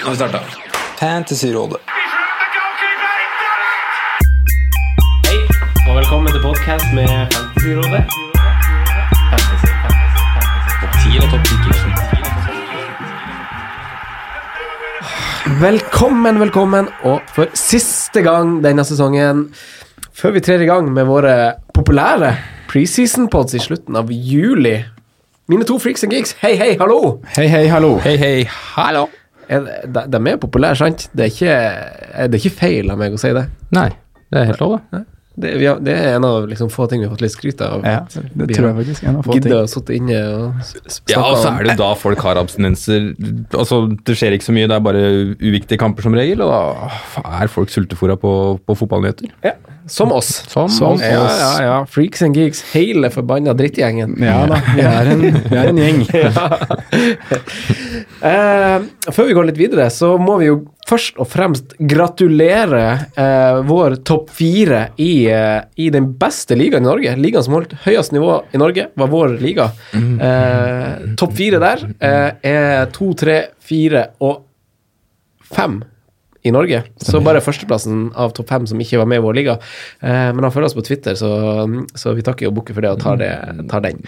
Nå 0.00 0.06
har 0.06 0.10
vi 0.10 0.16
starta. 0.16 0.40
Fantasyrådet. 0.98 1.80
Hei, 5.26 5.38
og 5.90 5.96
velkommen 5.98 6.32
til 6.32 6.40
podcast 6.40 6.86
med 6.96 7.08
Fantasyrådet. 7.34 8.00
Fantasy, 9.30 9.68
fantasy, 9.82 10.22
fantasy. 10.24 10.80
Topp 10.80 10.94
10 11.04 11.20
og 11.20 11.28
topp 11.34 11.44
10 15.44 15.60
Velkommen, 15.60 16.40
velkommen, 16.40 16.88
og 17.04 17.20
for 17.36 17.46
siste 17.52 18.24
gang 18.24 18.64
denne 18.64 18.84
sesongen, 18.88 19.54
før 20.16 20.30
vi 20.38 20.40
trer 20.48 20.64
i 20.64 20.70
gang 20.72 20.88
med 20.96 21.04
våre 21.12 21.52
populære 21.76 22.36
preseason-pods 22.72 23.54
i 23.54 23.60
slutten 23.68 23.96
av 24.00 24.08
juli 24.08 24.78
Mine 25.50 25.64
to 25.66 25.78
freaks 25.82 26.04
and 26.06 26.12
geeks, 26.14 26.32
hei, 26.40 26.56
hei, 26.56 26.76
hallo! 26.80 27.18
Hei, 27.36 27.48
hei, 27.50 27.66
hallo. 27.68 27.98
Hei, 28.00 28.16
hei, 28.16 28.44
hallo. 28.78 29.08
Det- 29.50 29.92
De, 29.92 30.06
de 30.14 30.20
er 30.30 30.36
populære, 30.42 30.76
sant? 30.78 31.08
Det 31.12 31.26
er, 31.26 31.32
ikke, 31.34 31.54
det 32.30 32.38
er 32.38 32.44
ikke 32.44 32.58
feil 32.60 32.90
av 32.94 32.98
meg 33.02 33.12
å 33.16 33.18
si 33.18 33.32
det. 33.34 33.48
Nei, 33.74 33.88
det 34.30 34.44
er 34.44 34.52
helt 34.54 34.60
lov, 34.62 34.78
det. 34.94 35.06
Det, 35.40 35.50
vi 35.56 35.64
har, 35.64 35.78
det 35.80 35.92
er 35.94 36.16
en 36.18 36.24
av 36.26 36.44
liksom, 36.50 36.68
få 36.68 36.84
ting 36.90 37.00
vi 37.00 37.06
har 37.06 37.12
fått 37.14 37.22
litt 37.22 37.32
skryt 37.32 37.60
av. 37.64 37.84
Ja, 37.86 38.00
det 38.34 38.48
tror 38.50 38.66
jeg 38.66 38.76
faktisk. 38.80 39.04
En 39.08 39.16
av 39.20 39.24
få 39.24 39.36
ting. 39.40 39.54
Å 39.56 39.60
sitte 39.70 39.94
inne 39.96 40.18
og 40.26 40.74
Ja, 41.08 41.22
og 41.22 41.38
så 41.40 41.52
er 41.54 41.62
det 41.64 41.76
jo 41.76 41.80
da 41.80 41.88
folk 41.96 42.20
har 42.26 42.36
abstinenser. 42.36 43.06
Altså, 43.56 43.78
Det 44.04 44.16
skjer 44.20 44.34
ikke 44.36 44.44
så 44.50 44.52
mye, 44.52 44.68
det 44.68 44.76
er 44.76 44.84
bare 44.84 45.04
uviktige 45.40 45.78
kamper 45.80 46.02
som 46.04 46.12
regel, 46.18 46.42
og 46.44 46.50
da 46.50 47.40
er 47.40 47.48
folk 47.48 47.72
sultefòra 47.72 48.18
på, 48.20 48.34
på 48.66 48.76
fotballnyheter. 48.82 49.30
ja, 49.46 49.54
Som 49.86 50.12
oss. 50.12 50.28
Som 50.50 50.66
oss. 50.66 51.00
Ja, 51.00 51.22
ja, 51.24 51.50
ja. 51.64 51.78
Freaks 51.88 52.20
and 52.26 52.36
geeks. 52.36 52.60
Hele 52.74 53.08
forbanna 53.14 53.54
drittgjengen. 53.56 54.18
Ja 54.20 54.42
da, 54.50 54.60
vi 54.74 54.82
er 54.84 55.14
en, 55.14 55.24
vi 55.24 55.56
er 55.56 55.72
en 55.72 55.80
gjeng. 55.80 56.04
Eh, 58.20 58.82
før 59.12 59.28
vi 59.28 59.34
går 59.36 59.48
litt 59.48 59.60
videre, 59.60 59.86
så 59.92 60.12
må 60.20 60.36
vi 60.40 60.50
jo 60.50 60.58
først 60.90 61.20
og 61.22 61.28
fremst 61.30 61.72
gratulere 61.88 62.82
eh, 63.16 63.60
vår 63.66 64.00
topp 64.06 64.32
fire 64.34 64.88
i, 65.00 65.24
eh, 65.32 65.60
i 65.80 65.88
den 65.94 66.10
beste 66.20 66.58
ligaen 66.58 66.84
i 66.84 66.90
Norge. 66.90 67.14
Ligaen 67.20 67.46
som 67.46 67.56
holdt 67.56 67.76
høyest 67.86 68.12
nivå 68.16 68.40
i 68.52 68.60
Norge, 68.60 68.90
var 68.98 69.12
vår 69.12 69.38
liga. 69.40 69.70
Eh, 69.96 71.14
topp 71.20 71.36
fire 71.38 71.62
der 71.62 71.86
eh, 71.96 72.28
er 72.52 72.92
to, 72.94 73.12
tre, 73.18 73.40
fire 73.64 74.10
og 74.20 74.44
fem 75.50 75.80
i 76.42 76.52
Norge. 76.54 76.82
Så 77.04 77.20
bare 77.24 77.42
førsteplassen 77.44 78.10
av 78.16 78.32
topp 78.36 78.48
fem 78.48 78.66
som 78.68 78.80
ikke 78.80 79.00
var 79.00 79.08
med 79.10 79.20
i 79.20 79.24
vår 79.24 79.36
liga. 79.36 79.56
Eh, 80.00 80.28
men 80.32 80.44
han 80.46 80.52
følger 80.52 80.70
oss 80.70 80.76
på 80.76 80.84
Twitter, 80.86 81.16
så, 81.18 81.30
så 81.98 82.14
vi 82.16 82.24
takker 82.24 82.46
jo 82.48 82.52
Bukke 82.56 82.72
for 82.76 82.84
det 82.84 82.94
og 82.94 83.02
tar, 83.02 83.18
det, 83.20 83.30
tar 83.70 83.84
den. 83.84 84.00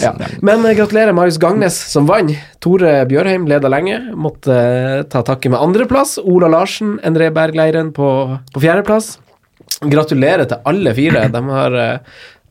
Ja. 0.00 0.14
Men 0.44 0.64
eh, 0.64 0.76
gratulerer 0.78 1.16
Marius 1.16 1.38
Gangnes 1.42 1.76
som 1.92 2.08
vant. 2.08 2.32
Tore 2.64 2.96
Bjørheim 3.10 3.44
leda 3.50 3.68
lenge. 3.72 3.98
Måtte 4.16 4.54
eh, 4.54 5.02
ta 5.12 5.20
takke 5.26 5.52
med 5.52 5.60
andreplass. 5.60 6.16
Ola 6.24 6.48
Larsen, 6.52 6.96
Endre 7.04 7.28
Bergleiren 7.34 7.92
på, 7.96 8.08
på 8.54 8.62
fjerdeplass. 8.64 9.18
Gratulerer 9.84 10.48
til 10.48 10.64
alle 10.70 10.94
fire. 10.96 11.26
De 11.34 11.42
har, 11.50 11.76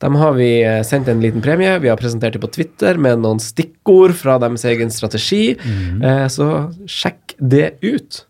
dem 0.03 0.19
har 0.19 0.35
vi 0.38 0.51
sendt 0.85 1.09
en 1.09 1.23
liten 1.23 1.41
premie. 1.41 1.71
Vi 1.81 1.89
har 1.89 1.97
presentert 1.97 2.38
dem 2.38 2.44
på 2.44 2.51
Twitter 2.53 3.00
med 3.01 3.23
noen 3.23 3.41
stikkord 3.41 4.13
fra 4.19 4.38
deres 4.44 4.65
egen 4.69 4.94
strategi. 4.94 5.55
Mm. 5.57 6.29
Så 6.33 6.50
sjekk 6.89 7.33
det 7.39 7.71
ut. 7.81 8.21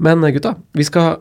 Men 0.00 0.24
eh, 0.24 0.32
gutta, 0.36 0.54
vi 0.76 0.84
skal 0.88 1.20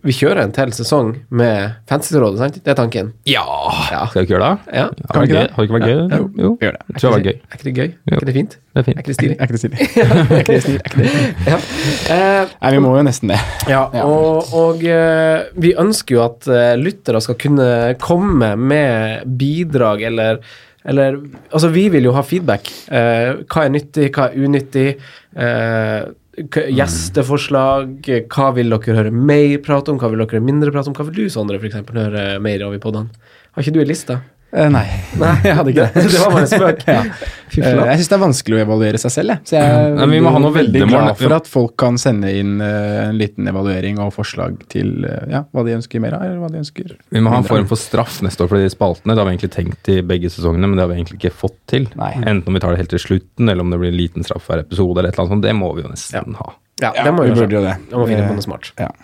Vi 0.00 0.14
kjører 0.16 0.38
en 0.46 0.52
til 0.56 0.70
sesong 0.72 1.10
med 1.36 1.74
Fantasyrådet, 1.90 2.38
sant? 2.40 2.54
Det 2.64 2.70
er 2.72 2.76
tanken? 2.78 3.10
Ja, 3.28 3.42
Ja. 3.90 4.06
Skal 4.08 4.22
vi 4.22 4.28
ikke 4.28 4.32
gjøre 4.38 4.46
det? 4.46 4.76
Ja. 4.78 4.84
Har 5.12 5.26
det? 5.28 5.42
Ikke 5.60 5.74
vært 5.76 5.84
gøy? 5.84 5.98
Ja. 5.98 6.16
Jo. 6.22 6.28
jo. 6.40 6.52
Gjør 6.62 6.76
det. 6.78 6.80
Jeg 6.88 7.02
tror 7.02 7.04
det 7.04 7.12
var 7.16 7.24
gøy. 7.26 7.34
Er 7.36 7.58
ikke 7.58 7.66
det 7.66 7.74
gøy? 7.76 7.90
Jo. 7.90 8.14
Er 8.14 8.16
ikke 8.16 8.28
det 8.30 8.36
fint? 8.38 8.54
Det 8.56 8.80
er 8.80 8.88
Er 8.94 9.02
ikke 9.02 9.10
det 9.10 9.16
stilig? 9.18 9.36
Er 9.36 9.44
ikke 9.44 9.58
det 9.58 9.60
stilig? 9.60 9.78
er 10.30 10.40
ikke 10.40 10.54
det 10.54 10.62
stilig? 10.64 10.80
Er 10.80 10.88
ikke 10.88 11.04
det? 11.04 11.52
Ja. 11.52 11.58
Eh, 12.16 12.54
Nei, 12.62 12.72
vi 12.76 12.80
må 12.86 12.94
jo 12.96 13.04
nesten 13.10 13.34
det. 13.34 13.38
Ja, 13.68 13.82
og, 14.06 14.56
og 14.62 14.88
eh, 14.88 15.36
vi 15.66 15.74
ønsker 15.84 16.16
jo 16.16 16.24
at 16.24 16.48
eh, 16.48 16.72
lyttere 16.80 17.20
skal 17.26 17.36
kunne 17.44 17.68
komme 18.00 18.54
med 18.56 19.28
bidrag 19.42 20.06
eller 20.08 20.40
eller 20.88 21.18
Altså, 21.52 21.68
vi 21.68 21.90
vil 21.92 22.06
jo 22.08 22.14
ha 22.16 22.22
feedback. 22.24 22.70
Eh, 22.88 23.42
hva 23.52 23.66
er 23.66 23.74
nyttig, 23.74 24.08
hva 24.16 24.30
er 24.30 24.46
unyttig? 24.48 24.86
Gjesteforslag. 26.48 28.08
Hva 28.32 28.50
vil 28.56 28.72
dere 28.72 28.96
høre 28.96 29.12
mer 29.14 29.58
prat 29.64 29.88
om? 29.92 29.98
Hva 30.00 30.10
vil 30.12 30.22
dere 30.24 30.42
mindre 30.44 30.72
prate 30.72 30.92
om? 30.92 30.96
Hva 30.96 31.06
vil 31.08 31.18
du, 31.18 31.24
Sondre, 31.32 31.60
eksempel, 31.60 32.00
høre 32.00 32.24
mer 32.42 32.64
av 32.66 32.76
i 32.76 32.80
podene? 32.82 33.12
Har 33.52 33.64
ikke 33.64 33.74
du 33.76 33.82
en 33.82 33.90
liste? 33.90 34.16
Eh, 34.50 34.66
nei. 34.72 34.86
Nei, 35.20 35.34
jeg 35.46 35.54
hadde 35.58 35.72
ikke 35.72 35.84
det. 35.94 36.02
det 36.10 36.20
var 36.22 36.32
bare 36.34 36.46
en 36.46 36.50
spøk. 36.54 36.86
Ja. 36.90 37.04
Eh. 37.50 37.66
Jeg 37.66 37.98
syns 37.98 38.08
det 38.12 38.14
er 38.14 38.20
vanskelig 38.22 38.54
å 38.54 38.58
evaluere 38.62 38.98
seg 39.02 39.10
selv, 39.10 39.32
jeg. 39.32 39.42
Så 39.50 39.56
jeg 39.56 39.70
er 39.74 39.96
Nei, 39.96 40.04
vi 40.12 40.20
må 40.22 40.30
ha 40.30 40.38
noe 40.38 40.54
veldig 40.54 40.84
glad 40.86 41.08
for 41.18 41.34
at 41.34 41.48
folk 41.50 41.72
kan 41.82 41.96
sende 41.98 42.30
inn 42.38 42.60
uh, 42.62 43.08
en 43.08 43.18
liten 43.18 43.50
evaluering 43.50 43.98
og 44.04 44.12
forslag 44.14 44.60
til 44.70 45.02
ja, 45.02 45.40
hva 45.50 45.64
de 45.66 45.74
ønsker 45.74 46.02
mer 46.04 46.14
av, 46.14 46.22
eller 46.28 46.38
hva 46.44 46.52
de 46.52 46.60
ønsker 46.62 46.92
Vi 47.10 47.22
må 47.24 47.32
ha 47.34 47.40
en 47.42 47.48
form 47.48 47.66
for 47.66 47.80
straff 47.80 48.20
neste 48.22 48.46
år 48.46 48.52
for 48.52 48.62
de 48.62 48.70
spaltene. 48.70 49.16
Det 49.16 49.24
har 49.24 49.26
vi 49.26 49.34
egentlig 49.34 49.52
tenkt 49.56 49.90
i 49.90 49.98
begge 50.06 50.30
sesongene, 50.30 50.70
men 50.70 50.78
det 50.78 50.86
har 50.86 50.92
vi 50.92 51.00
egentlig 51.00 51.18
ikke 51.24 51.34
fått 51.42 51.58
til. 51.74 51.90
Nei. 51.98 52.12
Enten 52.22 52.46
om 52.46 52.54
vi 52.54 52.62
tar 52.62 52.76
det 52.76 52.84
helt 52.84 52.94
til 52.94 53.02
slutten, 53.08 53.50
eller 53.50 53.66
om 53.66 53.74
det 53.74 53.82
blir 53.82 53.90
en 53.90 53.98
liten 53.98 54.30
straff 54.30 54.46
hver 54.46 54.62
episode, 54.62 54.94
eller 55.00 55.10
et 55.10 55.18
eller 55.18 55.26
annet 55.26 55.40
sånt. 55.40 55.46
Det 55.50 55.58
må 55.58 55.74
vi 55.74 55.86
jo 55.88 55.90
nesten 55.90 56.38
ha. 56.38 56.52
Ja, 56.80 56.94
Ja, 56.94 57.02
det 57.10 57.18
må 57.18 57.26
vi 57.26 57.34
vi 57.34 57.42
burde 57.42 57.58
jo 57.58 57.66
det. 57.66 57.76
Vi 57.90 57.98
må 57.98 58.06
finne 58.08 58.30
på 58.30 58.38
noe 58.38 58.46
smart. 58.46 58.72
Ja. 58.78 58.94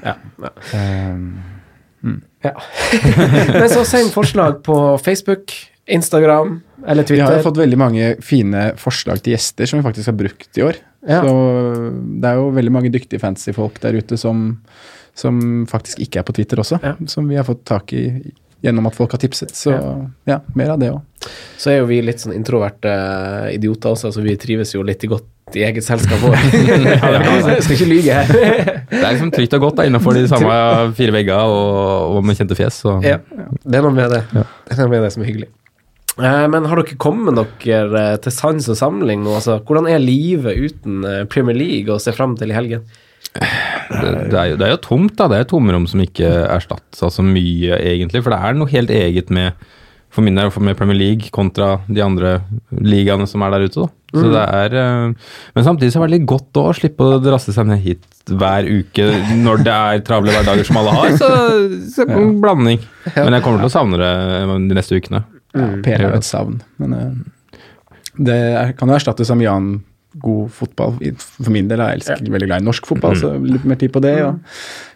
Ja, 2.46 2.52
ja. 2.54 3.00
Ja. 3.16 3.60
Men 3.60 3.68
så 3.72 3.84
send 3.88 4.12
forslag 4.14 4.62
på 4.66 4.76
Facebook, 5.02 5.54
Instagram 5.86 6.60
eller 6.86 7.02
Twitter. 7.02 7.22
Vi 7.22 7.26
har 7.26 7.38
jo 7.40 7.46
fått 7.46 7.60
veldig 7.60 7.78
mange 7.78 8.10
fine 8.24 8.68
forslag 8.80 9.22
til 9.22 9.36
gjester 9.36 9.70
som 9.70 9.80
vi 9.80 9.86
faktisk 9.86 10.10
har 10.12 10.18
brukt 10.18 10.58
i 10.58 10.64
år. 10.66 10.80
Ja. 11.06 11.22
Så 11.22 11.34
det 12.22 12.30
er 12.30 12.40
jo 12.40 12.50
veldig 12.54 12.74
mange 12.74 12.90
dyktige 12.94 13.22
fancy 13.22 13.54
folk 13.56 13.78
der 13.82 13.98
ute 13.98 14.18
som, 14.20 14.48
som 15.14 15.66
faktisk 15.70 16.02
ikke 16.02 16.22
er 16.22 16.26
på 16.26 16.34
Twitter 16.36 16.62
også. 16.62 16.80
Ja. 16.82 16.96
Som 17.10 17.30
vi 17.30 17.38
har 17.38 17.46
fått 17.46 17.64
tak 17.68 17.94
i 17.96 18.06
gjennom 18.64 18.88
at 18.88 18.96
folk 18.96 19.14
har 19.14 19.22
tipset. 19.22 19.54
Så 19.54 19.74
ja, 20.26 20.40
mer 20.58 20.74
av 20.74 20.80
det 20.82 20.90
òg. 20.94 21.30
Så 21.60 21.72
er 21.72 21.80
jo 21.80 21.88
vi 21.90 22.00
litt 22.04 22.22
sånn 22.22 22.34
introverte 22.36 22.90
eh, 22.90 23.54
idioter 23.56 23.94
også, 23.94 24.12
så 24.14 24.24
vi 24.24 24.36
trives 24.40 24.74
jo 24.74 24.84
litt 24.86 25.04
godt 25.10 25.28
i 25.54 25.62
eget 25.62 25.84
selskap 25.86 26.24
òg. 26.26 26.34
Jeg 27.46 27.60
skal 27.62 27.76
ikke 27.76 27.86
lyge 27.86 28.16
her. 28.16 28.32
Det 28.90 28.98
er 28.98 29.12
liksom 29.12 29.30
trygt 29.30 29.54
og 29.54 29.62
godt 29.68 29.76
da, 29.78 29.86
innenfor 29.86 30.16
de 30.16 30.24
samme 30.30 30.56
fire 30.98 31.14
veggene 31.14 31.44
og, 31.46 32.16
og 32.16 32.26
med 32.26 32.38
kjente 32.38 32.58
fjes. 32.58 32.80
Så. 32.82 32.96
Ja, 33.06 33.20
det 33.62 33.78
er 33.78 33.86
noe 33.86 33.94
med 33.94 34.10
det. 34.10 34.24
Det 34.34 34.74
er 34.74 34.82
noe 34.82 34.92
med 34.96 35.06
det 35.06 35.12
som 35.14 35.22
er 35.22 35.30
hyggelig. 35.30 35.48
Eh, 36.16 36.44
Men 36.50 36.66
har 36.66 36.80
dere 36.80 36.98
kommet 37.00 37.38
dere 37.62 38.02
eh, 38.02 38.18
til 38.24 38.34
sans 38.34 38.70
og 38.72 38.78
samling 38.78 39.22
nå? 39.24 39.36
Altså, 39.38 39.58
hvordan 39.62 39.88
er 39.92 40.02
livet 40.02 40.58
uten 40.66 41.06
eh, 41.06 41.24
Premier 41.30 41.58
League 41.58 41.92
å 41.92 42.00
se 42.02 42.14
fram 42.16 42.34
til 42.40 42.50
i 42.52 42.56
helgen? 42.56 42.86
Det, 43.36 44.12
det, 44.32 44.36
er 44.40 44.50
jo, 44.50 44.58
det 44.58 44.64
er 44.66 44.74
jo 44.74 44.82
tomt, 44.82 45.14
da. 45.18 45.28
Det 45.28 45.38
er 45.38 45.44
et 45.44 45.50
tomrom 45.52 45.86
som 45.90 46.00
ikke 46.02 46.30
erstattes 46.48 47.04
av 47.04 47.12
så 47.12 47.24
mye, 47.26 47.76
egentlig. 47.76 48.22
For 48.24 48.32
det 48.32 48.40
er 48.42 48.56
noe 48.56 48.72
helt 48.72 48.92
eget 48.94 49.30
med 49.34 49.66
for 50.16 50.24
min 50.24 50.38
del, 50.38 50.50
med 50.64 50.78
Premier 50.78 50.96
League 50.96 51.30
kontra 51.34 51.76
de 51.86 52.00
andre 52.04 52.38
ligaene 52.72 53.28
som 53.28 53.44
er 53.44 53.52
der 53.54 53.66
ute. 53.68 53.84
da. 53.84 53.92
Så 54.16 54.30
det 54.32 54.42
er, 54.42 54.74
eh, 54.80 55.32
Men 55.54 55.66
samtidig 55.66 55.92
så 55.92 56.00
er 56.00 56.06
det 56.06 56.08
veldig 56.08 56.26
godt 56.30 56.60
å 56.62 56.66
slippe 56.78 57.04
å 57.04 57.20
drasse 57.20 57.52
seg 57.52 57.68
ned 57.68 57.82
hit 57.84 58.04
hver 58.26 58.66
uke 58.66 59.06
når 59.44 59.64
det 59.66 59.74
er 59.74 60.04
travle 60.06 60.32
hverdager 60.34 60.66
som 60.66 60.80
alle 60.80 60.94
har. 60.96 61.16
Så, 61.20 61.30
så 61.92 62.06
en 62.08 62.38
blanding. 62.42 62.80
Men 63.14 63.36
jeg 63.36 63.44
kommer 63.44 63.60
til 63.62 63.68
å 63.68 63.74
savne 63.76 64.00
det 64.00 64.12
de 64.70 64.78
neste 64.78 64.98
ukene. 64.98 65.24
Ja, 65.56 65.68
Per 65.84 66.00
er 66.00 66.08
jo 66.08 66.16
et 66.16 66.26
savn. 66.28 66.58
Men 66.80 66.96
eh, 66.96 67.60
det 68.16 68.40
kan 68.80 68.88
jo 68.90 68.96
erstattes 68.96 69.30
av 69.32 69.38
mye 69.40 69.52
annen 69.52 69.84
god 70.22 70.50
fotball. 70.54 70.94
For 71.20 71.52
min 71.52 71.68
del 71.70 71.80
er 71.82 71.92
jeg 71.94 72.00
elsker 72.00 72.30
veldig 72.32 72.48
glad 72.48 72.62
i 72.62 72.66
norsk 72.66 72.86
fotball, 72.88 73.16
så 73.20 73.32
litt 73.42 73.64
mer 73.68 73.78
tid 73.80 73.92
på 73.94 74.00
det. 74.04 74.14
Og 74.24 74.38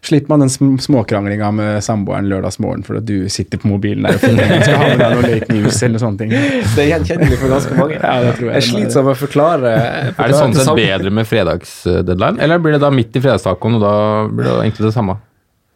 slipper 0.07 0.33
man 0.33 0.45
den 0.47 0.53
sm- 0.53 0.79
småkranglinga 0.81 1.51
med 1.53 1.83
samboeren 1.85 2.29
lørdagsmorgen 2.31 2.85
fordi 2.87 3.03
du 3.25 3.29
sitter 3.33 3.61
på 3.61 3.69
mobilen 3.69 4.07
der 4.09 4.17
og 4.17 4.23
finner 4.25 4.55
skal 4.65 4.79
ha 4.81 4.89
med 4.91 5.03
deg 5.05 5.17
noe 5.19 5.31
late 5.35 5.57
news 5.59 5.83
eller 5.87 6.03
sånne 6.03 6.23
ting. 6.23 6.33
Det 6.77 6.85
er 6.87 6.91
gjenkjennelig 6.95 7.41
for 7.43 7.53
ganske 7.57 7.77
mange. 7.79 7.99
Ja, 8.01 8.15
det 8.25 8.37
tror 8.39 8.49
jeg. 8.51 8.55
Jeg 8.61 8.69
sliter 8.71 9.05
med 9.07 9.13
å 9.13 9.19
forklare, 9.25 9.75
Er 10.15 10.15
det 10.33 10.39
sånn 10.39 10.55
sett 10.57 10.73
bedre 10.79 11.11
med 11.21 11.29
fredagsdeadline, 11.29 12.41
eller 12.41 12.63
blir 12.63 12.79
det 12.79 12.83
da 12.87 12.91
midt 12.95 13.17
i 13.17 13.23
fredagstacoen, 13.25 13.77
og 13.81 13.85
da 13.85 13.95
blir 14.31 14.49
det 14.49 14.57
egentlig 14.65 14.89
det 14.89 14.95
samme? 14.97 15.19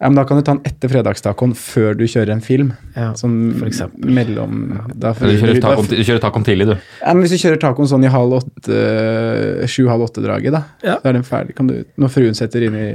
Ja, 0.02 0.08
men 0.10 0.16
Da 0.18 0.24
kan 0.26 0.36
du 0.36 0.42
ta 0.44 0.52
den 0.56 0.64
etter 0.66 0.90
fredagstacoen 0.90 1.54
før 1.56 1.94
du 1.96 2.04
kjører 2.10 2.32
en 2.34 2.42
film. 2.44 2.72
Ja, 2.96 3.12
sånn 3.16 3.54
for 3.60 3.68
eksempel. 3.70 4.10
mellom 4.10 4.64
da, 4.94 5.12
for, 5.14 5.30
du 5.30 5.38
kjører 5.38 5.60
tacoen, 5.62 5.86
du 5.88 6.02
kjører 6.04 6.20
tacoen 6.26 6.44
tidlig, 6.44 6.66
du. 6.66 6.74
Ja, 7.00 7.14
men 7.14 7.22
Hvis 7.24 7.36
du 7.36 7.38
kjører 7.40 7.60
tacoen 7.62 7.88
sånn 7.88 8.04
i 8.04 8.10
halv 8.12 8.34
åtte, 8.40 8.82
sju-halv 9.70 10.02
åtte-draget, 10.08 10.52
da, 10.52 10.62
Ja. 10.82 10.98
da 11.02 11.08
er 11.08 11.12
den 11.20 11.22
ferdig. 11.26 11.54
Kan 11.56 11.68
du, 11.70 11.84
når 11.96 12.10
fruen 12.10 12.34
setter 12.36 12.66
inn 12.66 12.74
i 12.76 12.88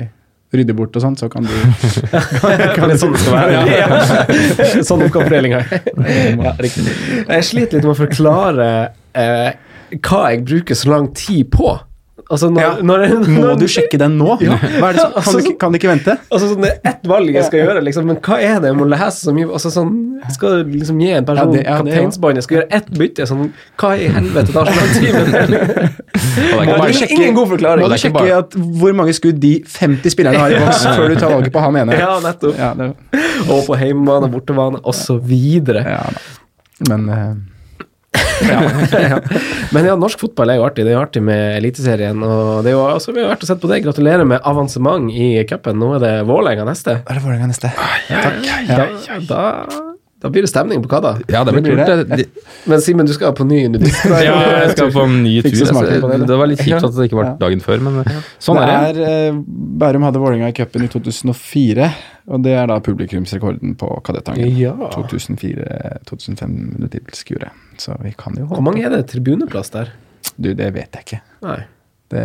rydder 0.53 0.73
bort 0.75 0.95
og 0.97 1.01
sånn, 1.03 1.15
så 1.17 1.29
kan 1.31 1.43
du 1.45 1.55
Kan 2.75 2.89
det 2.89 2.99
sånn 2.99 3.13
det 3.13 3.19
skal 3.21 3.35
være? 3.37 3.59
Ja. 3.69 4.83
sånn 4.83 5.03
oppgavefordelinga. 5.05 5.59
ja, 5.69 6.53
riktig. 6.59 6.85
Jeg 7.29 7.43
sliter 7.47 7.77
litt 7.79 7.85
med 7.85 7.93
å 7.93 7.99
forklare 7.99 8.69
eh, 9.13 9.51
hva 10.03 10.23
jeg 10.33 10.43
bruker 10.45 10.75
så 10.77 10.89
lang 10.91 11.11
tid 11.17 11.51
på. 11.53 11.77
Altså 12.29 12.49
når, 12.53 12.61
Ja. 12.61 12.73
når, 12.85 13.03
Må 13.25 13.41
når, 13.41 13.55
du 13.57 13.65
sjekke 13.65 13.97
den 13.97 14.17
nå? 14.19 14.35
Hva 14.37 14.57
er 14.91 14.93
det 14.93 15.01
kan, 15.01 15.23
kan, 15.23 15.33
du, 15.33 15.39
ikke- 15.39 15.57
kan 15.59 15.71
du 15.73 15.77
ikke 15.79 15.89
vente? 15.89 16.13
Altså 16.29 16.49
sånn, 16.51 16.61
Det 16.61 16.69
er 16.75 16.89
ett 16.91 17.07
valg 17.09 17.33
jeg 17.33 17.43
skal 17.47 17.59
gjøre, 17.63 17.81
liksom, 17.87 18.05
men 18.05 18.19
hva 18.21 18.37
er 18.37 18.59
det 18.61 18.69
jeg 18.69 18.77
må 18.77 18.85
lese 18.91 19.25
så 19.25 19.33
mye 19.33 19.49
Altså 19.49 19.71
sånn, 19.73 19.95
skal 20.35 20.63
liksom 20.69 21.01
gi 21.01 21.09
en 21.17 21.25
person 21.25 21.53
Ja, 21.57 21.63
ja, 21.63 21.77
kapteinsbånd, 21.79 22.35
jeg 22.37 22.45
skal 22.45 22.57
gjøre 22.59 22.69
ett 22.79 22.89
bytte. 23.01 23.25
Sånn, 23.29 23.49
hva 23.81 23.95
i 23.97 24.07
helvete 24.13 24.53
tar 24.53 24.69
så 24.69 24.73
lang 24.77 24.89
tid? 24.93 25.13
ingen 27.17 27.33
god 27.35 27.47
forklaring. 27.55 27.83
Må 27.85 27.89
du 27.89 27.97
sjekke 27.97 28.19
bare... 28.19 28.39
at 28.45 28.53
hvor 28.53 28.93
mange 28.93 29.13
skudd 29.17 29.39
de 29.41 29.53
50 29.65 30.13
spillerne 30.13 30.37
har 30.43 30.53
i 30.53 30.59
boks, 30.61 30.85
før 30.85 31.09
du 31.09 31.15
tar 31.19 31.33
valget 31.33 31.53
på 31.55 31.63
han 31.65 31.81
ene. 31.81 31.97
Ja, 31.97 32.19
nettopp. 32.23 32.57
Ja, 32.59 32.73
det, 32.77 32.93
Og 33.49 33.63
på 33.65 33.77
hjemmebane, 33.79 34.29
bortebane 34.31 34.81
osv. 34.85 35.33
ja. 35.73 36.03
Men 36.87 37.09
eh, 37.09 37.33
ja. 39.09 39.19
Men 39.75 39.89
ja, 39.89 39.95
norsk 39.99 40.21
fotball 40.21 40.53
er 40.53 40.59
jo 40.59 40.65
artig. 40.67 40.85
Det 40.85 40.93
er 40.93 40.97
jo 40.97 41.03
artig 41.03 41.23
med 41.25 41.57
Eliteserien. 41.57 42.23
Og 42.25 42.63
det 42.65 42.73
er 42.73 42.77
jo 42.77 42.85
også, 42.85 43.13
vi 43.15 43.21
verdt 43.21 43.35
vært 43.35 43.45
og 43.45 43.51
sett 43.51 43.61
på 43.63 43.71
det. 43.71 43.81
Gratulerer 43.85 44.27
med 44.29 44.43
avansement 44.47 45.11
i 45.11 45.31
cupen. 45.49 45.79
Nå 45.81 45.95
er 45.97 46.05
det 46.05 46.15
Vålerenga 46.29 46.67
neste. 46.69 46.99
er 47.03 47.19
det 47.19 47.25
Vålerenga 47.25 47.51
neste? 47.51 47.71
Da, 48.69 48.87
da, 49.29 49.43
da 50.19 50.29
blir 50.29 50.43
det 50.43 50.49
stemning 50.51 50.81
på 50.83 50.89
Kadda. 50.91 51.13
Ja, 51.31 51.45
det 51.47 51.53
blir 51.53 51.61
blir 51.61 51.77
det. 51.79 52.03
Det, 52.03 52.25
Men 52.67 52.81
Simen, 52.81 53.07
du 53.07 53.13
skal 53.15 53.31
på 53.35 53.45
ny 53.47 53.61
nudist. 53.71 54.01
ja, 54.05 54.35
jeg 54.65 54.73
skal 54.73 54.91
på 54.91 55.05
en 55.07 55.23
ny 55.23 55.37
tur. 55.45 55.61
Altså. 55.63 56.01
på 56.03 56.09
det. 56.11 56.17
Det 56.27 56.39
var 56.41 56.51
litt 56.51 56.63
kjipt 56.65 56.83
at 56.89 56.97
det 56.97 57.07
ikke 57.07 57.19
var 57.21 57.29
dagen 57.39 57.63
før, 57.63 57.79
men 57.85 58.01
sånn 58.43 58.59
det 58.59 58.65
er 58.67 58.99
det. 58.99 59.07
er, 59.07 59.29
eh, 59.29 59.39
Bærum 59.79 60.03
hadde 60.03 60.19
Vålerenga 60.19 60.51
i 60.51 60.57
cupen 60.57 60.83
i 60.83 60.91
2004, 60.91 61.87
og 62.35 62.43
det 62.43 62.57
er 62.59 62.67
da 62.67 62.81
publikumsrekorden 62.83 63.77
på 63.79 63.93
Kadettangen. 64.03 64.51
Ja. 64.59 64.75
2004-2500 64.97 66.91
tilskuere. 66.97 67.55
Så 67.79 67.95
vi 68.03 68.11
kan 68.19 68.35
jo 68.35 68.51
Hvor 68.51 68.65
mange 68.65 68.83
er 68.83 68.91
det 68.97 69.05
tribuneplass 69.13 69.71
der? 69.71 69.95
Du, 70.35 70.51
det 70.51 70.73
vet 70.75 70.99
jeg 70.99 71.05
ikke. 71.07 71.21
Nei. 71.47 71.61
Det 72.09 72.21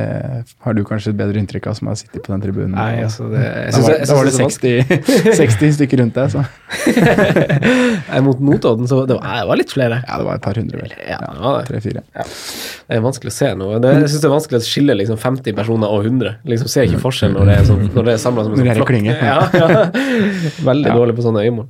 har 0.64 0.72
du 0.76 0.80
kanskje 0.88 1.10
et 1.12 1.16
bedre 1.18 1.36
inntrykk 1.42 1.66
av 1.68 1.74
som 1.76 1.90
har 1.90 1.96
sittet 2.00 2.22
på 2.24 2.32
den 2.32 2.40
tribunen. 2.40 2.72
Nei, 2.72 3.02
altså 3.04 3.26
det, 3.28 3.42
jeg 3.44 3.74
da 3.74 3.82
var, 3.84 3.98
da 4.08 4.14
var 4.16 4.24
det 4.24 4.32
det 4.32 4.46
60, 4.48 5.34
60 5.36 5.74
stykker 5.76 6.00
rundt 6.00 6.16
deg, 6.16 6.32
så 6.32 6.44
Nei, 8.08 8.20
Mot 8.24 8.40
Notodden 8.40 8.88
så 8.88 9.02
det 9.08 9.18
var, 9.18 9.28
det 9.42 9.46
var 9.50 9.60
litt 9.60 9.74
flere. 9.76 10.00
ja, 10.06 10.16
det 10.20 10.26
var 10.30 10.40
et 10.40 10.44
par 10.46 10.56
hundre, 10.60 10.80
vel. 10.80 10.94
Ja. 11.08 11.20
Tre-fire. 11.68 12.02
Det 12.14 12.96
er 12.98 13.04
vanskelig 13.04 13.32
å 13.32 13.36
se 13.36 13.52
noe. 13.60 13.78
Det, 13.84 13.92
jeg 14.00 14.08
synes 14.08 14.24
det 14.24 14.30
er 14.30 14.34
vanskelig 14.38 14.60
å 14.62 14.66
skille 14.70 14.96
liksom 15.02 15.20
50 15.20 15.56
personer 15.60 15.92
og 15.92 16.08
100. 16.08 16.34
Liksom 16.54 16.72
Ser 16.74 16.88
ikke 16.88 17.02
forskjell 17.04 17.36
når 17.36 17.50
det 17.50 17.56
er, 17.60 17.68
sånn, 17.68 17.86
når 17.94 18.08
det 18.08 18.16
er 18.16 18.20
samla 18.24 18.44
som 18.48 18.56
en 18.56 18.64
sånn 18.64 19.04
i. 19.04 19.14
Ja, 19.14 19.40
ja. 19.52 19.86
Veldig 20.70 20.90
Ja. 20.90 20.96
dårlig 20.98 21.16
på 21.20 21.24
sånne 21.28 21.44
øyemål. 21.44 21.68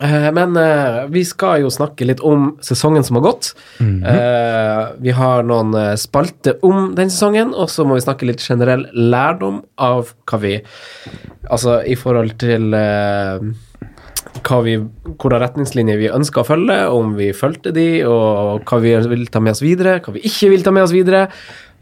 Eh, 0.00 0.32
Men 0.32 0.56
uh, 0.56 1.06
vi 1.12 1.24
skal 1.24 1.62
jo 1.64 1.70
snakke 1.72 2.06
litt 2.08 2.20
om 2.24 2.54
sesongen 2.64 3.04
som 3.04 3.16
har 3.16 3.26
gått. 3.28 3.54
Mm 3.80 4.02
-hmm. 4.02 4.06
uh, 4.06 4.88
vi 4.98 5.10
har 5.10 5.42
noen 5.42 5.96
spalter 5.96 6.58
om 6.62 6.94
den 6.94 7.10
sesongen, 7.10 7.54
og 7.54 7.70
så 7.70 7.84
må 7.84 7.94
vi 7.94 8.00
snakke 8.00 8.26
litt 8.26 8.40
generell 8.40 8.86
lærdom 8.92 9.62
av 9.78 10.12
hva 10.26 10.38
vi 10.40 10.62
Altså 11.50 11.86
i 11.86 11.94
forhold 11.94 12.38
til 12.38 12.74
hva 14.42 14.62
vi, 14.64 14.76
hvordan 15.16 15.40
retningslinjer 15.40 15.96
vi 15.96 16.10
ønsker 16.10 16.42
å 16.42 16.48
følge, 16.48 16.88
om 16.90 17.14
vi 17.14 17.32
fulgte 17.32 17.72
de, 17.72 18.04
og 18.04 18.64
hva 18.64 18.80
vi 18.82 18.96
vil 19.08 19.26
ta 19.26 19.40
med 19.40 19.52
oss 19.52 19.62
videre, 19.62 20.00
hva 20.00 20.12
vi 20.12 20.24
ikke 20.26 20.50
vil 20.50 20.62
ta 20.62 20.70
med 20.70 20.82
oss 20.82 20.92
videre, 20.92 21.28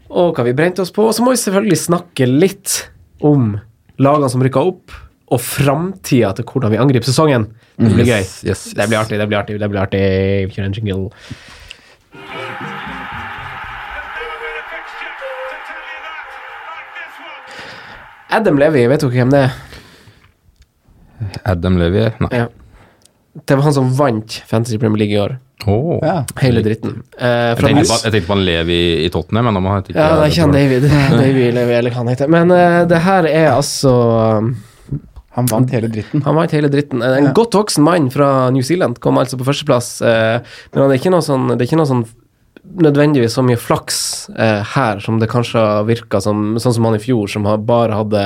og 0.09 0.35
hva 0.35 0.45
vi 0.45 0.53
brente 0.53 0.81
oss 0.81 0.91
på. 0.91 1.07
Og 1.07 1.15
så 1.15 1.23
må 1.23 1.33
vi 1.33 1.41
selvfølgelig 1.41 1.77
snakke 1.77 2.27
litt 2.29 2.91
om 3.25 3.55
lagene 3.97 4.29
som 4.29 4.43
rykka 4.43 4.59
opp, 4.61 4.91
og 5.33 5.41
framtida 5.41 6.33
til 6.37 6.45
hvordan 6.45 6.71
vi 6.73 6.77
angriper 6.81 7.07
sesongen. 7.09 7.47
Det 7.81 7.91
blir 7.95 8.05
gøy. 8.05 8.19
Yes, 8.21 8.35
yes, 8.45 8.63
Det 8.77 8.85
blir 8.91 8.99
artig, 8.99 9.17
det 9.19 9.27
blir 9.27 9.39
artig. 9.39 9.59
det 9.59 9.69
blir 9.71 9.81
artig. 9.81 10.59
En 10.61 10.73
jingle. 10.73 11.09
Adam 18.29 18.57
Levy, 18.59 18.85
vet 18.89 19.03
dere 19.03 19.13
hvem 19.13 19.31
det 19.33 19.41
er? 19.45 19.55
Adam 21.47 21.77
Levy? 21.79 22.05
Nei. 22.25 22.31
Ja. 22.41 22.47
Det 23.45 23.57
var 23.57 23.67
han 23.67 23.75
som 23.75 23.89
vant 23.97 24.37
Fantasy 24.47 24.79
Premier 24.81 25.03
League 25.03 25.15
i 25.15 25.19
år. 25.21 25.35
Oh. 25.71 25.97
Ja. 26.03 26.17
Hele 26.41 26.61
dritten. 26.65 26.97
Eh, 27.17 27.53
Jeg 27.55 27.57
tenkte, 27.61 27.85
på, 27.89 27.97
jeg 28.03 28.13
tenkte 28.13 28.27
på 28.29 28.35
en 28.35 28.43
Levi 28.45 28.79
i 29.05 29.09
Tottenham, 29.13 29.47
men 29.49 29.65
han 29.65 29.77
heter 29.79 29.93
ikke 29.93 30.01
Ja, 30.03 30.15
det 30.19 30.25
er 30.25 30.33
ikke 30.33 30.45
han 30.45 30.55
David. 30.59 30.87
David 31.23 31.57
Levy, 31.57 31.75
eller 31.79 31.93
hva 31.95 32.01
han 32.03 32.11
heter. 32.11 32.31
Men 32.35 32.53
uh, 32.53 32.81
det 32.91 33.01
her 33.05 33.29
er 33.31 33.49
altså 33.53 33.93
um, 34.41 34.51
Han 35.35 35.47
vant 35.51 35.71
hele 35.75 35.87
dritten. 35.91 36.21
Han 36.23 36.35
vant 36.37 36.51
hele 36.55 36.69
dritten. 36.71 37.01
En 37.03 37.31
godt 37.35 37.55
voksen 37.57 37.83
mann 37.83 38.09
fra 38.13 38.49
New 38.55 38.63
Zealand 38.63 38.99
kom 39.03 39.17
altså 39.19 39.35
på 39.39 39.47
førsteplass. 39.47 39.89
Eh, 40.01 40.37
men 40.71 40.83
han 40.85 40.91
er 40.93 40.99
ikke 41.01 41.11
noe 41.11 41.25
sånn, 41.25 41.49
det 41.53 41.59
er 41.65 41.67
ikke 41.69 41.79
noe 41.81 41.89
sånn 41.91 42.05
nødvendigvis 42.81 43.35
så 43.37 43.43
mye 43.45 43.59
flaks 43.61 43.97
eh, 44.41 44.63
her 44.73 44.97
som 45.03 45.19
det 45.21 45.27
kanskje 45.29 45.61
virka 45.85 46.17
som, 46.23 46.55
sånn 46.57 46.73
som 46.79 46.87
han 46.87 46.95
i 46.97 47.01
fjor, 47.03 47.27
som 47.29 47.45
har 47.45 47.59
bare 47.61 47.93
hadde 47.99 48.23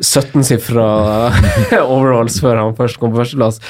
17-sifra 0.00 0.86
overalls 1.94 2.38
før 2.42 2.56
han 2.62 2.76
først 2.78 2.98
kom 3.00 3.12
på 3.12 3.20
førsteplass. 3.20 3.60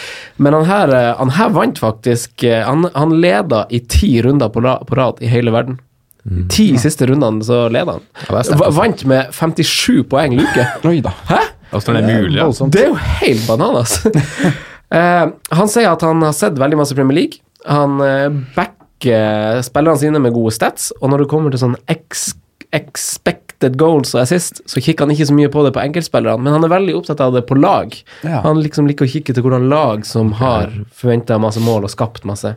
Men 0.42 0.54
han 0.56 0.68
her, 0.70 0.92
eh, 0.96 1.10
han 1.18 1.34
her 1.36 1.50
vant 1.54 1.80
faktisk 1.82 2.44
eh, 2.48 2.62
Han, 2.68 2.86
han 2.94 3.16
leda 3.20 3.64
i 3.74 3.80
ti 3.90 4.14
runder 4.24 4.52
på, 4.54 4.62
på 4.62 4.98
rad 4.98 5.20
i 5.20 5.30
hele 5.32 5.52
verden. 5.54 5.80
Ti 6.22 6.68
siste 6.78 7.08
rundene 7.10 7.42
så 7.42 7.64
leda 7.74 7.96
han. 7.98 8.04
Ja, 8.28 8.42
Va- 8.60 8.68
Vant 8.76 9.02
med 9.10 9.32
57 9.34 10.04
poeng 10.06 10.36
luke. 10.38 10.68
Oi 10.86 11.00
da. 11.02 11.10
Hæ? 11.26 11.40
Er 11.72 11.96
det 11.98 12.04
mulig? 12.04 12.38
Ja? 12.38 12.50
Det 12.68 12.84
er 12.84 12.90
jo 12.90 12.98
helt 13.22 13.46
bananas. 13.48 13.96
uh, 14.96 15.26
han 15.32 15.72
sier 15.72 15.92
at 15.92 16.04
han 16.06 16.22
har 16.24 16.36
sett 16.36 16.60
veldig 16.60 16.78
masse 16.82 16.96
Premier 16.98 17.22
League. 17.22 17.42
Han 17.68 17.98
uh, 18.02 18.28
backer 18.56 19.62
spillerne 19.64 20.00
sine 20.00 20.22
med 20.22 20.34
gode 20.36 20.54
stats, 20.54 20.90
og 21.00 21.12
når 21.12 21.24
det 21.24 21.32
kommer 21.32 21.54
til 21.54 21.64
sånn 21.64 21.78
ex 21.90 22.32
expected 22.72 23.76
goals 23.76 24.14
og 24.16 24.22
assist, 24.22 24.62
så 24.64 24.80
kikker 24.80 25.04
han 25.04 25.12
ikke 25.12 25.26
så 25.28 25.34
mye 25.36 25.50
på 25.52 25.60
det 25.66 25.74
på 25.76 25.82
enkeltspillerne, 25.82 26.40
men 26.40 26.54
han 26.56 26.64
er 26.64 26.72
veldig 26.72 26.94
opptatt 26.96 27.20
av 27.20 27.34
det 27.36 27.44
på 27.48 27.58
lag. 27.58 27.92
Ja. 28.24 28.40
Han 28.46 28.62
liksom 28.64 28.88
liker 28.88 29.04
å 29.04 29.12
kikke 29.12 29.34
til 29.36 29.44
hvordan 29.44 29.68
lag 29.68 30.06
som 30.08 30.32
har 30.40 30.72
forventa 30.96 31.36
masse 31.42 31.60
mål 31.60 31.84
og 31.84 31.92
skapt 31.92 32.24
masse. 32.28 32.54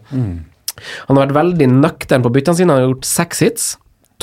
Han 1.07 1.17
har 1.17 1.27
vært 1.27 1.37
veldig 1.37 1.67
nøktern 1.73 2.23
på 2.23 2.31
byttene 2.35 2.59
sine. 2.59 2.73
Han 2.73 2.83
har 2.83 2.89
gjort 2.93 3.09
seks 3.09 3.43
hits. 3.43 3.67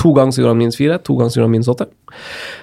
To 0.00 0.12
ganger 0.16 0.32
så 0.32 0.40
gjorde 0.40 0.54
han 0.54 0.58
minus 0.62 0.76
fire, 0.80 0.96
to 1.04 1.14
ganger 1.18 1.30
så 1.34 1.36
gjorde 1.40 1.48
han 1.50 1.54
minus 1.56 1.68
åtte. 1.68 1.86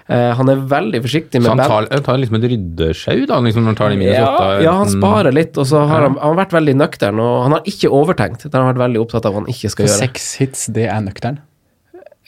Uh, 0.10 0.32
han 0.40 0.50
er 0.50 0.64
veldig 0.72 1.02
forsiktig 1.04 1.38
Så 1.38 1.44
med 1.44 1.50
han 1.52 1.60
band- 1.62 1.70
tar, 1.70 1.88
han 1.94 2.04
tar 2.08 2.18
liksom 2.18 2.38
et 2.40 2.48
ryddesjau, 2.52 3.26
da, 3.30 3.38
liksom 3.46 3.62
når 3.64 3.70
han 3.74 3.76
tar 3.82 3.90
de 3.94 4.00
minus 4.02 4.16
ja, 4.18 4.30
åtte? 4.34 4.64
ja, 4.66 4.74
han 4.80 4.90
sparer 4.90 5.36
litt, 5.38 5.58
og 5.62 5.68
så 5.70 5.84
har 5.90 6.08
han, 6.08 6.18
han 6.18 6.34
har 6.34 6.40
vært 6.46 6.56
veldig 6.58 6.76
nøktern. 6.80 7.20
Og 7.22 7.44
han 7.46 7.58
har 7.58 7.70
ikke 7.70 7.92
overtenkt. 7.94 8.48
Det 8.48 8.54
har 8.54 8.66
han 8.66 8.74
vært 8.74 8.84
veldig 8.88 9.04
opptatt 9.06 9.26
av 9.30 9.36
hva 9.36 9.44
han 9.44 9.52
ikke 9.54 9.70
skal 9.76 9.86
For 9.86 9.94
gjøre. 9.94 10.08
seks 10.10 10.28
hits, 10.42 10.66
det 10.74 10.88
er 10.90 11.02
nøktern. 11.06 11.38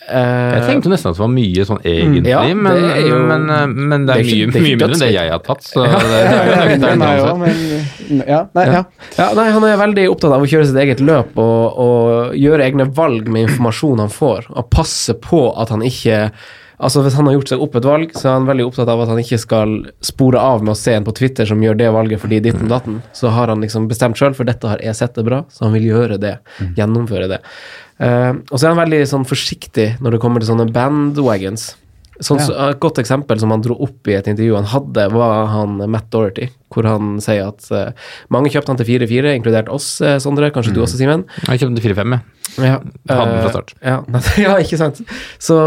Eh, 0.10 0.54
Jeg 0.58 0.64
tenkte 0.66 0.90
nesten 0.90 1.12
at 1.12 1.16
det 1.16 1.22
var 1.22 1.30
mye 1.30 1.64
sånn 1.68 1.80
egentlig, 1.86 2.32
ja, 2.32 2.40
det 2.42 2.56
men, 2.58 2.86
er 2.90 3.02
jo- 3.06 3.20
men, 3.30 3.44
eh, 3.54 3.66
men 3.68 4.06
det 4.08 4.16
er, 4.16 4.24
det 4.24 4.26
er 4.26 4.26
ikke- 4.26 4.38
mye, 4.38 4.52
det 4.52 4.56
er 4.56 4.62
mye 4.62 4.70
mindre 4.72 4.88
enn 4.96 5.00
det 5.00 5.12
jeg 5.14 5.30
har 5.32 5.40
tatt. 5.46 5.62
Så 5.62 5.84
det, 5.86 6.80
det 6.82 6.90
er 6.90 7.18
jo 7.22 8.24
Ja, 8.28 8.40
ja. 8.56 8.84
ja, 9.18 9.28
nei, 9.38 9.46
han 9.52 9.64
er 9.64 9.78
veldig 9.78 10.08
opptatt 10.12 10.34
av 10.34 10.42
å 10.42 10.50
kjøre 10.50 10.66
sitt 10.68 10.76
eget 10.82 11.00
løp 11.06 11.38
og, 11.38 11.78
og 11.86 12.34
gjøre 12.36 12.66
egne 12.66 12.90
valg 12.98 13.28
med 13.30 13.48
informasjon 13.48 14.00
han 14.00 14.10
får, 14.10 14.50
og 14.50 14.70
passe 14.74 15.14
på 15.22 15.44
at 15.62 15.70
han 15.70 15.82
ikke 15.86 16.32
Altså 16.82 17.04
Hvis 17.06 17.14
han 17.18 17.28
har 17.30 17.36
gjort 17.36 17.52
seg 17.52 17.62
opp 17.62 17.76
et 17.78 17.86
valg, 17.86 18.14
så 18.18 18.28
er 18.28 18.38
han 18.40 18.48
veldig 18.50 18.66
opptatt 18.66 18.90
av 18.90 19.04
at 19.04 19.12
han 19.12 19.22
ikke 19.22 19.38
skal 19.42 19.76
spore 20.06 20.42
av 20.42 20.64
med 20.66 20.74
å 20.74 20.80
se 20.80 20.96
en 20.98 21.06
på 21.06 21.14
Twitter 21.18 21.46
som 21.50 21.62
gjør 21.62 21.78
det 21.78 21.92
valget 21.94 22.24
fordi 22.24 22.42
ditten 22.42 22.72
datten. 22.72 23.00
Så 23.18 23.30
har 23.36 23.54
han 23.54 23.62
liksom 23.62 23.86
bestemt 23.92 24.18
sjøl, 24.18 24.34
for 24.38 24.50
dette 24.50 24.70
har 24.72 24.82
jeg 24.82 24.98
sett 24.98 25.14
det 25.20 25.28
bra, 25.28 25.44
så 25.54 25.68
han 25.68 25.76
vil 25.78 25.92
gjøre 25.92 26.18
det. 26.22 26.40
Gjennomføre 26.80 27.30
det. 27.36 27.42
Uh, 28.02 28.42
og 28.50 28.56
så 28.56 28.66
er 28.66 28.74
han 28.74 28.82
veldig 28.82 29.04
sånn 29.12 29.28
forsiktig 29.30 29.92
når 30.02 30.16
det 30.16 30.22
kommer 30.24 30.42
til 30.42 30.50
sånne 30.50 30.72
bandwagons. 30.74 31.76
Sånn, 32.22 32.38
Ja. 32.38 32.46
så, 32.46 32.56
et 32.70 32.80
godt 32.84 33.00
eksempel 33.02 33.40
som 33.42 33.50
han 33.50 33.64
dro 33.66 33.74
opp 33.82 34.08
i 34.08 34.14
et 34.14 34.28
intervju 34.30 34.54
han 34.60 34.68
hadde, 34.70 35.08
var 35.14 35.48
han 35.50 35.80
Matt 35.90 36.12
Doherty, 36.14 36.52
hvor 36.70 36.86
han 36.86 37.16
sier 37.24 37.48
at 37.50 37.66
uh, 37.74 37.90
mange 38.30 38.52
kjøpte 38.54 38.70
han 38.70 38.78
til 38.78 38.86
4-4, 38.92 39.34
inkludert 39.40 39.72
oss, 39.74 39.96
eh, 40.06 40.20
Sondre, 40.22 40.52
kanskje 40.54 40.76
du 40.76 40.84
også, 40.84 41.00
Simen. 41.02 41.26
Jeg 41.50 41.64
kjøpte 41.64 41.82
4-5, 41.82 42.14
jeg. 42.14 42.22
Ja, 42.62 42.78
Hadde 43.10 43.26
den 43.32 43.42
fra 43.42 43.50
eh, 43.50 43.56
start. 43.56 43.74
Ja, 43.82 43.98
ja, 44.46 44.54
ikke 44.62 44.78
sant. 44.78 45.02
Så, 45.42 45.58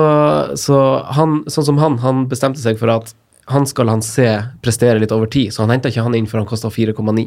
så 0.61 0.79
han, 1.19 1.43
sånn 1.51 1.67
som 1.73 1.83
han, 1.83 1.99
han 2.05 2.25
bestemte 2.31 2.63
seg 2.63 2.79
for 2.79 2.93
at 2.95 3.15
han 3.47 3.67
skal 3.69 3.91
han 3.93 4.03
se 4.03 4.27
prestere 4.65 4.99
litt 5.03 5.13
over 5.13 5.29
tid, 5.29 5.53
så 5.53 5.65
han 5.65 5.73
henta 5.75 5.91
ikke 5.93 6.05
han 6.07 6.15
inn 6.17 6.29
før 6.31 6.41
han 6.41 6.49
kosta 6.49 6.71
4,9. 6.73 7.27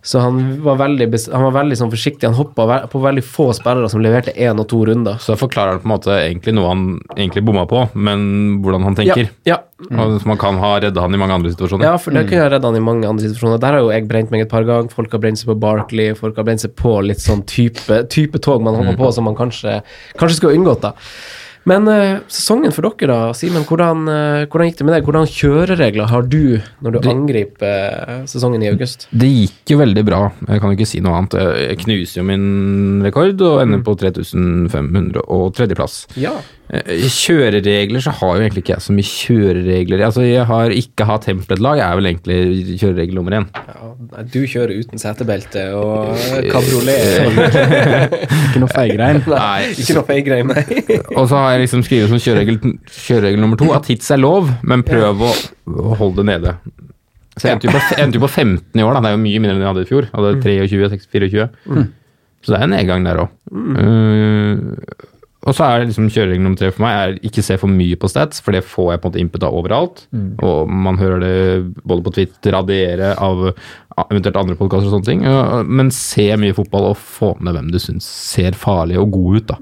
Så 0.00 0.22
han 0.24 0.38
var 0.64 0.78
veldig, 0.80 1.08
han 1.28 1.44
var 1.48 1.54
veldig 1.58 1.76
sånn 1.76 1.92
forsiktig. 1.92 2.24
Han 2.28 2.38
hoppa 2.38 2.78
på 2.88 3.02
veldig 3.02 3.24
få 3.26 3.50
spillere 3.56 3.90
som 3.92 4.00
leverte 4.04 4.32
én 4.32 4.56
og 4.62 4.68
to 4.72 4.80
runder. 4.88 5.20
Så 5.20 5.36
forklarer 5.36 5.76
han 5.76 5.82
på 5.82 5.90
en 5.90 5.92
måte 5.92 6.16
egentlig 6.16 6.56
noe 6.56 6.72
han 6.72 6.86
egentlig 7.18 7.44
bomma 7.44 7.66
på, 7.68 7.84
men 7.94 8.26
hvordan 8.64 8.88
han 8.88 8.98
tenker. 8.98 9.30
Ja, 9.48 9.60
Og 9.76 10.16
så 10.22 10.28
man 10.30 10.40
kan 10.40 10.56
ha 10.62 10.72
redda 10.80 11.04
han 11.04 11.14
i 11.14 11.20
mange 11.20 11.36
andre 11.36 11.52
situasjoner. 11.52 11.84
Ja, 11.84 11.96
for 12.00 12.16
det 12.16 12.24
kunne 12.30 12.46
jeg 12.46 12.54
redda 12.56 12.72
han 12.72 12.80
i 12.80 12.84
mange 12.84 13.08
andre 13.08 13.28
situasjoner. 13.28 13.60
Der 13.60 13.76
har 13.76 13.84
jo 13.84 13.92
jeg 13.92 14.08
brent 14.08 14.32
meg 14.32 14.46
et 14.46 14.52
par 14.52 14.64
ganger. 14.64 14.88
Folk 14.96 15.12
har 15.12 15.20
brent 15.20 15.42
seg 15.42 15.52
på 15.52 15.58
Barkley, 15.60 16.14
folk 16.16 16.40
har 16.40 16.48
brent 16.48 16.64
seg 16.64 16.72
på 16.80 16.96
litt 17.04 17.20
sånn 17.20 17.44
type, 17.44 18.06
type 18.12 18.40
tog 18.40 18.64
man 18.64 18.78
hopper 18.80 18.96
på 19.02 19.12
som 19.12 19.28
man 19.28 19.36
kanskje, 19.36 19.82
kanskje 20.16 20.38
skulle 20.40 20.56
ha 20.56 20.62
unngått, 20.62 20.86
da. 20.88 20.94
Men 21.66 21.88
eh, 21.90 22.20
sesongen 22.30 22.74
for 22.74 22.86
dere, 22.86 23.10
da, 23.10 23.34
Simen. 23.34 23.64
Hvordan, 23.66 24.06
eh, 24.10 24.44
hvordan 24.46 24.70
gikk 24.70 24.78
det 24.78 24.86
med 24.86 24.94
deg? 24.94 25.08
Hvordan 25.08 25.30
kjøreregler 25.30 26.10
har 26.12 26.28
du 26.30 26.58
når 26.84 26.94
du 26.94 27.08
angriper 27.10 27.96
eh, 28.06 28.20
sesongen 28.30 28.62
i 28.62 28.70
august? 28.70 29.08
Det 29.10 29.30
gikk 29.32 29.74
jo 29.74 29.80
veldig 29.82 30.04
bra. 30.06 30.20
Jeg 30.46 30.62
kan 30.62 30.70
jo 30.70 30.78
ikke 30.78 30.88
si 30.88 31.02
noe 31.02 31.18
annet. 31.18 31.34
Jeg 31.64 31.80
knuser 31.82 32.20
jo 32.20 32.26
min 32.28 33.02
rekord 33.06 33.42
og 33.42 33.64
ender 33.64 33.82
på 33.86 33.96
3500 33.98 35.26
og 35.26 35.48
tredjeplass. 35.58 36.04
Ja. 36.20 36.36
Eh, 36.66 37.04
Kjøreregler 37.14 38.02
så 38.02 38.10
har 38.18 38.38
jo 38.38 38.42
egentlig 38.42 38.64
ikke 38.64 38.72
jeg 38.74 38.82
så 38.82 38.94
mye 38.96 39.06
kjøreregler. 39.06 40.00
Altså 40.08 40.24
Jeg 40.26 40.46
har 40.48 40.72
ikke 40.74 41.06
hatt 41.06 41.26
templet-lag, 41.28 41.78
er 41.78 41.98
vel 42.00 42.08
egentlig 42.10 42.78
kjøreregel 42.80 43.18
nummer 43.20 43.36
én. 43.38 43.46
Ja, 43.54 44.24
Du 44.32 44.40
kjører 44.50 44.72
uten 44.80 44.98
setebelte 44.98 45.66
og 45.78 46.16
kabriolet. 46.50 47.36
Ikke 48.48 48.62
noe 48.64 48.72
feigrein. 48.72 49.22
Nei, 49.30 49.68
Ikke 49.76 49.98
noe 50.00 50.08
feigrein, 50.08 50.50
nei. 50.50 50.64
Og 51.18 51.28
så 51.30 51.38
har 51.38 51.54
jeg 51.54 51.66
liksom 51.66 51.86
skrevet 51.86 52.10
som 52.10 52.22
kjøreregel, 52.22 52.58
kjøreregel 52.90 53.44
nummer 53.46 53.60
to 53.62 53.70
at 53.76 53.86
hits 53.92 54.10
er 54.14 54.22
lov, 54.22 54.50
men 54.66 54.82
prøv 54.86 55.22
å, 55.28 55.30
å 55.70 55.94
holde 56.00 56.24
det 56.24 56.28
nede. 56.34 56.56
Så 57.36 57.50
jeg 57.50 57.58
endte 57.58 57.68
jo 57.68 57.74
på, 57.76 57.80
endte 58.00 58.16
jo 58.18 58.24
på 58.24 58.32
15 58.32 58.80
i 58.80 58.82
år, 58.82 58.96
da. 58.96 59.02
Det 59.04 59.10
er 59.12 59.16
jo 59.18 59.22
mye 59.22 59.40
mindre 59.44 59.58
enn 59.58 59.62
jeg 59.66 59.70
hadde 59.74 59.84
i 59.84 59.90
fjor. 59.90 60.06
Jeg 60.08 60.16
hadde 60.16 60.30
23, 60.40 61.02
24. 61.12 61.48
Mm. 61.68 61.86
Så 62.42 62.52
det 62.54 62.58
er 62.58 62.64
en 62.66 62.72
nedgang 62.74 63.04
der 63.06 63.20
òg. 63.26 63.30
Og 65.46 65.54
så 65.54 65.66
er 65.66 65.78
det 65.78 65.90
liksom 65.92 66.08
kjøreregel 66.10 66.42
nummer 66.42 66.58
tre 66.58 66.72
for 66.74 66.82
meg 66.82 66.96
er 66.98 67.18
ikke 67.28 67.44
se 67.46 67.56
for 67.60 67.70
mye 67.70 67.98
på 68.02 68.10
stats, 68.10 68.40
for 68.42 68.56
det 68.56 68.64
får 68.66 68.88
jeg 68.92 69.02
på 69.02 69.06
en 69.06 69.12
måte 69.12 69.22
input 69.22 69.44
av 69.46 69.54
overalt. 69.54 70.00
Og 70.42 70.72
man 70.86 70.98
hører 70.98 71.22
det 71.22 71.84
både 71.86 72.02
på 72.02 72.12
Twitter, 72.16 72.56
radiere 72.56 73.12
av 73.22 73.44
eventuelt 74.10 74.40
andre 74.40 74.56
podkaster 74.58 74.90
og 74.90 74.96
sånne 74.96 75.06
ting. 75.06 75.22
Men 75.70 75.92
se 75.94 76.26
mye 76.40 76.56
fotball 76.56 76.90
og 76.90 76.98
få 76.98 77.36
med 77.38 77.54
hvem 77.54 77.70
du 77.70 77.78
syns 77.82 78.08
ser 78.08 78.58
farlig 78.58 78.98
og 78.98 79.14
god 79.14 79.38
ut, 79.38 79.52
da. 79.54 79.60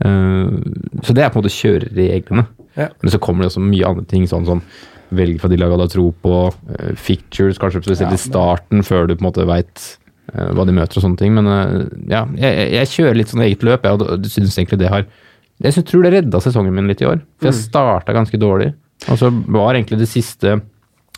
Eh, 0.00 0.56
så 1.04 1.16
det 1.16 1.24
er 1.24 1.28
på 1.28 1.38
en 1.38 1.44
måte 1.44 1.52
kjørereglene. 1.52 2.46
Ja. 2.78 2.88
Men 3.02 3.12
så 3.12 3.20
kommer 3.20 3.44
det 3.44 3.52
også 3.52 3.64
mye 3.64 3.92
andre 3.92 4.06
ting, 4.08 4.24
sånn 4.30 4.48
som 4.48 4.64
velge 5.10 5.42
fra 5.42 5.50
de 5.50 5.58
lagene 5.58 5.80
du 5.80 5.84
har 5.84 5.92
tro 5.92 6.08
på, 6.22 6.36
eh, 6.78 6.94
fictures, 6.94 7.58
kanskje 7.58 7.82
spesielt 7.84 8.14
i 8.14 8.24
starten, 8.24 8.84
før 8.86 9.08
du 9.08 9.16
på 9.16 9.24
en 9.24 9.32
måte 9.32 9.46
veit 9.46 9.98
hva 10.56 10.64
de 10.68 10.72
møter 10.76 10.98
og 11.00 11.04
sånne 11.04 11.18
ting. 11.20 11.34
Men 11.36 11.46
eh, 11.50 11.86
ja, 12.12 12.24
jeg, 12.38 12.70
jeg- 12.76 12.90
kjører 12.94 13.16
litt 13.20 13.32
sånn 13.32 13.42
eget 13.46 13.62
løp, 13.66 13.84
jeg, 13.86 13.98
og 13.98 14.22
du 14.22 14.28
syns 14.30 14.56
egentlig 14.58 14.78
det 14.82 14.88
har 14.92 15.06
Jeg 15.60 15.74
synes, 15.76 15.88
tror 15.90 16.02
det 16.06 16.12
redda 16.14 16.40
sesongen 16.40 16.72
min 16.74 16.86
litt 16.88 17.02
i 17.02 17.08
år. 17.08 17.18
For 17.38 17.50
jeg 17.50 17.58
starta 17.58 18.14
ganske 18.16 18.38
dårlig. 18.40 18.70
Og 19.12 19.18
så 19.20 19.28
var 19.52 19.74
egentlig 19.76 19.98
det 20.00 20.08
siste 20.08 20.54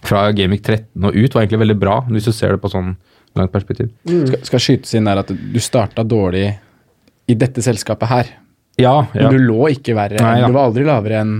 fra 0.02 0.24
Gamic 0.34 0.62
13 0.66 1.04
og 1.06 1.14
ut 1.14 1.34
var 1.34 1.44
egentlig 1.44 1.60
veldig 1.62 1.76
bra, 1.78 2.00
hvis 2.10 2.24
du 2.26 2.32
ser 2.34 2.56
det 2.56 2.60
på 2.62 2.70
sånn 2.72 2.96
langt 3.38 3.52
perspektiv. 3.54 3.92
Skal, 4.04 4.40
skal 4.48 4.60
skytes 4.64 4.94
inn 4.98 5.06
der 5.06 5.20
at 5.22 5.30
du 5.30 5.58
starta 5.62 6.02
dårlig 6.02 6.48
i 7.30 7.34
dette 7.38 7.62
selskapet 7.62 8.10
her. 8.10 8.32
Ja, 8.82 9.06
ja. 9.14 9.28
Men 9.30 9.36
du 9.38 9.46
lå 9.46 9.68
ikke 9.76 9.94
verre. 9.94 10.18
Nei, 10.18 10.40
ja. 10.42 10.48
Du 10.50 10.56
var 10.56 10.66
aldri 10.72 10.84
lavere 10.88 11.20
enn 11.22 11.36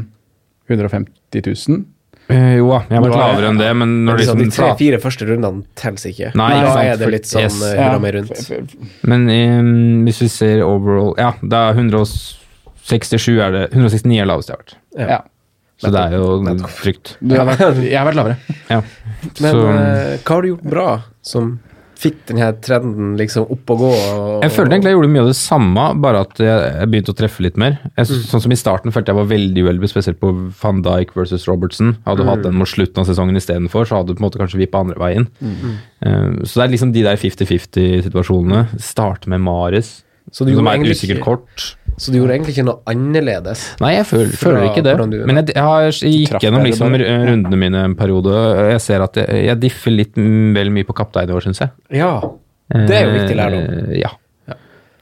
150 0.71 1.43
000. 1.69 1.83
Eh, 2.31 2.55
jo 2.61 2.69
da, 2.71 2.79
jeg 2.87 2.97
har 2.97 3.05
vært 3.05 3.19
lavere 3.19 3.49
enn 3.51 3.59
det, 3.61 3.71
men 3.77 3.91
når 4.07 4.21
Liksom, 4.23 4.39
liksom 4.39 4.53
de 4.53 4.57
tre-fire 4.57 5.01
første 5.03 5.27
rundene 5.29 5.65
teller 5.79 6.13
ikke. 6.13 6.31
Nei, 6.39 6.51
da 6.55 6.71
sant, 6.71 6.85
er 6.87 7.01
det 7.01 7.11
litt 7.13 7.29
sånn 7.29 7.45
yes. 7.45 7.59
uh, 7.65 7.73
hurra 7.81 7.99
meg 8.03 8.15
rundt. 8.17 8.77
Men 9.11 9.27
um, 9.27 9.73
hvis 10.07 10.23
vi 10.23 10.31
ser 10.33 10.63
overall 10.67 11.13
Ja, 11.21 11.33
det 11.43 11.59
er 11.59 11.83
167 11.83 13.29
er 13.35 13.57
det 13.57 13.67
169 13.73 14.23
er 14.23 14.31
lavest 14.31 14.53
jeg 14.53 14.57
har 14.57 14.65
vært. 14.65 14.79
Ja. 14.97 15.21
Så 15.83 15.91
det 15.91 16.05
er 16.07 16.15
jo 16.15 16.71
frykt. 16.71 17.17
Du 17.19 17.35
har 17.35 17.49
vært, 17.49 17.83
jeg 17.83 17.99
har 17.99 18.07
vært 18.07 18.21
lavere. 18.21 18.57
Ja. 18.71 18.81
Men 19.43 19.43
så, 19.43 19.67
uh, 19.67 20.17
hva 20.23 20.37
har 20.37 20.47
du 20.47 20.53
gjort 20.53 20.67
bra 20.77 20.89
som 21.27 21.57
fikk 22.03 22.19
denne 22.29 22.49
trenden 22.65 23.13
liksom 23.21 23.45
opp 23.55 23.71
og 23.75 23.79
gå? 23.85 23.91
Og, 23.93 24.43
jeg 24.43 24.53
følte 24.57 24.75
egentlig 24.75 24.91
jeg 24.91 24.97
gjorde 24.99 25.11
mye 25.15 25.23
av 25.23 25.31
det 25.31 25.37
samme, 25.39 25.85
bare 26.03 26.23
at 26.27 26.43
jeg, 26.43 26.89
begynte 26.91 27.15
å 27.15 27.19
treffe 27.23 27.45
litt 27.47 27.57
mer. 27.63 27.79
Jeg, 27.97 28.07
Mm. 28.13 28.25
Sånn 28.33 28.43
som 28.43 28.53
I 28.53 28.59
starten 28.59 28.91
følte 28.93 29.13
jeg 29.15 29.21
var 29.21 29.31
veldig 29.31 29.63
uheldig, 29.67 29.89
spesielt 29.93 30.19
på 30.21 30.33
van 30.63 30.83
Dijk 30.83 31.15
versus 31.17 31.47
Robertson. 31.49 31.97
Hadde 32.07 32.25
du 32.25 32.29
hatt 32.29 32.39
Mm. 32.43 32.49
den 32.51 32.55
mot 32.59 32.69
slutten 32.69 32.99
av 32.99 33.07
sesongen 33.07 33.37
istedenfor, 33.39 33.87
så 33.87 33.97
hadde 34.03 34.09
du 34.09 34.15
på 34.15 34.23
en 34.25 34.29
måte 34.31 34.41
kanskje 34.43 34.59
vippa 34.61 34.81
andre 34.83 34.99
veien. 34.99 35.29
Mm. 35.41 35.77
Eh, 36.03 36.45
så 36.45 36.55
det 36.59 36.65
er 36.67 36.73
liksom 36.77 36.93
de 36.93 37.03
der 37.03 37.17
50-50-situasjonene. 37.17 38.67
Starte 38.81 39.29
med 39.29 39.41
Mares, 39.41 40.03
som 40.31 40.47
er 40.49 40.53
et 40.53 40.81
usikkert 40.87 41.19
ikke- 41.19 41.25
kort. 41.25 41.77
Så 42.03 42.11
du 42.11 42.17
gjorde 42.19 42.35
egentlig 42.35 42.57
ikke 42.57 42.65
noe 42.67 42.81
annerledes? 42.91 43.61
Nei, 43.83 43.93
jeg 43.95 44.07
føler, 44.09 44.33
føler 44.41 44.65
ikke 44.73 44.83
det. 44.83 44.97
du- 45.13 45.27
Men 45.29 45.37
jeg, 45.39 45.53
jeg, 45.55 45.63
har, 45.63 45.83
jeg 45.87 46.15
gikk 46.17 46.41
gjennom 46.43 46.65
liksom 46.67 46.97
rundene 46.99 47.57
mine 47.61 47.85
en 47.87 47.95
periode, 47.95 48.33
og 48.35 48.71
jeg 48.73 48.81
ser 48.83 49.05
at 49.07 49.15
jeg, 49.21 49.45
jeg 49.47 49.61
differ 49.63 49.95
litt 49.95 50.17
vel 50.17 50.71
mye 50.75 50.89
på 50.89 50.97
kaptein 50.99 51.31
i 51.31 51.37
år, 51.37 51.45
syns 51.47 51.61
jeg. 51.63 51.71
Ja. 52.03 52.17
Det 52.73 52.91
er 52.97 53.07
jo 53.07 53.15
viktig 53.21 53.37
lærdom. 53.39 53.69
Eh, 53.93 54.01
Ja. 54.03 54.11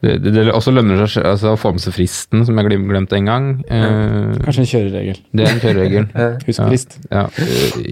Det, 0.01 0.15
det, 0.25 0.31
det 0.33 0.53
også 0.57 0.73
lønner 0.73 1.03
seg 1.13 1.27
altså, 1.29 1.51
å 1.53 1.59
få 1.61 1.75
med 1.77 1.83
seg 1.85 1.93
fristen, 1.93 2.41
som 2.49 2.57
jeg 2.57 2.69
glem- 2.71 2.87
glemte 2.89 3.19
en 3.19 3.27
gang. 3.29 3.49
Eh, 3.69 4.39
Kanskje 4.47 4.63
en 4.63 4.69
kjøreregel. 4.71 5.19
det 5.37 5.45
er 5.45 5.51
en 5.53 5.61
kjøreregel. 5.61 6.07
Husk 6.47 6.63
frist. 6.71 6.97
Ja, 7.11 7.27
ja. 7.27 7.51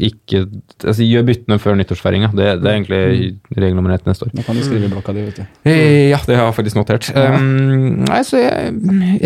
ikke 0.09 0.41
altså, 0.87 1.05
Gjør 1.05 1.27
byttene 1.29 1.59
før 1.61 1.77
nyttårsfeiringa. 1.83 2.31
Det, 2.33 2.49
det 2.62 2.71
er 2.73 2.79
egentlig 2.79 3.61
regel 3.61 3.77
nummer 3.77 3.93
ett 3.93 4.09
neste 4.09 4.25
år. 4.25 4.33
Nå 4.38 4.47
kan 4.47 4.57
du 4.57 4.65
skrive 4.65 4.88
i 4.88 4.93
blokka 4.95 5.12
di, 5.19 5.27
vet 5.29 5.43
du. 5.43 5.45
Eh, 5.69 6.09
Ja, 6.09 6.23
det 6.25 6.41
har 6.41 6.49
jeg 6.49 6.57
faktisk 6.62 6.81
notert. 6.81 7.11
Um, 7.12 8.07
nei, 8.09 8.23
så 8.25 8.41
jeg, 8.41 8.73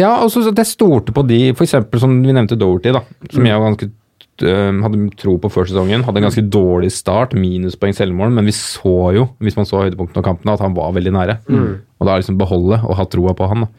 ja, 0.02 0.16
også, 0.24 0.42
så 0.42 0.50
at 0.50 0.58
jeg 0.64 0.72
stolte 0.74 1.14
på 1.14 1.22
de, 1.30 1.40
eksempel 1.54 2.02
som 2.02 2.18
vi 2.26 2.34
nevnte 2.34 2.58
Doherty, 2.58 2.90
da, 2.98 3.04
som 3.30 3.46
jeg 3.46 3.60
var 3.62 3.70
ganske 3.70 3.92
hadde 4.40 5.02
tro 5.20 5.36
på 5.38 5.50
før 5.52 5.68
sesongen. 5.68 6.02
Hadde 6.06 6.22
en 6.22 6.26
ganske 6.28 6.44
dårlig 6.48 6.88
start, 6.94 7.34
minuspoeng 7.36 7.92
selvmål, 7.94 8.32
men 8.38 8.48
vi 8.48 8.54
så 8.56 9.12
jo, 9.16 9.26
hvis 9.44 9.58
man 9.58 9.68
så 9.68 9.84
høydepunktene 9.84 10.22
av 10.22 10.26
kampene, 10.30 10.54
at 10.56 10.64
han 10.64 10.74
var 10.78 10.94
veldig 10.96 11.12
nære. 11.18 11.36
Og 12.00 12.08
da 12.08 12.16
liksom 12.18 12.40
beholde 12.40 12.80
og 12.80 12.96
ha 12.98 13.06
troa 13.12 13.36
på 13.38 13.50
han. 13.50 13.66
da. 13.66 13.70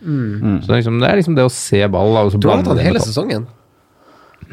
Så 0.62 0.70
det 0.70 0.76
er, 0.76 0.80
liksom, 0.84 1.02
det 1.02 1.10
er 1.10 1.20
liksom 1.20 1.36
det 1.40 1.48
å 1.50 1.52
se 1.52 1.82
ball. 1.92 2.16
Og 2.22 2.32
så 2.32 2.40
Du 2.40 2.48
har 2.52 2.62
hatt 2.62 2.72
han 2.72 2.86
hele 2.86 3.04
sesongen? 3.04 3.50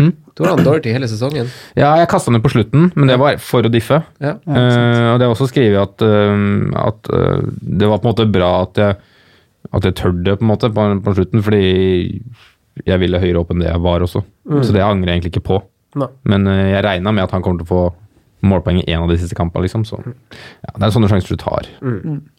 Hmm? 0.01 0.13
Du 0.35 0.45
har 0.45 0.55
han 0.55 0.65
Dorothy 0.65 0.93
hele 0.95 1.09
sesongen? 1.11 1.49
Ja, 1.79 1.93
jeg 2.01 2.09
kasta 2.11 2.33
den 2.33 2.43
på 2.45 2.53
slutten, 2.53 2.89
men 2.97 3.11
det 3.11 3.19
var 3.21 3.37
for 3.45 3.67
å 3.67 3.73
diffe. 3.73 4.01
Ja. 4.23 4.37
Eh, 4.49 5.07
og 5.13 5.21
det 5.21 5.27
er 5.27 5.33
også 5.33 5.51
skrevet 5.51 5.81
at, 5.83 6.05
uh, 6.05 6.87
at 6.87 7.11
uh, 7.13 7.43
det 7.61 7.91
var 7.91 8.01
på 8.01 8.09
en 8.09 8.13
måte 8.13 8.29
bra 8.31 8.53
at 8.63 8.81
jeg, 8.81 8.97
at 9.77 9.89
jeg 9.89 9.99
tørde 10.01 10.39
på 10.39 10.47
en 10.47 10.51
måte 10.51 10.71
på, 10.73 10.87
på 11.05 11.17
slutten, 11.19 11.45
fordi 11.45 11.65
jeg 12.87 13.03
ville 13.03 13.21
høyere 13.21 13.43
opp 13.43 13.53
enn 13.53 13.61
det 13.61 13.69
jeg 13.69 13.83
var 13.85 14.07
også. 14.07 14.23
Så 14.65 14.73
det 14.73 14.83
angrer 14.83 15.13
jeg 15.13 15.21
egentlig 15.21 15.35
ikke 15.35 15.49
på. 15.51 15.59
Nei. 15.99 16.09
Men 16.31 16.47
eh, 16.47 16.69
jeg 16.77 16.85
regna 16.87 17.11
med 17.13 17.25
at 17.25 17.33
han 17.35 17.43
kommer 17.43 17.65
til 17.65 17.69
å 17.69 17.75
få 17.75 17.83
målpoeng 18.41 18.79
i 18.81 18.87
en 18.95 19.03
av 19.05 19.11
de 19.11 19.19
siste 19.21 19.37
kampene, 19.37 19.67
liksom. 19.67 19.83
Så 19.85 19.99
ja, 20.01 20.71
det 20.73 20.87
er 20.87 20.95
sånne 20.95 21.11
sjanser 21.11 21.35
du 21.37 21.41
tar. 21.43 21.67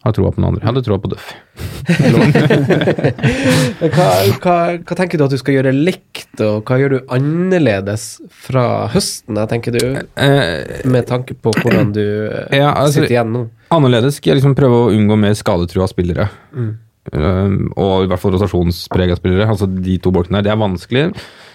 Har 0.02 0.12
troa 0.16 0.32
på 0.34 0.40
den 0.40 0.48
andre. 0.48 0.64
Jeg 0.64 0.70
hadde 0.72 0.82
troa 0.82 0.98
på 0.98 1.12
Duff. 1.12 1.28
Hva, 3.92 4.08
hva, 4.42 4.54
hva 4.82 4.96
tenker 4.98 5.20
du 5.20 5.24
at 5.26 5.32
du 5.34 5.38
skal 5.40 5.56
gjøre 5.58 5.72
likt, 5.74 6.32
og 6.42 6.66
hva 6.68 6.78
gjør 6.80 6.96
du 6.96 7.12
annerledes 7.14 8.06
fra 8.44 8.64
høsten, 8.92 9.38
jeg 9.38 9.50
tenker 9.52 9.76
du, 9.76 9.84
Eh, 10.22 10.82
med 10.90 11.06
tanke 11.08 11.34
på 11.38 11.52
hvordan 11.60 11.92
du 11.94 12.02
eh, 12.02 12.58
Ja, 12.60 12.72
altså- 12.74 13.00
sitter 13.02 13.14
igjen 13.16 13.32
nå? 13.34 13.44
Annerledes 13.72 14.18
skal 14.18 14.32
jeg 14.34 14.42
liksom 14.42 14.56
prøve 14.58 14.82
å 14.84 14.90
unngå 14.92 15.16
mer 15.18 15.34
skadetrua 15.38 15.86
spillere. 15.90 16.28
Um, 16.52 17.72
og 17.74 18.04
i 18.04 18.10
hvert 18.10 18.20
fall 18.22 18.34
rotasjonsprega 18.36 19.16
spillere. 19.18 19.48
Altså 19.50 19.66
de 19.66 19.96
to 19.98 20.12
bolkene 20.14 20.38
der. 20.38 20.46
Det 20.46 20.52
er 20.52 20.60
vanskelig. 20.60 21.06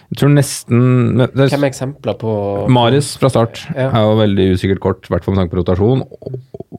Jeg 0.08 0.22
tror 0.22 0.30
nesten 0.32 1.20
er, 1.20 1.28
Hvem 1.36 1.64
er 1.66 1.68
eksempler 1.68 2.16
på 2.22 2.34
Maris 2.72 3.10
fra 3.20 3.28
start 3.28 3.66
Ja. 3.76 3.90
er 3.92 4.06
jo 4.08 4.14
veldig 4.22 4.46
usikkert 4.56 4.80
kort, 4.80 5.04
i 5.04 5.12
hvert 5.12 5.26
fall 5.26 5.36
med 5.36 5.42
tanke 5.44 5.52
på 5.52 5.60
rotasjon 5.60 6.00
og, 6.08 6.38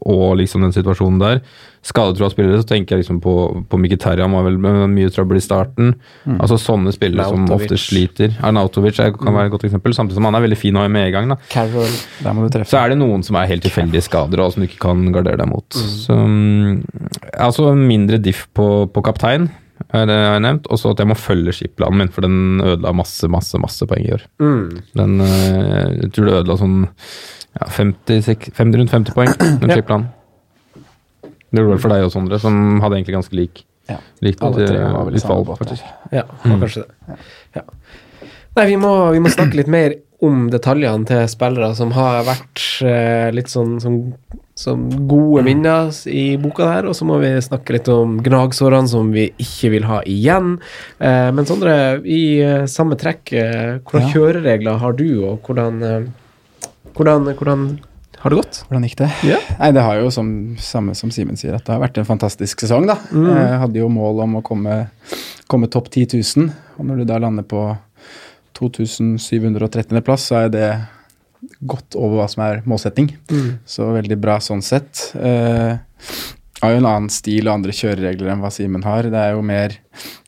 og 0.09 0.37
liksom 0.41 0.63
den 0.65 0.73
situasjonen 0.73 1.19
der. 1.21 1.43
Skadetrua 1.85 2.31
spillere, 2.33 2.57
så 2.63 2.67
tenker 2.67 2.97
jeg 2.97 3.03
liksom 3.05 3.21
på, 3.21 3.35
på 3.69 3.79
Mkhitaryan, 3.79 4.33
var 4.33 4.47
vel 4.49 4.57
med 4.59 4.89
mye 4.95 5.13
trøbbel 5.13 5.37
i 5.37 5.45
starten. 5.45 5.93
Altså 6.39 6.57
sånne 6.59 6.91
spillere 6.97 7.29
som 7.29 7.45
ofte 7.55 7.77
sliter. 7.79 8.33
Arnautovic 8.43 8.99
er- 9.05 9.13
kan 9.13 9.35
være 9.37 9.47
et 9.47 9.53
godt 9.53 9.69
eksempel, 9.69 9.93
samtidig 9.95 10.15
som 10.19 10.25
han 10.31 10.35
er 10.41 10.47
veldig 10.49 10.59
fin 10.59 10.75
å 10.81 10.87
ha 10.87 10.89
med 10.89 11.09
i 11.09 11.13
gang. 11.15 11.29
da. 11.29 11.37
Carol. 11.53 11.87
Der 12.25 12.33
må 12.33 12.49
du 12.49 12.51
treffe. 12.57 12.73
Så 12.73 12.81
er 12.81 12.89
det 12.95 12.99
noen 12.99 13.23
som 13.25 13.37
er 13.37 13.47
helt 13.53 13.63
tilfeldige 13.63 14.03
skader, 14.09 14.41
og 14.41 14.53
som 14.57 14.65
du 14.65 14.69
ikke 14.71 14.81
kan 14.89 15.05
gardere 15.13 15.37
deg 15.45 15.49
mot. 15.53 15.69
Så, 15.71 16.17
mm, 16.17 16.83
altså 17.39 17.75
mindre 17.77 18.19
diff 18.25 18.47
på, 18.57 18.89
på 18.91 19.05
kaptein. 19.05 19.51
Er 19.95 20.05
det 20.11 20.17
jeg 20.19 20.43
nevnt. 20.45 20.67
Og 20.69 20.79
så 20.81 20.91
at 20.93 20.99
jeg 21.03 21.09
må 21.09 21.17
følge 21.17 21.55
skipplanen 21.57 21.99
min, 22.03 22.09
for 22.13 22.27
den 22.27 22.61
ødela 22.61 22.93
masse, 22.97 23.29
masse 23.33 23.59
masse 23.63 23.87
poeng 23.89 24.05
i 24.05 24.13
år. 24.17 24.25
Mm. 24.43 24.83
Den, 25.01 25.21
eh, 25.25 25.97
jeg 26.03 26.13
tror 26.13 26.29
det 26.29 26.37
ødela 26.43 26.59
sånn 26.61 26.77
ja, 27.59 27.67
50, 27.79 28.23
sek- 28.27 28.51
50, 28.55 28.79
rundt 28.83 28.91
50 28.93 29.15
poeng, 29.17 29.33
den 29.63 29.71
Ja. 29.71 29.77
skipplanen. 29.79 30.09
Det 31.49 31.63
gjorde 31.63 31.71
vel 31.73 31.81
for 31.81 31.89
deg 31.95 32.05
og 32.05 32.13
Sondre, 32.13 32.39
som 32.39 32.81
hadde 32.85 32.99
egentlig 32.99 33.15
ganske 33.17 33.35
lik. 33.39 33.63
Ja. 33.89 33.97
Likt 34.21 34.43
Alle 34.45 34.67
tre 34.69 34.77
eh, 34.83 34.93
var 34.93 35.07
vel 35.09 35.15
i 35.17 35.23
samme 35.23 35.47
båt. 35.49 35.71
Ja, 36.13 36.25
var 36.45 36.59
kanskje 36.61 36.83
det. 36.85 37.17
Ja. 37.57 37.63
Nei, 38.59 38.67
vi 38.69 38.77
må, 38.77 38.91
vi 39.15 39.23
må 39.25 39.31
snakke 39.33 39.57
litt 39.57 39.71
mer 39.73 39.95
om 40.25 40.49
detaljene 40.51 41.07
til 41.07 41.29
spillere 41.31 41.75
som 41.79 41.93
har 41.95 42.25
vært 42.27 42.63
eh, 42.83 43.29
litt 43.31 43.47
sånn 43.53 43.77
som, 43.83 43.99
som 44.59 44.89
gode 45.07 45.45
minner 45.47 45.93
i 46.11 46.37
boka 46.43 46.67
der, 46.67 46.89
og 46.91 46.97
så 46.99 47.07
må 47.07 47.21
vi 47.23 47.31
snakke 47.45 47.77
litt 47.77 47.89
om 47.93 48.17
gnagsårene 48.27 48.91
som 48.91 49.13
vi 49.15 49.29
ikke 49.39 49.71
vil 49.77 49.87
ha 49.87 50.01
igjen. 50.11 50.57
Eh, 50.99 51.29
men 51.31 51.47
Sondre, 51.47 51.77
i 52.03 52.41
eh, 52.43 52.65
samme 52.67 52.99
trekk, 52.99 53.33
eh, 53.39 53.79
hvordan 53.87 54.09
Ja. 54.09 54.15
kjøreregler 54.17 54.79
har 54.83 54.93
du, 54.99 55.07
og 55.31 55.47
hvordan, 55.47 55.83
eh, 55.87 56.09
hvordan, 56.99 57.31
hvordan 57.39 57.67
har 58.19 58.31
det 58.35 58.39
gått? 58.41 58.65
Hvordan 58.67 58.83
gikk 58.89 58.97
det? 58.99 59.11
Yeah. 59.23 59.45
Nei, 59.61 59.71
Det 59.79 59.83
har 59.87 60.01
jo 60.03 60.11
som, 60.11 60.57
samme 60.59 60.97
som 60.99 61.11
Simen 61.15 61.37
sier, 61.39 61.55
at 61.55 61.63
det 61.65 61.77
har 61.77 61.85
vært 61.87 61.99
en 62.03 62.09
fantastisk 62.09 62.59
sesong. 62.67 62.89
da. 62.91 62.97
Jeg 63.15 63.61
hadde 63.63 63.79
jo 63.79 63.89
mål 63.89 64.25
om 64.27 64.41
å 64.41 64.43
komme, 64.43 64.89
komme 65.47 65.71
topp 65.71 65.87
10 65.95 66.19
000, 66.19 66.51
og 66.81 66.87
når 66.91 66.97
du 66.97 67.05
da 67.05 67.19
lander 67.23 67.47
på 67.47 67.63
2730. 68.59 70.03
plass, 70.05 70.29
så 70.31 70.45
er 70.45 70.55
det 70.55 70.71
godt 71.69 71.97
over 71.99 72.23
hva 72.23 72.27
som 72.31 72.45
er 72.47 72.65
målsetting. 72.69 73.13
Så 73.69 73.93
veldig 73.95 74.19
bra 74.21 74.39
sånn 74.43 74.63
sett. 74.65 75.11
Uh, 75.15 75.79
har 76.59 76.75
jo 76.75 76.81
en 76.81 76.89
annen 76.91 77.13
stil 77.13 77.47
og 77.47 77.55
andre 77.55 77.75
kjøreregler 77.77 78.33
enn 78.33 78.43
hva 78.43 78.51
Simen 78.55 78.87
har. 78.87 79.07
Det 79.07 79.21
er 79.21 79.37
jo 79.37 79.45
mer 79.47 79.77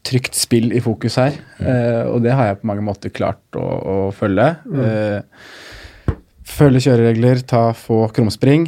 trygt 0.07 0.39
spill 0.39 0.71
i 0.77 0.83
fokus 0.83 1.19
her, 1.21 1.37
uh, 1.59 2.15
og 2.15 2.23
det 2.25 2.35
har 2.37 2.53
jeg 2.53 2.63
på 2.63 2.71
mange 2.71 2.87
måter 2.87 3.15
klart 3.15 3.59
å, 3.59 3.67
å 3.67 3.99
følge. 4.15 4.53
Uh, 4.71 6.17
følge 6.51 6.87
kjøreregler, 6.87 7.45
ta 7.47 7.71
få 7.77 8.05
krumspring. 8.15 8.67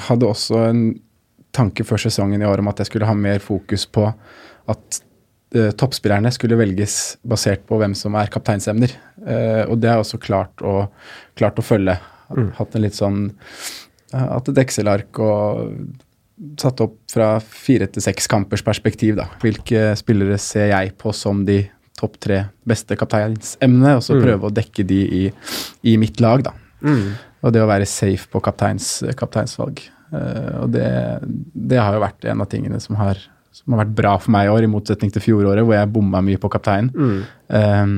Hadde 0.00 0.26
også 0.26 0.64
en 0.66 0.80
tanke 1.54 1.84
før 1.86 2.02
sesongen 2.02 2.42
i 2.42 2.46
år 2.46 2.62
om 2.62 2.70
at 2.70 2.82
jeg 2.82 2.90
skulle 2.90 3.06
ha 3.06 3.14
mer 3.14 3.42
fokus 3.42 3.86
på 3.90 4.06
at 4.70 5.00
toppspillerne 5.50 6.30
skulle 6.34 6.58
velges 6.60 7.16
basert 7.26 7.64
på 7.66 7.78
hvem 7.80 7.94
som 7.98 8.14
er 8.18 8.30
kapteinsemner. 8.32 8.92
Eh, 9.26 9.64
og 9.66 9.80
det 9.80 9.90
har 9.90 9.98
jeg 9.98 10.06
også 10.06 10.20
klart 10.22 10.62
å, 10.62 10.84
klart 11.38 11.58
å 11.58 11.66
følge. 11.66 11.96
Hatt 12.58 12.76
en 12.78 12.84
litt 12.84 12.94
sånn 12.94 13.24
eh, 14.14 14.28
Hatt 14.30 14.52
et 14.52 14.60
Excel-ark 14.62 15.18
og 15.18 15.72
satt 16.60 16.80
opp 16.84 16.94
fra 17.10 17.34
fire 17.42 17.88
til 17.90 18.04
seks 18.04 18.30
kampers 18.30 18.62
perspektiv. 18.64 19.16
da. 19.18 19.26
Hvilke 19.42 19.90
spillere 19.98 20.38
ser 20.40 20.70
jeg 20.70 20.94
på 21.00 21.12
som 21.16 21.44
de 21.48 21.64
topp 22.00 22.16
tre 22.22 22.44
beste 22.64 22.96
kapteinsemnene, 22.96 23.98
og 23.98 24.04
så 24.06 24.16
prøve 24.16 24.48
å 24.48 24.54
dekke 24.54 24.86
de 24.88 25.00
i, 25.18 25.24
i 25.90 25.96
mitt 26.00 26.22
lag. 26.24 26.46
da. 26.46 26.54
Og 27.44 27.52
det 27.52 27.60
å 27.60 27.68
være 27.68 27.88
safe 27.88 28.28
på 28.32 28.40
kapteins, 28.44 29.00
kapteinsvalg. 29.18 29.82
Uh, 30.10 30.64
og 30.64 30.72
det, 30.74 30.88
det 31.54 31.78
har 31.78 31.94
jo 31.94 32.02
vært 32.02 32.24
en 32.28 32.42
av 32.42 32.48
tingene 32.50 32.80
som 32.82 32.96
har, 32.98 33.20
som 33.52 33.74
har 33.74 33.84
vært 33.84 33.96
bra 33.98 34.14
for 34.22 34.30
meg 34.34 34.46
i 34.46 34.52
år, 34.52 34.64
i 34.66 34.70
motsetning 34.70 35.10
til 35.12 35.22
fjoråret, 35.24 35.64
hvor 35.66 35.74
jeg 35.76 35.90
bomma 35.92 36.20
mye 36.24 36.38
på 36.40 36.50
kapteinen. 36.52 36.90
Um, 37.50 37.94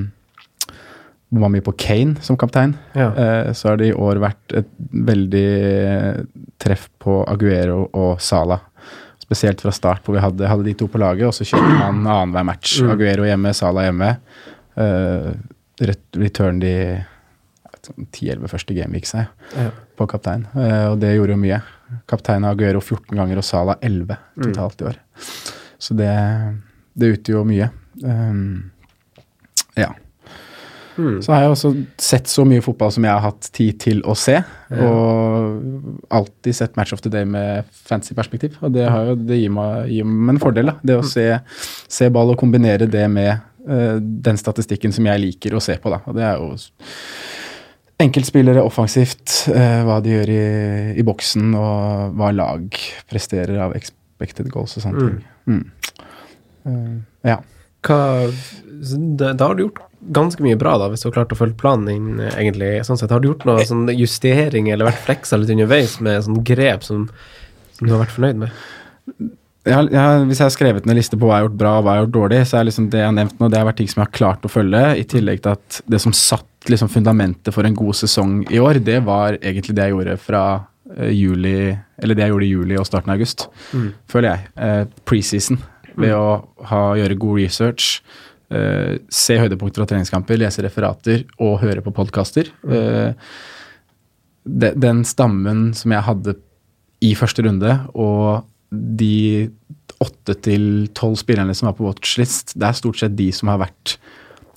bomma 1.33 1.49
mye 1.53 1.65
på 1.65 1.75
Kane 1.81 2.21
som 2.25 2.37
kaptein. 2.41 2.75
Ja. 2.97 3.11
Uh, 3.13 3.53
så 3.57 3.71
har 3.73 3.81
det 3.81 3.91
i 3.93 3.97
år 3.97 4.21
vært 4.23 4.57
et 4.63 4.69
veldig 5.13 5.47
treff 6.63 6.89
på 7.03 7.21
Aguero 7.29 7.87
og 7.93 8.21
Sala. 8.25 8.59
Spesielt 9.23 9.63
fra 9.65 9.73
start, 9.73 10.03
hvor 10.05 10.17
vi 10.19 10.25
hadde, 10.25 10.49
hadde 10.51 10.67
de 10.67 10.75
to 10.77 10.89
på 10.93 11.01
laget, 11.01 11.29
og 11.29 11.37
så 11.37 11.47
kjørte 11.49 11.79
man 11.79 12.03
annenhver 12.13 12.45
match. 12.49 12.79
Aguero 12.85 13.25
hjemme, 13.29 13.55
Sala 13.57 13.87
hjemme. 13.89 14.11
Uh, 14.77 15.33
return 16.17 16.61
de 16.63 16.75
sånn 17.83 18.07
10-11 18.15 18.47
første 18.53 18.75
gameweeksa 18.77 19.25
Ja. 19.59 19.71
på 19.99 20.07
kaptein, 20.09 20.45
uh, 20.55 20.93
og 20.93 21.01
det 21.03 21.17
gjorde 21.17 21.35
jo 21.35 21.41
mye. 21.43 21.57
Kaptein 22.11 22.47
Aguero 22.49 22.81
14 22.83 23.17
ganger 23.19 23.41
og 23.41 23.47
Sala 23.47 23.79
11 23.81 24.17
totalt 24.43 24.83
i 24.83 24.89
år. 24.93 25.01
Så 25.83 25.97
det, 25.99 26.13
det 26.99 27.17
utgjør 27.17 27.47
mye. 27.49 27.69
Um, 28.05 28.71
ja. 29.79 29.93
Så 30.97 31.33
har 31.33 31.45
jeg 31.45 31.53
også 31.55 31.71
sett 32.01 32.29
så 32.29 32.45
mye 32.47 32.63
fotball 32.65 32.91
som 32.93 33.05
jeg 33.07 33.13
har 33.15 33.25
hatt 33.25 33.49
tid 33.57 33.79
til 33.81 34.03
å 34.05 34.15
se. 34.19 34.37
Og 34.77 36.03
alltid 36.13 36.59
sett 36.59 36.77
Match 36.77 36.93
of 36.93 37.01
the 37.05 37.13
Day 37.13 37.25
med 37.29 37.69
fancy 37.73 38.17
perspektiv. 38.17 38.59
Og 38.61 38.75
det, 38.75 38.85
har 38.93 39.13
jo, 39.13 39.17
det 39.17 39.41
gir, 39.41 39.53
meg, 39.55 39.89
gir 39.93 40.09
meg 40.09 40.37
en 40.37 40.43
fordel. 40.43 40.73
da. 40.73 40.77
Det 40.93 40.99
å 41.01 41.07
se, 41.07 41.27
se 41.89 42.11
ball 42.13 42.35
og 42.35 42.41
kombinere 42.41 42.89
det 42.91 43.07
med 43.13 43.33
uh, 43.69 43.97
den 43.99 44.41
statistikken 44.41 44.93
som 44.95 45.09
jeg 45.09 45.25
liker 45.25 45.57
å 45.57 45.65
se 45.65 45.79
på. 45.81 45.93
da. 45.93 46.03
Og 46.07 46.19
det 46.19 46.29
er 46.29 46.43
jo 46.43 46.53
enkeltspillere 48.03 48.63
offensivt, 48.65 49.49
eh, 49.53 49.83
hva 49.87 50.01
de 50.03 50.17
gjør 50.17 50.33
i, 50.33 50.43
i 50.99 51.05
boksen, 51.07 51.53
og 51.59 52.17
hva 52.19 52.33
lag 52.35 52.81
presterer 53.11 53.61
av 53.63 53.77
expected 53.79 54.51
goals 54.53 54.77
og 54.79 54.87
sånne 54.87 55.07
ting. 55.07 55.23
Mm. 55.47 55.63
Eh, 56.67 56.99
ja. 57.33 57.39
Hva, 57.87 58.01
da, 59.19 59.33
da 59.35 59.51
har 59.51 59.59
du 59.59 59.67
gjort 59.67 59.83
ganske 60.15 60.43
mye 60.43 60.59
bra, 60.59 60.77
da, 60.81 60.89
hvis 60.91 61.05
du 61.05 61.09
har 61.09 61.17
klart 61.21 61.35
å 61.35 61.39
følge 61.39 61.59
planen 61.61 61.87
din. 61.91 62.25
egentlig, 62.33 62.73
sånn 62.87 62.99
sett. 62.99 63.13
Har 63.15 63.23
du 63.23 63.31
gjort 63.31 63.47
noe 63.49 63.67
sånn 63.67 63.87
justering 63.95 64.71
eller 64.73 64.91
vært 64.91 65.05
fleksa 65.07 65.39
litt 65.39 65.53
underveis 65.55 65.99
med 66.03 66.25
sånn 66.27 66.43
grep 66.47 66.87
som, 66.87 67.07
som 67.77 67.87
du 67.87 67.95
har 67.95 68.03
vært 68.03 68.17
fornøyd 68.17 68.43
med? 68.43 69.31
Jeg 69.63 69.77
har, 69.77 69.89
jeg 69.95 70.23
hvis 70.27 70.41
jeg 70.41 70.49
har 70.49 70.55
skrevet 70.57 70.87
ned 70.89 70.99
liste 70.99 71.15
på 71.15 71.29
hva 71.29 71.37
jeg 71.37 71.45
har 71.45 71.47
gjort 71.47 71.61
bra 71.61 71.73
og 71.79 71.85
hva 71.87 71.93
jeg 71.95 72.01
har 72.01 72.07
gjort 72.09 72.17
dårlig, 72.17 72.41
så 72.51 72.59
er 72.59 72.67
liksom 72.67 72.89
det 72.91 72.99
jeg 72.99 73.07
har 73.07 73.15
nevnt 73.15 73.39
nå, 73.39 73.51
det 73.53 73.61
har 73.61 73.69
vært 73.69 73.79
ting 73.79 73.91
som 73.93 74.03
jeg 74.03 74.09
har 74.09 74.17
klart 74.19 74.49
å 74.49 74.51
følge, 74.51 74.83
i 74.99 75.05
tillegg 75.07 75.45
til 75.45 75.55
at 75.55 75.79
det 75.95 76.01
som 76.03 76.15
satt 76.17 76.71
liksom 76.73 76.91
fundamentet 76.91 77.55
for 77.55 77.67
en 77.67 77.79
god 77.79 77.99
sesong 78.01 78.41
i 78.51 78.59
år, 78.63 78.81
det 78.83 78.99
var 79.07 79.39
egentlig 79.39 79.77
det 79.79 79.87
jeg 79.87 79.95
gjorde 79.95 80.19
fra 80.23 80.43
eh, 80.97 81.15
juli 81.15 81.55
Eller 82.03 82.19
det 82.19 82.27
jeg 82.27 82.35
gjorde 82.35 82.49
i 82.49 82.51
juli 82.51 82.79
og 82.81 82.89
starten 82.89 83.15
av 83.15 83.21
august, 83.21 83.47
føler 84.11 84.29
jeg. 84.33 84.53
Eh, 84.67 84.83
preseason. 85.07 85.63
Ved 85.95 86.15
å 86.17 86.27
ha, 86.67 86.85
gjøre 86.99 87.21
god 87.23 87.39
research, 87.45 87.89
eh, 88.51 88.99
se 89.13 89.39
høydepunkter 89.39 89.85
av 89.85 89.93
treningskamper, 89.93 90.41
lese 90.43 90.65
referater 90.67 91.23
og 91.39 91.61
høre 91.63 91.85
på 91.85 91.95
podkaster. 91.95 92.51
Eh, 92.67 93.13
de, 94.43 94.73
den 94.75 95.05
stammen 95.07 95.69
som 95.79 95.95
jeg 95.95 96.09
hadde 96.09 96.41
i 97.03 97.13
første 97.19 97.45
runde, 97.47 97.77
og 97.95 98.43
de 98.73 99.51
åtte 100.03 100.35
til 100.43 100.89
tolv 100.97 101.19
spillerne 101.21 101.55
som 101.55 101.69
var 101.69 101.77
på 101.79 101.87
watchlist, 101.87 102.57
det 102.59 102.69
er 102.69 102.79
stort 102.79 102.99
sett 103.01 103.17
de 103.19 103.29
som 103.35 103.53
har 103.53 103.61
vært 103.63 103.97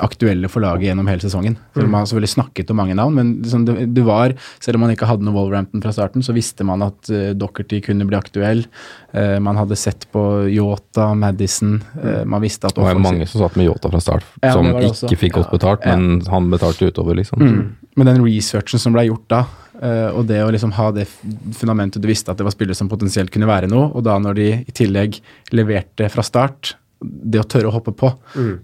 aktuelle 0.03 0.49
for 0.51 0.63
laget 0.63 0.89
gjennom 0.89 1.07
hele 1.07 1.23
sesongen. 1.23 1.55
Selv 1.73 1.87
om 1.87 1.93
man 1.93 2.03
har 2.03 2.09
selvfølgelig 2.09 2.33
snakket 2.33 2.71
om 2.71 2.79
mange 2.81 2.97
navn, 2.97 3.15
men 3.15 3.31
liksom 3.43 3.65
det, 3.67 3.75
det 3.95 4.03
var, 4.07 4.35
selv 4.63 4.79
om 4.79 4.85
man 4.85 4.93
ikke 4.95 5.07
hadde 5.09 5.25
noe 5.27 5.35
Wolverhampton 5.37 5.83
fra 5.83 5.93
starten, 5.95 6.25
så 6.25 6.35
visste 6.35 6.67
man 6.67 6.83
at 6.85 7.11
uh, 7.13 7.31
Dockerty 7.37 7.79
kunne 7.85 8.07
bli 8.09 8.19
aktuell. 8.19 8.65
Uh, 9.15 9.37
man 9.43 9.59
hadde 9.59 9.77
sett 9.79 10.07
på 10.11 10.23
Yota, 10.51 11.13
Madison. 11.15 11.77
uh, 12.01 12.23
man 12.27 12.43
visste 12.43 12.67
at 12.67 12.75
Det 12.75 12.83
var 12.83 12.99
mange 12.99 13.27
som 13.31 13.45
satt 13.45 13.59
med 13.59 13.69
Yota 13.69 13.91
fra 13.93 14.03
start, 14.03 14.27
Ja, 14.43 14.55
som 14.55 14.71
ikke 14.75 15.21
fikk 15.25 15.37
godt 15.39 15.53
betalt, 15.55 15.85
Ja. 15.85 15.95
men 15.95 16.25
han 16.31 16.49
betalte 16.51 16.91
utover, 16.91 17.15
liksom. 17.15 17.39
Mm. 17.39 17.75
Men 17.95 18.11
den 18.11 18.25
researchen 18.25 18.81
som 18.81 18.95
ble 18.95 19.07
gjort 19.09 19.29
da, 19.31 19.45
Uh, 19.75 20.07
og 20.15 20.21
det 20.29 20.37
å 20.39 20.51
liksom 20.53 20.71
ha 20.77 20.85
det 20.95 21.03
fundamentet 21.57 21.99
du 21.99 22.07
visste 22.07 22.31
at 22.31 22.39
det 22.39 22.45
var 22.47 22.53
spillere 22.53 22.77
som 22.77 22.87
potensielt 22.87 23.27
kunne 23.33 23.49
være 23.49 23.67
noe, 23.67 23.89
og 23.91 24.05
da 24.07 24.13
når 24.23 24.37
de 24.37 24.45
i 24.63 24.71
tillegg 24.71 25.17
leverte 25.51 26.07
fra 26.13 26.23
start, 26.23 26.77
det 27.05 27.41
å 27.41 27.47
tørre 27.49 27.69
å 27.69 27.75
hoppe 27.75 27.93
på, 27.95 28.11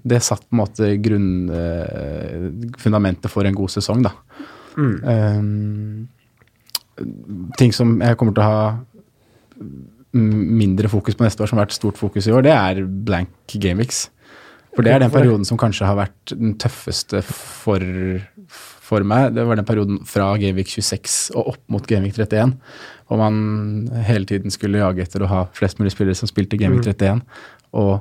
det 0.03 0.21
satt 0.25 0.43
på 0.47 0.55
en 0.55 0.61
måte 0.61 0.91
grunn, 1.03 1.29
eh, 1.55 2.47
fundamentet 2.81 3.31
for 3.31 3.47
en 3.47 3.57
god 3.57 3.73
sesong, 3.73 4.03
da. 4.07 4.15
Um, 4.77 6.07
ting 7.59 7.73
som 7.75 7.97
jeg 7.99 8.17
kommer 8.19 8.35
til 8.35 8.43
å 8.43 8.49
ha 8.49 8.63
mm, 10.13 10.41
mindre 10.61 10.91
fokus 10.91 11.17
på 11.17 11.25
neste 11.25 11.43
år, 11.43 11.51
som 11.51 11.59
har 11.59 11.67
vært 11.67 11.77
stort 11.77 11.99
fokus 11.99 12.27
i 12.27 12.35
år, 12.35 12.45
det 12.45 12.55
er 12.55 12.83
blank 12.85 13.55
gameweeks. 13.55 14.09
For 14.71 14.87
det 14.87 14.93
er 14.93 15.03
den 15.03 15.11
perioden 15.11 15.47
som 15.47 15.59
kanskje 15.59 15.87
har 15.87 15.97
vært 15.99 16.31
den 16.31 16.53
tøffeste 16.61 17.19
for, 17.27 17.83
for 18.47 19.03
meg. 19.07 19.33
Det 19.35 19.43
var 19.47 19.59
den 19.59 19.67
perioden 19.67 19.99
fra 20.07 20.29
Gameweek 20.39 20.71
26 20.71 21.17
og 21.35 21.49
opp 21.53 21.63
mot 21.75 21.87
Gameweek 21.89 22.15
31. 22.15 22.53
Og 23.11 23.19
man 23.19 23.41
hele 24.07 24.29
tiden 24.29 24.53
skulle 24.53 24.79
jage 24.79 25.03
etter 25.03 25.25
å 25.25 25.31
ha 25.31 25.41
flest 25.57 25.81
mulig 25.81 25.91
spillere 25.91 26.15
som 26.15 26.31
spilte 26.31 26.59
Gameweek 26.59 26.87
31. 26.87 27.19
Og 27.81 27.99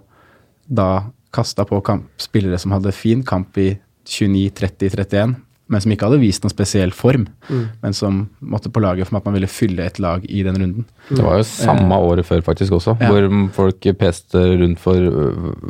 da 0.71 1.11
kasta 1.35 1.67
på 1.67 1.81
kamp, 1.85 2.09
spillere 2.21 2.59
som 2.59 2.75
hadde 2.75 2.95
fin 2.95 3.25
kamp 3.27 3.59
i 3.59 3.73
29, 4.07 4.51
30, 4.57 4.91
31, 4.95 5.35
men 5.71 5.81
som 5.83 5.93
ikke 5.95 6.09
hadde 6.09 6.19
vist 6.19 6.43
noen 6.43 6.51
spesiell 6.53 6.91
form. 6.95 7.29
Mm. 7.49 7.63
Men 7.85 7.95
som 7.95 8.17
måtte 8.43 8.73
på 8.75 8.83
laget 8.83 9.07
for 9.07 9.21
at 9.21 9.27
man 9.29 9.37
ville 9.37 9.47
fylle 9.51 9.85
et 9.87 10.01
lag 10.03 10.25
i 10.27 10.43
den 10.47 10.59
runden. 10.59 10.85
Det 11.09 11.23
var 11.23 11.39
jo 11.39 11.47
samme 11.47 11.99
året 12.11 12.27
før 12.27 12.43
faktisk 12.47 12.75
også, 12.75 12.97
Ja. 13.01 13.09
hvor 13.11 13.29
folk 13.55 13.87
peste 13.99 14.43
rundt 14.61 14.81
for, 14.83 14.99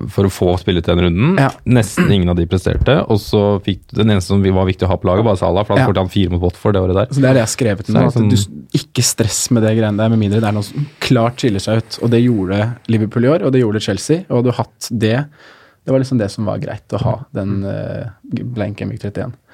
for 0.09 0.25
å 0.29 0.33
få 0.33 0.55
spille 0.61 0.81
til 0.83 0.97
den 0.97 1.05
runden. 1.11 1.37
Ja. 1.41 1.51
Nesten 1.69 2.11
ingen 2.11 2.33
av 2.33 2.37
de 2.41 2.47
presterte, 2.51 2.97
og 3.09 3.21
så 3.21 3.61
fikk 3.65 3.85
den 3.93 4.11
eneste 4.15 4.33
som 4.33 4.43
var 4.43 4.69
viktig 4.69 4.89
å 4.89 4.93
ha 4.95 4.97
på 5.01 5.11
laget, 5.11 5.25
var 5.29 5.37
Salah, 5.37 5.65
for 5.69 5.77
han 5.77 5.87
skåret 5.87 6.03
han 6.03 6.13
fire 6.13 6.31
mot 6.33 6.43
Watford 6.43 6.75
det 6.75 6.83
året 6.83 6.99
der. 7.03 7.07
Så 7.15 7.21
Det 7.21 7.29
er 7.31 7.39
det 7.39 7.45
jeg 7.45 7.49
har 7.49 7.55
skrevet 7.57 7.87
Så 7.87 7.93
nå. 7.93 8.01
det 8.01 8.05
er 8.05 8.25
At 8.25 8.31
du, 8.31 8.37
sånn- 8.37 8.67
ikke 8.81 9.05
stress 9.05 9.51
med 9.51 9.63
det 9.63 9.77
greiene 9.77 9.97
der, 10.01 10.09
med 10.09 10.19
mindre 10.19 10.41
det 10.41 10.49
er 10.49 10.57
noe 10.57 10.67
som 10.67 10.87
klart 11.01 11.37
skiller 11.45 11.61
seg 11.61 11.79
ut. 11.85 11.99
Og 12.03 12.11
det 12.11 12.25
gjorde 12.25 12.77
Liverpool 12.89 13.25
i 13.25 13.33
år, 13.37 13.45
og 13.45 13.53
det 13.53 13.61
gjorde 13.63 13.81
Chelsea. 13.85 14.25
Og 14.31 14.45
du 14.45 14.51
hatt 14.53 14.89
det. 14.91 15.27
Det 15.85 15.93
var 15.95 15.99
liksom 16.03 16.19
det 16.21 16.31
som 16.31 16.45
var 16.45 16.59
greit 16.61 16.93
å 16.93 16.99
ha, 17.01 17.15
den 17.33 17.65
uh, 17.65 18.11
blank 18.55 18.77
Gamvik 18.79 19.01
31. 19.01 19.33
Eh, 19.33 19.50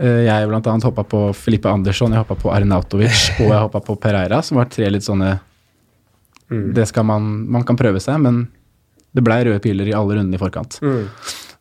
jeg 0.00 0.48
blant 0.48 0.68
annet 0.70 0.86
hoppa 0.86 1.04
på 1.08 1.20
Filippe 1.36 1.70
Andersson, 1.70 2.14
jeg 2.14 2.22
hoppa 2.24 2.36
på 2.38 2.50
Arnautovic 2.54 3.28
og 3.42 3.46
jeg 3.48 3.62
hoppa 3.66 3.82
på 3.84 3.96
Pereira, 4.00 4.40
som 4.44 4.60
var 4.60 4.70
tre 4.72 4.88
litt 4.90 5.06
sånne 5.06 5.34
Det 6.48 6.84
skal 6.88 7.06
man 7.08 7.30
Man 7.48 7.64
kan 7.68 7.78
prøve 7.80 8.00
seg, 8.02 8.20
men 8.20 8.44
det 9.12 9.24
blei 9.24 9.42
røde 9.44 9.60
piler 9.60 9.88
i 9.90 9.94
alle 9.96 10.16
rundene 10.16 10.38
i 10.38 10.40
forkant. 10.40 10.78
Mm. 10.80 11.08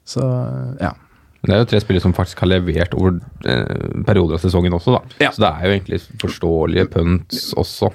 Så 0.08 0.24
ja. 0.80 0.94
Det 1.42 1.56
er 1.56 1.64
jo 1.64 1.68
tre 1.72 1.80
spillere 1.82 2.04
som 2.04 2.14
faktisk 2.14 2.44
har 2.44 2.52
levert 2.52 2.94
over 2.94 3.18
eh, 3.50 4.02
perioder 4.06 4.38
av 4.38 4.44
sesongen 4.44 4.76
også, 4.78 4.94
da. 4.94 5.18
Ja. 5.26 5.32
Så 5.34 5.42
det 5.42 5.50
er 5.50 5.66
jo 5.66 5.74
egentlig 5.74 6.00
forståelige 6.22 6.88
punts 6.94 7.48
også. 7.58 7.90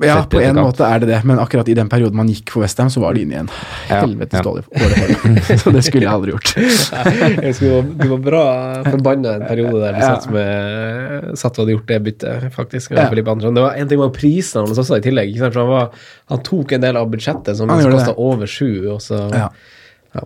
Ja, 0.00 0.22
på 0.32 0.40
en 0.40 0.56
måte 0.56 0.84
er 0.86 1.02
det 1.02 1.08
det, 1.10 1.18
men 1.28 1.38
akkurat 1.42 1.68
i 1.68 1.74
den 1.76 1.88
perioden 1.92 2.16
man 2.16 2.28
gikk 2.30 2.48
for 2.54 2.62
Westham, 2.64 2.88
så 2.92 3.02
var 3.02 3.14
det 3.16 3.22
inne 3.26 3.34
i 3.34 3.38
en 3.42 3.50
Ja, 3.90 3.98
helvetes 4.02 4.38
ja. 4.38 4.44
dårlig. 4.46 4.64
Så 5.62 5.72
det 5.74 5.82
skulle 5.84 6.06
jeg 6.06 6.12
aldri 6.12 6.32
gjort. 6.32 6.52
Jeg 7.44 7.54
skulle, 7.58 7.82
du 8.00 8.06
var- 8.14 8.22
bra 8.24 8.44
forbanna 8.86 9.34
en 9.38 9.44
periode 9.48 9.80
der 9.82 9.92
du 9.92 10.00
Ja. 10.00 10.08
satt, 10.14 10.30
med, 10.32 11.36
satt 11.40 11.58
og 11.58 11.64
hadde 11.66 11.74
gjort 11.76 11.86
det 11.92 11.98
byttet, 12.06 12.48
faktisk. 12.54 12.90
Ja. 12.96 13.08
Det 13.10 13.54
var 13.60 13.74
En 13.76 13.88
ting 13.88 13.98
var 14.00 14.10
prisene 14.16 14.64
hans 14.66 14.78
også 14.78 14.96
i 14.98 15.04
tillegg. 15.04 15.34
Ikke 15.34 15.44
sant? 15.44 15.54
For 15.54 15.60
han, 15.66 15.70
var, 15.74 15.90
han 16.32 16.42
tok 16.48 16.72
en 16.72 16.80
del 16.86 16.96
av 16.96 17.10
budsjettet 17.12 17.56
som 17.60 17.68
Han 17.68 17.84
kosta 17.92 18.14
over 18.16 18.46
sju. 18.46 18.88
Og 18.94 19.00
så, 19.04 19.28
Ja. 19.34 19.50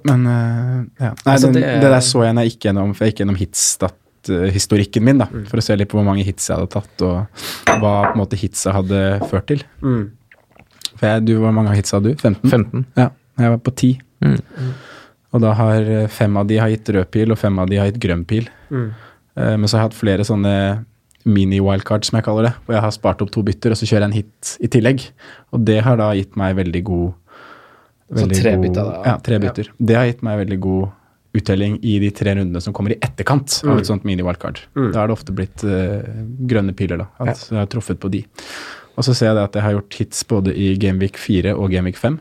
Men 0.05 0.23
uh, 0.27 0.85
ja. 1.01 1.11
Nei, 1.27 1.35
Altså, 1.35 1.51
den, 1.53 1.61
det- 1.61 1.81
det, 1.83 1.91
der 1.93 2.01
så 2.01 2.23
jeg 2.25 2.35
når 2.35 2.43
jeg 2.47 2.55
gikk 2.55 2.71
gjennom, 2.71 2.95
for 2.95 3.05
jeg 3.05 3.13
gikk 3.15 3.25
gjennom 3.25 3.37
hitstat-historikken 4.25 5.03
min, 5.03 5.19
da, 5.19 5.27
Mm. 5.27 5.47
for 5.49 5.57
å 5.59 5.63
se 5.63 5.77
litt 5.77 5.89
på 5.89 5.99
hvor 5.99 6.05
mange 6.05 6.25
hits 6.25 6.49
jeg 6.49 6.57
hadde 6.57 6.71
tatt, 6.71 7.03
og 7.03 7.27
hva 7.81 8.13
på 8.13 8.15
en 8.15 8.19
måte 8.21 8.37
hitsa 8.37 8.73
hadde 8.73 9.21
ført 9.31 9.47
til. 9.47 9.63
Mm. 9.83 10.11
For 10.97 11.07
jeg, 11.07 11.25
du, 11.27 11.39
Hvor 11.41 11.53
mange 11.53 11.75
hits 11.75 11.91
hadde 11.93 12.15
du? 12.15 12.15
15? 12.17 12.51
15. 12.51 12.87
Ja, 12.97 13.11
jeg 13.39 13.51
var 13.51 13.59
på 13.59 13.75
10. 13.75 14.01
Mm. 14.23 14.41
Og 15.35 15.41
da 15.41 15.53
har 15.53 15.83
eh, 15.83 16.07
fem 16.07 16.37
av 16.37 16.47
de 16.47 16.57
har 16.59 16.69
gitt 16.71 16.89
rød 16.95 17.11
pil, 17.11 17.33
og 17.33 17.39
fem 17.39 17.59
av 17.59 17.69
de 17.69 17.77
har 17.77 17.87
gitt 17.91 18.01
grønn 18.01 18.25
pil. 18.25 18.49
Mm. 18.71 18.91
Eh, 19.37 19.57
men 19.57 19.65
så 19.67 19.77
har 19.77 19.85
jeg 19.89 19.91
hatt 19.93 20.01
flere 20.01 20.25
sånne 20.25 20.85
mini-wildcards, 21.27 22.11
som 22.11 22.19
jeg 22.19 22.25
kaller 22.27 22.43
det, 22.51 22.55
hvor 22.67 22.75
jeg 22.77 22.83
har 22.85 22.91
spart 22.95 23.23
opp 23.25 23.31
to 23.33 23.43
bytter, 23.43 23.71
og 23.73 23.77
så 23.81 23.87
kjører 23.89 24.05
jeg 24.05 24.11
en 24.11 24.19
hit 24.19 24.57
i 24.61 24.69
tillegg. 24.69 25.07
Og 25.53 25.65
det 25.65 25.81
har 25.83 25.97
da 25.97 26.13
gitt 26.15 26.37
meg 26.37 26.55
veldig 26.57 26.85
god 26.85 27.15
Så 28.15 28.29
tre 28.29 28.53
bytter, 28.61 28.85
da? 28.85 29.03
Ja, 29.09 29.15
tre 29.19 29.39
bytter. 29.41 29.71
Det 29.81 29.97
har 29.97 30.05
gitt 30.07 30.23
meg 30.23 30.39
veldig 30.47 30.61
god 30.61 30.91
uttelling 31.35 31.79
i 31.83 31.97
de 32.03 32.11
tre 32.15 32.35
rundene 32.37 32.63
som 32.63 32.75
kommer 32.77 32.95
i 32.95 32.99
etterkant 33.03 33.59
av 33.67 33.81
et 33.81 33.89
sånt 33.89 34.07
mini-wildcard. 34.07 34.61
Mm. 34.79 34.93
Da 34.95 35.01
har 35.01 35.11
det 35.11 35.17
ofte 35.17 35.35
blitt 35.35 35.65
uh, 35.67 36.05
grønne 36.51 36.75
piler, 36.77 37.03
da. 37.03 37.09
At 37.25 37.49
jeg 37.49 37.59
har 37.59 37.71
truffet 37.73 37.99
på 38.03 38.11
de. 38.13 38.23
Og 38.95 39.07
så 39.07 39.17
ser 39.17 39.33
jeg 39.33 39.39
det 39.41 39.49
at 39.49 39.59
jeg 39.59 39.67
har 39.67 39.75
gjort 39.75 39.99
hits 39.99 40.23
både 40.31 40.55
i 40.55 40.71
Gameweek 40.81 41.19
4 41.19 41.57
og 41.59 41.75
Gameweek 41.75 41.99
5, 41.99 42.21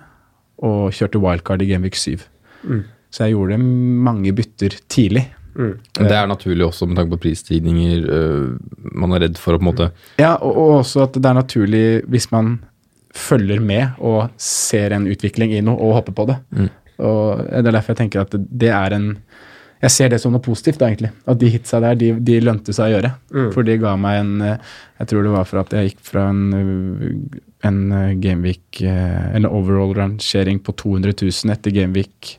og 0.66 0.98
kjørte 0.98 1.22
wildcard 1.22 1.62
i 1.62 1.70
Gameweek 1.70 2.00
7. 2.00 2.26
Mm. 2.66 2.84
Så 3.14 3.28
jeg 3.28 3.36
gjorde 3.36 3.62
mange 3.62 4.34
bytter 4.34 4.80
tidlig. 4.90 5.28
Mm. 5.54 5.76
Det 6.00 6.10
er 6.18 6.26
naturlig 6.26 6.66
også 6.66 6.88
med 6.90 6.98
tanke 6.98 7.14
på 7.14 7.28
prisstigninger. 7.28 8.10
øh, 8.10 8.58
man 8.92 9.14
er 9.14 9.28
redd 9.28 9.38
for 9.38 9.54
å 9.54 9.60
på 9.62 9.68
en 9.68 9.70
måte 9.70 9.90
Ja, 10.18 10.34
og, 10.42 10.58
og 10.58 10.72
også 10.80 11.04
at 11.06 11.20
det 11.20 11.30
er 11.30 11.38
naturlig 11.38 11.86
hvis 12.10 12.32
man 12.32 12.56
følger 13.14 13.62
med 13.62 14.00
og 14.02 14.32
ser 14.42 14.96
en 14.96 15.06
utvikling 15.06 15.54
i 15.54 15.62
noe 15.62 15.78
og 15.78 16.00
hopper 16.00 16.16
på 16.18 16.26
det. 16.32 16.40
Mm. 16.50 16.72
Og 17.02 17.42
Det 17.48 17.66
er 17.68 17.72
derfor 17.72 17.94
jeg 17.94 18.02
tenker 18.04 18.24
at 18.24 18.36
det, 18.38 18.70
er 18.70 18.96
en 18.96 19.08
Jeg 19.84 19.92
ser 19.92 20.12
det 20.14 20.22
som 20.22 20.32
noe 20.32 20.44
positivt, 20.44 20.80
da, 20.80 20.88
egentlig. 20.88 21.12
At 21.28 21.40
de 21.42 21.50
hitsa 21.52 21.82
der, 21.84 21.98
de, 22.00 22.14
de 22.20 22.40
lønte 22.40 22.76
seg 22.76 22.92
å 22.92 22.94
gjøre. 22.96 23.12
Mm. 23.34 23.50
For 23.56 23.68
de 23.68 23.80
ga 23.82 23.96
meg 24.00 24.20
en 24.22 24.32
eh, 24.42 24.72
Jeg 25.02 25.12
tror 25.12 25.26
det 25.26 25.34
var 25.34 25.50
for 25.50 25.64
at 25.64 25.76
jeg 25.76 25.90
gikk 25.90 26.06
fra 26.08 26.30
en, 26.32 26.46
eh, 26.60 27.42
en 27.68 27.82
eh, 27.92 28.16
Gameweek 28.24 28.82
eller 28.86 29.42
En 29.42 29.52
overall-rangering 29.52 30.64
på 30.64 30.76
200 30.80 31.18
000 31.20 31.54
etter 31.56 31.76
Gameweek 31.76 32.38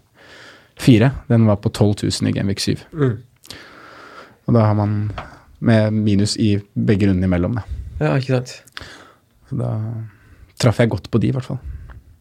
4. 0.81 1.11
Den 1.29 1.47
var 1.47 1.61
på 1.63 1.71
12 1.71 2.09
000 2.09 2.31
i 2.31 2.35
Gameweek 2.39 2.65
7. 2.65 2.87
Mm. 2.93 3.17
Og 4.45 4.57
da 4.57 4.67
har 4.69 4.75
man 4.77 4.99
med 5.65 5.93
minus 5.97 6.37
i 6.37 6.57
begge 6.75 7.09
rundene 7.09 7.29
imellom, 7.29 7.57
da. 7.57 7.63
Ja, 8.01 8.17
ikke 8.19 8.41
sant. 8.41 8.57
Så 9.49 9.59
da 9.61 9.71
traff 10.61 10.81
jeg 10.83 10.93
godt 10.93 11.11
på 11.13 11.21
de, 11.23 11.31
i 11.31 11.37
hvert 11.37 11.47
fall. 11.47 11.61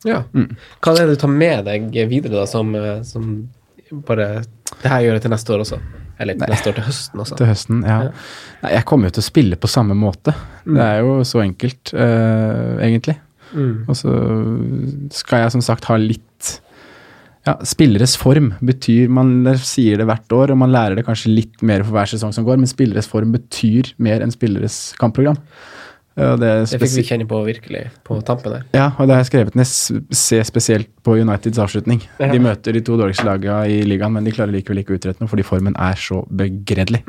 Ja. 0.07 0.23
Mm. 0.35 0.53
Hva 0.83 0.93
er 0.93 1.03
det 1.03 1.17
du 1.17 1.21
tar 1.23 1.33
med 1.33 1.67
deg 1.67 1.91
videre, 2.11 2.35
da, 2.35 2.47
som, 2.49 2.73
eh, 2.75 3.03
som 3.07 3.35
bare 4.07 4.43
Det 4.81 4.89
her 4.89 5.03
gjør 5.05 5.17
jeg 5.17 5.25
til 5.25 5.33
neste 5.35 5.53
år 5.53 5.63
også. 5.65 5.77
Eller 6.21 6.37
Nei. 6.37 6.49
neste 6.53 6.71
år 6.71 6.77
til 6.77 6.85
høsten 6.87 7.21
også. 7.23 7.37
Til 7.37 7.49
høsten, 7.49 7.83
ja. 7.87 7.99
Ja. 8.07 8.25
Nei, 8.63 8.73
jeg 8.75 8.87
kommer 8.89 9.09
jo 9.09 9.15
til 9.17 9.23
å 9.23 9.27
spille 9.27 9.59
på 9.59 9.69
samme 9.71 9.95
måte. 9.97 10.33
Mm. 10.65 10.75
Det 10.75 10.83
er 10.85 10.99
jo 11.01 11.15
så 11.27 11.41
enkelt, 11.43 11.93
uh, 11.93 12.81
egentlig. 12.83 13.17
Mm. 13.53 13.85
Og 13.87 13.97
så 13.97 14.13
skal 15.13 15.43
jeg 15.43 15.55
som 15.55 15.61
sagt 15.65 15.85
ha 15.89 15.97
litt 16.01 16.59
ja, 17.43 17.57
Spilleres 17.67 18.15
form 18.17 18.47
betyr 18.65 19.11
Man 19.13 19.43
sier 19.61 19.99
det 19.99 20.07
hvert 20.09 20.33
år, 20.33 20.53
og 20.53 20.57
man 20.61 20.71
lærer 20.73 20.97
det 20.97 21.03
kanskje 21.05 21.33
litt 21.33 21.61
mer 21.65 21.83
for 21.83 21.97
hver 21.97 22.09
sesong 22.09 22.33
som 22.35 22.47
går, 22.47 22.57
men 22.61 22.71
spilleres 22.71 23.09
form 23.09 23.33
betyr 23.35 23.91
mer 24.01 24.23
enn 24.23 24.33
spilleres 24.33 24.95
kampprogram. 25.01 25.37
Det, 26.13 26.37
Det 26.69 26.77
fikk 26.77 26.91
vi 26.99 27.03
kjenne 27.07 27.25
på 27.25 27.39
virkelig 27.41 27.87
på 28.05 28.19
tampen 28.25 28.53
der. 28.53 28.65
Ja, 28.75 28.91
og 28.99 29.07
det 29.09 29.15
har 29.15 29.23
jeg 29.23 29.31
skrevet 29.31 29.55
ned. 29.57 29.65
Se 30.13 30.41
spesielt 30.45 30.91
på 31.01 31.15
Uniteds 31.17 31.57
avslutning. 31.61 32.03
Ja. 32.19 32.29
De 32.29 32.41
møter 32.43 32.75
de 32.75 32.83
to 32.85 32.99
dårligste 32.99 33.25
lagene 33.25 33.63
i 33.73 33.81
ligaen, 33.87 34.13
men 34.13 34.27
de 34.27 34.33
klarer 34.35 34.53
likevel 34.53 34.83
ikke 34.83 34.93
å 34.93 34.99
utrette 34.99 35.23
noe, 35.23 35.31
fordi 35.31 35.45
formen 35.47 35.77
er 35.81 35.97
så 35.97 36.21
begredelig. 36.29 37.01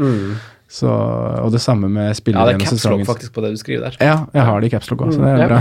Så, 0.74 0.88
og 0.88 1.52
det 1.52 1.60
samme 1.60 1.90
med 1.92 2.08
Ja, 2.08 2.14
det 2.16 2.32
er 2.32 2.48
gjennom 2.54 2.64
capslock 2.64 3.02
faktisk 3.06 3.34
på 3.36 3.44
det 3.44 3.52
du 3.52 3.58
skriver 3.60 3.90
der. 3.90 3.98
Ja, 4.00 4.14
jeg 4.32 4.46
har 4.48 4.62
det 4.62 4.70
i 4.70 4.72
capslock 4.72 5.04
også, 5.06 5.20
det 5.20 5.34
er 5.44 5.52
bra. 5.52 5.60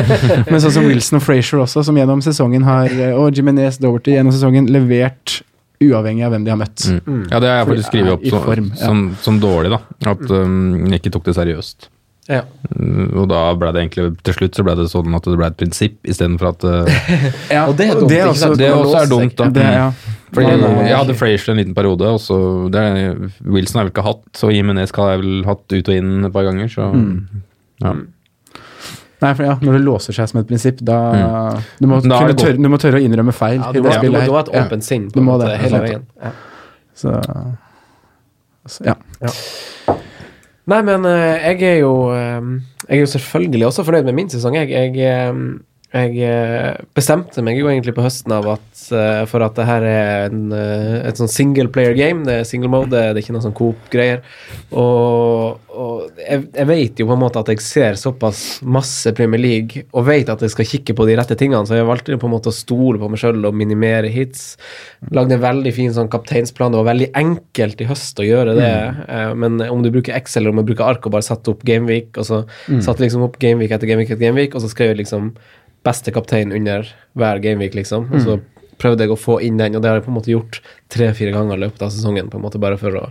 Men 0.52 0.62
sånn 0.62 0.76
som 0.78 0.86
Wilson 0.88 1.18
og 1.18 1.24
Frazier 1.26 1.64
også, 1.64 1.82
som 1.84 1.98
gjennom 1.98 2.22
sesongen 2.24 2.64
har, 2.64 2.94
og 3.18 3.34
Jimenez 3.34 3.80
Doverty 3.82 4.14
gjennom 4.14 4.32
sesongen, 4.32 4.70
levert 4.72 5.40
uavhengig 5.82 6.24
av 6.24 6.32
hvem 6.32 6.46
de 6.46 6.52
har 6.54 6.60
møtt. 6.60 6.86
Mm. 7.02 7.24
Ja, 7.32 7.40
det 7.42 7.50
har 7.50 7.58
jeg 7.58 7.68
faktisk 7.72 7.90
skrevet 7.90 8.14
opp 8.14 8.24
som, 8.30 8.44
form, 8.46 8.70
ja. 8.70 8.80
som, 8.86 9.02
som 9.26 9.42
dårlig, 9.42 9.74
da. 9.74 9.82
At 10.14 10.24
um, 10.30 10.86
jeg 10.86 11.02
ikke 11.02 11.12
tok 11.18 11.28
det 11.28 11.36
seriøst. 11.36 11.90
Ja. 12.28 12.40
Mm, 12.72 13.10
Og 13.20 13.26
da 13.28 13.40
ble 13.60 13.68
det 13.76 13.82
egentlig 13.82 14.04
Til 14.24 14.32
slutt 14.38 14.56
så 14.56 14.62
ble 14.64 14.72
det 14.78 14.86
sånn 14.88 15.12
at 15.14 15.26
det 15.28 15.34
ble 15.36 15.44
et 15.50 15.56
prinsipp 15.60 15.98
istedenfor 16.08 16.54
at 16.54 16.64
uh, 16.64 16.88
Ja, 17.52 17.66
Og 17.68 17.74
det 17.76 17.90
er 17.90 17.98
dumt, 18.00 18.08
det 18.08 18.20
er 18.22 18.30
også. 18.30 18.48
Det 18.56 18.70
også 18.72 18.96
er 19.02 19.10
dumt, 19.10 19.34
da. 19.36 19.48
det, 19.52 19.64
er- 19.68 19.76
ja. 19.76 19.90
Fordi 20.34 20.54
Man 20.62 20.86
jeg 20.88 20.96
hadde 20.96 21.14
Frazier 21.20 21.52
en 21.52 21.60
liten 21.60 21.74
periode, 21.76 22.08
og 22.16 22.18
så 22.24 22.36
det 22.72 22.80
er, 22.80 23.12
Wilson 23.44 23.78
har 23.78 23.84
jeg 23.84 23.90
vel 23.90 23.92
ikke 23.92 24.06
hatt, 24.08 24.24
så 24.34 24.48
Jimenez 24.50 24.90
har 24.96 25.12
jeg 25.12 25.20
vel 25.20 25.44
hatt 25.46 25.74
ut 25.76 25.90
og 25.92 25.94
inn 26.00 26.24
et 26.26 26.32
par 26.34 26.48
ganger, 26.48 26.72
så 26.72 26.88
Mm. 26.90 27.42
ja. 27.84 27.92
Nei, 29.22 29.30
for 29.38 29.44
ja, 29.46 29.54
når 29.62 29.76
det 29.78 29.82
låser 29.86 30.12
seg 30.16 30.28
som 30.32 30.40
et 30.40 30.48
prinsipp, 30.48 30.80
da 30.84 30.96
Mm. 31.14 31.62
du, 31.80 31.86
må 31.86 32.00
Da 32.02 32.18
kunne 32.24 32.34
tørre, 32.40 32.56
du 32.58 32.68
må 32.68 32.80
tørre 32.82 32.98
å 32.98 33.04
innrømme 33.06 33.32
feil. 33.36 33.60
Ja, 33.60 33.70
du, 33.72 33.78
må, 33.80 33.84
du, 33.84 33.92
må, 33.92 33.94
spillet 34.00 34.20
her. 34.20 34.26
du 34.26 34.32
må 34.32 34.40
ha 34.40 34.42
et 34.48 34.52
åpent 34.64 34.84
sinn 34.88 35.06
på 35.12 35.20
Du 35.20 35.22
må 35.28 35.38
det, 35.44 35.52
hele 35.62 35.80
veien. 35.86 36.02
Ja. 36.24 36.32
Så, 36.98 37.14
så 38.66 38.84
ja. 38.90 38.96
Nei, 40.70 40.80
men 40.86 41.04
eh, 41.04 41.44
jeg 41.44 41.62
er 41.74 41.78
jo 41.82 41.92
eh, 42.14 42.46
Jeg 42.88 42.96
er 42.96 43.00
jo 43.00 43.12
selvfølgelig 43.12 43.66
også 43.66 43.84
fornøyd 43.84 44.08
med 44.08 44.16
min 44.16 44.30
sesong. 44.32 44.56
Jeg, 44.56 44.70
jeg, 44.70 44.96
eh, 44.96 45.34
jeg 45.94 46.26
eh, 46.26 46.74
bestemte 46.96 47.42
meg 47.46 47.60
jo 47.60 47.68
egentlig 47.70 47.92
på 47.94 48.02
høsten 48.02 48.32
av 48.34 48.48
at 48.56 48.80
eh, 48.90 49.20
for 49.30 49.44
at 49.46 49.54
det 49.54 49.66
her 49.68 49.84
er 49.86 50.24
en, 50.26 50.48
eh, 50.50 50.96
et 51.06 51.20
sånn 51.20 51.30
single 51.30 51.70
player 51.70 51.94
game. 51.94 52.24
Det 52.26 52.40
er 52.40 52.48
single 52.48 52.70
mode, 52.72 52.90
det 52.90 53.12
er 53.12 53.20
ikke 53.20 53.36
noe 53.36 53.44
sånn 53.44 53.54
coop-greier. 53.54 54.24
Og, 54.74 55.60
og 55.70 56.18
jeg, 56.18 56.48
jeg 56.50 56.70
vet 56.72 56.98
jo 56.98 57.06
på 57.06 57.14
en 57.14 57.22
måte 57.22 57.44
at 57.44 57.52
jeg 57.52 57.62
ser 57.62 58.00
såpass 58.00 58.42
masse 58.66 59.14
Premier 59.14 59.42
League 59.44 59.84
og 59.94 60.08
vet 60.08 60.32
at 60.34 60.42
jeg 60.42 60.54
skal 60.56 60.68
kikke 60.72 60.98
på 60.98 61.06
de 61.06 61.14
rette 61.20 61.38
tingene, 61.38 61.62
så 61.68 61.78
jeg 61.78 61.86
valgte 61.86 62.18
på 62.18 62.30
en 62.30 62.34
måte 62.34 62.50
å 62.50 62.58
stole 62.58 62.98
på 62.98 63.12
meg 63.14 63.22
sjøl 63.22 63.46
og 63.46 63.54
minimere 63.62 64.10
hits. 64.10 64.56
Lagde 65.14 65.38
en 65.38 65.46
veldig 65.46 65.76
fin 65.78 65.94
sånn 65.94 66.10
kapteinsplan. 66.10 66.74
Det 66.74 66.82
var 66.82 66.90
veldig 66.90 67.12
enkelt 67.22 67.86
i 67.86 67.90
høst 67.92 68.18
å 68.18 68.26
gjøre 68.26 68.58
det. 68.58 68.76
Mm. 69.06 69.44
Men 69.44 69.66
om 69.70 69.86
du 69.86 69.92
bruker 69.94 70.18
Excel 70.18 70.42
eller 70.42 70.56
om 70.56 70.64
du 70.64 70.72
bruker 70.72 70.90
ark 70.90 71.06
og 71.06 71.14
bare 71.14 71.26
satte 71.26 71.54
opp 71.54 71.62
Gameweek, 71.62 72.16
og 72.18 72.26
så 72.26 72.42
satte 72.82 73.04
liksom 73.06 73.28
opp 73.28 73.38
Gameweek 73.38 73.76
etter 73.76 73.86
Gameweek 73.86 74.10
etter 74.10 74.26
Gameweek, 74.26 74.56
og 74.58 74.64
så 74.64 74.74
skrev 74.74 74.96
jeg 74.96 75.04
liksom 75.04 75.36
beste 75.84 76.12
kaptein 76.14 76.52
under 76.56 76.88
hver 77.18 77.40
Gameweek, 77.44 77.76
liksom. 77.76 78.08
Og 78.12 78.24
så 78.24 78.38
prøvde 78.80 79.06
jeg 79.06 79.14
å 79.14 79.20
få 79.20 79.38
inn 79.44 79.60
den, 79.60 79.76
og 79.76 79.84
det 79.84 79.90
har 79.90 80.00
jeg 80.00 80.06
på 80.06 80.12
en 80.12 80.18
måte 80.18 80.32
gjort 80.32 80.60
tre-fire 80.92 81.34
ganger 81.34 81.58
i 81.58 81.66
løpet 81.66 81.84
av 81.86 81.92
sesongen, 81.94 82.30
på 82.32 82.40
en 82.40 82.46
måte 82.46 82.62
bare 82.62 82.80
for 82.80 82.96
å 82.98 83.08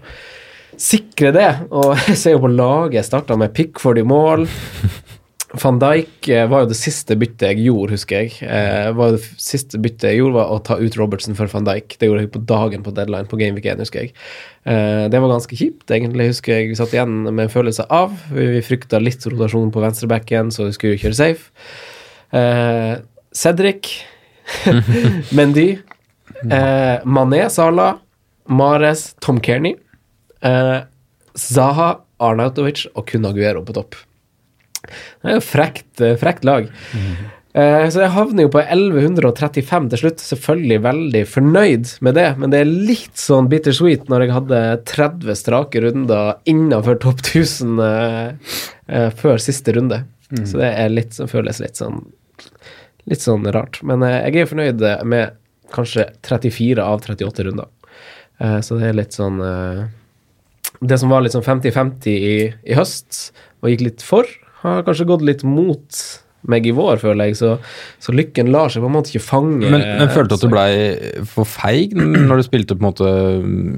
sikre 0.80 1.34
det. 1.36 1.50
Og 1.72 1.94
jeg 2.10 2.20
ser 2.20 2.38
jo 2.38 2.44
på 2.46 2.54
laget, 2.54 3.00
jeg 3.02 3.10
starta 3.12 3.40
med 3.40 3.56
Pickford 3.56 4.02
i 4.02 4.08
mål. 4.08 4.48
Van 5.62 5.78
Dijk 5.78 6.28
eh, 6.34 6.48
var 6.50 6.64
jo 6.64 6.72
det 6.72 6.78
siste 6.80 7.14
byttet 7.20 7.52
jeg 7.52 7.68
gjorde, 7.68 7.94
husker 7.94 8.24
jeg. 8.24 8.40
Eh, 8.42 8.88
var 8.98 9.12
jo 9.12 9.20
det 9.20 9.28
siste 9.42 9.78
byttet 9.82 10.08
jeg 10.10 10.18
gjorde, 10.18 10.40
var 10.40 10.50
å 10.50 10.62
ta 10.66 10.80
ut 10.82 10.98
Robertsen 10.98 11.38
for 11.38 11.52
Van 11.52 11.68
Dijk. 11.68 11.94
Det 12.02 12.10
gjorde 12.10 12.24
jeg 12.24 12.32
på 12.34 12.42
dagen 12.50 12.86
på 12.86 12.94
deadline 12.98 13.30
på 13.30 13.38
Gameweek 13.38 13.68
1, 13.70 13.84
husker 13.86 14.08
jeg. 14.08 14.16
Eh, 14.66 15.06
det 15.14 15.22
var 15.22 15.30
ganske 15.30 15.60
kjipt, 15.60 15.86
egentlig, 15.94 16.32
husker 16.32 16.58
jeg. 16.58 16.72
Vi 16.72 16.80
satt 16.80 16.96
igjen 16.98 17.20
med 17.30 17.46
en 17.46 17.54
følelse 17.54 17.86
av. 17.94 18.18
Vi, 18.34 18.50
vi 18.56 18.64
frykta 18.66 19.02
litt 19.04 19.30
rotasjon 19.30 19.70
på 19.76 19.84
venstrebacken, 19.86 20.50
så 20.56 20.72
vi 20.72 20.78
skulle 20.80 21.02
kjøre 21.04 21.20
safe. 21.22 21.54
Eh, 22.34 22.96
Cedric, 23.34 23.92
Mendy, 25.38 25.68
eh, 26.50 26.98
Mané, 27.06 27.50
Salah, 27.50 27.98
Mares, 28.46 29.16
Tom 29.20 29.40
Kearney, 29.40 29.76
eh, 30.42 30.80
Zaha, 31.34 31.92
Arnautovic 32.24 32.86
og 32.94 33.08
kun 33.10 33.26
Aguero 33.28 33.64
på 33.66 33.76
topp. 33.76 33.96
Det 34.84 35.32
er 35.32 35.40
jo 35.40 35.46
frekt, 35.46 35.90
eh, 36.02 36.18
frekt 36.20 36.46
lag. 36.48 36.70
Eh, 37.54 37.86
så 37.94 38.02
jeg 38.02 38.14
havner 38.16 38.48
jo 38.48 38.52
på 38.54 38.62
1135 38.64 39.90
til 39.92 40.02
slutt. 40.02 40.24
Selvfølgelig 40.26 40.80
veldig 40.88 41.24
fornøyd 41.30 41.92
med 42.06 42.18
det, 42.18 42.28
men 42.42 42.54
det 42.54 42.64
er 42.64 42.72
litt 42.90 43.20
sånn 43.20 43.50
bittersweet 43.52 44.10
når 44.10 44.26
jeg 44.26 44.36
hadde 44.38 44.64
30 44.90 45.38
strake 45.38 45.84
runder 45.86 46.34
innenfor 46.50 46.98
topp 47.04 47.22
1000 47.22 47.78
eh, 47.86 48.58
eh, 48.90 49.10
før 49.20 49.42
siste 49.42 49.78
runde. 49.78 50.04
Så 50.34 50.58
det 50.58 50.72
er 50.82 50.90
litt, 50.90 51.20
føles 51.30 51.60
litt 51.62 51.78
sånn 51.78 52.00
Litt 53.10 53.24
sånn 53.24 53.48
rart. 53.52 53.82
Men 53.86 54.06
eh, 54.06 54.22
jeg 54.30 54.44
er 54.44 54.52
fornøyd 54.52 54.86
med 55.10 55.40
kanskje 55.74 56.08
34 56.26 56.84
av 56.84 57.04
38 57.04 57.48
runder. 57.50 57.70
Eh, 58.40 58.60
så 58.64 58.80
det 58.80 58.90
er 58.90 58.98
litt 58.98 59.16
sånn 59.16 59.40
eh, 59.44 59.86
Det 60.84 61.00
som 61.00 61.12
var 61.14 61.24
litt 61.24 61.36
sånn 61.36 61.46
50-50 61.46 62.10
i, 62.14 62.36
i 62.52 62.78
høst, 62.78 63.32
og 63.62 63.72
gikk 63.72 63.88
litt 63.88 64.06
for, 64.06 64.28
har 64.64 64.86
kanskje 64.88 65.10
gått 65.10 65.26
litt 65.26 65.44
mot 65.48 66.04
meg 66.52 66.66
i 66.68 66.74
vår, 66.76 66.98
føler 67.00 67.30
jeg. 67.30 67.38
Så, 67.40 67.54
så 68.04 68.16
lykken 68.16 68.52
lar 68.52 68.72
seg 68.72 68.84
på 68.84 68.90
en 68.90 68.96
måte 68.98 69.14
ikke 69.14 69.24
fange. 69.24 69.64
Men, 69.64 69.84
men 70.00 70.12
følte 70.12 70.36
du 70.36 70.40
at 70.40 70.44
du 70.44 70.52
blei 70.52 70.72
for 71.30 71.48
feig 71.48 71.96
når 71.96 72.42
du 72.42 72.46
spilte 72.48 72.76
på 72.76 72.84
en 72.84 72.90
måte 72.90 73.14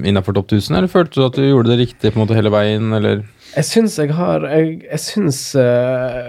innafor 0.08 0.34
topp 0.36 0.50
1000, 0.50 0.78
eller 0.80 0.90
følte 0.90 1.20
du 1.20 1.26
at 1.28 1.38
du 1.38 1.46
gjorde 1.46 1.72
det 1.72 1.80
riktig 1.84 2.10
på 2.10 2.18
en 2.18 2.24
måte 2.24 2.38
hele 2.38 2.52
veien, 2.54 2.90
eller? 2.98 3.22
Jeg 3.56 3.64
syns 3.64 3.94
jeg 3.96 4.10
har 4.12 4.42
Jeg, 4.52 4.72
jeg 4.84 5.00
syns 5.00 5.38
eh, 5.56 6.26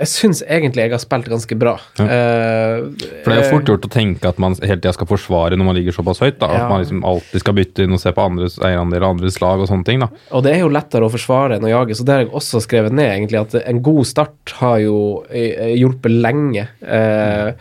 Jeg 0.00 0.08
syns 0.10 0.40
egentlig 0.42 0.82
jeg 0.86 0.92
har 0.94 1.02
spilt 1.02 1.28
ganske 1.30 1.56
bra. 1.60 1.74
Ja. 2.00 2.06
Eh, 2.06 2.86
For 3.22 3.30
det 3.30 3.36
er 3.36 3.42
jo 3.44 3.50
fort 3.52 3.70
gjort 3.70 3.86
å 3.86 3.92
tenke 3.92 4.32
at 4.32 4.40
man 4.42 4.56
hele 4.58 4.80
tida 4.80 4.94
skal 4.96 5.08
forsvare 5.10 5.58
når 5.58 5.68
man 5.68 5.78
ligger 5.78 5.94
såpass 5.94 6.22
høyt. 6.24 6.40
da, 6.40 6.48
Ja. 6.50 6.64
At 6.64 6.72
man 6.72 6.82
liksom 6.82 7.04
alltid 7.06 7.44
skal 7.44 7.56
bytte 7.60 7.86
inn 7.86 7.94
og 7.94 8.02
se 8.02 8.12
på 8.16 8.24
andres 8.24 8.58
eierandel 8.58 9.04
og 9.04 9.14
andres 9.16 9.38
lag 9.44 9.62
og 9.62 9.68
sånne 9.70 9.86
ting. 9.86 10.02
da. 10.02 10.08
Og 10.32 10.42
det 10.46 10.56
er 10.56 10.64
jo 10.64 10.72
lettere 10.74 11.06
å 11.06 11.12
forsvare 11.12 11.56
enn 11.60 11.68
å 11.68 11.72
jage, 11.72 11.94
så 11.98 12.04
det 12.08 12.16
har 12.16 12.24
jeg 12.24 12.32
også 12.32 12.64
skrevet 12.64 12.92
ned, 12.98 13.10
egentlig, 13.12 13.40
at 13.46 13.54
en 13.62 13.82
god 13.84 14.04
start 14.10 14.56
har 14.58 14.78
jo 14.82 14.98
eh, 15.30 15.76
hjulpet 15.78 16.18
lenge. 16.24 16.66
Eh, 16.82 17.52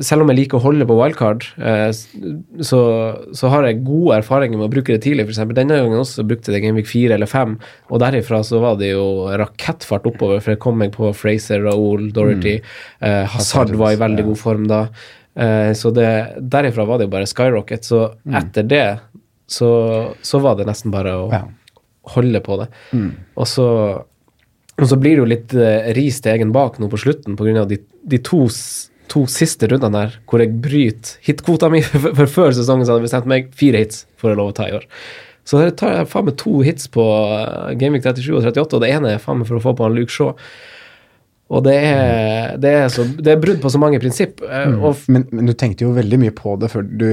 selv 0.00 0.22
om 0.24 0.30
jeg 0.32 0.38
liker 0.38 0.58
å 0.58 0.64
holde 0.64 0.86
på 0.88 0.94
wildcard, 0.98 1.44
eh, 1.58 1.90
så, 2.64 2.80
så 3.36 3.50
har 3.52 3.66
jeg 3.68 3.82
gode 3.84 4.16
erfaringer 4.20 4.56
med 4.60 4.68
å 4.68 4.72
bruke 4.72 4.94
det 4.94 5.02
tidlig. 5.04 5.26
Eksempel, 5.28 5.56
denne 5.58 5.76
gangen 5.82 6.00
også 6.00 6.24
brukte 6.28 6.54
jeg 6.54 6.64
Gameweek 6.64 6.88
4 6.90 7.16
eller 7.18 7.28
5, 7.30 7.56
og 7.90 8.00
derifra 8.02 8.40
så 8.46 8.60
var 8.62 8.78
det 8.80 8.92
jo 8.94 9.04
rakettfart 9.40 10.08
oppover, 10.08 10.40
for 10.44 10.54
jeg 10.54 10.62
kom 10.64 10.78
meg 10.80 10.94
på 10.96 11.10
Fraser, 11.16 11.60
Raoul, 11.66 12.08
Dorothy. 12.16 12.56
Eh, 13.04 13.22
Hazard 13.34 13.74
var 13.76 13.92
i 13.96 14.00
veldig 14.00 14.24
god 14.30 14.40
form 14.40 14.66
da. 14.70 14.80
Eh, 15.36 15.72
så 15.76 15.92
det, 15.92 16.08
derifra 16.40 16.86
var 16.88 16.98
det 17.02 17.10
jo 17.10 17.14
bare 17.18 17.28
skyrocket. 17.28 17.84
Så 17.84 18.02
etter 18.32 18.64
det 18.70 18.84
så, 19.46 19.68
så 20.24 20.40
var 20.42 20.56
det 20.58 20.64
nesten 20.66 20.90
bare 20.94 21.12
å 21.20 21.26
Ja. 21.34 21.42
holde 22.16 22.40
på 22.40 22.56
det. 22.62 22.70
Og, 23.36 23.44
så, 23.50 23.66
og 24.78 24.86
så 24.90 24.96
blir 24.98 25.16
det 25.16 25.22
jo 25.22 25.28
litt 25.30 25.54
eh, 25.58 25.92
ris 25.96 26.20
til 26.22 26.32
egen 26.36 26.52
bak 26.54 26.80
nå 26.80 26.88
på 26.92 26.98
slutten 27.02 27.36
pga. 27.38 27.64
de, 27.68 27.78
de 28.06 28.18
to, 28.26 28.44
to 29.12 29.24
siste 29.30 29.68
rundene 29.70 29.92
der 30.06 30.16
hvor 30.28 30.42
jeg 30.42 30.52
bryter 30.62 31.16
hitkvota 31.26 31.70
mi. 31.72 31.80
For, 32.18 32.26
før 32.30 32.54
sesongen 32.56 32.86
så 32.86 32.94
hadde 32.94 33.04
jeg 33.04 33.08
bestemt 33.10 33.30
meg 33.30 33.48
fire 33.56 33.82
hits 33.84 34.04
for 34.20 34.32
å 34.32 34.38
lov 34.38 34.52
å 34.52 34.56
ta 34.58 34.68
i 34.70 34.76
år. 34.78 34.86
Så 35.46 35.60
der 35.62 35.70
tar 35.78 35.92
jeg 36.00 36.08
faen 36.10 36.26
meg 36.26 36.34
to 36.42 36.56
hits 36.66 36.88
på 36.90 37.02
uh, 37.06 37.68
Gameweek 37.78 38.02
37 38.02 38.32
og 38.34 38.42
38, 38.48 38.78
og 38.78 38.82
det 38.82 38.88
ene 38.96 39.12
er 39.14 39.20
faen 39.22 39.38
meg 39.42 39.46
for 39.46 39.60
å 39.60 39.62
få 39.62 39.76
på 39.78 39.86
han 39.86 39.94
Luke 39.94 40.10
Shaw. 40.10 40.32
Og 41.46 41.62
det 41.62 41.76
er, 41.78 42.56
det 42.58 42.70
er, 42.80 42.88
så, 42.90 43.04
det 43.06 43.30
er 43.36 43.38
brudd 43.38 43.60
på 43.62 43.70
så 43.70 43.78
mange 43.78 44.00
prinsipp. 44.02 44.40
Mm. 44.42 44.80
Og 44.82 44.88
f- 44.96 45.04
Men, 45.14 45.28
men 45.30 45.46
du 45.46 45.52
tenkte 45.54 45.86
jo 45.86 45.92
veldig 45.94 46.18
mye 46.24 46.34
på 46.34 46.56
det 46.58 46.72
før 46.72 46.82
du 46.90 47.06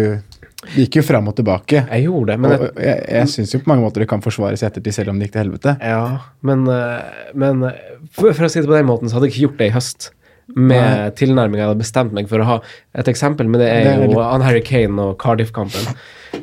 Det 0.63 0.79
gikk 0.87 0.97
jo 0.97 1.03
fram 1.05 1.27
og 1.29 1.35
tilbake. 1.37 1.83
jeg 1.91 2.05
gjorde 2.07 2.31
det, 2.31 2.39
men 2.41 2.55
og, 2.55 2.61
og 2.71 2.81
jeg, 2.81 3.03
jeg 3.19 3.29
syns 3.35 3.53
jo 3.53 3.59
på 3.61 3.69
mange 3.69 3.83
måter 3.85 4.01
det 4.01 4.07
kan 4.09 4.23
forsvares 4.25 4.63
i 4.63 4.65
ettertid, 4.69 4.95
selv 4.95 5.11
om 5.13 5.19
det 5.21 5.27
gikk 5.27 5.33
til 5.35 5.43
helvete. 5.43 5.73
Ja, 5.83 6.03
men, 6.41 6.63
eh, 6.71 7.23
men 7.37 7.65
eh, 7.67 7.81
for, 8.15 8.31
for 8.33 8.47
å 8.47 8.49
si 8.49 8.63
det 8.63 8.69
på 8.71 8.77
den 8.77 8.87
måten, 8.89 9.11
så 9.11 9.19
hadde 9.19 9.27
jeg 9.29 9.35
ikke 9.35 9.43
gjort 9.49 9.59
det 9.61 9.67
i 9.69 9.73
høst. 9.75 10.09
Med 10.51 11.15
tilnærming 11.19 11.61
jeg 11.61 11.69
hadde 11.69 11.79
bestemt 11.79 12.15
meg 12.15 12.27
for 12.31 12.43
å 12.43 12.47
ha. 12.49 12.57
Et 12.99 13.07
eksempel 13.09 13.47
med 13.49 13.63
det 13.63 13.69
er, 13.71 14.03
jo 14.03 14.19
han 14.19 14.43
Harry 14.43 14.63
Kane 14.65 14.99
og 14.99 15.15
Cardiff-kampen. 15.21 15.93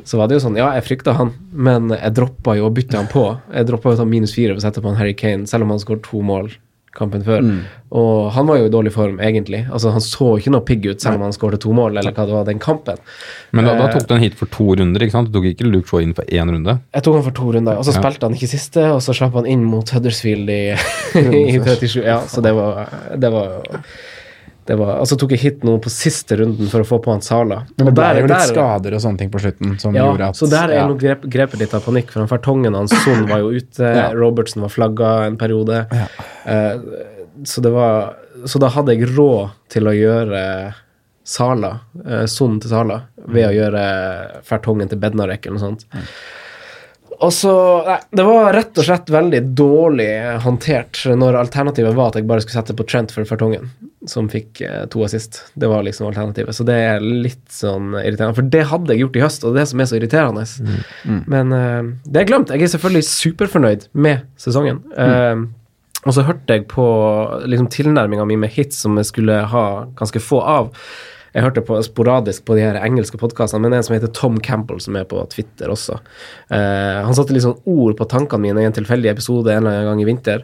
Så 0.07 0.17
var 0.17 0.27
det 0.27 0.39
jo 0.39 0.45
sånn, 0.47 0.57
ja, 0.57 0.71
jeg 0.77 0.87
frykta 0.87 1.13
han, 1.19 1.33
men 1.53 1.91
jeg 1.93 2.15
droppa 2.17 2.55
jo 2.57 2.69
å 2.69 2.73
bytte 2.73 2.97
han 2.97 3.11
på. 3.11 3.27
Jeg 3.53 3.69
droppa 3.69 3.93
å 3.93 3.99
ta 3.99 4.07
minus 4.07 4.33
fire 4.35 4.55
for 4.55 4.63
å 4.63 4.65
sette 4.65 4.83
på 4.83 4.89
han 4.89 4.99
Harry 4.99 5.13
Kane, 5.17 5.45
selv 5.49 5.67
om 5.67 5.75
han 5.75 5.83
skåret 5.83 6.05
to 6.07 6.23
mål 6.25 6.49
kampen 6.95 7.23
før. 7.23 7.41
Mm. 7.43 7.59
Og 7.95 8.31
han 8.35 8.47
var 8.47 8.57
jo 8.59 8.65
i 8.67 8.71
dårlig 8.73 8.91
form, 8.95 9.17
egentlig. 9.23 9.61
Altså, 9.71 9.91
Han 9.91 10.01
så 10.03 10.37
ikke 10.39 10.51
noe 10.51 10.63
pigg 10.67 10.85
ut, 10.89 11.01
selv 11.01 11.15
om 11.19 11.21
han 11.27 11.31
skåret 11.35 11.59
to 11.63 11.71
mål, 11.75 11.97
eller 11.99 12.11
hva 12.15 12.25
det 12.27 12.33
var 12.35 12.45
den 12.47 12.59
kampen. 12.59 12.97
Men 13.51 13.65
da, 13.65 13.73
da 13.77 13.87
Eh, 13.89 13.93
tok 13.97 14.07
du 14.07 14.13
en 14.15 14.21
hit 14.23 14.35
for 14.39 14.45
to 14.47 14.75
runder, 14.75 14.99
ikke 15.03 15.11
sant? 15.15 15.31
Du 15.31 15.39
tok 15.39 15.49
ikke 15.51 15.67
Luke 15.71 15.87
Shaw 15.87 15.99
inn 16.03 16.13
for 16.13 16.23
én 16.27 16.51
runde? 16.51 16.79
Jeg 16.93 17.03
tok 17.03 17.15
han 17.19 17.23
for 17.23 17.31
to 17.31 17.51
runder, 17.57 17.77
og 17.77 17.83
så 17.85 17.93
Ja. 17.95 18.01
spilte 18.01 18.23
han 18.27 18.33
ikke 18.35 18.51
siste, 18.51 18.83
og 18.91 19.01
så 19.01 19.13
slapp 19.15 19.33
han 19.33 19.45
inn 19.45 19.63
mot 19.63 19.89
Huddersfield 19.89 20.49
i, 20.49 20.61
i 21.15 21.59
37. 21.59 22.03
Ja, 22.03 22.21
så 22.27 22.41
det 22.41 22.53
var, 22.55 22.87
det 23.17 23.31
var 23.31 23.61
det 24.69 24.75
var, 24.77 24.99
altså 25.01 25.17
tok 25.17 25.31
jeg 25.33 25.39
hit 25.41 25.63
noe 25.65 25.79
på 25.81 25.89
siste 25.89 26.37
runden 26.37 26.67
for 26.69 26.83
å 26.83 26.85
få 26.85 26.99
på 27.01 27.11
han 27.11 27.21
Sala. 27.25 27.63
Men 27.77 27.87
det 27.89 27.93
ble 27.97 28.09
jo 28.19 28.27
litt 28.27 28.33
der- 28.35 28.51
skader 28.53 28.93
og 28.93 29.01
sånne 29.01 29.17
ting 29.17 29.31
på 29.33 29.39
slutten 29.41 29.79
som 29.81 29.95
Ja, 29.97 30.05
gjorde 30.05 30.27
at 30.29 30.35
så 30.37 30.49
der 30.49 30.69
er 30.69 30.75
ja. 30.81 30.87
nok 30.87 30.99
grep, 31.01 31.21
grepet 31.33 31.59
litt 31.63 31.73
av 31.73 31.81
panikk, 31.81 32.11
for 32.13 32.19
han 32.21 32.29
Fertongen 32.29 32.75
hans 32.77 32.93
Son 33.03 33.25
var 33.27 33.39
jo 33.41 33.49
ute, 33.57 33.81
Ja. 33.81 34.11
Robertsen 34.13 34.61
var 34.61 34.69
flagga 34.69 35.25
en 35.25 35.37
periode. 35.41 35.87
Ja. 35.91 36.05
Eh, 36.45 36.77
så 37.43 37.61
det 37.61 37.71
var 37.73 38.15
Så 38.45 38.59
da 38.59 38.69
hadde 38.69 38.93
jeg 38.95 39.09
råd 39.15 39.51
til 39.69 39.83
å 39.85 39.91
gjøre 39.93 40.73
Sala, 41.23 41.79
eh, 42.05 42.25
Son 42.25 42.59
til 42.59 42.69
Sala, 42.69 43.03
ved 43.27 43.45
å 43.49 43.53
gjøre 43.53 44.41
Fertongen 44.43 44.89
til 44.89 44.97
Bednarek 44.99 45.45
eller 45.45 45.59
noe 45.59 45.67
sånt. 45.77 45.85
Og 47.21 47.33
så 47.33 47.53
Nei, 47.85 47.99
det 48.17 48.23
var 48.25 48.53
rett 48.55 48.79
og 48.81 48.85
slett 48.87 49.09
veldig 49.13 49.41
dårlig 49.57 50.09
håndtert 50.41 51.03
når 51.17 51.37
alternativet 51.43 51.93
var 51.97 52.11
at 52.11 52.17
jeg 52.17 52.27
bare 52.29 52.43
skulle 52.43 52.57
sette 52.57 52.75
på 52.77 52.85
Trent 52.89 53.13
for 53.13 53.29
Fertongen, 53.29 53.69
som 54.09 54.29
fikk 54.31 54.63
eh, 54.65 54.83
to 54.91 55.03
assist. 55.05 55.43
Det 55.53 55.69
var 55.69 55.85
liksom 55.85 56.09
alternativet. 56.09 56.57
Så 56.57 56.65
det 56.65 56.79
er 56.81 57.05
litt 57.05 57.45
sånn 57.53 57.93
irriterende. 57.99 58.37
For 58.39 58.49
det 58.55 58.65
hadde 58.71 58.95
jeg 58.95 59.03
gjort 59.03 59.19
i 59.19 59.23
høst, 59.25 59.45
og 59.45 59.53
det 59.53 59.61
er 59.61 59.61
det 59.61 59.71
som 59.73 59.83
er 59.83 59.91
så 59.91 59.99
irriterende. 59.99 60.45
Men 61.29 61.53
uh, 61.53 61.93
det 62.09 62.23
er 62.23 62.29
glemt. 62.31 62.53
Jeg 62.53 62.65
er 62.65 62.73
selvfølgelig 62.73 63.09
superfornøyd 63.11 63.87
med 64.07 64.25
sesongen. 64.41 64.81
Eh, 64.97 65.45
og 66.01 66.15
så 66.17 66.25
hørte 66.25 66.57
jeg 66.57 66.65
på 66.71 66.85
liksom, 67.45 67.69
tilnærminga 67.73 68.25
mi 68.25 68.39
med 68.41 68.53
hits 68.55 68.81
som 68.81 68.97
jeg 68.97 69.11
skulle 69.11 69.43
ha 69.51 69.65
ganske 69.99 70.23
få 70.23 70.41
av. 70.41 70.71
Jeg 71.31 71.45
hørte 71.45 71.63
på 71.63 71.77
sporadisk 71.85 72.43
på 72.47 72.57
de 72.57 72.65
her 72.65 72.79
engelske 72.81 73.19
podkastene, 73.19 73.63
men 73.63 73.77
en 73.77 73.85
som 73.87 73.95
heter 73.95 74.11
Tom 74.15 74.39
Campbell, 74.43 74.81
som 74.83 74.97
er 74.99 75.07
på 75.07 75.21
Twitter 75.31 75.71
også. 75.71 75.99
Eh, 76.51 76.99
han 77.05 77.15
satte 77.15 77.35
litt 77.35 77.45
sånn 77.45 77.61
ord 77.71 77.95
på 77.99 78.07
tankene 78.11 78.49
mine 78.49 78.63
i 78.63 78.67
en 78.67 78.75
tilfeldig 78.75 79.13
episode 79.13 79.53
en 79.53 79.63
eller 79.63 79.77
annen 79.79 79.91
gang 79.93 80.03
i 80.03 80.09
vinter. 80.09 80.43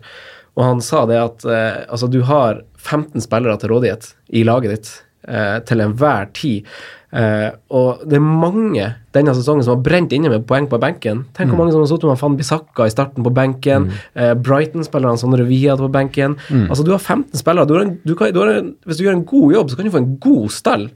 Og 0.58 0.64
han 0.66 0.80
sa 0.82 1.04
det 1.10 1.20
at 1.22 1.44
eh, 1.46 1.84
altså, 1.92 2.08
du 2.12 2.22
har 2.30 2.64
15 2.80 3.26
spillere 3.26 3.60
til 3.60 3.74
rådighet 3.76 4.14
i 4.40 4.46
laget 4.48 4.74
ditt 4.74 4.94
eh, 5.28 5.58
til 5.68 5.84
enhver 5.84 6.32
tid. 6.38 6.72
Eh, 7.16 7.50
og 7.72 8.02
det 8.04 8.18
er 8.18 8.24
mange 8.24 8.88
denne 9.16 9.34
sesongen 9.34 9.64
som 9.64 9.78
har 9.78 9.84
brent 9.86 10.12
inne 10.16 10.32
med 10.32 10.48
poeng 10.50 10.68
på 10.68 10.80
benken. 10.82 11.24
Tenk 11.38 11.54
hvor 11.54 11.62
mange 11.62 11.72
som 11.74 11.84
har 11.84 11.90
sittet 11.90 12.10
med 12.10 12.20
Van 12.20 12.36
Bissaka 12.40 12.88
i 12.88 12.94
starten 12.94 13.24
på 13.24 13.34
benken. 13.34 13.92
Eh, 14.14 14.34
Brighton-spillerne 14.36 15.20
som 15.20 15.36
Wie 15.38 15.70
hadde 15.70 15.86
på 15.86 15.94
benken. 15.94 16.36
Altså, 16.68 16.84
du 16.84 16.92
har 16.92 17.00
15 17.00 17.40
spillere. 17.40 17.68
Du 17.68 17.78
en, 17.80 17.96
du 18.04 18.16
kan, 18.16 18.34
du 18.34 18.42
har 18.44 18.58
en, 18.58 18.76
hvis 18.86 19.00
du 19.00 19.06
gjør 19.08 19.18
en 19.22 19.26
god 19.26 19.56
jobb, 19.56 19.70
så 19.70 19.78
kan 19.80 19.88
du 19.88 19.96
få 19.96 20.04
en 20.04 20.14
god 20.20 20.52
stall. 20.52 20.90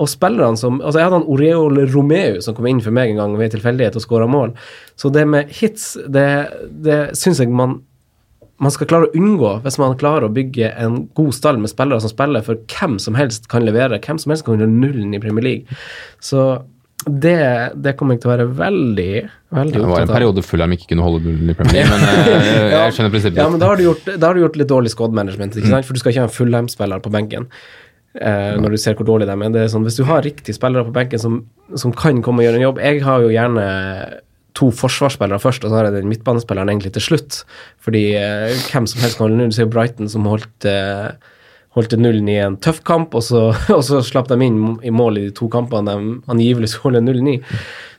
Og 0.00 0.08
spillerne 0.08 0.56
som 0.56 0.80
Altså, 0.80 1.00
jeg 1.00 1.08
hadde 1.08 1.18
han 1.18 1.28
Oreol 1.28 1.82
Romeu 1.90 2.40
som 2.40 2.54
kom 2.54 2.70
inn 2.70 2.80
for 2.80 2.94
meg 2.94 3.10
en 3.10 3.20
gang 3.24 3.38
ved 3.40 3.50
tilfeldighet 3.56 3.98
og 3.98 4.06
skåra 4.06 4.30
mål. 4.30 4.54
Så 4.96 5.10
det 5.10 5.26
med 5.28 5.50
hits, 5.50 5.96
det, 6.06 6.28
det 6.70 7.00
syns 7.18 7.42
jeg 7.42 7.50
man 7.50 7.80
man 8.60 8.72
skal 8.74 8.88
klare 8.90 9.08
å 9.08 9.14
unngå 9.16 9.54
hvis 9.64 9.78
man 9.80 9.96
klarer 10.00 10.28
å 10.28 10.34
bygge 10.34 10.72
en 10.82 11.06
god 11.16 11.32
stall 11.36 11.60
med 11.62 11.72
spillere 11.72 12.02
som 12.04 12.12
spiller 12.12 12.44
for 12.44 12.60
hvem 12.68 12.98
som 13.02 13.16
helst 13.16 13.48
kan 13.52 13.64
levere. 13.64 14.00
Hvem 14.04 14.20
som 14.20 14.34
helst 14.34 14.44
kan 14.46 14.58
gjøre 14.58 14.68
nullen 14.70 15.16
i 15.16 15.22
Premier 15.22 15.46
League. 15.46 15.80
Så 16.20 16.44
det, 17.06 17.40
det 17.80 17.94
kommer 17.96 18.16
jeg 18.16 18.22
til 18.22 18.28
å 18.28 18.34
være 18.34 18.46
veldig, 18.58 19.12
veldig 19.56 19.72
Det 19.72 19.80
var 19.80 19.86
en 19.86 19.92
opptatt 19.94 20.10
av. 20.10 20.16
periode 20.18 20.42
Fulham 20.44 20.74
ikke 20.76 20.90
kunne 20.90 21.06
holde 21.06 21.22
nullen 21.24 21.52
i 21.52 21.54
Premier 21.56 21.78
League, 21.78 21.94
men 21.94 22.02
jeg, 22.50 22.66
jeg 22.74 22.96
skjønner 22.96 23.14
prinsippet. 23.14 23.40
Ja, 23.40 23.46
men 23.52 23.62
da 23.62 23.70
har 23.70 23.80
du 23.80 23.86
gjort, 23.86 24.10
da 24.10 24.28
har 24.28 24.36
du 24.36 24.42
gjort 24.44 24.58
litt 24.60 24.68
dårlig 24.68 24.92
squad 24.92 25.16
management, 25.16 25.56
ikke 25.56 25.72
sant? 25.72 25.88
for 25.88 25.96
du 25.96 26.02
skal 26.02 26.12
ikke 26.12 26.26
ha 26.26 26.28
en 26.28 26.34
fullhjem-spiller 26.36 27.00
på 27.00 27.12
benken. 27.14 27.48
Eh, 28.20 28.56
når 28.60 28.74
du 28.74 28.80
ser 28.82 28.98
hvor 28.98 29.06
dårlig 29.06 29.30
de 29.30 29.36
er. 29.38 29.54
Det 29.54 29.62
er 29.62 29.72
sånn, 29.72 29.86
hvis 29.86 29.96
du 29.96 30.04
har 30.08 30.24
riktige 30.26 30.56
spillere 30.56 30.84
på 30.88 30.92
benken 30.96 31.22
som, 31.22 31.40
som 31.78 31.94
kan 31.96 32.20
komme 32.26 32.42
og 32.42 32.48
gjøre 32.48 32.58
en 32.58 32.64
jobb 32.64 32.80
Jeg 32.82 33.04
har 33.06 33.22
jo 33.22 33.28
gjerne 33.30 33.66
to 34.58 34.70
forsvarsspillere 34.74 35.42
først, 35.42 35.64
og 35.64 35.72
så 35.72 35.78
har 35.78 35.88
jeg 35.88 36.00
den 36.00 36.10
midtbanespilleren 36.12 36.72
egentlig 36.72 36.94
til 36.96 37.06
slutt. 37.10 37.42
Fordi 37.82 38.06
eh, 38.18 38.54
hvem 38.70 38.88
som 38.90 39.04
helst 39.04 39.18
kan 39.18 39.28
holde 39.28 39.40
null. 39.40 39.52
Du 39.52 39.58
ser 39.58 39.68
jo 39.68 39.74
Brighton 39.74 40.10
som 40.12 40.28
holdt 40.30 40.68
eh, 40.68 41.10
holdt 41.76 41.94
nullen 41.98 42.26
i 42.30 42.38
en 42.42 42.56
tøff 42.62 42.80
kamp, 42.86 43.14
og 43.14 43.22
så, 43.22 43.44
og 43.76 43.84
så 43.86 44.00
slapp 44.04 44.30
de 44.30 44.38
inn 44.46 44.58
i 44.86 44.92
mål 44.94 45.20
i 45.20 45.28
de 45.28 45.36
to 45.36 45.46
kampene 45.52 45.94
de 45.94 46.16
angivelig 46.32 46.72
skulle 46.72 46.90
holde 46.90 47.04
nullen 47.06 47.30
i. 47.36 47.36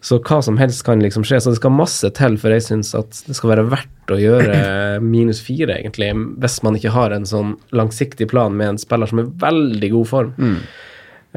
Så 0.04 0.18
hva 0.26 0.40
som 0.44 0.58
helst 0.60 0.84
kan 0.88 1.04
liksom 1.04 1.24
skje. 1.28 1.40
Så 1.44 1.54
det 1.54 1.62
skal 1.62 1.76
masse 1.76 2.10
til 2.18 2.38
for 2.42 2.54
jeg 2.54 2.66
syns 2.66 2.92
at 2.98 3.24
det 3.28 3.38
skal 3.38 3.54
være 3.54 3.68
verdt 3.72 4.14
å 4.14 4.20
gjøre 4.20 4.60
minus 5.14 5.44
fire, 5.46 5.78
egentlig, 5.78 6.12
hvis 6.42 6.60
man 6.66 6.78
ikke 6.80 6.94
har 6.96 7.16
en 7.16 7.28
sånn 7.30 7.56
langsiktig 7.76 8.28
plan 8.34 8.56
med 8.58 8.74
en 8.74 8.82
spiller 8.82 9.12
som 9.12 9.22
er 9.22 9.30
i 9.30 9.36
veldig 9.46 9.92
god 9.96 10.12
form. 10.12 10.36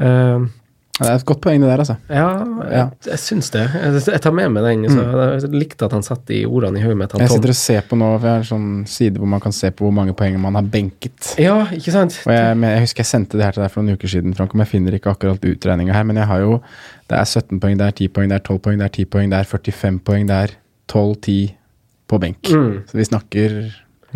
Eh, 0.01 0.47
Det 0.95 1.09
er 1.09 1.17
et 1.17 1.25
godt 1.27 1.41
poeng 1.43 1.59
det 1.59 1.67
der, 1.67 1.81
altså. 1.83 1.95
ja, 2.07 2.27
jeg, 2.71 2.91
jeg 3.09 3.19
syns 3.19 3.49
det. 3.51 3.65
Jeg, 3.73 4.03
jeg 4.13 4.21
tar 4.23 4.35
med 4.35 4.53
meg 4.55 4.63
den. 4.63 4.85
Så 4.87 5.03
jeg 5.43 5.49
likte 5.51 5.89
at 5.89 5.95
han 5.97 6.05
satt 6.07 6.31
i 6.31 6.45
ordene 6.47 6.79
i 6.79 6.85
hodet 6.85 6.99
mitt. 7.01 7.15
Jeg 7.19 7.33
sitter 7.33 7.51
og 7.51 7.57
ser 7.59 7.81
på 7.89 7.99
nå, 7.99 8.13
for 8.13 8.29
jeg 8.29 8.37
har 8.37 8.45
en 8.45 8.47
sånn 8.47 8.69
side 8.87 9.19
hvor 9.19 9.31
man 9.33 9.43
kan 9.43 9.55
se 9.55 9.73
på 9.75 9.83
hvor 9.83 9.95
mange 9.95 10.15
poeng 10.15 10.37
man 10.39 10.55
har 10.55 10.69
benket. 10.71 11.33
Ja, 11.41 11.57
ikke 11.75 11.91
sant? 11.95 12.21
Og 12.23 12.31
jeg, 12.31 12.55
men 12.61 12.77
jeg 12.77 12.85
husker 12.85 13.03
jeg 13.03 13.11
sendte 13.11 13.39
det 13.39 13.43
her 13.43 13.57
til 13.57 13.65
deg 13.65 13.73
for 13.73 13.83
noen 13.83 13.99
uker 13.99 14.13
siden, 14.15 14.37
Frank, 14.39 14.55
om 14.55 14.63
jeg 14.63 14.71
finner 14.71 14.95
ikke 14.95 15.11
akkurat 15.11 15.49
utregninga 15.51 15.97
her, 15.97 16.07
men 16.07 16.21
jeg 16.21 16.31
har 16.31 16.45
jo 16.45 16.59
Det 17.05 17.19
er 17.19 17.27
17 17.27 17.59
poeng, 17.61 17.75
det 17.77 17.85
er 17.85 17.97
10 17.99 18.07
poeng, 18.15 18.29
det 18.31 18.39
er 18.39 18.45
12 18.47 18.59
poeng, 18.65 18.79
det 18.79 18.85
er 18.87 18.93
10 18.95 19.09
poeng, 19.13 19.27
det 19.29 19.37
er 19.37 19.49
45 19.51 19.99
poeng, 20.07 20.23
det 20.31 20.37
er 20.47 20.53
12-10 20.89 21.35
på 22.09 22.17
benk. 22.23 22.49
Mm. 22.49 22.71
Så 22.89 22.97
vi 22.97 23.05
snakker 23.05 23.59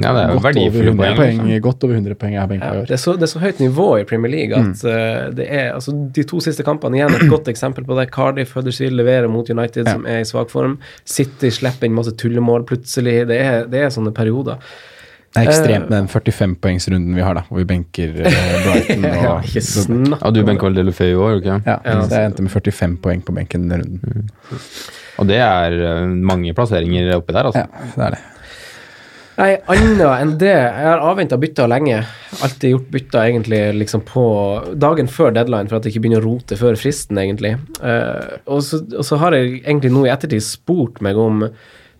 Ja, 0.03 0.11
det 0.15 0.21
er 0.23 0.33
jo 0.33 0.41
verdifulle 0.43 0.91
100 0.93 0.97
poeng. 0.99 1.15
poeng, 1.19 1.39
liksom. 1.47 1.61
godt 1.67 1.83
over 1.87 1.93
100 1.99 2.15
poeng 2.21 2.33
jeg 2.35 2.59
Ja, 2.59 2.73
det, 2.83 2.91
er 2.97 3.01
så, 3.01 3.13
det 3.19 3.27
er 3.27 3.31
så 3.33 3.41
høyt 3.43 3.59
nivå 3.63 3.87
i 3.99 4.05
Premier 4.09 4.31
League 4.33 4.59
at 4.59 4.83
eh, 4.87 5.29
det 5.35 5.47
er 5.49 5.73
altså 5.75 5.93
De 6.15 6.23
to 6.29 6.39
siste 6.43 6.63
kampene 6.67 6.99
igjen 7.01 7.15
et 7.17 7.25
godt 7.31 7.47
eksempel 7.51 7.85
på 7.87 7.97
det. 7.99 8.09
Cardiff 8.15 8.53
Huddersfield 8.57 8.95
leverer 8.99 9.27
mot 9.31 9.49
United, 9.49 9.85
Ja. 9.87 9.93
som 9.97 10.05
er 10.07 10.21
i 10.21 10.27
svak 10.29 10.49
form. 10.53 10.77
City 11.05 11.49
slipper 11.51 11.85
inn 11.89 11.97
masse 11.97 12.15
tullemål 12.17 12.63
plutselig. 12.69 13.25
Det 13.29 13.39
er, 13.43 13.65
det 13.69 13.83
er 13.87 13.89
sånne 13.93 14.11
perioder. 14.15 14.57
Det 15.29 15.43
er 15.43 15.51
ekstremt 15.51 15.91
med 15.91 15.93
den 15.93 16.07
45-poengsrunden 16.09 17.13
vi 17.13 17.21
har, 17.21 17.35
da, 17.37 17.43
hvor 17.45 17.59
vi 17.61 17.65
benker 17.69 18.15
eh, 18.25 18.37
Brighton 18.65 19.03
og 19.11 19.19
Ja, 19.27 19.33
ikke 19.45 19.61
snakk 19.61 20.23
Ja, 20.23 20.31
du 20.33 20.39
benker 20.47 20.71
vel 20.71 20.79
Delofeu 20.79 21.05
i 21.11 21.13
år, 21.13 21.35
ikke 21.37 21.59
Ja, 21.67 21.75
Ja, 21.85 21.99
så 22.01 22.15
jeg 22.17 22.31
endte 22.31 22.45
med 22.47 22.49
45 22.55 22.95
poeng 23.03 23.21
på 23.27 23.35
benken 23.37 23.67
den 23.69 23.83
runden. 23.83 24.25
Og 25.21 25.27
det 25.29 25.37
er 25.43 25.75
eh, 25.85 26.07
mange 26.31 26.55
plasseringer 26.57 27.11
oppi 27.19 27.35
der, 27.35 27.51
altså. 27.51 27.61
Ja, 27.61 27.91
det 27.93 28.05
er 28.07 28.15
det. 28.17 28.21
Nei, 29.39 29.53
annet 29.71 30.01
enn 30.03 30.31
det 30.41 30.51
Jeg 30.51 30.83
har 30.83 31.01
avventa 31.07 31.37
bytter 31.39 31.69
lenge. 31.71 32.01
Alltid 32.43 32.73
gjort 32.73 32.89
bytter 32.91 33.19
egentlig 33.23 33.59
liksom 33.77 34.01
på 34.07 34.23
dagen 34.75 35.07
før 35.07 35.31
deadline, 35.35 35.69
for 35.71 35.79
at 35.79 35.87
jeg 35.87 35.95
ikke 35.95 36.03
begynner 36.03 36.25
å 36.25 36.33
rote 36.33 36.57
før 36.59 36.75
fristen, 36.79 37.19
egentlig. 37.21 37.53
Uh, 37.79 38.35
og, 38.43 38.59
så, 38.67 38.81
og 38.91 39.07
så 39.07 39.19
har 39.21 39.37
jeg 39.37 39.61
egentlig 39.61 39.93
nå 39.95 40.03
i 40.05 40.11
ettertid 40.11 40.43
spurt 40.43 40.99
meg 41.05 41.19
om 41.19 41.45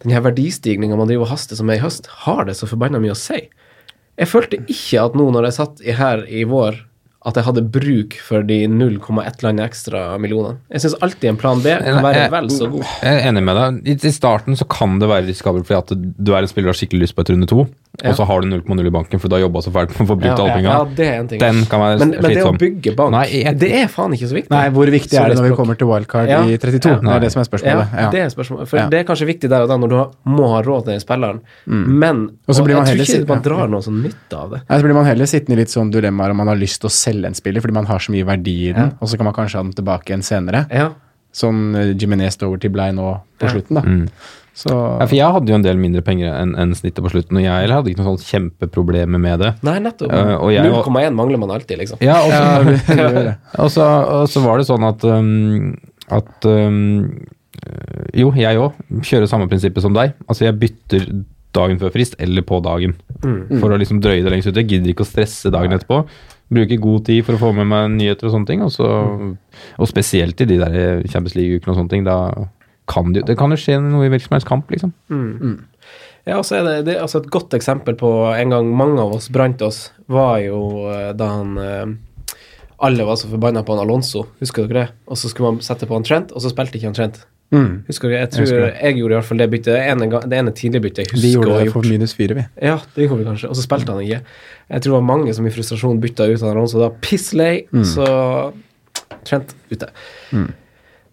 den 0.03 0.13
her 0.15 0.23
verdistigninga 0.25 0.99
man 0.99 1.07
driver 1.07 1.27
og 1.29 1.33
haster 1.33 1.59
som 1.59 1.71
er 1.71 1.79
i 1.79 1.83
høst, 1.83 2.11
har 2.25 2.43
det 2.47 2.57
så 2.59 2.67
forbanna 2.67 2.99
mye 3.03 3.15
å 3.15 3.19
si? 3.19 3.39
Jeg 4.19 4.27
følte 4.27 4.59
ikke 4.67 5.05
at 5.05 5.15
nå 5.15 5.29
når 5.31 5.47
jeg 5.47 5.57
satt 5.61 5.83
her 5.95 6.25
i 6.27 6.43
vår, 6.47 6.75
at 7.25 7.35
jeg 7.35 7.43
hadde 7.43 7.61
bruk 7.69 8.13
for 8.23 8.43
de 8.47 8.61
0,1 8.71 9.43
eller 9.43 9.65
ekstra 9.67 10.17
millionene. 10.23 10.57
Jeg 10.71 10.81
syns 10.85 10.95
alltid 11.03 11.29
en 11.33 11.37
plan 11.37 11.59
B 11.59 11.65
kan 11.67 11.99
være 12.03 12.15
Jeg- 12.15 12.31
vel 12.31 12.47
så 12.49 12.69
god. 12.71 12.85
Jeg 13.03 13.19
er 13.23 13.27
enig 13.29 13.43
med 13.43 13.55
deg. 13.59 13.87
I, 13.87 14.07
I 14.07 14.11
starten 14.15 14.55
så 14.55 14.67
kan 14.69 14.99
det 14.99 15.09
være 15.09 15.27
risikabelt 15.27 15.67
fordi 15.67 15.79
at 15.83 16.15
du 16.23 16.31
er 16.33 16.39
en 16.39 16.47
spiller 16.47 16.69
du 16.69 16.73
har 16.73 16.79
skikkelig 16.79 17.01
lyst 17.09 17.15
på 17.15 17.21
et 17.21 17.29
runde 17.35 17.47
to, 17.47 17.67
Ja. 18.03 18.11
og 18.11 18.15
så 18.15 18.23
har 18.25 18.39
du 18.39 18.47
0,0 18.47 18.87
i 18.87 18.89
banken, 18.89 19.19
for 19.19 19.27
du 19.27 19.35
har 19.35 19.41
jobba 19.41 19.59
så 19.65 19.71
fælt 19.73 19.89
med 19.99 20.07
å 20.07 20.07
få 20.07 20.15
brukt 20.15 20.39
alle 20.39 20.53
penga. 20.55 20.69
ja, 20.71 20.83
det 20.95 21.07
er 21.09 21.19
en 21.19 21.27
ting. 21.27 21.39
Den 21.41 21.65
kan 21.65 21.79
være 21.81 21.99
men, 21.99 22.09
men 22.11 22.21
det 22.21 22.43
å 22.45 22.53
bygge 22.55 22.95
bank, 22.95 23.11
Nei, 23.11 23.25
jeg- 23.43 23.59
det 23.59 23.71
er 23.81 23.87
faen 23.91 24.13
ikke 24.15 24.29
så 24.29 24.35
viktig. 24.39 24.49
Nei, 24.51 24.69
hvor 24.69 24.85
viktig 24.87 25.09
Så 25.17 25.19
er 25.25 25.27
det 25.29 25.37
når 25.37 25.49
vi 25.49 25.55
kommer 25.57 25.75
til 25.77 25.87
wildcard 25.87 26.29
Ja. 26.29 26.39
i 26.45 26.55
32? 26.57 26.89
Ja. 26.89 26.99
Det 27.01 27.15
er 27.17 27.19
det 27.19 27.31
som 27.33 27.41
er 27.41 27.45
spørsmålet. 27.49 27.87
Ja, 27.99 28.09
det 28.11 28.19
er 28.21 28.29
spørsmålet. 28.29 28.67
For 28.69 28.77
Ja. 28.79 28.87
det 28.87 28.99
er 28.99 29.03
kanskje 29.03 29.27
viktig 29.27 29.49
der 29.49 29.61
og 29.63 29.67
da 29.67 29.75
når 29.75 29.89
du 29.89 29.95
har, 29.97 30.09
må 30.25 30.47
ha 30.55 30.61
råd 30.61 30.85
til 30.85 30.93
den 30.95 30.99
spilleren, 31.01 31.41
men 31.67 32.29
Og 32.47 32.55
så 32.55 32.63
blir 32.63 32.75
man 32.75 32.85
jeg 32.85 32.95
tror 32.95 33.03
ikke 33.03 33.11
sitt- 33.19 33.27
man 33.27 33.41
ja. 33.43 33.49
drar 33.49 33.67
noe 33.67 33.81
sånn 33.81 34.01
nytte 34.01 34.33
av 34.37 34.49
det. 34.51 34.61
Nei, 34.69 34.77
så 34.79 34.83
blir 34.83 34.93
man 34.95 35.05
heller 35.05 35.25
sittende 35.25 35.53
i 35.53 35.55
litt 35.57 35.67
sånn 35.73 35.91
dilemmaer 35.91 36.29
om 36.31 36.37
man 36.37 36.47
har 36.47 36.55
lyst 36.55 36.79
til 36.79 36.87
å 36.87 36.91
selge 37.09 37.29
en 37.33 37.37
spiller 37.37 37.61
fordi 37.65 37.73
man 37.81 37.89
har 37.89 37.99
så 38.05 38.13
mye 38.15 38.25
verdi 38.29 38.57
i 38.69 38.73
den, 38.73 38.91
Ja. 38.93 38.97
og 39.01 39.07
så 39.11 39.17
kan 39.19 39.25
man 39.29 39.33
kanskje 39.37 39.59
ha 39.59 39.63
den 39.67 39.73
tilbake 39.77 40.13
igjen 40.13 40.23
senere. 40.25 40.65
Ja. 40.71 40.91
Sånn 41.33 41.73
Jiminez 41.75 42.01
Jimenez 42.01 42.37
Doverty 42.41 42.69
blei 42.73 42.91
nå 42.93 43.19
på 43.39 43.45
Ja. 43.49 43.53
slutten, 43.53 43.75
da. 43.75 43.81
Mm. 43.85 44.07
Så 44.59 44.73
Ja, 44.73 45.05
for 45.05 45.15
jeg 45.15 45.31
hadde 45.31 45.47
jo 45.47 45.55
en 45.55 45.61
del 45.63 45.77
mindre 45.79 46.01
penger 46.03 46.33
enn 46.35 46.55
en 46.59 46.73
snittet 46.75 46.99
på 47.05 47.09
slutten, 47.13 47.37
og 47.37 47.43
jeg 47.45 47.69
hadde 47.71 47.87
ikke 47.93 48.01
noen 48.03 48.17
sånn 48.17 48.25
kjempeproblemer 48.27 49.21
med 49.21 49.39
det. 49.39 49.51
Nei, 49.63 49.77
nettopp. 49.79 50.11
Uh, 50.11 50.35
og 50.41 50.51
jeg- 50.51 50.65
0,1 50.65 51.13
mangler 51.15 51.39
man 51.39 51.49
alltid, 51.55 51.77
liksom. 51.79 51.97
Ja, 52.01 52.17
og 52.19 52.31
så, 52.31 52.41
ja, 52.43 52.63
det, 52.63 52.81
det 52.87 52.97
gjør 52.97 53.13
det. 53.23 53.35
og 53.55 53.69
så, 53.71 53.85
og 54.19 54.27
så 54.27 54.43
var 54.43 54.57
det 54.57 54.67
sånn 54.67 54.87
at 54.89 55.03
um, 55.05 55.77
at 56.09 56.45
um, 56.45 57.25
Jo, 58.13 58.31
jeg 58.35 58.57
òg 58.57 58.73
kjører 59.05 59.27
samme 59.29 59.47
prinsippet 59.47 59.81
som 59.83 59.93
deg. 59.93 60.13
Altså, 60.27 60.45
jeg 60.47 60.59
bytter 60.59 61.07
dagen 61.55 61.79
før 61.81 61.93
frist 61.93 62.15
eller 62.21 62.45
på 62.45 62.59
dagen. 62.65 62.95
For 63.61 63.73
å 63.73 63.79
liksom 63.81 64.01
drøye 64.03 64.23
det 64.25 64.33
lengst 64.33 64.51
ut. 64.51 64.59
Jeg 64.59 64.69
gidder 64.69 64.93
ikke 64.93 65.05
å 65.05 65.09
stresse 65.09 65.51
dagen 65.53 65.73
etterpå. 65.75 66.03
Bruke 66.49 66.77
god 66.81 67.05
tid 67.05 67.25
for 67.25 67.37
å 67.37 67.41
få 67.41 67.51
med 67.57 67.67
meg 67.69 67.89
nyheter 67.95 68.29
og 68.29 68.35
sånne 68.35 68.49
ting. 68.49 68.61
Og, 68.65 68.71
så, 68.73 68.87
og 69.77 69.89
spesielt 69.89 70.41
i 70.41 70.47
de 70.49 70.59
der 70.61 70.77
Champions 71.09 71.35
League-ukene 71.37 71.73
og 71.73 71.81
sånne 71.81 71.93
ting. 71.93 72.05
Da 72.07 72.19
kan 72.89 73.13
det, 73.13 73.25
det 73.29 73.37
kan 73.37 73.53
jo 73.53 73.59
skje 73.59 73.77
noe 73.83 74.07
i 74.07 74.11
hvilken 74.13 74.29
som 74.29 74.37
helst 74.37 74.49
kamp, 74.49 74.69
liksom. 74.73 74.93
Ja, 76.27 76.37
og 76.37 76.45
så 76.45 76.59
er 76.59 76.65
det, 76.67 76.75
det 76.85 76.95
er 76.97 77.03
altså 77.05 77.21
et 77.23 77.31
godt 77.33 77.53
eksempel 77.57 77.95
på 77.97 78.09
en 78.35 78.53
gang 78.53 78.69
mange 78.75 79.01
av 79.01 79.15
oss 79.17 79.29
brant 79.33 79.61
oss, 79.65 79.87
var 80.11 80.39
jo 80.43 80.59
eh, 80.91 81.11
da 81.17 81.29
han 81.39 81.57
eh, 81.63 82.35
Alle 82.85 83.05
var 83.07 83.17
så 83.19 83.29
forbanna 83.31 83.63
på 83.65 83.75
han 83.75 83.81
Alonso, 83.83 84.25
husker 84.39 84.67
dere 84.67 84.83
det? 84.83 84.97
Og 85.09 85.17
så 85.19 85.31
skulle 85.31 85.55
man 85.55 85.65
sette 85.65 85.87
på 85.89 85.97
han 85.97 86.05
Trent, 86.05 86.31
og 86.31 86.43
så 86.43 86.51
spilte 86.53 86.77
ikke 86.77 86.91
han 86.91 86.97
Trent. 86.97 87.21
Mm. 87.49 87.83
Husker 87.87 88.11
du, 88.11 88.13
Jeg 88.13 88.29
tror 88.29 88.45
jeg, 88.45 88.73
det. 88.77 88.89
gjorde 88.99 89.15
i 89.15 89.17
hvert 89.17 89.25
fall 89.25 89.39
det 89.41 89.49
byttet. 89.49 89.73
Det 89.73 89.85
ene, 89.89 90.21
det 90.29 90.37
ene 90.37 90.51
tidlige 90.53 90.83
byttet 90.85 90.99
jeg 91.01 91.09
husker 91.09 91.23
Vi 91.25 91.31
gjorde 91.33 91.59
det 91.63 91.73
for 91.73 91.89
minus 91.89 92.13
fire, 92.13 92.37
vi. 92.37 92.45
Ja, 92.61 92.75
det 92.95 93.07
gjorde 93.07 93.23
vi 93.23 93.29
kanskje. 93.31 93.49
Og 93.49 93.57
så 93.57 93.65
spilte 93.65 93.95
han 93.95 94.03
ikke. 94.05 94.21
Jeg 94.69 94.83
tror 94.83 94.93
det 94.93 94.97
var 94.99 95.07
mange 95.09 95.33
som 95.33 95.47
i 95.49 95.53
frustrasjon 95.53 96.01
bytta 96.03 96.29
ut 96.29 96.43
han 96.45 96.51
Alonso 96.53 96.81
da. 96.83 96.91
Mm. 96.93 97.85
så 97.89 98.09
Trent 99.25 99.55
ute. 99.71 99.89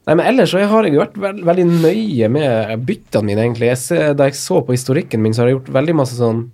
Nei, 0.07 0.14
men 0.14 0.27
ellers 0.29 0.53
så 0.53 0.61
har 0.62 0.87
jeg 0.87 0.94
vært 1.01 1.16
veld, 1.18 1.40
veldig 1.49 1.64
nøye 1.70 2.29
med 2.31 2.85
byttene 2.87 3.27
mine, 3.27 3.46
egentlig. 3.49 3.72
Jeg 3.72 3.81
ser, 3.83 4.12
da 4.14 4.29
jeg 4.29 4.37
så 4.38 4.61
på 4.62 4.77
historikken 4.77 5.22
min, 5.25 5.35
så 5.35 5.42
har 5.42 5.51
jeg 5.51 5.57
gjort 5.59 5.72
veldig 5.75 5.96
masse 5.99 6.18
sånn 6.18 6.44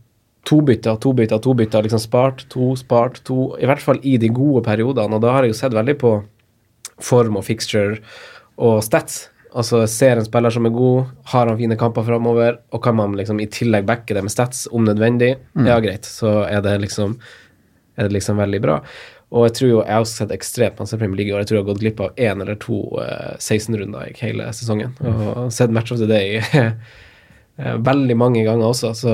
to 0.48 0.60
bytter, 0.64 0.96
to 1.02 1.12
bytter, 1.18 1.42
to 1.42 1.52
bytter. 1.58 1.84
Liksom 1.84 2.00
spart 2.00 2.46
to, 2.54 2.70
spart 2.78 3.20
to. 3.28 3.50
I 3.60 3.68
hvert 3.68 3.82
fall 3.82 4.00
i 4.06 4.16
de 4.22 4.30
gode 4.32 4.64
periodene. 4.66 5.18
Og 5.18 5.26
da 5.26 5.34
har 5.34 5.44
jeg 5.44 5.52
jo 5.52 5.58
sett 5.58 5.76
veldig 5.76 5.98
på 6.00 6.14
form 7.02 7.36
og 7.40 7.44
fixture 7.44 7.98
og 8.62 8.80
stats. 8.86 9.26
Altså 9.58 9.82
ser 9.90 10.16
en 10.16 10.24
spiller 10.24 10.54
som 10.54 10.64
er 10.64 10.72
god, 10.72 11.10
har 11.32 11.50
han 11.50 11.58
fine 11.58 11.76
kamper 11.80 12.06
framover, 12.06 12.60
og 12.72 12.82
kan 12.84 12.96
man 12.96 13.16
liksom 13.18 13.40
i 13.42 13.48
tillegg 13.52 13.84
backe 13.88 14.16
det 14.16 14.22
med 14.24 14.32
stats 14.32 14.64
om 14.72 14.86
nødvendig, 14.88 15.34
ja 15.66 15.76
greit, 15.84 16.08
så 16.08 16.42
er 16.46 16.62
det 16.64 16.78
liksom 16.86 17.18
er 17.96 18.08
det 18.08 18.16
liksom 18.16 18.38
veldig 18.40 18.60
bra. 18.64 18.78
Og 19.32 19.46
jeg 19.48 19.54
tror 19.56 19.70
jo, 19.70 19.78
jeg 19.80 19.94
har 19.94 20.04
også 20.04 20.22
sett 20.22 20.34
ekstremt 20.34 20.80
masse 20.80 20.96
Premier 21.00 21.20
League 21.20 21.32
i 21.32 21.34
år. 21.34 21.42
Jeg 21.42 21.48
tror 21.50 21.58
jeg 21.58 21.64
har 21.64 21.70
gått 21.70 21.82
glipp 21.82 22.02
av 22.04 22.18
én 22.20 22.44
eller 22.44 22.58
to 22.60 22.82
uh, 23.00 23.32
16-runder 23.38 24.10
i 24.10 24.16
hele 24.20 24.50
sesongen. 24.56 24.92
Og 25.08 25.48
sett 25.54 25.72
Match 25.72 25.94
of 25.94 26.02
the 26.02 26.08
Day 26.10 26.40
eh, 26.40 26.72
veldig 27.60 28.14
mange 28.16 28.42
ganger 28.46 28.64
også, 28.64 28.90
så 28.96 29.12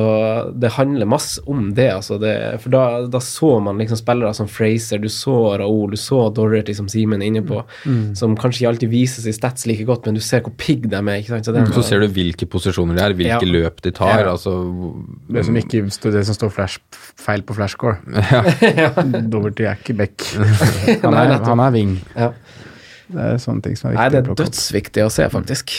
det 0.55 0.71
handler 0.77 1.09
masse 1.11 1.43
om 1.51 1.73
det. 1.75 1.89
Altså 1.91 2.21
det 2.23 2.33
for 2.63 2.71
da, 2.73 2.83
da 3.11 3.21
så 3.25 3.51
man 3.61 3.81
liksom 3.83 3.99
spillere 3.99 4.31
som 4.37 4.49
Fraser, 4.49 5.01
du 5.03 5.09
så 5.13 5.35
Raoul, 5.59 5.97
du 5.97 6.01
så 6.01 6.21
Dorothy, 6.35 6.73
som 6.79 6.87
Simen 6.89 7.21
er 7.23 7.33
inne 7.33 7.43
på, 7.47 7.59
som 8.17 8.37
kanskje 8.39 8.63
ikke 8.63 8.71
alltid 8.73 8.93
vises 8.93 9.27
i 9.27 9.35
stats 9.35 9.67
like 9.69 9.85
godt, 9.89 10.07
men 10.07 10.17
du 10.17 10.23
ser 10.25 10.45
hvor 10.47 10.55
pigg 10.57 10.87
de 10.89 11.01
er. 11.01 11.11
ikke 11.19 11.35
sant? 11.35 11.51
det 11.51 11.67
mm. 11.67 11.75
Så 11.75 11.85
ser 11.91 12.05
du 12.05 12.09
hvilke 12.15 12.47
posisjoner 12.49 12.97
de 12.99 13.05
er, 13.05 13.17
hvilke 13.19 13.43
Ja. 13.49 13.53
løp 13.59 13.83
de 13.85 13.91
tar. 13.91 14.23
Ja. 14.23 14.31
altså 14.37 14.55
Det 15.29 15.45
som, 15.45 15.59
ikke, 15.59 15.83
det 16.15 16.25
som 16.31 16.39
står 16.39 16.55
flash, 16.55 16.79
feil 17.19 17.43
på 17.43 17.59
flashscore. 17.59 17.99
Doverty 19.33 19.67
er 19.67 19.77
ikke 19.83 19.99
back. 19.99 20.23
Han 21.03 21.15
er, 21.15 21.35
nettopp. 21.35 21.53
han 21.53 21.67
er 21.67 21.75
wing. 21.75 21.99
Ja. 22.15 22.33
Det 23.09 23.25
er 23.25 23.39
sånne 23.41 23.65
ting 23.65 23.77
som 23.79 23.89
er 23.89 23.95
viktig. 23.95 24.03
Nei, 24.03 24.09
det 24.13 24.21
er 24.21 24.39
dødsviktig 24.43 25.05
å 25.07 25.11
se, 25.13 25.27
faktisk. 25.33 25.73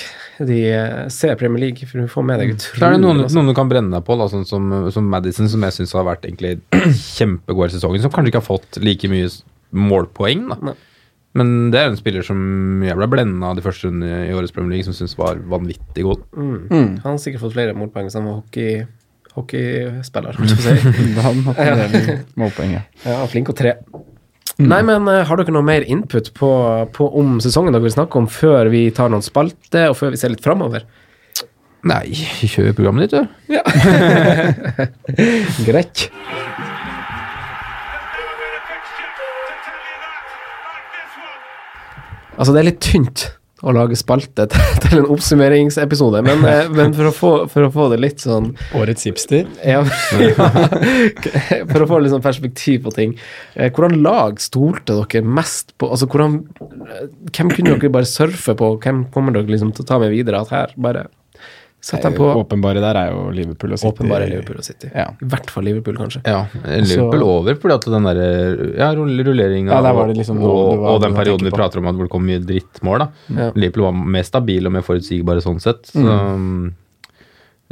De 0.49 0.59
eh, 0.73 1.05
ser 1.13 1.35
Premier 1.37 1.61
League, 1.67 1.85
for 1.89 2.01
du 2.01 2.09
får 2.09 2.25
med 2.25 2.41
deg 2.41 2.53
Så 2.57 2.71
er 2.79 2.95
det 2.95 2.99
utrolig 2.99 3.01
noen, 3.03 3.23
noen 3.37 3.51
du 3.51 3.55
kan 3.57 3.69
brenne 3.69 3.93
deg 3.93 4.05
på, 4.07 4.17
da, 4.17 4.29
sånn 4.31 4.47
som, 4.49 4.65
som 4.95 5.09
Madison, 5.13 5.49
som 5.51 5.65
jeg 5.67 5.77
syns 5.77 5.93
har 5.97 6.07
vært 6.09 6.25
egentlig 6.25 6.57
kjempegod 7.19 7.69
i 7.69 7.75
sesongen, 7.77 8.01
som 8.01 8.13
kanskje 8.15 8.33
ikke 8.33 8.41
har 8.41 8.49
fått 8.49 8.81
like 8.81 9.11
mye 9.11 9.29
målpoeng. 9.77 10.47
da. 10.49 10.59
Nei. 10.71 10.77
Men 11.37 11.69
det 11.69 11.77
er 11.77 11.91
en 11.91 11.97
spiller 11.99 12.25
som 12.25 12.39
jeg 12.81 12.97
ble 12.97 13.05
blenda 13.11 13.51
av 13.51 13.59
de 13.59 13.61
første 13.61 13.85
rundene 13.85 14.23
i 14.25 14.33
årets 14.33 14.53
Premier 14.55 14.73
League, 14.79 14.87
som 14.87 14.95
syns 14.97 15.13
var 15.19 15.37
vanvittig 15.51 16.01
god. 16.07 16.23
Han 16.33 16.97
har 17.05 17.19
sikkert 17.21 17.43
fått 17.45 17.53
flere 17.53 17.75
målpoeng 17.77 18.09
hvis 18.09 18.17
han 18.17 18.25
var 18.25 18.39
hockey, 18.39 18.79
hockeyspiller. 19.35 20.39
holdt 20.39 20.55
jeg 20.55 20.57
på 20.57 20.65
å 20.65 20.95
si. 20.97 21.13
Han 21.27 21.43
hatt 21.45 21.61
en 21.61 21.83
del 21.83 22.23
målpoeng, 22.39 22.73
ja. 22.79 22.81
Ja, 23.05 23.19
flink 23.29 23.53
å 23.53 23.55
tre. 23.57 23.75
Nei, 24.59 24.81
men 24.83 25.07
uh, 25.07 25.23
har 25.23 25.39
dere 25.39 25.53
noe 25.55 25.63
mer 25.63 25.85
input 25.87 26.33
på, 26.35 26.49
på 26.91 27.05
om 27.15 27.39
sesongen 27.43 27.71
dere 27.71 27.83
vil 27.85 27.93
snakke 27.95 28.19
om, 28.19 28.27
før 28.27 28.67
vi 28.73 28.91
tar 28.91 29.07
noen 29.11 29.23
spalte, 29.23 29.87
og 29.87 29.95
før 29.95 30.11
vi 30.11 30.17
ser 30.19 30.29
litt 30.33 30.43
framover? 30.43 30.83
Nei, 31.87 32.11
kjør 32.43 32.75
programmet 32.75 33.07
ditt, 33.07 33.15
du. 33.15 33.23
Ja. 33.55 33.63
Greit. 35.69 36.11
Altså, 42.35 42.51
det 42.51 42.59
er 42.59 42.67
litt 42.67 42.83
tynt 42.83 43.38
å 43.61 43.73
lage 43.75 43.97
spalte 43.99 44.47
til, 44.83 45.01
en 45.01 45.09
oppsummeringsepisode, 45.13 46.21
men, 46.25 46.43
eh, 46.47 46.69
men 46.73 46.95
for, 46.95 47.09
å 47.09 47.13
få, 47.15 47.31
for 47.51 47.67
å 47.67 47.71
få 47.73 47.89
det 47.93 47.99
litt 48.03 48.23
sånn 48.23 48.53
Årets 48.79 49.07
hipster. 49.09 49.47
ja, 49.65 49.83
ja, 50.23 50.49
For 51.69 51.83
å 51.83 51.89
få 51.89 52.01
litt 52.01 52.13
sånn 52.13 52.25
perspektiv 52.25 52.85
på 52.87 52.95
ting. 52.95 53.15
Eh, 53.55 53.71
hvordan 53.75 53.99
lag 54.05 54.41
stolte 54.43 54.97
dere 55.01 55.23
mest 55.25 55.75
på? 55.77 55.91
Altså, 55.91 56.09
hvordan, 56.09 56.41
eh, 56.87 57.07
hvem 57.33 57.53
kunne 57.53 57.75
dere 57.75 57.93
bare 57.93 58.09
surfe 58.09 58.55
på? 58.59 58.73
Hvem 58.83 59.07
kommer 59.13 59.35
dere 59.35 59.51
liksom 59.51 59.73
til 59.75 59.85
å 59.85 59.89
ta 59.91 59.99
med 60.01 60.13
videre? 60.15 60.43
At 60.43 60.53
her, 60.55 60.75
bare 60.79 61.07
sett 61.81 62.01
dem 62.03 62.13
på. 62.17 62.27
Åpenbare 62.41 62.81
der 62.83 62.97
er 62.99 63.11
jo 63.13 63.29
Liverpool 63.31 63.71
og 63.75 63.79
City. 63.79 63.91
Åpenbare 63.93 64.27
Liverpool 64.29 64.57
og 64.59 64.65
City. 64.67 64.89
Ja. 64.93 65.05
I 65.21 65.29
hvert 65.31 65.49
fall 65.53 65.63
Liverpool, 65.63 65.95
kanskje. 65.99 66.21
Ja, 66.27 66.41
Liverpool 66.83 67.23
over 67.23 67.55
fordi 67.61 67.77
at 67.77 67.87
den 67.95 68.09
der 68.09 68.19
ja, 68.77 68.89
rulleringa 68.97 69.71
Ja, 69.71 69.81
der 69.85 70.13
liksom 70.13 70.41
og, 70.43 70.59
og, 70.73 70.83
og 70.95 71.01
den 71.05 71.15
perioden 71.15 71.47
vi 71.47 71.55
prater 71.55 71.79
om 71.79 71.87
at 71.91 71.95
hvor 71.95 72.09
det 72.09 72.13
kom 72.13 72.25
mye 72.27 72.43
drittmål, 72.43 73.05
da. 73.05 73.09
Ja. 73.35 73.49
Liverpool 73.55 73.87
var 73.89 73.97
mer 74.17 74.27
stabil 74.27 74.67
og 74.67 74.75
mer 74.75 74.85
forutsigbare 74.85 75.41
sånn 75.45 75.59
sett. 75.63 75.85
Så, 75.93 76.03
Mm. 76.09 76.73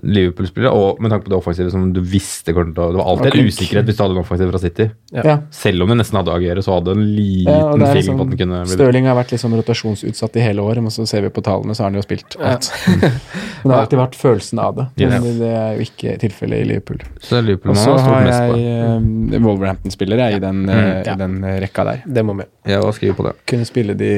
Liverpool-spillere, 0.05 0.69
og 0.77 0.99
med 1.01 1.09
tanke 1.09 1.25
på 1.25 1.31
det 1.33 1.37
offensive 1.39 1.71
som 1.73 1.87
du 1.93 1.97
visste 2.05 2.53
kom 2.53 2.69
til 2.69 2.83
å 2.83 2.91
Det 2.93 2.99
var 2.99 3.07
alltid 3.09 3.33
en 3.39 3.47
usikkerhet 3.49 3.87
hvis 3.89 3.97
du 3.97 4.01
hadde 4.03 4.13
en 4.13 4.21
offensiv 4.21 4.51
fra 4.51 4.59
City. 4.61 4.85
Ja. 5.15 5.23
Ja. 5.25 5.35
Selv 5.57 5.81
om 5.81 5.89
du 5.89 5.95
nesten 5.97 6.19
hadde 6.19 6.35
Agere, 6.35 6.61
så 6.61 6.75
hadde 6.75 6.93
en 6.93 7.01
liten 7.15 7.49
Ja, 7.49 7.71
er 7.73 7.81
feeling 7.81 7.95
liksom, 7.97 8.19
på 8.19 8.27
at 8.27 8.29
den 8.35 8.41
kunne 8.43 8.59
bli 8.67 8.77
Stirling 8.77 9.09
har 9.09 9.17
vært 9.17 9.33
sånn 9.41 9.55
rotasjonsutsatt 9.57 10.37
i 10.37 10.43
hele 10.45 10.67
år, 10.67 10.83
men 10.85 10.93
så 10.93 11.07
ser 11.09 11.25
vi 11.25 11.31
på 11.33 11.41
tallene, 11.47 11.73
så 11.73 11.85
har 11.85 11.89
han 11.89 11.97
jo 11.97 12.05
spilt 12.05 12.37
alt. 12.37 12.69
men 13.01 13.09
det 13.09 13.73
har 13.73 13.81
alltid 13.81 14.01
vært 14.03 14.19
følelsen 14.21 14.61
av 14.61 14.77
det. 14.77 14.87
Men 15.01 15.17
Ja. 15.17 15.23
det, 15.25 15.33
det 15.41 15.51
er 15.63 15.73
jo 15.81 15.89
ikke 15.89 16.15
tilfellet 16.27 16.61
i 16.61 16.69
Liverpool. 16.75 17.01
Så 17.25 17.41
Liverpool 17.41 17.73
Og 17.73 17.81
så 17.81 17.97
ha 17.97 18.19
har 18.19 18.29
jeg 18.29 18.69
eh, 18.69 19.41
Wolverhampton-spillere 19.41 20.29
i, 20.37 20.39
den, 20.45 20.61
eh, 20.69 21.01
Ja. 21.07 21.15
i 21.15 21.17
den 21.25 21.41
rekka 21.65 21.89
der. 21.89 22.05
Det 22.05 22.25
må 22.27 22.37
med. 22.37 22.53
Jeg 22.69 22.85
var 22.85 22.93
på 22.93 23.29
det. 23.31 23.35
Kunne 23.49 23.65
spille 23.65 23.97
de 23.97 24.13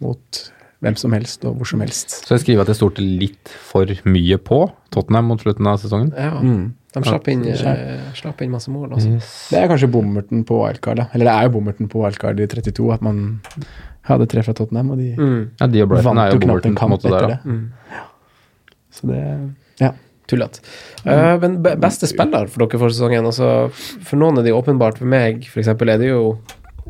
mot 0.00 0.44
hvem 0.84 0.96
som 1.00 1.14
helst 1.16 1.44
og 1.48 1.56
hvor 1.58 1.68
som 1.70 1.80
helst. 1.84 2.18
Så 2.26 2.36
jeg 2.36 2.44
skriver 2.44 2.64
at 2.66 2.70
jeg 2.72 2.78
stolte 2.82 3.04
litt 3.04 3.52
for 3.70 3.88
mye 4.04 4.36
på 4.38 4.60
Tottenham 4.94 5.30
mot 5.32 5.40
slutten 5.42 5.66
av 5.70 5.80
sesongen. 5.82 6.12
Ja. 6.16 6.36
Mm. 6.40 6.74
De 6.94 7.02
slapp 7.02 7.26
inn, 7.32 7.42
Ja. 7.48 7.72
eh, 7.72 8.12
slapp 8.14 8.40
inn 8.44 8.52
masse 8.52 8.70
mål, 8.70 8.92
altså. 8.94 9.16
Det 9.50 9.58
er 9.58 9.66
kanskje 9.72 9.90
bommerten 9.90 10.44
på 10.46 10.60
wildcard, 10.60 11.00
da. 11.02 11.06
Eller 11.12 11.26
det 11.26 11.34
er 11.34 11.48
jo 11.48 11.54
bommerten 11.56 11.88
på 11.90 12.04
wildcard 12.04 12.38
i 12.38 12.46
32, 12.46 12.92
at 12.94 13.02
man 13.02 13.40
hadde 14.06 14.28
tre 14.30 14.44
fra 14.46 14.54
Tottenham, 14.54 14.92
og 14.94 14.98
de 14.98 15.16
Mm. 15.16 15.50
Ja, 15.60 15.66
de 15.66 15.82
og 15.82 15.88
vant 15.90 16.32
jo 16.32 16.38
knapt 16.38 16.66
en 16.66 16.76
kamp 16.76 16.94
etter 16.94 17.10
der, 17.10 17.26
det. 17.26 17.44
Mm. 17.44 17.70
Så 18.92 19.06
det 19.10 19.54
Ja. 19.80 19.90
Tullete. 20.26 20.60
Uh, 21.04 21.36
men 21.38 21.58
beste 21.62 22.06
spiller 22.08 22.46
for 22.48 22.64
dere 22.64 22.78
for 22.80 22.88
sesongen? 22.88 23.26
Altså, 23.28 23.70
for 24.00 24.16
noen 24.16 24.38
er 24.38 24.42
det 24.46 24.54
åpenbart. 24.56 24.96
For 24.96 25.04
meg, 25.04 25.44
for 25.44 25.60
eksempel, 25.60 25.90
er 25.92 25.98
det 25.98 26.08
jo 26.08 26.38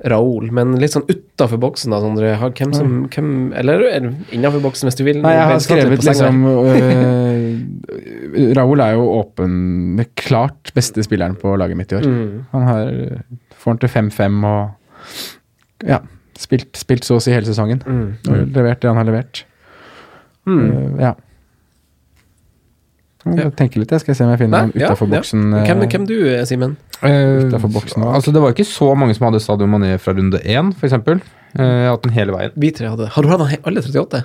Raoul. 0.03 0.49
Men 0.55 0.74
litt 0.82 0.95
sånn 0.95 1.07
utafor 1.07 1.61
boksen, 1.62 1.92
da, 1.95 2.01
Sondre. 2.03 2.32
Hvem 2.40 2.72
som 2.74 2.95
hvem, 3.12 3.30
Eller 3.57 3.84
innafor 4.34 4.62
boksen, 4.64 4.88
hvis 4.88 4.99
du 4.99 5.05
vil. 5.07 5.20
Nei, 5.22 5.34
jeg 5.36 5.51
har 5.53 5.62
skrevet 5.62 6.05
liksom 6.05 6.42
uh, 6.49 6.57
Raoul 8.59 8.82
er 8.82 8.97
jo 8.97 9.07
åpen 9.20 9.55
med 9.99 10.11
klart 10.18 10.72
beste 10.74 11.05
spilleren 11.07 11.38
på 11.38 11.55
laget 11.61 11.78
mitt 11.78 11.95
i 11.95 12.01
år. 12.01 12.09
Mm. 12.11 12.45
Han 12.51 12.68
har 12.68 12.90
øh, 12.90 13.18
får 13.62 13.70
han 13.70 13.82
til 13.84 13.92
5-5 13.95 14.47
og 14.51 15.88
ja, 15.88 16.01
spilt, 16.38 16.72
spilt 16.76 17.07
så 17.07 17.20
å 17.20 17.22
si 17.22 17.32
hele 17.34 17.47
sesongen. 17.47 17.84
Mm. 17.86 18.09
Og 18.26 18.57
levert 18.57 18.82
det 18.82 18.90
han 18.90 18.99
har 19.01 19.09
levert. 19.09 19.45
Mm. 20.49 20.64
Uh, 20.64 20.99
ja. 21.07 21.14
Jeg 23.24 23.54
tenker 23.56 23.80
litt, 23.80 23.92
jeg 23.94 24.02
skal 24.02 24.16
se 24.18 24.24
om 24.26 24.32
jeg 24.34 24.42
finner 24.42 24.66
noen 24.66 24.74
ja, 24.76 24.90
utafor 24.90 25.08
ja. 25.08 25.16
boksen. 25.16 25.46
Hvem, 25.54 25.84
øh, 25.84 25.88
hvem 25.94 26.04
du, 26.10 26.16
Simen? 26.48 26.74
Uh, 27.04 27.54
boksen 27.68 28.04
altså, 28.08 28.32
det 28.32 28.40
var 28.44 28.52
ikke 28.54 28.66
så 28.68 28.90
mange 28.96 29.16
som 29.16 29.26
hadde 29.28 29.40
Sadio 29.44 29.68
Mané 29.68 29.96
fra 30.00 30.14
runde 30.16 30.40
én, 30.44 30.70
f.eks. 30.76 30.94
Uh, 30.94 31.24
jeg 31.54 31.88
har 31.88 31.94
hatt 31.94 32.04
den 32.04 32.14
hele 32.16 32.34
veien. 32.36 32.54
Vi 32.60 32.70
tre 32.74 32.90
hadde 32.92 33.08
Har 33.14 33.24
du 33.24 33.32
hatt 33.32 33.42
den 33.44 33.64
alle 33.64 33.82
38? 33.84 34.22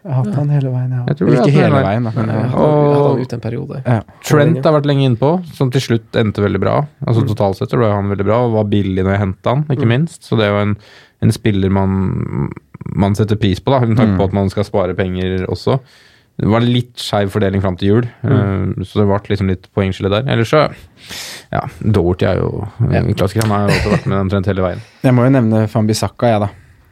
Jeg 0.00 0.14
har 0.14 0.24
hatt 0.24 0.36
han 0.38 0.48
hele 0.48 0.70
veien, 0.72 0.92
ja. 0.96 1.02
Jeg 1.10 1.18
tror 1.18 1.28
Eller 1.28 1.42
ikke 1.42 1.52
hele 1.58 1.66
hele 1.66 1.80
veien, 1.84 2.06
da. 2.06 2.12
Men, 2.16 2.30
Jeg 2.32 2.40
ja. 2.40 2.50
hadde, 2.54 2.68
jeg 2.70 2.94
hadde 2.96 3.08
han 3.10 3.24
ute 3.26 3.36
en 3.36 3.42
periode. 3.44 3.80
Ja. 3.84 3.98
Trent 4.30 4.64
har 4.64 4.76
vært 4.78 4.88
lenge 4.88 5.04
innpå, 5.10 5.32
som 5.58 5.72
til 5.74 5.84
slutt 5.84 6.16
endte 6.22 6.44
veldig 6.44 6.60
bra. 6.62 6.76
Mm. 6.86 7.02
Altså 7.10 7.24
Totalt 7.28 7.58
sett 7.60 7.74
ble 7.76 7.90
han 7.92 8.08
veldig 8.14 8.26
bra, 8.30 8.38
og 8.46 8.54
var 8.56 8.70
billig 8.72 9.04
når 9.04 9.12
jeg 9.12 9.22
henta 9.26 9.56
han, 9.56 9.66
ikke 9.76 9.88
minst. 9.90 10.24
Så 10.24 10.38
det 10.40 10.46
er 10.46 10.54
jo 10.54 10.62
en, 10.62 10.72
en 11.26 11.34
spiller 11.36 11.74
man, 11.76 12.48
man 12.96 13.18
setter 13.18 13.36
pris 13.40 13.60
på, 13.60 13.74
da, 13.74 13.82
med 13.84 13.98
tanke 14.00 14.14
Mm. 14.16 14.22
på 14.22 14.30
at 14.30 14.38
man 14.40 14.48
skal 14.52 14.64
spare 14.64 14.96
penger 14.96 15.44
også. 15.52 15.76
Det 16.40 16.48
var 16.48 16.64
litt 16.64 16.96
skeiv 16.96 17.28
fordeling 17.34 17.60
fram 17.60 17.76
til 17.76 17.88
jul, 17.90 18.06
Mm. 18.24 18.32
eh, 18.78 18.84
så 18.88 19.00
det 19.02 19.06
ble 19.10 19.18
liksom 19.34 19.48
litt 19.52 19.68
poengskille 19.76 20.08
der. 20.10 20.24
Ellers 20.32 20.50
så 20.54 20.62
Ja, 21.52 21.60
Doherty 21.82 22.24
er 22.26 22.36
jo 22.40 22.68
en 22.80 23.14
klassiker. 23.14 23.42
Han 23.46 23.50
har 23.50 23.68
jo 23.68 23.74
også 23.76 23.90
vært 23.96 24.06
med 24.06 24.18
omtrent 24.22 24.46
hele 24.46 24.62
veien. 24.62 24.80
Jeg 25.04 25.12
må 25.16 25.24
jo 25.26 25.30
nevne 25.34 25.66
Fambisaka, 25.68 26.26
jeg, 26.30 26.40
da. 26.40 26.48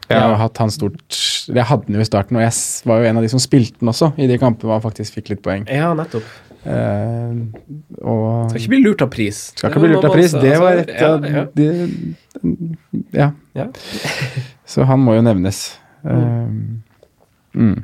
Jeg 0.09 0.17
Ja. 0.17 0.27
har 0.27 0.35
hatt 0.41 0.57
han 0.57 0.69
stort 0.73 1.17
Jeg 1.53 1.65
hadde 1.65 1.85
den 1.85 1.95
jo 1.95 2.01
i 2.01 2.05
starten, 2.05 2.35
og 2.37 2.41
jeg 2.41 2.53
var 2.85 2.99
jo 3.01 3.05
en 3.09 3.17
av 3.17 3.23
de 3.23 3.29
som 3.29 3.39
spilte 3.39 3.79
den 3.79 3.89
også, 3.89 4.11
i 4.17 4.27
de 4.27 4.37
kampene 4.37 4.69
hvor 4.69 4.79
han 4.79 4.85
faktisk 4.91 5.13
fikk 5.17 5.29
litt 5.29 5.41
poeng. 5.41 5.65
Ja, 5.69 5.93
nettopp. 5.97 6.23
Eh, 6.65 7.33
og 8.03 8.49
Skal 8.51 8.59
ikke 8.61 8.69
bli 8.73 8.81
lurt 8.83 9.01
av 9.01 9.09
pris. 9.09 9.37
Skal 9.55 9.71
ikke 9.71 9.79
bli 9.85 9.89
lurt 9.93 10.05
av 10.05 10.13
pris. 10.13 10.31
Det 10.33 10.57
var 10.59 10.81
et 10.81 10.91
av 11.01 11.23
ja, 11.25 11.29
ja. 11.31 11.45
de 11.55 11.89
Ja. 13.13 13.31
Ja. 13.55 13.67
Så 14.67 14.85
han 14.85 14.99
må 14.99 15.15
jo 15.15 15.21
nevnes. 15.25 15.77
Uh, 16.05 16.49
mm. 17.55 17.83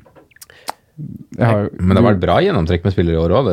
Har 1.39 1.69
Men 1.79 1.95
det 1.97 2.03
har 2.03 2.13
vært 2.13 2.21
bra 2.23 2.37
gjennomtrekk 2.43 2.85
med 2.87 2.93
spillere 2.95 3.17
i 3.17 3.23
år 3.25 3.33
òg. 3.35 3.49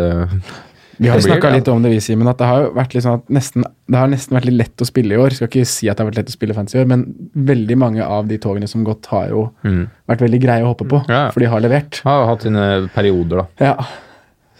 Vi 1.02 1.08
har 1.10 1.18
snakka 1.24 1.50
litt 1.50 1.66
om 1.72 1.82
det, 1.82 1.90
vi, 1.90 1.98
Simen, 2.04 2.28
at 2.30 2.38
det 2.38 2.46
har 2.46 2.68
vært 2.76 2.92
litt 2.94 3.02
sånn 3.02 3.16
at 3.18 3.30
nesten, 3.32 3.64
det 3.90 3.98
har 3.98 4.10
nesten 4.12 4.36
vært 4.36 4.44
litt 4.46 4.58
lett 4.60 4.84
å 4.84 4.86
spille 4.86 5.16
i 5.16 5.18
år. 5.18 5.34
Skal 5.34 5.48
ikke 5.48 5.64
si 5.66 5.88
at 5.90 5.96
det 5.98 6.04
har 6.04 6.10
vært 6.12 6.20
lett 6.20 6.30
å 6.30 6.36
spille 6.36 6.54
fancy 6.54 6.76
i 6.78 6.82
år, 6.84 6.86
men 6.92 7.02
veldig 7.34 7.76
mange 7.80 8.04
av 8.06 8.28
de 8.30 8.38
togene 8.38 8.68
som 8.70 8.84
gått, 8.86 9.08
har 9.10 9.32
jo 9.32 9.48
Mm. 9.64 9.88
vært 10.08 10.20
veldig 10.22 10.40
greie 10.44 10.62
å 10.62 10.70
hoppe 10.70 10.86
på, 10.86 11.02
ja. 11.08 11.30
for 11.32 11.40
de 11.40 11.46
har 11.50 11.60
levert. 11.64 12.00
Har 12.04 12.26
hatt 12.26 12.42
sine 12.42 12.88
perioder, 12.94 13.42
da. 13.42 13.46
Ja. 13.58 13.74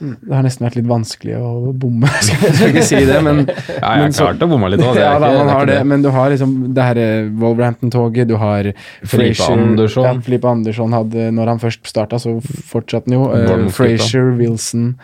Det 0.03 0.35
har 0.35 0.43
nesten 0.43 0.65
vært 0.67 0.77
litt 0.81 0.87
vanskelig 0.91 1.37
å 1.39 1.73
bomme, 1.79 2.09
skal 2.27 2.41
jeg 2.49 2.55
skal 2.59 2.71
ikke 2.73 2.83
si 2.89 3.01
det, 3.07 3.19
men 3.23 3.45
Ja, 3.47 3.93
men 3.95 4.09
jeg 4.09 4.15
så- 4.17 4.25
klart 4.27 4.43
å 4.43 4.49
bomme 4.51 4.71
litt 4.73 4.83
òg. 4.83 4.97
ja, 4.99 5.85
men 5.87 6.03
du 6.03 6.09
har 6.11 6.33
liksom 6.35 6.57
det 6.75 6.83
her 6.89 6.99
eh, 6.99 7.29
Wolverhampton-toget, 7.39 8.27
du 8.29 8.37
har 8.41 8.73
Frazier- 9.07 9.53
Andersson. 9.55 10.05
Ja, 10.09 10.15
Filipe 10.27 10.49
Andersson 10.51 10.93
hadde, 10.97 11.29
når 11.37 11.53
han 11.55 11.63
først 11.63 11.87
starta, 11.87 12.19
så 12.19 12.35
fortsatte 12.43 13.09
han 13.13 13.19
jo. 13.21 13.29
Uh, 13.31 13.69
Frazier, 13.71 14.33
Wilson 14.41 14.97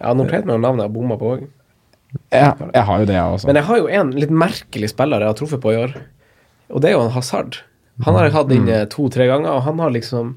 Ja, 0.00 0.12
nå 0.14 0.24
meg 0.30 0.46
man 0.46 0.60
navnet 0.62 0.84
jeg 0.86 0.90
har 0.90 0.94
bomma 0.94 1.16
på 1.18 1.32
òg. 1.36 1.46
Ja, 2.32 2.52
jeg 2.72 2.84
har 2.88 3.00
jo 3.02 3.06
det, 3.08 3.14
jeg 3.18 3.32
også. 3.38 3.46
Men 3.50 3.56
jeg 3.58 3.64
har 3.68 3.76
jo 3.82 3.88
en 3.88 4.10
litt 4.16 4.30
merkelig 4.30 4.88
spiller 4.94 5.20
jeg 5.20 5.28
har 5.32 5.36
truffet 5.36 5.60
på 5.60 5.72
i 5.74 5.80
år, 5.82 5.96
og 6.70 6.80
det 6.82 6.90
er 6.90 6.94
jo 6.96 7.02
en 7.06 7.10
Hazard. 7.16 7.58
Han 8.04 8.14
har 8.14 8.24
jeg 8.28 8.32
hatt 8.36 8.48
Mm. 8.52 8.88
to-tre 8.92 9.26
ganger, 9.26 9.50
og 9.58 9.62
han 9.66 9.78
har 9.80 9.90
liksom 9.90 10.34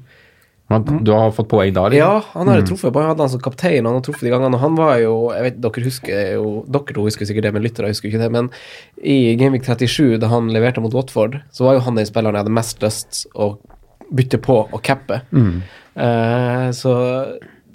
Du 0.70 1.10
har 1.12 1.32
fått 1.34 1.48
poeng 1.50 1.72
da? 1.74 1.88
liksom? 1.90 1.98
Ja, 1.98 2.20
han 2.32 2.46
har 2.46 2.56
jeg 2.60 2.64
Mm. 2.64 2.68
truffet. 2.70 2.94
Jeg 2.94 3.08
hadde 3.10 3.18
han 3.24 3.28
som 3.28 3.40
kaptein, 3.40 3.84
han 3.84 3.94
har 3.94 4.00
truffet 4.06 4.20
de 4.22 4.30
gangene. 4.30 4.54
Og 4.54 4.60
han 4.60 4.76
var 4.76 4.98
jo 5.00 5.14
jeg 5.34 5.42
vet, 5.42 5.60
Dere 5.60 5.84
husker 5.84 6.32
jo 6.36 6.64
Dere 6.70 6.94
to 6.94 7.02
husker 7.02 7.26
sikkert 7.26 7.42
det, 7.42 7.52
men 7.54 7.62
lyttere 7.64 7.88
husker 7.90 8.08
ikke 8.08 8.20
det. 8.22 8.30
Men 8.30 8.50
i 9.02 9.34
Gameweek 9.36 9.64
37, 9.66 10.18
da 10.20 10.28
han 10.28 10.48
leverte 10.54 10.80
mot 10.80 10.94
Watford, 10.94 11.40
så 11.50 11.64
var 11.66 11.74
jo 11.74 11.80
han 11.80 11.96
den 11.96 12.06
spilleren 12.06 12.34
jeg 12.38 12.44
hadde 12.44 12.54
mest 12.54 12.80
lyst 12.82 13.26
å 13.34 13.58
bytte 14.14 14.38
på 14.38 14.68
og 14.72 14.82
cappe. 14.82 15.22
Mm. 15.32 15.62
Eh, 15.96 16.70
så, 16.70 16.94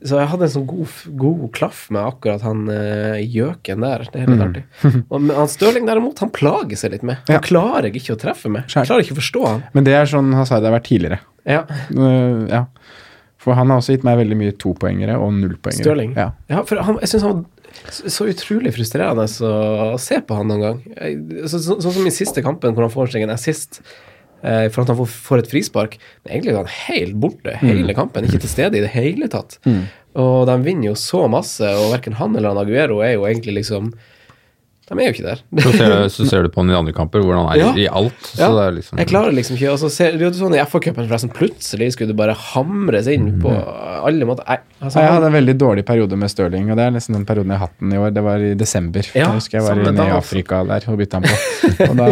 så 0.06 0.20
jeg 0.22 0.28
hadde 0.32 0.48
en 0.48 0.54
sånn 0.56 0.66
god, 0.70 0.88
god 1.20 1.46
klaff 1.56 1.86
med 1.91 2.02
akkurat 2.02 2.41
han 2.48 2.64
uh, 2.70 3.20
gjøken 3.20 3.82
der. 3.84 4.08
Det 4.12 4.22
er 4.24 4.28
litt 4.32 4.39
Mm. 4.39 4.48
artig. 4.48 4.64
Og 5.12 5.30
han 5.36 5.48
Stirling 5.52 5.86
derimot, 5.86 6.20
han 6.20 6.30
plager 6.32 6.78
seg 6.80 6.91
litt 6.96 7.04
med. 7.04 7.18
Han 7.28 7.39
Ja. 7.39 7.43
klarer 7.43 7.89
jeg 7.91 7.96
ikke 8.02 8.16
å 8.16 8.20
treffe 8.24 8.50
med. 8.50 8.68
Jeg 8.72 8.88
klarer 8.88 9.04
ikke 9.04 9.16
å 9.18 9.22
forstå 9.22 9.48
han. 9.48 9.64
Men 9.74 9.84
det 9.84 9.93
er 10.00 10.06
sånn 10.06 10.34
Hazard 10.34 10.64
har 10.64 10.72
vært 10.80 10.88
tidligere. 10.88 11.20
Ja. 11.46 11.64
Uh, 11.93 12.46
ja. 12.50 12.64
For 13.41 13.54
han 13.54 13.70
har 13.70 13.78
også 13.82 13.93
gitt 13.93 14.06
meg 14.08 14.18
veldig 14.18 14.38
mye 14.39 14.54
topoengere 14.58 15.20
og 15.22 15.34
nullpoengere. 15.38 15.84
Stirling. 15.84 16.16
Ja. 16.18 16.32
Ja, 16.50 16.64
for 16.66 16.82
han, 16.82 16.98
jeg 17.04 17.12
syns 17.12 17.26
han 17.28 17.36
var 17.43 17.91
så, 17.93 18.26
utrolig 18.32 18.72
frustrerende 18.74 19.26
å, 19.46 20.00
se 20.02 20.18
på 20.26 20.38
han 20.39 20.48
noen 20.50 20.64
gang. 20.64 20.80
Så- 21.46 21.60
så- 21.62 21.78
Sånn 21.84 21.91
som 22.00 22.08
i 22.08 22.14
siste 22.16 22.41
kampen, 22.41 22.74
hvor 22.74 22.88
han 22.88 22.93
får 22.93 23.12
seg 23.14 23.24
en 23.28 23.30
assist 23.36 23.82
eh, 24.43 24.70
for 24.70 24.82
at 24.82 24.88
han 24.88 24.98
får, 24.98 25.08
får 25.28 25.39
et 25.43 25.52
frispark. 25.52 25.98
Men 26.24 26.34
egentlig 26.39 26.54
er 26.56 26.58
han 26.64 26.74
helt 26.88 27.16
borte 27.22 27.56
hele 27.62 27.93
kampen, 27.93 28.26
ikke 28.26 28.39
til 28.41 28.50
stede 28.50 28.78
i 28.78 28.82
det 28.82 28.93
hele 28.96 29.28
tatt. 29.30 29.60
Og 30.16 30.46
de 30.48 30.58
vinner 30.64 30.89
jo 30.93 30.96
så 30.98 31.28
masse, 31.30 31.62
og 31.62 31.91
verken 31.93 32.14
han 32.18 32.36
eller 32.36 32.50
han 32.56 32.62
Aguero 32.66 33.02
er 33.04 33.14
jo 33.18 33.26
egentlig 33.28 33.60
liksom 33.62 33.93
De 34.86 34.94
er 35.02 35.08
jo 35.08 35.14
ikke 35.16 35.24
der. 35.26 35.40
Så 35.64 35.72
ser, 35.74 35.88
du, 35.90 36.10
så 36.14 36.26
ser 36.30 36.44
du 36.46 36.50
på 36.54 36.62
han 36.62 36.70
i 36.70 36.76
andre 36.78 36.92
kamper, 36.94 37.24
hvordan 37.26 37.48
han 37.48 37.56
er 37.56 37.62
Ja. 37.64 37.70
i 37.74 37.88
alt. 37.90 38.20
Så 38.28 38.38
Ja, 38.44 38.50
det 38.54 38.66
er 38.68 38.76
liksom 38.76 39.00
Jeg 39.02 39.08
klarer 39.10 39.34
liksom 39.34 39.56
ikke 39.58 39.72
Og 39.72 39.80
så 39.82 39.90
ser 39.90 40.12
det 40.20 40.28
er 40.28 40.36
sånn 40.38 40.54
i 40.54 40.60
FA-cupen, 40.62 41.08
forresten, 41.10 41.32
plutselig 41.34 41.88
skulle 41.96 42.12
det 42.14 42.18
bare 42.20 42.36
hamres 42.38 43.08
inn 43.10 43.40
på 43.42 43.50
alle 44.06 44.28
måter. 44.30 44.46
Jeg, 44.46 44.62
altså, 44.82 45.00
Jeg 45.02 45.10
hadde 45.16 45.32
en 45.32 45.38
veldig 45.40 45.56
dårlig 45.58 45.86
periode 45.90 46.16
med 46.22 46.30
Stirling, 46.30 46.70
og 46.70 46.78
det 46.78 46.86
er 46.86 46.94
nesten 46.94 47.18
den 47.18 47.26
perioden 47.26 47.50
jeg 47.56 47.58
har 47.58 47.66
hatt 47.68 47.80
den 47.82 47.94
i 47.98 47.98
år. 47.98 48.14
Det 48.14 48.24
var 48.30 48.38
i 48.46 48.54
desember. 48.54 49.10
Ja, 49.16 49.26
jeg 49.26 49.40
husker 49.40 49.58
jeg 49.58 49.66
var 49.66 49.82
inne 49.90 50.06
i. 50.06 50.14
Afrika 50.20 50.62
der 50.70 50.86
og 50.94 50.98
bytta 51.02 51.18
han 51.18 51.26
på. 51.26 51.90
Og 51.90 51.98
da, 51.98 52.10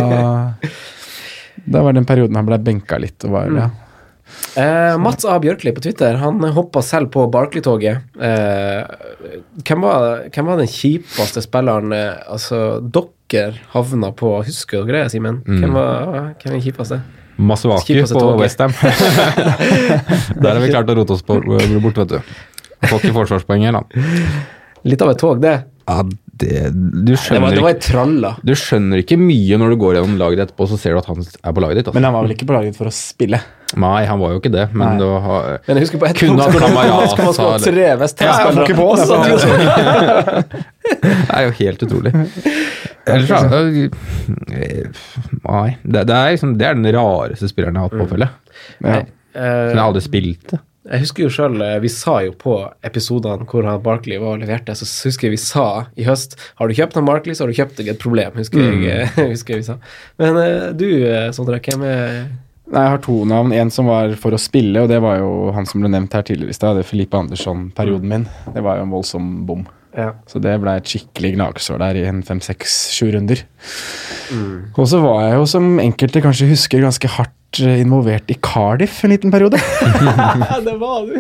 da 1.77 1.83
var 1.85 1.93
den 1.93 2.05
perioden 2.09 2.35
han 2.41 2.49
ble 2.49 2.57
benka 2.57 2.97
litt. 2.97 3.21
Og 3.29 3.35
var, 3.37 3.53
ja. 3.53 3.69
Eh, 4.59 4.95
Mats 5.01 5.25
A. 5.25 5.39
Bjørkli 5.41 5.71
på 5.73 5.81
Twitter 5.81 6.19
Han 6.21 6.37
hoppa 6.53 6.83
selv 6.85 7.09
på 7.13 7.25
Barkley-toget. 7.33 8.03
Eh, 8.21 8.83
hvem, 9.65 9.85
hvem 10.29 10.51
var 10.51 10.61
den 10.61 10.69
kjipeste 10.69 11.41
spilleren 11.41 11.93
eh, 11.97 12.21
Altså, 12.29 12.77
dere 12.83 13.57
havna 13.73 14.11
på 14.13 14.35
Husker 14.45 14.85
dere 14.85 15.07
det, 15.07 15.15
Simen? 15.15 15.41
Mm. 15.47 15.59
Hvem, 15.63 15.75
var, 15.79 16.07
hvem 16.37 16.51
er 16.51 16.57
den 16.59 16.65
kjipeste? 16.67 17.01
Masuaki 17.41 17.95
Kjipt 17.97 18.13
på. 18.13 18.25
Westham. 18.37 18.73
Der 20.43 20.51
har 20.53 20.61
vi 20.61 20.69
klart 20.69 20.91
å 20.91 20.97
rote 20.99 21.15
oss 21.15 21.23
på, 21.25 21.39
bort, 21.41 21.97
vet 22.03 22.11
du. 22.13 22.19
Får 22.83 22.99
ikke 22.99 23.15
forsvarspoeng 23.15 23.65
her, 23.65 23.79
da. 23.79 24.03
Litt 24.85 25.01
av 25.01 25.13
et 25.13 25.21
tog, 25.21 25.41
det. 25.41 25.55
Ja, 25.87 26.03
det, 26.03 26.69
du, 26.73 27.11
Det 27.11 27.15
var, 27.15 27.23
skjønner 27.23 27.57
det 27.57 27.63
var 27.63 27.73
et 27.73 28.45
du 28.47 28.53
skjønner 28.57 29.01
ikke 29.03 29.17
mye 29.19 29.57
når 29.59 29.73
du 29.73 29.79
går 29.81 29.97
gjennom 29.97 30.15
laget 30.21 30.45
etterpå, 30.45 30.67
så 30.71 30.79
ser 30.79 30.95
du 30.95 31.01
at 31.01 31.09
han 31.11 31.19
er 31.23 31.55
på 31.55 31.63
laget 31.63 31.81
ditt. 31.81 31.89
Men 31.91 31.99
Altså. 31.99 32.05
han 32.07 32.15
var 32.15 32.27
vel 32.27 32.35
ikke 32.37 32.47
på 32.49 32.55
laget 32.57 32.79
for 32.79 32.91
å 32.91 32.93
spille? 32.95 33.41
Nei, 33.79 34.03
han 34.05 34.19
var 34.21 34.33
jo 34.35 34.39
ikke 34.41 34.51
det, 34.53 34.65
men 34.73 34.93
Nei. 34.93 34.97
da 35.01 35.07
var, 35.23 35.47
Men 35.67 35.79
jeg 35.79 35.85
husker 35.87 36.01
på 36.01 36.09
et 36.09 36.19
Kunne 36.19 36.35
punkt 36.37 36.59
hvor 36.59 36.73
man 36.75 37.07
skal 37.09 37.25
man 37.25 37.33
skal 37.37 37.63
tre. 37.65 37.85
Ja, 37.85 37.95
jeg 37.97 38.53
ikke 38.63 38.77
på, 38.77 38.87
jeg 38.97 39.07
og- 39.13 40.59
Det 41.03 41.13
er 41.33 41.47
jo 41.47 41.55
helt 41.59 41.85
utrolig. 41.87 42.13
Ellers 43.13 43.29
så 43.29 43.63
Nei. 45.43 45.69
Det, 45.83 46.05
det, 46.07 46.15
er 46.15 46.35
liksom, 46.35 46.53
det 46.59 46.67
er 46.69 46.77
den 46.79 46.91
rareste 46.95 47.49
spilleren 47.51 47.75
jeg 47.75 47.83
har 47.83 47.89
hatt 47.89 48.03
på, 48.03 48.11
følge. 48.13 48.29
Ja. 48.83 49.01
Som 49.33 49.77
jeg 49.79 49.83
aldri 49.87 50.05
spilte. 50.05 50.61
Jeg 50.83 50.99
husker 51.05 51.23
jo 51.29 51.45
eh, 51.63 51.77
Vi 51.79 51.89
sa 51.91 52.17
jo 52.25 52.33
på 52.35 52.57
episodene 52.83 53.47
hvor 53.47 53.63
han 53.67 53.79
Barkley 53.83 54.19
var 54.19 54.35
og 54.35 54.41
leverte, 54.43 54.75
så 54.75 54.87
husker 55.07 55.29
jeg 55.29 55.37
vi 55.37 55.41
sa 55.41 55.85
i 55.95 56.03
høst 56.07 56.35
Har 56.59 56.67
du 56.67 56.75
kjøpt 56.75 56.97
han 56.99 57.07
Barkley, 57.07 57.35
så 57.37 57.45
har 57.45 57.53
du 57.53 57.59
kjøpt 57.59 57.79
deg 57.79 57.93
et 57.93 58.01
problem. 58.03 58.35
husker 58.35 58.59
jeg, 58.59 58.83
eh, 58.91 59.21
husker 59.33 59.55
jeg 59.55 59.63
vi 59.63 59.69
sa. 59.69 59.77
Men 60.19 60.39
eh, 60.43 60.65
du, 60.75 60.87
eh, 61.07 61.29
Sondre, 61.35 61.61
hvem 61.63 61.85
er 61.87 62.17
Nei, 62.73 62.83
Jeg 62.87 62.93
har 62.95 63.01
to 63.05 63.19
navn. 63.29 63.53
En 63.53 63.69
som 63.73 63.85
var 63.91 64.15
for 64.19 64.33
å 64.33 64.39
spille, 64.41 64.81
og 64.81 64.89
det 64.89 64.97
var 65.03 65.19
jo 65.21 65.51
han 65.53 65.67
som 65.69 65.83
ble 65.83 65.91
nevnt 65.93 66.15
her 66.17 66.25
tidligere 66.25 66.55
i 66.55 66.57
stad. 66.57 66.79
Det 66.79 66.85
er 66.87 66.89
Filippe 66.89 67.19
Andersson-perioden 67.21 68.09
min. 68.09 68.25
Det 68.55 68.63
var 68.65 68.79
jo 68.79 68.87
en 68.87 68.93
voldsom 68.95 69.31
bom. 69.49 69.65
Ja. 69.93 70.09
Så 70.25 70.39
det 70.41 70.55
ble 70.57 70.73
et 70.79 70.89
skikkelig 70.89 71.35
gnagsår 71.35 71.77
der 71.83 71.99
i 72.01 72.07
en 72.09 72.23
fem, 72.25 72.39
seks, 72.41 72.79
sju 72.95 73.11
runder. 73.13 73.43
Og 74.73 74.87
så 74.89 74.97
var 75.03 75.19
jeg 75.27 75.35
jo, 75.37 75.45
som 75.53 75.67
enkelte 75.83 76.23
kanskje 76.25 76.47
husker, 76.49 76.81
ganske 76.81 77.11
hardt 77.13 77.59
eh, 77.61 77.75
involvert 77.83 78.31
i 78.33 78.37
Cardiff 78.41 79.03
en 79.05 79.13
liten 79.13 79.29
periode. 79.33 79.59
det 80.65 80.73
var 80.81 81.05
du! 81.05 81.19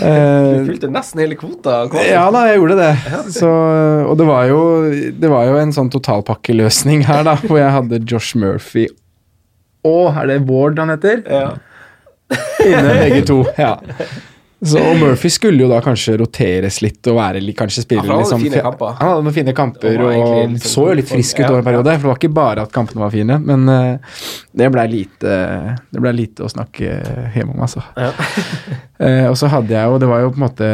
Eh, 0.00 0.64
Du 0.64 0.70
fylte 0.70 0.88
nesten 0.94 1.20
hele 1.20 1.36
kvota. 1.36 1.82
Ja 2.08 2.24
da, 2.32 2.46
jeg 2.48 2.62
gjorde 2.62 2.78
det. 2.80 2.94
Så, 3.36 3.50
og 4.08 4.16
det 4.20 4.28
var, 4.30 4.46
jo, 4.48 4.62
det 5.20 5.28
var 5.32 5.50
jo 5.50 5.60
en 5.60 5.74
sånn 5.76 5.92
totalpakkeløsning 5.92 7.04
her, 7.10 7.26
da, 7.28 7.36
hvor 7.44 7.60
jeg 7.60 7.74
hadde 7.76 8.00
Josh 8.08 8.38
Murphy 8.40 8.86
og 9.88 10.18
Er 10.22 10.32
det 10.32 10.40
Ward 10.48 10.78
han 10.78 10.94
heter? 10.94 11.22
Ja. 11.26 11.54
Inne 12.64 12.98
begge 13.02 13.22
to. 13.28 13.42
ja. 13.58 13.76
Så, 14.58 14.80
og 14.82 14.96
Murphy 14.98 15.30
skulle 15.30 15.62
jo 15.62 15.68
da 15.70 15.76
kanskje 15.78 16.16
roteres 16.18 16.80
litt 16.82 17.06
og 17.06 17.14
være 17.20 17.38
kanskje 17.54 17.84
spille 17.84 18.02
Ja, 18.02 18.08
han 18.10 18.24
hadde 18.24 18.38
liksom. 18.42 18.80
Han 18.82 19.10
hadde 19.12 19.26
noen 19.28 19.34
fine 19.36 19.52
kamper 19.54 20.00
Og 20.02 20.08
og, 20.08 20.32
liksom- 20.50 20.56
så 20.72 20.86
jo 20.88 20.94
litt 20.98 21.10
frisk 21.12 21.38
ut 21.38 21.44
over 21.46 21.60
en 21.60 21.66
periode. 21.68 21.92
For 21.92 22.02
det 22.02 22.10
var 22.10 22.18
ikke 22.18 22.32
bare 22.34 22.64
at 22.66 22.72
kampene 22.74 23.04
var 23.04 23.12
fine, 23.14 23.36
men 23.38 23.68
uh, 23.70 24.16
det 24.58 24.70
blei 24.74 24.86
lite, 24.90 25.36
det 25.94 26.02
ble 26.02 26.12
lite 26.16 26.42
å 26.42 26.50
snakke 26.50 26.90
hjemme 27.36 27.54
om, 27.54 27.62
altså. 27.68 27.84
Ja. 27.94 28.10
uh, 28.98 29.26
og 29.30 29.36
så 29.38 29.50
hadde 29.52 29.76
jeg 29.76 29.92
jo 29.92 30.00
Det 30.02 30.08
var 30.10 30.24
jo 30.24 30.32
på 30.34 30.40
en 30.40 30.46
måte 30.48 30.70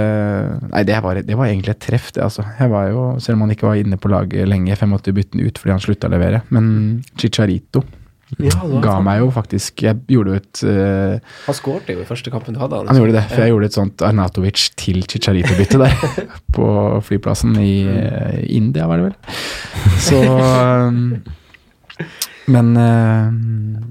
Nei, 0.70 0.84
det 0.88 1.02
var, 1.04 1.20
det 1.20 1.36
var 1.36 1.50
egentlig 1.50 1.74
et 1.74 1.82
treff, 1.84 2.08
det, 2.16 2.22
altså. 2.24 2.46
Jeg 2.56 2.72
var 2.72 2.88
jo, 2.88 3.04
selv 3.20 3.36
om 3.36 3.44
han 3.44 3.52
ikke 3.52 3.68
var 3.68 3.82
inne 3.82 4.00
på 4.00 4.08
laget 4.08 4.48
lenge, 4.48 4.72
for 4.78 4.86
jeg 4.86 4.94
måtte 4.94 5.12
jo 5.12 5.18
bytte 5.20 5.36
den 5.36 5.44
ut 5.44 5.60
fordi 5.60 5.76
han 5.76 5.84
slutta 5.84 6.08
å 6.08 6.14
levere. 6.16 6.40
Men 6.56 6.72
Chicharito 7.20 7.84
Ja, 8.42 8.56
ga 8.82 8.96
sant. 8.96 9.04
meg 9.06 9.20
jo 9.20 9.28
faktisk 9.34 9.82
Jeg 9.84 10.00
gjorde 10.10 10.32
jo 10.32 10.38
et 10.40 10.62
uh, 10.66 11.34
Han 11.46 11.56
skårte 11.56 11.94
jo 11.94 12.02
i 12.02 12.08
første 12.08 12.32
kampen 12.34 12.56
du 12.56 12.60
hadde. 12.62 12.80
Han 12.88 12.98
gjorde 12.98 13.16
det, 13.16 13.24
for 13.30 13.44
jeg 13.44 13.52
gjorde 13.52 13.70
et 13.70 13.78
sånt 13.78 14.04
Arnatovic 14.06 14.64
til 14.80 15.02
Chicharito-bytte 15.06 15.80
der. 15.80 15.96
på 16.56 16.68
flyplassen 17.06 17.54
i 17.62 17.74
uh, 17.86 18.38
India, 18.48 18.88
var 18.90 19.02
det 19.02 19.10
vel. 19.10 19.16
Så 20.02 20.20
um, 20.24 21.20
Men 22.50 22.72
uh, 22.76 23.84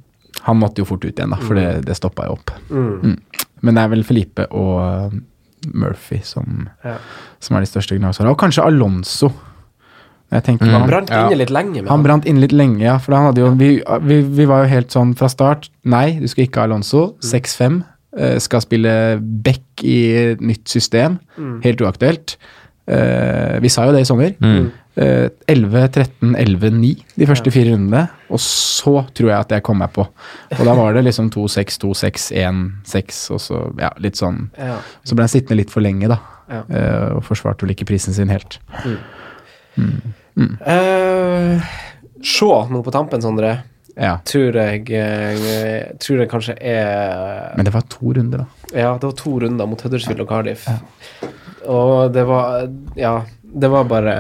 han 0.44 0.60
måtte 0.60 0.84
jo 0.84 0.88
fort 0.90 1.06
ut 1.06 1.14
igjen, 1.14 1.32
da, 1.32 1.40
for 1.40 1.56
det, 1.56 1.86
det 1.88 1.96
stoppa 1.96 2.28
jo 2.28 2.36
opp. 2.36 2.52
Mm. 2.70 3.14
Mm. 3.14 3.46
Men 3.64 3.78
det 3.78 3.84
er 3.86 3.94
vel 3.94 4.04
Felipe 4.04 4.48
og 4.52 5.14
Murphy 5.72 6.20
som, 6.28 6.68
Ja. 6.84 6.98
som 7.40 7.56
er 7.56 7.64
de 7.64 7.70
største 7.72 7.96
gnagsårene. 7.96 8.34
Og 8.34 8.40
kanskje 8.42 8.66
Alonso. 8.68 9.32
Jeg 10.34 10.44
tenker 10.48 10.66
Han 10.74 10.88
brant 10.90 11.12
inne 11.14 11.38
litt 11.38 11.52
lenge 11.54 11.84
med 11.84 11.90
han 11.94 12.04
brant 12.06 12.26
inne 12.30 12.42
litt 12.42 12.56
lenge, 12.56 12.82
ja. 12.82 12.98
For 13.02 13.14
han 13.16 13.28
hadde 13.30 13.44
jo, 13.44 13.52
vi, 13.60 13.72
vi, 14.10 14.20
vi 14.40 14.46
var 14.50 14.64
jo 14.66 14.72
helt 14.74 14.94
sånn 14.96 15.14
fra 15.20 15.30
start 15.30 15.70
Nei, 15.86 16.18
du 16.20 16.26
skal 16.32 16.48
ikke 16.48 16.64
ha 16.64 16.68
Alonso. 16.70 17.04
6-5. 17.22 17.82
eh, 18.18 18.38
skal 18.42 18.62
spille 18.66 18.94
back 19.22 19.84
i 19.84 19.98
nytt 20.42 20.68
system. 20.70 21.20
Helt 21.64 21.82
uaktuelt. 21.82 22.38
Eh, 22.88 23.60
vi 23.64 23.70
sa 23.72 23.86
jo 23.88 23.94
det 23.96 24.02
i 24.04 24.08
sommer. 24.10 24.34
Eh, 24.96 25.30
11-13, 25.50 26.36
11-9 26.38 26.92
de 27.18 27.26
første 27.30 27.52
fire 27.52 27.72
rundene. 27.74 28.04
Og 28.30 28.40
så 28.44 29.06
tror 29.18 29.30
jeg 29.32 29.40
at 29.40 29.56
jeg 29.58 29.64
kom 29.66 29.80
meg 29.82 29.94
på. 29.96 30.06
Og 30.06 30.64
da 30.68 30.76
var 30.78 30.94
det 30.98 31.06
liksom 31.08 31.30
2-6, 31.34 31.80
2-6, 31.82 32.28
1-6, 32.44 33.22
og 33.34 33.42
så 33.42 33.62
ja, 33.82 33.90
litt 34.04 34.20
sånn 34.22 34.50
Ja. 34.58 34.78
Så 35.04 35.16
ble 35.18 35.26
han 35.26 35.34
sittende 35.34 35.62
litt 35.64 35.74
for 35.74 35.82
lenge, 35.86 36.10
da. 36.14 36.20
Ja. 36.52 36.64
Eh, 36.70 37.08
og 37.18 37.24
forsvarte 37.26 37.66
vel 37.66 37.74
ikke 37.74 37.90
prisen 37.90 38.14
sin 38.14 38.30
helt. 38.30 38.60
Eh, 40.38 41.62
se 42.24 42.46
nå 42.70 42.84
på 42.86 42.92
tampen, 42.92 43.22
Sondre. 43.22 43.58
Ja. 43.96 44.16
Tror 44.26 44.56
jeg, 44.58 44.88
jeg, 44.90 45.98
tror 46.02 46.24
jeg 46.24 46.30
kanskje 46.32 46.56
er 46.66 47.52
Men 47.56 47.68
det 47.68 47.74
var 47.76 47.84
to 47.94 48.14
runder, 48.18 48.42
da. 48.42 48.46
Ja, 48.74 48.94
det 48.98 49.06
var 49.06 49.14
to 49.20 49.36
runder 49.44 49.68
mot 49.70 49.82
Huddersfield 49.86 50.24
og 50.24 50.30
Cardiff. 50.32 50.66
Og 51.70 52.10
det 52.16 52.24
var 52.26 52.66
Ja, 52.98 53.20
det 53.44 53.70
var 53.70 53.86
bare 53.86 54.16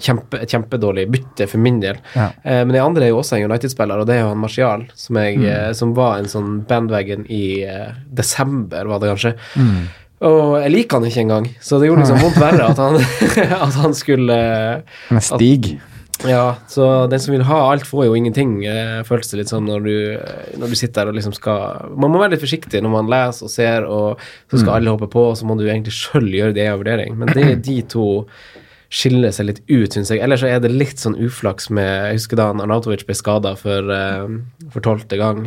kjempe, 0.00 0.40
kjempedårlig 0.48 1.04
bytte 1.12 1.44
for 1.46 1.60
min 1.60 1.76
del. 1.82 1.98
Ja. 2.16 2.30
Eh, 2.42 2.62
men 2.64 2.72
den 2.72 2.80
andre 2.80 3.04
er 3.04 3.10
jo 3.12 3.18
også 3.20 3.36
en 3.36 3.50
United-spiller, 3.50 4.00
og 4.00 4.06
det 4.08 4.14
er 4.16 4.22
jo 4.22 4.30
han 4.30 4.40
Martial, 4.40 4.86
som, 4.96 5.18
jeg, 5.20 5.36
Mm. 5.36 5.44
eh, 5.44 5.72
som 5.76 5.92
var 5.94 6.16
en 6.16 6.24
sånn 6.32 6.62
bandwagon 6.64 7.26
i 7.28 7.60
eh, 7.68 7.92
desember, 8.08 8.88
var 8.88 8.98
det 9.02 9.10
kanskje. 9.12 9.34
Mm. 9.60 9.82
Og 10.20 10.58
jeg 10.60 10.72
liker 10.74 10.98
han 10.98 11.08
ikke 11.08 11.22
engang, 11.22 11.46
så 11.64 11.78
det 11.80 11.88
gjorde 11.88 12.02
liksom 12.04 12.20
vondt 12.20 12.40
verre 12.42 12.66
at 12.74 12.80
han, 12.82 12.98
at 13.66 13.78
han 13.80 13.96
skulle 13.96 14.36
Men 15.08 15.24
Stig. 15.24 15.72
At, 15.78 15.86
ja, 16.28 16.56
så 16.68 17.06
den 17.08 17.20
som 17.20 17.32
vil 17.32 17.44
ha 17.48 17.58
alt, 17.70 17.86
får 17.88 18.04
jo 18.04 18.16
ingenting, 18.18 18.58
eh, 18.68 19.00
føles 19.08 19.30
det 19.30 19.40
litt 19.40 19.52
sånn 19.52 19.64
når 19.64 19.86
du, 19.86 19.94
når 20.60 20.72
du 20.72 20.76
sitter 20.76 21.06
der 21.06 21.12
og 21.12 21.16
liksom 21.16 21.32
skal 21.32 21.94
Man 21.96 22.12
må 22.12 22.20
være 22.20 22.34
litt 22.34 22.42
forsiktig 22.44 22.82
når 22.84 22.92
man 22.92 23.08
leser 23.08 23.46
og 23.46 23.52
ser, 23.52 23.86
og 23.88 24.20
så 24.50 24.60
skal 24.60 24.74
alle 24.76 24.92
hoppe 24.92 25.08
på, 25.10 25.30
og 25.30 25.38
så 25.40 25.48
må 25.48 25.56
du 25.56 25.64
egentlig 25.64 25.96
sjøl 25.96 26.28
gjøre 26.28 26.56
det 26.56 26.66
i 26.66 26.72
en 26.72 26.82
vurdering. 26.82 27.16
Men 27.16 27.32
det, 27.32 27.46
de 27.68 27.78
to 27.88 28.08
skiller 28.90 29.30
seg 29.34 29.46
litt 29.46 29.60
ut, 29.70 29.94
syns 29.94 30.10
jeg. 30.10 30.18
Ellers 30.24 30.42
så 30.42 30.48
er 30.50 30.62
det 30.62 30.72
litt 30.74 30.98
sånn 30.98 31.14
uflaks 31.14 31.68
med 31.70 31.86
Jeg 32.10 32.18
husker 32.18 32.40
da 32.40 32.48
Arnautovic 32.50 33.04
ble 33.06 33.14
skada 33.14 33.54
for 33.58 33.92
eh, 33.94 34.32
for 34.70 34.84
tolvte 34.84 35.18
gang, 35.18 35.46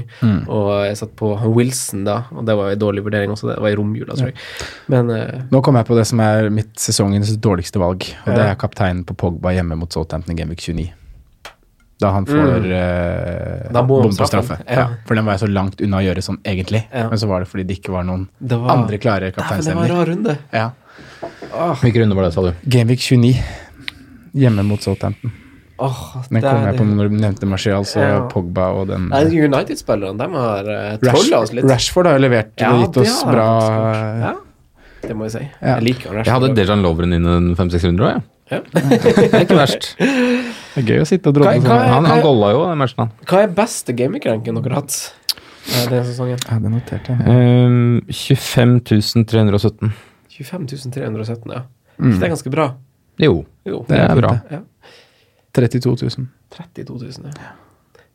og 0.52 0.70
jeg 0.88 0.98
satt 1.00 1.14
på 1.20 1.34
Wilson 1.56 2.04
da, 2.08 2.24
og 2.34 2.48
det 2.48 2.56
var 2.60 2.74
en 2.74 2.82
dårlig 2.82 3.04
vurdering 3.06 3.32
også, 3.34 3.52
det 3.52 3.60
var 3.64 3.72
i 3.72 3.78
romjula, 3.80 4.18
tror 4.18 4.32
jeg. 4.32 4.40
Men 4.92 5.12
uh, 5.14 5.46
Nå 5.52 5.62
kom 5.64 5.80
jeg 5.80 5.88
på 5.88 5.96
det 6.00 6.08
som 6.10 6.20
er 6.24 6.50
mitt 6.54 6.74
sesongens 6.82 7.32
dårligste 7.44 7.82
valg, 7.82 8.10
og 8.26 8.34
det 8.34 8.50
er 8.50 8.60
kapteinen 8.60 9.06
på 9.08 9.16
Pogba 9.20 9.54
hjemme 9.56 9.78
mot 9.80 9.96
Southampton 9.96 10.36
Gameweek 10.40 10.64
29. 10.64 10.90
Da 12.04 12.10
han 12.12 12.26
får 12.28 12.66
mm. 12.66 12.72
uh, 13.72 13.82
må 13.88 14.02
bom 14.04 14.16
på 14.18 14.28
straffe. 14.28 14.58
Ja. 14.66 14.80
Ja. 14.82 14.86
For 15.08 15.16
den 15.16 15.28
var 15.28 15.38
jeg 15.38 15.46
så 15.46 15.52
langt 15.52 15.84
unna 15.84 16.02
å 16.02 16.04
gjøre 16.04 16.24
sånn, 16.26 16.40
egentlig. 16.44 16.84
Ja. 16.92 17.08
Men 17.12 17.22
så 17.22 17.30
var 17.30 17.44
det 17.44 17.52
fordi 17.52 17.68
det 17.70 17.78
ikke 17.80 17.94
var 17.96 18.08
noen 18.08 18.26
var 18.40 18.74
andre 18.76 19.00
klare 19.00 19.30
Dæven, 19.32 19.38
det 19.38 19.40
var 19.40 19.46
en 19.46 19.54
kapteinstemmer. 19.54 19.94
rar 19.94 20.12
runde. 20.12 20.38
Ja. 20.52 20.66
Hvilke 21.82 22.02
runder 22.02 22.18
var 22.18 22.28
det, 22.28 22.34
sa 22.36 22.44
du? 22.46 22.52
Gamevik 22.66 23.04
29 23.04 23.34
hjemme 24.34 24.66
mot 24.66 24.82
Southampton. 24.82 25.32
Oh, 25.84 26.02
Den 26.30 26.42
kom 26.44 26.64
jeg 26.68 26.78
på 26.78 26.86
når 26.86 27.10
du 27.10 27.16
nevnte 27.18 27.48
Marcial, 27.50 27.86
så 27.90 28.00
Ja. 28.00 28.20
Pogba 28.30 28.70
og 28.78 28.88
den 28.92 29.10
United-spillerne, 29.12 30.18
de 30.18 30.28
har 30.38 30.70
uh, 30.70 30.98
trolla 31.02 31.40
oss 31.44 31.54
litt. 31.54 31.66
Rashford 31.70 32.08
har 32.08 32.20
jo 32.20 32.24
levert 32.28 32.54
Ja, 32.62 32.72
og 32.76 32.86
gitt 32.86 33.00
oss 33.04 33.24
har 33.24 33.34
bra. 33.34 33.48
Ja, 34.22 34.34
det 35.02 35.18
må 35.18 35.26
jeg 35.28 35.34
si. 35.34 35.42
Ja. 35.50 35.74
Jeg 35.74 35.88
liker 35.90 36.14
Rashford. 36.14 36.30
Jeg 36.30 36.34
hadde 36.38 36.54
Dejan 36.62 36.86
Lovren 36.86 37.18
innen 37.18 37.50
fem-seks 37.60 37.90
runder 37.90 38.06
òg, 38.06 38.14
jeg. 38.14 38.30
Ja. 38.54 38.62
Det 38.78 39.34
er 39.34 39.46
ikke 39.48 39.58
verst. 39.58 39.90
Det 39.98 40.82
er 40.82 40.88
gøy 40.88 41.02
å 41.02 41.10
sitte 41.10 41.32
og 41.32 41.38
drodle 41.40 41.58
sånn. 41.58 41.84
Han, 41.90 42.08
han 42.10 42.22
golla 42.22 42.54
jo 42.54 42.64
den 42.70 42.80
matchen, 42.82 43.06
han. 43.06 43.12
Hva 43.30 43.44
er 43.48 43.54
beste 43.58 43.96
gamingranken 43.98 44.58
dere 44.60 44.76
har 44.76 44.84
hatt 44.84 44.98
eh, 45.02 45.86
denne 45.90 46.06
sesongen? 46.08 46.42
Ja, 46.48 46.60
det 46.62 46.72
noterte 46.74 47.18
jeg. 47.18 47.22
Um, 47.28 48.02
25 48.14 49.26
317. 49.34 49.94
25 50.40 50.92
317, 50.94 51.52
ja. 51.54 51.64
Mm. 52.00 52.16
Det 52.18 52.26
er 52.26 52.34
ganske 52.34 52.54
bra. 52.54 52.72
Jo, 53.22 53.44
Jo, 53.66 53.84
det 53.88 54.00
er 54.02 54.16
bra. 54.18 54.38
Ja. 54.52 54.64
32 55.54 55.94
000. 56.02 56.32
32 56.50 56.98
000, 57.22 57.36
ja. 57.38 57.52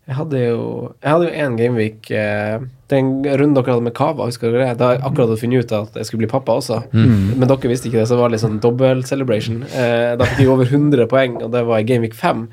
Jeg 0.08 0.16
hadde 0.16 0.38
jo 0.40 0.60
Jeg 1.02 1.10
hadde 1.12 1.26
jo 1.28 1.40
én 1.44 1.56
gameweek 1.58 2.10
eh, 2.16 2.62
Den 2.88 3.10
runden 3.26 3.56
dere 3.58 3.74
hadde 3.74 3.84
med 3.84 3.94
Kava, 3.96 4.24
husker 4.30 4.48
dere 4.48 4.70
det? 4.70 4.78
Da 4.80 4.94
jeg 4.94 5.02
akkurat 5.04 5.26
hadde 5.28 5.40
funnet 5.42 5.66
ut 5.66 5.74
at 5.76 5.98
jeg 6.00 6.08
skulle 6.08 6.22
bli 6.22 6.30
pappa 6.32 6.54
også. 6.56 6.78
Mm. 6.96 7.36
Men 7.36 7.50
dere 7.50 7.70
visste 7.70 7.90
ikke 7.90 8.00
det, 8.00 8.06
så 8.08 8.16
det 8.16 8.22
var 8.22 8.32
litt 8.32 8.40
sånn 8.40 8.60
dobbel 8.64 9.04
celebration. 9.04 9.60
Eh, 9.68 10.14
da 10.16 10.28
fikk 10.30 10.40
jeg 10.46 10.52
over 10.54 10.72
100 10.72 11.10
poeng, 11.12 11.36
og 11.44 11.52
det 11.52 11.62
var 11.68 11.82
i 11.82 11.88
gameweek 11.90 12.16
5. 12.16 12.46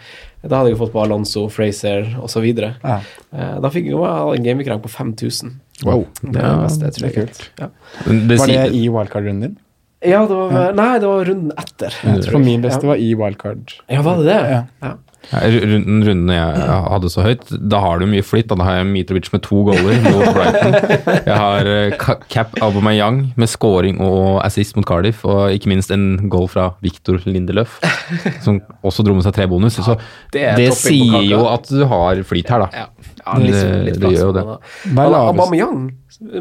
Da 0.43 0.59
hadde 0.59 0.73
jeg 0.73 0.75
jo 0.75 0.81
fått 0.83 0.91
på 0.97 1.05
Alonso, 1.05 1.45
Fraser 1.53 2.11
osv. 2.19 2.49
Ja. 2.59 2.97
Eh, 3.31 3.55
da 3.63 3.71
fikk 3.71 3.87
jeg 3.87 3.95
jo 3.95 4.03
en 4.03 4.49
gameweek-rang 4.49 4.83
på 4.83 4.91
5000. 4.91 5.55
Wow. 5.83 6.05
Det 6.21 6.39
er 6.39 6.47
det 6.47 6.63
beste, 6.63 6.87
jeg 6.87 6.95
tror 6.95 7.05
det 7.05 7.11
er 7.11 7.25
kult. 7.25 7.39
Ja. 7.59 7.69
Var 8.07 8.51
det 8.51 8.65
i 8.71 8.83
wildcard-runden 8.87 9.41
din? 9.49 9.57
ja, 10.05 10.21
det 10.29 10.35
var 10.37 10.75
Nei, 10.77 10.91
det 11.01 11.09
var 11.09 11.25
runden 11.25 11.51
etter. 11.57 11.95
Jeg 12.05 12.23
tror 12.27 12.43
min 12.43 12.63
beste 12.63 12.85
ja. 12.85 12.91
var 12.91 13.01
i 13.01 13.09
wildcard. 13.17 13.73
Ja, 13.91 14.03
var 14.05 14.21
det 14.21 14.27
det? 14.29 14.39
Ja. 14.83 14.93
Runden, 15.33 16.03
runden 16.05 16.29
jeg 16.31 16.65
hadde 16.91 17.09
så 17.11 17.23
høyt, 17.25 17.49
da 17.71 17.79
har 17.83 17.99
du 18.01 18.05
mye 18.09 18.23
flytt. 18.25 18.47
Da 18.51 18.57
har 18.67 18.77
jeg 18.81 18.87
Mitrovic 18.91 19.31
med 19.33 19.41
to 19.45 19.63
goaler 19.67 19.97
mot 20.05 20.27
Brighton. 20.35 20.77
Jeg 21.25 21.37
har 21.41 21.69
eh, 21.71 21.95
Cap 22.31 22.53
Aubameyang 22.61 23.21
med 23.39 23.49
scoring 23.51 23.99
og 24.05 24.39
assist 24.45 24.77
mot 24.77 24.85
Cardiff, 24.87 25.23
og 25.27 25.49
ikke 25.55 25.71
minst 25.71 25.91
en 25.95 26.29
goal 26.31 26.47
fra 26.51 26.69
Victor 26.85 27.19
Lindeløf, 27.25 27.79
som 28.45 28.61
også 28.85 29.05
dro 29.07 29.17
med 29.17 29.25
seg 29.27 29.35
tre 29.39 29.47
bonus. 29.51 29.79
Så 29.81 29.97
det 30.35 30.45
er 30.53 30.71
sier 30.77 31.25
jo 31.31 31.43
at 31.49 31.67
du 31.71 31.83
har 31.89 32.21
flyt 32.27 32.49
her, 32.53 32.65
da. 32.67 32.69
Ja, 32.85 32.87
ja 33.25 33.37
litt, 33.41 33.55
Det- 33.55 33.83
litt 33.89 33.99
plass 34.03 34.21
det. 34.37 34.45
Aubameyang, 35.33 35.83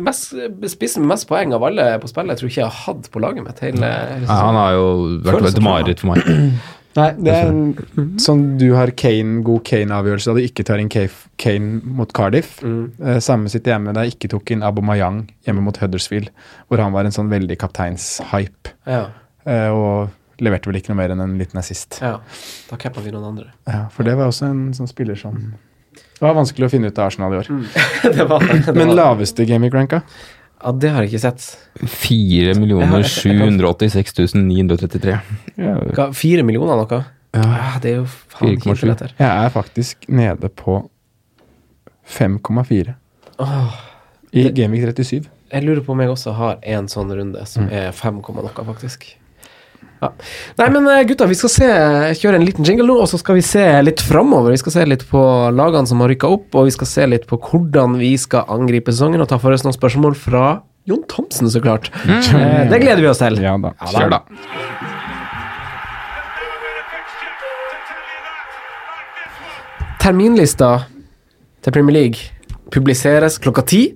mest, 0.05 0.35
spissen 0.71 1.03
med 1.03 1.15
mest 1.17 1.29
poeng 1.31 1.55
av 1.57 1.65
alle 1.67 1.89
på 2.03 2.11
spillet, 2.11 2.35
jeg 2.37 2.43
tror 2.45 2.53
ikke 2.53 2.63
jeg 2.63 2.71
har 2.71 2.81
hatt 2.85 3.11
på 3.11 3.23
laget 3.25 3.47
mitt 3.47 3.61
hele 3.65 3.81
Ja, 3.83 4.39
han 4.45 4.55
har 4.61 4.73
jo 4.77 4.87
vært 5.25 5.49
et 5.51 5.63
mareritt 5.65 6.01
for 6.05 6.13
meg. 6.15 6.29
Nei, 6.95 7.09
det 7.19 7.33
er 7.35 7.49
en, 7.51 8.17
sånn 8.23 8.43
du 8.61 8.69
har 8.77 8.93
Kane, 8.99 9.41
god 9.47 9.65
Kane-avgjørelse 9.67 10.31
da 10.31 10.35
du 10.39 10.47
ikke 10.47 10.65
tar 10.67 10.79
inn 10.83 10.91
Kane, 10.93 11.11
Kane 11.43 11.81
mot 11.99 12.13
Cardiff. 12.15 12.61
Eh, 12.63 13.19
samme 13.25 13.51
sitt 13.51 13.67
hjemme 13.67 13.95
da 13.97 14.05
jeg 14.07 14.15
ikke 14.15 14.31
tok 14.37 14.55
inn 14.55 14.63
Abomayang 14.67 15.25
hjemme 15.47 15.65
mot 15.67 15.81
Huddersfield, 15.83 16.31
hvor 16.69 16.83
han 16.83 16.95
var 16.95 17.09
en 17.09 17.15
sånn 17.17 17.33
veldig 17.33 17.59
kapteinshype, 17.61 18.77
Ja, 18.87 19.09
eh, 19.49 19.69
og 19.75 20.15
leverte 20.43 20.71
vel 20.71 20.81
ikke 20.81 20.91
noe 20.93 20.99
mer 21.03 21.15
enn 21.15 21.23
en 21.23 21.37
liten 21.39 21.59
assist. 21.61 21.99
ja. 22.03 22.17
Da 22.71 22.79
cappa 22.81 23.03
vi 23.03 23.13
noen 23.15 23.27
andre. 23.33 23.53
Ja, 23.67 23.89
for 23.95 24.07
det 24.07 24.17
var 24.19 24.31
også 24.31 24.49
en 24.51 24.67
sånn 24.75 24.91
spiller 24.91 25.19
som 25.19 25.55
Det 25.95 26.23
var 26.23 26.35
vanskelig 26.35 26.67
å 26.67 26.71
finne 26.71 26.91
ut 26.91 26.99
av 26.99 27.07
Arsenal 27.11 27.35
i 27.35 27.39
år. 27.43 27.51
det 28.17 28.25
var, 28.31 28.43
det 28.43 28.75
Men 28.75 28.95
laveste 28.95 28.97
laveste 28.97 29.47
gaming 29.51 29.71
ranka? 29.75 30.03
Ja, 30.65 30.73
det 30.73 30.91
har 30.95 31.05
jeg 31.05 31.13
ikke 31.13 31.23
sett. 31.27 31.45
4 31.85 32.55
786 32.57 34.35
933. 34.39 35.19
Hva, 35.95 36.09
Fire 36.17 36.43
millioner 36.47 36.81
noe? 36.81 37.03
Ja, 37.35 37.75
det 37.83 37.91
er 37.91 37.97
jo 38.01 38.07
faen 38.09 38.55
ikke 38.55 38.75
4,7. 38.75 39.01
her. 39.03 39.15
Jeg 39.19 39.45
er 39.45 39.53
faktisk 39.53 40.07
nede 40.09 40.49
på 40.55 40.79
5,4 42.07 42.95
oh, 43.43 43.75
i 44.33 44.45
Gaming 44.55 44.85
37. 44.85 45.25
jeg 45.53 45.65
lurer 45.65 45.83
på 45.85 45.93
om 45.95 46.01
jeg 46.03 46.11
også 46.13 46.35
har 46.37 46.59
en 46.63 46.89
sånn 46.91 47.11
runde 47.15 47.41
Mm. 47.41 47.47
som 47.47 47.69
er 47.71 47.91
5, 47.93 48.21
noe, 48.23 48.65
faktisk. 48.71 49.17
Ja. 50.05 50.11
Nei, 50.61 50.69
men 50.75 50.89
eh, 50.93 51.03
gutta, 51.09 51.29
vi 51.31 51.39
skal 51.39 51.53
se, 51.53 51.71
kjøre 52.21 52.41
en 52.41 52.47
liten 52.47 52.67
jingle 52.67 52.87
nå, 52.89 52.99
og 53.05 53.09
så 53.11 53.21
skal 53.21 53.39
vi 53.39 53.45
se 53.47 53.65
litt 53.85 54.03
framover. 54.05 54.53
Vi 54.55 54.61
skal 54.61 54.77
se 54.77 54.87
litt 54.89 55.07
på 55.09 55.23
lagene 55.55 55.89
som 55.91 56.03
har 56.05 56.13
rykka 56.13 56.31
opp, 56.37 56.49
og 56.55 56.69
vi 56.69 56.75
skal 56.77 56.91
se 56.91 57.09
litt 57.11 57.27
på 57.31 57.41
hvordan 57.41 57.99
vi 58.01 58.15
skal 58.21 58.49
angripe 58.53 58.93
sesongen, 58.93 59.25
og 59.25 59.31
ta 59.33 59.41
for 59.43 59.57
oss 59.57 59.65
noen 59.67 59.77
spørsmål 59.77 60.17
fra 60.19 60.47
Jon 60.85 61.05
Thomsen, 61.09 61.49
så 61.49 61.63
klart. 61.65 61.91
Eh, 62.05 62.69
det 62.69 62.83
gleder 62.83 63.01
vi 63.01 63.09
oss 63.09 63.23
til. 63.23 63.41
Ja 63.41 63.57
da. 63.61 63.73
Kjør, 63.89 64.19
da. 64.19 64.21
Terminlista 70.05 70.71
til 71.65 71.73
Premier 71.73 71.97
League 71.97 72.35
publiseres 72.75 73.39
klokka 73.41 73.65
10 73.65 73.95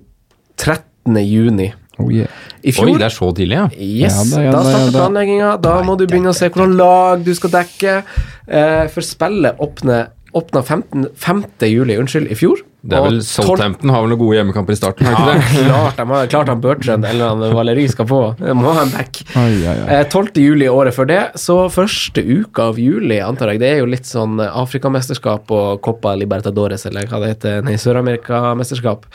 13. 0.57 1.19
juni. 1.21 1.69
Oh 1.99 2.09
yeah. 2.13 2.31
I 2.63 2.73
fjor 2.75 2.89
Oi, 2.89 2.97
det 2.99 3.07
er 3.07 3.13
så 3.15 3.29
tidlig, 3.35 3.55
ja. 3.55 3.65
Yes, 3.75 4.15
Ja 4.15 4.23
da, 4.23 4.35
da, 4.35 4.43
ja 4.43 4.51
da, 4.51 4.59
ja 4.59 4.69
starter 4.69 4.95
planlegginga. 4.95 5.51
Da 5.63 5.73
må 5.87 5.95
du 5.99 6.05
begynne 6.07 6.33
å 6.33 6.37
se 6.37 6.49
hvordan 6.51 6.75
lag 6.79 7.23
du 7.23 7.31
skal 7.35 7.53
dekke. 7.55 7.97
Eh, 8.49 8.85
for 8.91 9.05
spillet 9.05 9.59
åpner 9.63 10.09
åpna 10.33 10.61
5. 10.63 11.43
juli, 11.65 11.97
unnskyld, 11.97 12.29
i 12.31 12.37
fjor. 12.37 12.61
Det 12.79 12.95
er 12.95 13.03
vel 13.03 13.17
Og 13.19 13.25
12 13.25 13.27
Southampton 13.27 13.91
har 13.91 14.03
vel 14.05 14.13
noen 14.13 14.21
gode 14.21 14.37
hjemmekamper 14.37 14.71
i 14.71 14.77
starten, 14.79 15.07
Ja, 15.09 15.11
ikke 15.11 15.25
det? 15.27 15.63
klart, 15.67 15.97
de 15.97 16.05
har, 16.13 16.29
klart 16.31 16.51
han 16.51 16.61
Bertrand 16.63 17.07
eller 17.09 17.33
han 17.33 17.55
Valeri 17.57 17.83
skal 17.91 18.07
på. 18.07 18.19
Må 18.55 18.75
ha 18.77 18.85
en 18.85 18.93
back. 18.93 19.19
Ai, 19.35 19.57
ai. 19.67 19.75
Eh, 19.97 20.03
12. 20.07 20.39
juli 20.39 20.69
året 20.71 20.95
før 20.95 21.09
det, 21.09 21.19
så 21.41 21.57
første 21.73 22.23
uka 22.23 22.69
av 22.71 22.79
juli, 22.79 23.17
antar 23.25 23.51
jeg. 23.51 23.63
Det 23.65 23.71
er 23.73 23.81
jo 23.81 23.89
litt 23.91 24.07
sånn 24.07 24.39
eh, 24.39 24.59
Afrikamesterskap 24.61 25.51
og 25.51 25.81
Copa 25.83 26.15
Libertadores, 26.15 26.87
eller 26.87 27.09
hva 27.11 27.19
det 27.25 27.33
heter, 27.33 27.59
nei, 27.67 27.75
Sør-Amerika-mesterskap. 27.81 29.09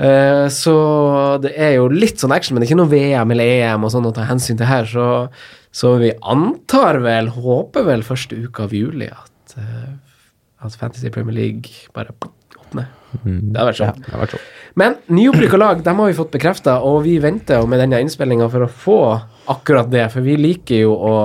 Eh, 0.00 0.46
så 0.50 0.78
det 1.44 1.52
er 1.60 1.76
jo 1.76 1.90
litt 1.92 2.24
sånn 2.24 2.32
action, 2.34 2.56
men 2.56 2.64
det 2.64 2.70
er 2.70 2.72
ikke 2.72 2.80
noe 2.80 2.94
VM 2.94 3.36
eller 3.36 3.52
EM 3.68 3.84
og 3.84 3.92
sånn 3.94 4.08
å 4.08 4.14
ta 4.16 4.24
hensyn 4.30 4.58
til 4.58 4.70
her, 4.70 4.88
så, 4.88 5.10
så 5.76 5.92
vi 6.00 6.14
antar 6.24 7.02
vel, 7.04 7.28
håper 7.36 7.84
vel 7.92 8.02
første 8.06 8.40
uka 8.48 8.64
av 8.64 8.74
juli 8.74 9.12
at, 9.12 9.58
eh, 10.64 10.72
at 10.72 10.80
Fantasy 10.80 11.12
Premier 11.14 11.36
League 11.36 11.92
bare 11.94 12.16
åpner. 12.58 12.90
Det 13.22 13.60
har 13.60 13.70
vært 13.70 13.78
sånn. 13.78 14.02
Det 14.02 14.12
har 14.12 14.24
vært 14.24 14.36
sånn. 14.36 14.46
Men 14.80 14.96
nyopprykka 15.14 15.60
lag, 15.60 15.82
dem 15.86 16.02
har 16.02 16.10
vi 16.10 16.18
fått 16.18 16.34
bekrefta, 16.34 16.80
og 16.82 17.04
vi 17.06 17.18
venter 17.22 17.62
jo 17.62 17.70
med 17.70 17.82
denne 17.84 18.02
innspillinga 18.02 18.50
for 18.50 18.66
å 18.66 18.70
få 18.70 19.00
akkurat 19.52 19.90
det, 19.92 20.08
for 20.10 20.26
vi 20.26 20.38
liker 20.40 20.82
jo 20.82 20.96
å 20.98 21.16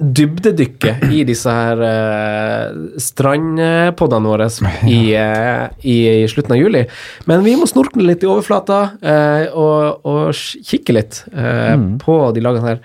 dybdedykke 0.00 0.94
i 1.12 1.20
disse 1.28 1.52
her 1.52 1.80
uh, 1.84 2.96
strandpoddene 3.00 4.30
våre 4.30 4.48
i, 4.88 5.00
uh, 5.12 5.68
i, 5.84 5.96
i 6.22 6.28
slutten 6.30 6.56
av 6.56 6.62
juli. 6.62 6.84
Men 7.28 7.44
vi 7.44 7.54
må 7.60 7.68
snorkne 7.68 8.06
litt 8.06 8.24
i 8.24 8.30
overflata 8.30 8.80
uh, 8.96 9.44
og, 9.52 10.06
og 10.08 10.32
kikke 10.32 10.96
litt 10.96 11.24
eh, 11.32 11.76
på 12.02 12.16
de 12.34 12.44
lagene 12.44 12.72
her. 12.72 12.80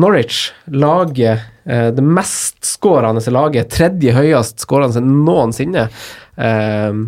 Norwich, 0.00 0.52
laget, 0.66 1.44
eh, 1.64 1.90
det 1.94 2.02
mest 2.02 2.64
skårende 2.66 3.22
laget, 3.30 3.70
tredje 3.70 4.14
høyest 4.16 4.64
skårende 4.64 5.02
noensinne. 5.04 5.88
Eh, 6.36 7.04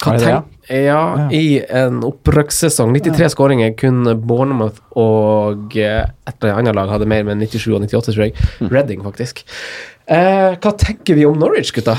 hva 0.00 0.14
Er 0.14 0.18
det 0.20 0.30
ja? 0.30 0.40
ja, 0.70 1.28
i 1.34 1.60
en 1.66 2.00
opprykkssesong. 2.06 2.92
93 2.94 3.30
skåringer. 3.34 3.72
Kun 3.78 4.04
Bournemouth 4.26 4.80
og 4.98 5.76
eh, 5.76 6.04
et 6.04 6.34
eller 6.40 6.60
annet 6.60 6.76
lag 6.76 6.92
hadde 6.92 7.08
mer, 7.10 7.24
men 7.26 7.40
97 7.42 7.68
og 7.74 7.86
98, 7.86 8.14
tror 8.14 8.26
jeg. 8.26 8.34
Mm. 8.60 8.70
Reading, 8.72 9.04
faktisk. 9.06 9.44
Eh, 10.10 10.58
hva 10.60 10.74
tenker 10.78 11.18
vi 11.18 11.26
om 11.28 11.38
Norwich, 11.40 11.72
gutta? 11.76 11.96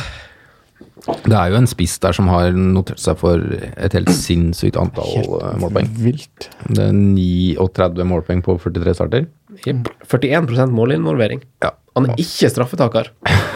Det 1.01 1.34
er 1.34 1.49
jo 1.49 1.57
en 1.57 1.70
spiss 1.70 1.95
der 2.01 2.14
som 2.14 2.28
har 2.30 2.53
notert 2.53 3.01
seg 3.01 3.18
for 3.18 3.41
et 3.57 3.95
helt 3.97 4.12
sinnssykt 4.14 4.78
antall 4.80 5.39
eh, 5.39 5.55
målpoeng. 5.62 5.89
Vilt. 6.03 6.49
Det 6.70 6.84
er 6.86 6.93
39 6.93 8.05
målpoeng 8.12 8.43
på 8.45 8.59
43 8.62 8.97
starter. 8.99 9.30
Jepp. 9.66 9.89
41 10.08 10.72
målinvolvering. 10.72 11.43
Ja. 11.64 11.74
Han 11.95 12.08
er 12.08 12.20
ikke 12.24 12.49
straffetaker. 12.52 13.12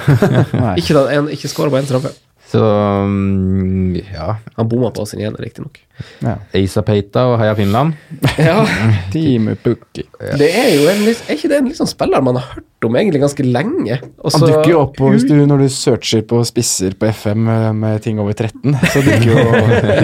Ikke, 0.80 1.02
en, 1.16 1.30
ikke 1.34 1.50
skåra 1.50 1.72
på 1.72 1.80
én 1.80 1.88
straffe. 1.88 2.12
Så 2.56 2.64
mm, 3.10 3.96
ja. 4.16 4.36
Han 4.56 4.70
bomma 4.72 4.92
på 4.96 5.06
sin 5.10 5.20
ene, 5.26 5.36
riktignok. 5.42 5.82
Ja. 6.24 6.36
Asa 6.56 6.82
Peita 6.84 7.24
og 7.32 7.38
Heia 7.40 7.56
Finland. 7.56 7.94
Ja, 8.40 8.62
Team 9.14 9.48
Pukki. 9.64 10.04
det 10.40 10.50
er 10.52 10.70
jo 10.76 10.88
en, 10.92 11.04
Er 11.08 11.36
ikke 11.38 11.48
det 11.52 11.60
en 11.62 11.70
liksom 11.72 11.88
spiller 11.88 12.24
man 12.24 12.36
har 12.40 12.50
hørt 12.58 12.88
om 12.88 12.98
egentlig 13.00 13.22
ganske 13.24 13.46
lenge? 13.48 13.98
Også, 14.20 14.42
Han 14.44 14.52
dukker 14.52 14.72
jo 14.74 14.82
opp 14.84 14.98
på, 15.00 15.08
hvis 15.14 15.24
du, 15.28 15.34
når 15.48 15.64
du 15.64 15.68
searcher 15.74 16.26
på 16.28 16.42
spisser 16.48 16.98
på 17.00 17.08
FM 17.16 17.46
med, 17.48 17.68
med 17.80 18.04
ting 18.04 18.20
over 18.22 18.36
13, 18.36 18.76
så 18.94 19.04
dukker 19.06 19.30
jo, 19.32 19.46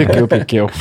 dukker 0.00 0.22
jo 0.24 0.30
Pukki 0.32 0.62
opp. 0.64 0.80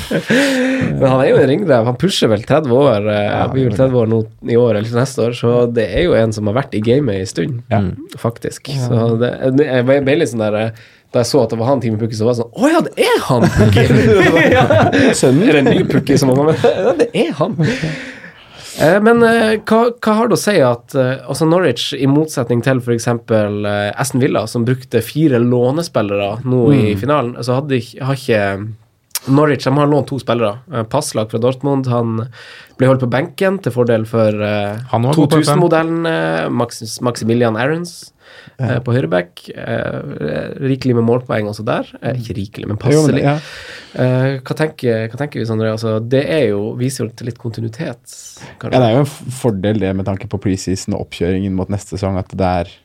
Men 0.91 1.05
han 1.07 1.19
er 1.21 1.27
jo 1.33 1.41
en 1.43 1.49
ringrev. 1.51 1.85
Han 1.91 1.99
pusher 2.01 2.31
vel 2.31 2.43
30 2.47 2.71
år. 2.79 3.09
eh, 3.11 3.27
Ja, 3.31 3.43
blir 3.51 3.67
vel 3.69 3.77
30 3.77 3.99
år 4.01 4.09
nå 4.11 4.21
i 4.51 4.57
år 4.59 4.79
eller 4.79 4.95
neste 5.01 5.27
år, 5.27 5.35
så 5.37 5.53
det 5.71 5.85
er 5.91 6.07
jo 6.07 6.15
en 6.17 6.33
som 6.35 6.47
har 6.49 6.57
vært 6.63 6.73
i 6.79 6.81
gamet 6.87 7.19
en 7.21 7.29
stund, 7.29 7.59
Ja. 7.71 7.83
faktisk. 8.19 8.71
Så 8.87 9.03
det, 9.21 9.35
jeg 9.67 9.85
ble- 9.91 10.17
litt 10.23 10.31
sånn 10.33 10.43
der 10.47 10.57
eh, 10.63 10.81
Da 11.11 11.21
jeg 11.23 11.27
så 11.27 11.41
at 11.43 11.51
det 11.51 11.59
var 11.59 11.67
han 11.67 11.81
Team 11.83 11.97
Pukki, 11.99 12.15
så 12.15 12.27
var 12.27 12.37
jeg 12.37 12.45
sånn 12.45 12.55
Å 12.55 12.71
ja, 12.71 12.81
det 12.85 12.93
er 13.03 13.21
han! 13.27 13.45
Pukki! 13.57 13.85
ja. 14.53 14.65
Sønnen? 15.17 15.43
Eller 15.49 15.61
en 15.63 15.69
ny 15.73 15.85
Pukki, 15.89 16.17
som 16.19 16.31
han 16.31 16.53
Ja, 16.55 16.95
det 16.97 17.09
er 17.11 17.33
han! 17.39 17.57
Eh, 18.79 18.97
Men 19.03 19.19
eh, 19.27 19.57
hva, 19.67 19.81
hva 19.91 20.17
har 20.21 20.31
det 20.31 20.37
å 20.37 20.41
si 20.41 20.55
at 20.63 20.95
eh, 20.95 21.17
altså 21.27 21.47
Norwich, 21.49 21.89
i 21.97 22.07
motsetning 22.07 22.63
til 22.63 22.79
f.eks. 22.79 23.09
Uh, 23.27 23.89
Aston 23.99 24.23
Villa, 24.23 24.45
som 24.47 24.63
brukte 24.67 25.03
fire 25.03 25.41
lånespillere 25.43 26.37
nå 26.47 26.61
i 26.77 26.93
finalen, 26.99 27.35
så 27.43 27.59
hadde, 27.59 27.81
har 27.99 28.15
ikke 28.15 28.45
Norwich 29.27 29.63
de 29.63 29.77
har 29.77 29.87
lånt 29.87 30.07
to 30.09 30.17
spillere. 30.19 30.57
Eh, 30.73 30.83
Passlag 30.89 31.29
fra 31.31 31.39
Dortmund 31.41 31.87
han 31.91 32.23
ble 32.79 32.89
holdt 32.89 33.03
på 33.03 33.11
benken 33.11 33.59
til 33.61 33.73
fordel 33.75 34.07
for 34.09 34.33
eh, 34.33 34.79
Han 34.93 35.05
var 35.05 35.17
god 35.19 35.29
på 35.35 35.41
FM. 35.41 35.59
2000-modellen 35.59 36.09
eh, 36.09 36.47
Max, 36.49 36.81
Maximilian 37.05 37.59
Aarons 37.59 38.13
eh, 38.57 38.77
på 38.83 38.95
høyreback. 38.95 39.43
Eh, 39.49 39.97
rikelig 40.71 40.97
med 40.97 41.07
målpoeng 41.07 41.49
også 41.51 41.65
der. 41.67 41.89
Eh, 42.01 42.19
ikke 42.21 42.37
rikelig, 42.37 42.69
men 42.71 42.79
passelig. 42.81 43.23
ja. 43.25 43.37
Eh, 43.93 44.37
hva, 44.39 44.57
tenker, 44.57 45.07
hva 45.11 45.19
tenker 45.19 45.41
vi, 45.41 45.47
Sondre? 45.49 45.71
Altså, 45.73 45.97
det 45.99 46.23
er 46.31 46.45
jo, 46.51 46.71
viser 46.79 47.05
jo 47.05 47.11
til 47.15 47.31
litt 47.31 47.41
kontinuitet. 47.41 48.17
ja, 48.63 48.73
det 48.77 48.83
er 48.83 48.95
jo 48.97 49.05
en 49.05 49.11
fordel 49.41 49.81
det 49.81 49.93
med 49.97 50.07
tanke 50.07 50.29
på 50.31 50.39
preseason 50.41 50.95
og 50.97 51.07
oppkjøringen 51.07 51.55
mot 51.57 51.71
neste 51.71 51.97
sesong, 51.97 52.19
at 52.21 52.31
det 52.37 52.53
er, 52.61 52.75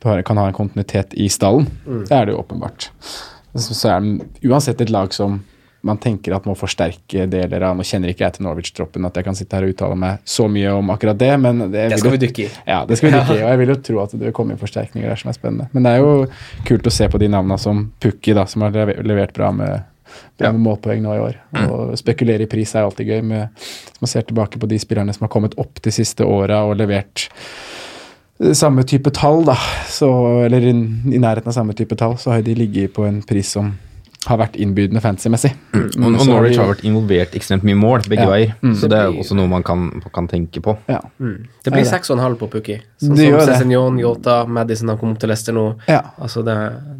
du 0.00 0.10
kan 0.26 0.40
ha 0.40 0.48
en 0.48 0.56
kontinuitet 0.56 1.16
i 1.16 1.28
stallen. 1.32 1.68
Det 1.86 2.16
er 2.16 2.28
det 2.28 2.36
jo 2.36 2.42
åpenbart. 2.44 2.90
Så, 3.54 3.74
så 3.74 3.96
er 3.96 4.04
det 4.04 4.46
uansett 4.46 4.80
et 4.80 4.92
lag 4.92 5.12
som 5.16 5.40
man 5.82 5.96
tenker 5.98 6.34
at 6.36 6.44
må 6.44 6.52
forsterke 6.58 7.24
deler 7.30 7.62
av 7.64 7.76
Nå 7.78 7.84
kjenner 7.88 8.10
ikke 8.12 8.26
jeg 8.26 8.34
til 8.36 8.44
Norwich-troppen 8.44 9.06
at 9.08 9.16
jeg 9.16 9.24
kan 9.24 9.36
sitte 9.38 9.56
her 9.56 9.64
og 9.64 9.70
uttale 9.72 9.96
meg 9.96 10.18
så 10.28 10.44
mye 10.52 10.74
om 10.76 10.90
akkurat 10.92 11.16
det, 11.18 11.30
men 11.40 11.62
det, 11.72 11.86
Det 11.94 11.98
skal 12.02 12.10
jo- 12.12 12.16
vi 12.18 12.26
dykke 12.26 12.42
i. 12.44 12.48
Ja, 12.68 12.82
det 12.84 12.98
skal 12.98 13.10
vi 13.10 13.16
dykke 13.18 13.36
i, 13.38 13.42
og 13.44 13.48
jeg 13.48 13.58
vil 13.62 13.72
jo 13.72 13.76
tro 13.88 14.00
at 14.02 14.10
det 14.12 14.20
vil 14.26 14.34
komme 14.36 14.52
inn 14.52 14.60
forsterkninger 14.60 15.08
der 15.08 15.16
som 15.22 15.30
er 15.32 15.38
spennende. 15.38 15.68
Men 15.72 15.82
det 15.88 15.94
er 15.94 16.02
jo 16.04 16.26
kult 16.68 16.90
å 16.90 16.92
se 16.92 17.08
på 17.08 17.18
de 17.22 17.28
navna 17.32 17.56
som 17.58 17.86
Pukki, 18.00 18.34
da, 18.36 18.44
som 18.44 18.62
har 18.66 18.76
levert 19.02 19.32
bra 19.32 19.50
med, 19.56 19.82
bra 20.38 20.52
med 20.52 20.60
målpoeng 20.66 21.00
nå 21.02 21.16
i 21.16 21.24
år. 21.30 21.40
Og 21.70 21.96
spekulere 21.98 22.42
i 22.44 22.50
pris 22.50 22.74
er 22.74 22.84
alltid 22.84 23.06
gøy, 23.14 23.22
med, 23.24 23.48
hvis 23.56 24.00
man 24.04 24.08
ser 24.12 24.22
tilbake 24.28 24.60
på 24.60 24.68
de 24.68 24.78
spillerne 24.82 25.14
som 25.16 25.24
har 25.24 25.32
kommet 25.32 25.56
opp 25.56 25.80
de 25.80 25.90
siste 25.94 26.20
åra 26.28 26.60
og 26.68 26.76
levert 26.76 27.28
samme 28.56 28.82
type 28.88 29.10
tall, 29.12 29.44
da, 29.44 29.56
så, 29.88 30.08
eller 30.46 30.64
i, 30.64 30.70
i 31.14 31.20
nærheten 31.20 31.48
av 31.48 31.56
samme 31.56 31.74
type 31.76 31.96
tall, 32.00 32.16
så 32.20 32.32
har 32.34 32.42
de 32.44 32.54
ligget 32.56 32.92
på 32.96 33.04
en 33.08 33.20
pris 33.22 33.48
som 33.56 33.74
har 34.26 34.36
vært 34.36 34.56
innbydende 34.60 35.00
fantasy-messig. 35.00 35.54
Og, 35.72 35.94
og 36.04 36.26
Norwich 36.28 36.58
har 36.60 36.68
vært 36.68 36.82
involvert 36.84 37.32
ekstremt 37.38 37.64
mye 37.64 37.78
mål, 37.78 38.02
begge 38.04 38.26
Ja. 38.26 38.28
veier. 38.28 38.50
Mm. 38.60 38.74
Så 38.76 38.88
det 38.92 38.98
er 38.98 39.14
også 39.16 39.36
noe 39.38 39.48
man 39.48 39.62
kan, 39.64 39.86
kan 40.12 40.28
tenke 40.28 40.60
på. 40.60 40.76
Ja. 40.92 41.00
Det 41.64 41.72
blir 41.72 41.86
6,5 41.88 42.36
på 42.36 42.50
Pukki. 42.52 42.76
Sånn 43.00 43.16
som. 43.16 43.40
Cézignon, 43.48 43.96
Yota, 44.02 44.42
Madison 44.46 44.92
har 44.92 44.98
kommet 45.00 45.18
til 45.22 45.32
Leicester 45.32 45.56
nå. 45.56 45.64
Ja. 45.88 46.02
Altså, 46.20 46.44
det, 46.44 46.56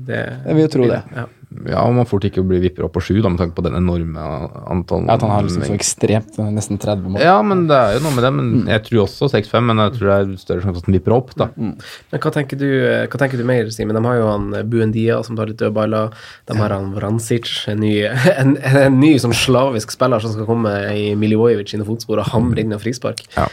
det 0.08 0.22
Jeg 0.46 0.54
vil 0.56 0.64
jo 0.64 0.72
tro 0.78 0.88
det. 0.88 1.02
Ja. 1.16 1.26
Ja, 1.50 1.82
og 1.82 1.96
man 1.96 2.06
fort 2.06 2.22
ikke 2.28 2.44
blir 2.46 2.60
vipper 2.62 2.84
opp 2.86 2.92
på 2.94 3.02
sju, 3.02 3.16
med 3.24 3.40
tanke 3.40 3.56
på 3.56 3.64
den 3.66 3.74
enorme 3.74 4.22
antallet. 4.70 5.08
Ja, 5.10 5.16
At 5.16 5.24
han 5.26 5.32
har 5.34 5.46
liksom 5.46 5.64
så 5.66 5.74
ekstremt 5.74 6.38
eh, 6.38 6.50
nesten 6.54 6.78
30 6.78 7.10
mål. 7.10 7.24
Ja, 7.24 7.40
men 7.42 7.64
det 7.66 7.74
er 7.74 7.96
jo 7.96 8.04
noe 8.04 8.14
med 8.14 8.24
det. 8.26 8.30
Men 8.36 8.70
jeg 8.70 8.84
tror 8.86 9.02
også 9.08 9.30
6-5, 9.32 9.66
men 9.66 9.82
jeg 9.82 9.96
tror 9.96 10.12
det 10.12 10.18
er 10.20 10.32
større 10.44 10.62
sjanse 10.62 10.76
for 10.78 10.84
at 10.84 10.90
den 10.92 10.98
vipper 11.00 11.16
opp, 11.16 11.34
da. 11.40 11.50
Men 11.58 11.74
hva 12.22 12.32
tenker 12.36 12.60
du, 12.60 12.68
hva 13.10 13.22
tenker 13.24 13.42
du 13.42 13.46
mer, 13.50 13.70
Simen? 13.74 13.98
De 13.98 14.04
har 14.06 14.20
jo 14.20 14.30
han 14.30 14.48
Buendia 14.70 15.18
som 15.26 15.38
tar 15.38 15.50
litt 15.50 15.58
dødballer. 15.60 16.14
De 16.46 16.58
har 16.62 16.76
han 16.76 16.92
Vrancic, 16.94 17.50
en 17.72 17.82
ny, 17.82 17.96
en, 18.40 18.54
en 18.70 19.00
ny 19.02 19.16
sånn 19.22 19.34
slavisk 19.34 19.96
spiller 19.96 20.22
som 20.22 20.36
skal 20.36 20.46
komme 20.48 20.76
i 20.94 21.10
Milivojevic 21.18 21.74
sine 21.74 21.88
fotspor 21.88 22.22
og 22.22 22.30
hamre 22.30 22.62
inn 22.62 22.78
og 22.78 22.84
frispark. 22.86 23.26
Ja. 23.34 23.50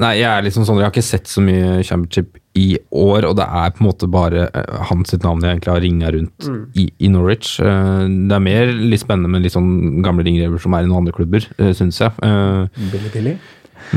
Nei, 0.00 0.14
jeg 0.16 0.24
er 0.30 0.40
liksom 0.46 0.64
sånn, 0.64 0.78
jeg 0.80 0.86
har 0.86 0.92
ikke 0.94 1.02
sett 1.04 1.28
så 1.28 1.42
mye 1.44 1.82
championship 1.84 2.38
i 2.56 2.78
år, 2.88 3.26
og 3.28 3.34
det 3.36 3.44
er 3.44 3.72
på 3.74 3.82
en 3.82 3.88
måte 3.90 4.06
bare 4.08 4.46
eh, 4.46 4.78
hans 4.88 5.10
sitt 5.12 5.20
navn 5.26 5.42
jeg 5.44 5.58
egentlig 5.58 5.72
har 5.74 5.82
ringa 5.84 6.12
rundt 6.14 6.46
i, 6.80 6.86
i 7.04 7.10
Norwich. 7.12 7.58
Eh, 7.60 8.06
det 8.30 8.32
er 8.32 8.40
mer 8.46 8.72
litt 8.72 9.02
spennende 9.02 9.28
med 9.28 9.44
litt 9.44 9.52
sånn 9.52 10.00
gamle 10.06 10.24
ringrever 10.24 10.56
som 10.62 10.72
er 10.72 10.86
i 10.86 10.88
noen 10.88 11.02
andre 11.02 11.12
klubber, 11.16 11.44
uh, 11.60 11.68
syns 11.76 12.00
jeg. 12.00 12.16
Eh, 12.24 12.64
Billy 12.94 13.10
Billy. 13.12 13.34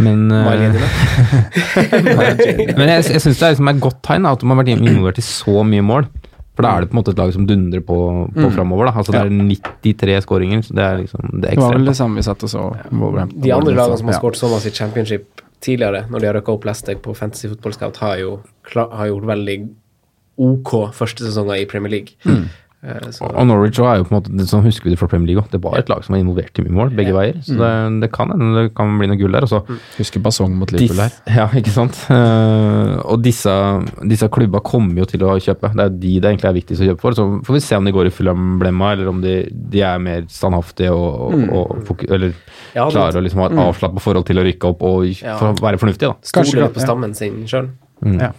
men 0.03 0.27
eh, 0.35 0.43
men 2.81 2.91
jeg, 2.91 3.07
jeg 3.13 3.23
syns 3.23 3.39
det 3.39 3.45
er 3.47 3.55
liksom 3.55 3.71
et 3.71 3.79
godt 3.87 4.03
tegn 4.09 4.27
at 4.27 4.43
de 4.43 4.51
har 4.51 4.59
vært 4.59 4.73
involvert 4.75 5.23
i 5.23 5.25
så 5.29 5.63
mye 5.71 5.87
mål. 5.87 6.11
For 6.57 6.65
da 6.65 6.71
er 6.73 6.81
det 6.83 6.89
på 6.89 6.95
en 6.97 7.03
måte 7.03 7.11
et 7.13 7.19
lag 7.21 7.29
som 7.31 7.45
dundrer 7.47 7.83
på, 7.85 7.95
på 8.33 8.47
framover. 8.55 8.87
Da. 8.89 8.93
Altså, 8.97 9.13
det 9.13 9.19
er 9.21 9.29
93 9.85 10.23
skåringer, 10.25 10.63
så 10.65 10.73
det 10.73 10.81
er 10.83 10.95
liksom 11.03 11.21
det 11.37 11.51
er 11.51 11.53
ekstremt. 11.53 11.53
Det 11.53 11.61
var 11.67 11.75
vel 11.77 11.85
det 11.91 11.97
samme 11.99 12.17
vi 12.17 12.23
satt 12.25 12.41
og 12.47 12.49
så. 12.49 12.63
Ja. 12.81 13.25
De 13.29 13.51
andre 13.53 13.75
lagene 13.77 13.97
som 14.01 14.09
har 14.09 14.15
Ja. 14.17 14.21
skåret 14.23 14.39
så 14.41 14.49
masse 14.49 14.65
i 14.71 14.73
championship 14.73 15.43
tidligere, 15.63 16.05
når 16.11 16.19
de 16.19 16.29
har 16.29 16.37
røkka 16.37 16.53
opp 16.53 16.65
Lesteg 16.67 17.01
på 17.03 17.15
Fantasy 17.17 17.49
Football 17.49 17.75
Scout, 17.75 17.99
har 18.03 18.17
jo 18.21 18.31
har 18.73 19.09
gjort 19.09 19.29
veldig 19.29 19.57
OK 20.37 20.73
første 20.93 21.25
sesonger 21.25 21.63
i 21.63 21.69
Premier 21.69 21.95
League. 21.97 22.17
Eh, 22.27 22.45
så, 23.11 23.25
Og 23.33 23.47
Norwich 23.49 23.79
er 23.81 23.97
jo 23.97 24.03
på 24.05 24.13
en 24.13 24.17
måte, 24.19 24.31
det 24.37 24.45
sånn 24.47 24.61
husker 24.63 24.85
vi 24.85 24.91
det 24.93 24.99
fra 25.01 25.07
Premier 25.09 25.31
League 25.31 25.41
òg, 25.43 25.49
det 25.51 25.59
var 25.63 25.79
et 25.79 25.89
lag 25.89 26.03
som 26.05 26.13
var 26.13 26.19
involvert 26.21 26.59
i 26.61 26.63
mye 26.63 26.75
mål, 26.77 26.91
begge 26.95 27.11
veier. 27.15 27.39
Så 27.43 27.55
det, 27.57 27.71
det 28.03 28.09
kan 28.13 28.29
hende 28.29 28.51
det 28.53 28.73
kan 28.77 28.91
bli 28.99 29.07
noe 29.09 29.17
gull 29.17 29.33
der. 29.33 29.47
Også. 29.47 29.63
Husker 29.97 30.21
Basong 30.23 30.53
mot 30.59 30.71
Liverpool 30.71 31.01
her. 31.01 31.15
Ja, 31.39 31.47
ikke 31.57 31.73
sant. 31.73 31.97
Uh, 32.07 33.01
og 33.09 33.23
disse, 33.25 33.51
disse 34.07 34.29
klubba 34.29 34.61
kommer 34.63 35.01
jo 35.01 35.07
til 35.09 35.25
å 35.25 35.33
kjøpe. 35.41 35.73
Det 35.73 35.87
er 35.87 35.95
de 35.97 36.13
det 36.21 36.31
egentlig 36.31 36.49
er 36.51 36.57
viktigst 36.59 36.85
å 36.85 36.89
kjøpe 36.91 37.01
for. 37.01 37.17
Så 37.17 37.25
får 37.49 37.57
vi 37.57 37.63
se 37.65 37.79
om 37.81 37.89
de 37.89 37.95
går 37.97 38.11
i 38.11 38.13
Fulham-blemma, 38.13 38.93
eller 38.95 39.09
om 39.11 39.21
de, 39.25 39.35
de 39.73 39.81
er 39.81 39.97
mer 40.05 40.29
standhaftige 40.31 40.93
og, 40.93 41.33
og, 41.33 41.47
og 41.63 41.85
foku- 41.89 42.07
eller 42.13 42.35
Ja, 42.75 42.85
det- 42.85 42.93
klarer 42.93 43.17
å 43.19 43.25
liksom 43.25 43.41
ha 43.41 43.49
et 43.51 43.57
avslappa 43.67 44.03
forhold 44.05 44.29
til 44.29 44.37
å 44.37 44.45
rykke 44.47 44.69
opp 44.75 44.85
og 44.85 45.07
Ja. 45.17 45.35
for 45.41 45.49
å 45.51 45.57
være 45.65 45.81
fornuftige. 45.81 46.13
da. 46.13 46.33
Kanskje- 46.39 46.69
på 46.77 46.85
stammen 46.85 47.17
sin 47.17 47.41
sjøl. 47.49 47.71
Ja. 48.05 48.31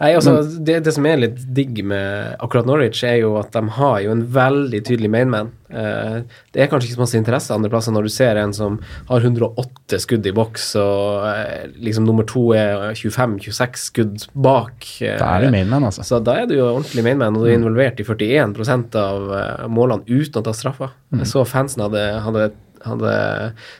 Nei, 0.00 0.14
altså, 0.16 0.38
det, 0.64 0.78
det 0.86 0.92
som 0.96 1.04
er 1.04 1.18
litt 1.20 1.40
digg 1.52 1.82
med 1.84 2.36
akkurat 2.40 2.64
Norwich, 2.64 3.02
er 3.04 3.18
jo 3.20 3.34
at 3.36 3.50
de 3.52 3.60
har 3.76 3.98
jo 4.00 4.14
en 4.14 4.22
veldig 4.32 4.78
tydelig 4.88 5.10
mainman. 5.12 5.50
Uh, 5.68 6.22
det 6.54 6.62
er 6.64 6.70
kanskje 6.72 6.88
ikke 6.88 6.96
så 6.96 7.02
masse 7.02 7.18
interesse 7.20 7.52
andre 7.54 7.68
plasser 7.70 7.92
når 7.92 8.08
du 8.08 8.12
ser 8.14 8.40
en 8.40 8.54
som 8.56 8.78
har 9.10 9.26
108 9.28 10.00
skudd 10.00 10.24
i 10.24 10.32
boks, 10.36 10.70
og 10.80 11.26
uh, 11.28 11.66
liksom 11.84 12.06
nummer 12.08 12.24
to 12.28 12.46
er 12.56 12.96
25-26 12.96 13.84
skudd 13.90 14.24
bak. 14.32 14.88
Uh, 15.02 15.18
Da 15.20 15.34
er 15.34 15.44
det 15.44 15.52
mainman, 15.58 15.84
altså. 15.90 16.06
Så 16.08 16.22
da 16.24 16.38
er 16.40 16.48
du 16.48 16.56
jo 16.56 16.70
ordentlig 16.70 17.04
mainman, 17.04 17.36
og 17.36 17.44
du 17.44 17.50
er 17.50 17.58
involvert 17.60 18.00
i 18.00 18.08
41 18.08 18.96
av 19.04 19.68
målene 19.68 20.08
uten 20.08 20.40
å 20.40 20.46
ta 20.48 20.56
straffa. 20.56 20.94
Jeg 21.18 21.28
så 21.28 21.44
fansen 21.44 21.84
hadde, 21.84 22.08
hadde 22.24 22.48
hadde 22.80 23.12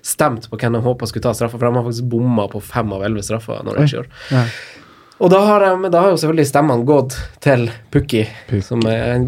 stemt 0.04 0.44
på 0.50 0.58
hvem 0.60 0.74
de 0.76 0.82
håpa 0.84 1.08
skulle 1.08 1.24
ta 1.24 1.32
straffa, 1.32 1.56
for 1.56 1.64
de 1.64 1.78
har 1.78 1.86
faktisk 1.86 2.10
bomma 2.12 2.44
på 2.52 2.60
fem 2.60 2.92
av 2.92 3.06
elleve 3.06 3.24
straffer. 3.24 3.62
Norwich 3.64 3.94
i 3.96 4.02
år. 4.02 4.10
Ja. 4.34 4.44
Og 5.20 5.28
da 5.28 5.40
har, 5.44 5.60
de, 5.60 5.90
da 5.92 6.00
har 6.00 6.14
jo 6.14 6.18
selvfølgelig 6.20 6.48
stemmene 6.48 6.84
gått 6.88 7.14
til 7.44 7.66
Pukki, 7.92 8.22
som 8.64 8.80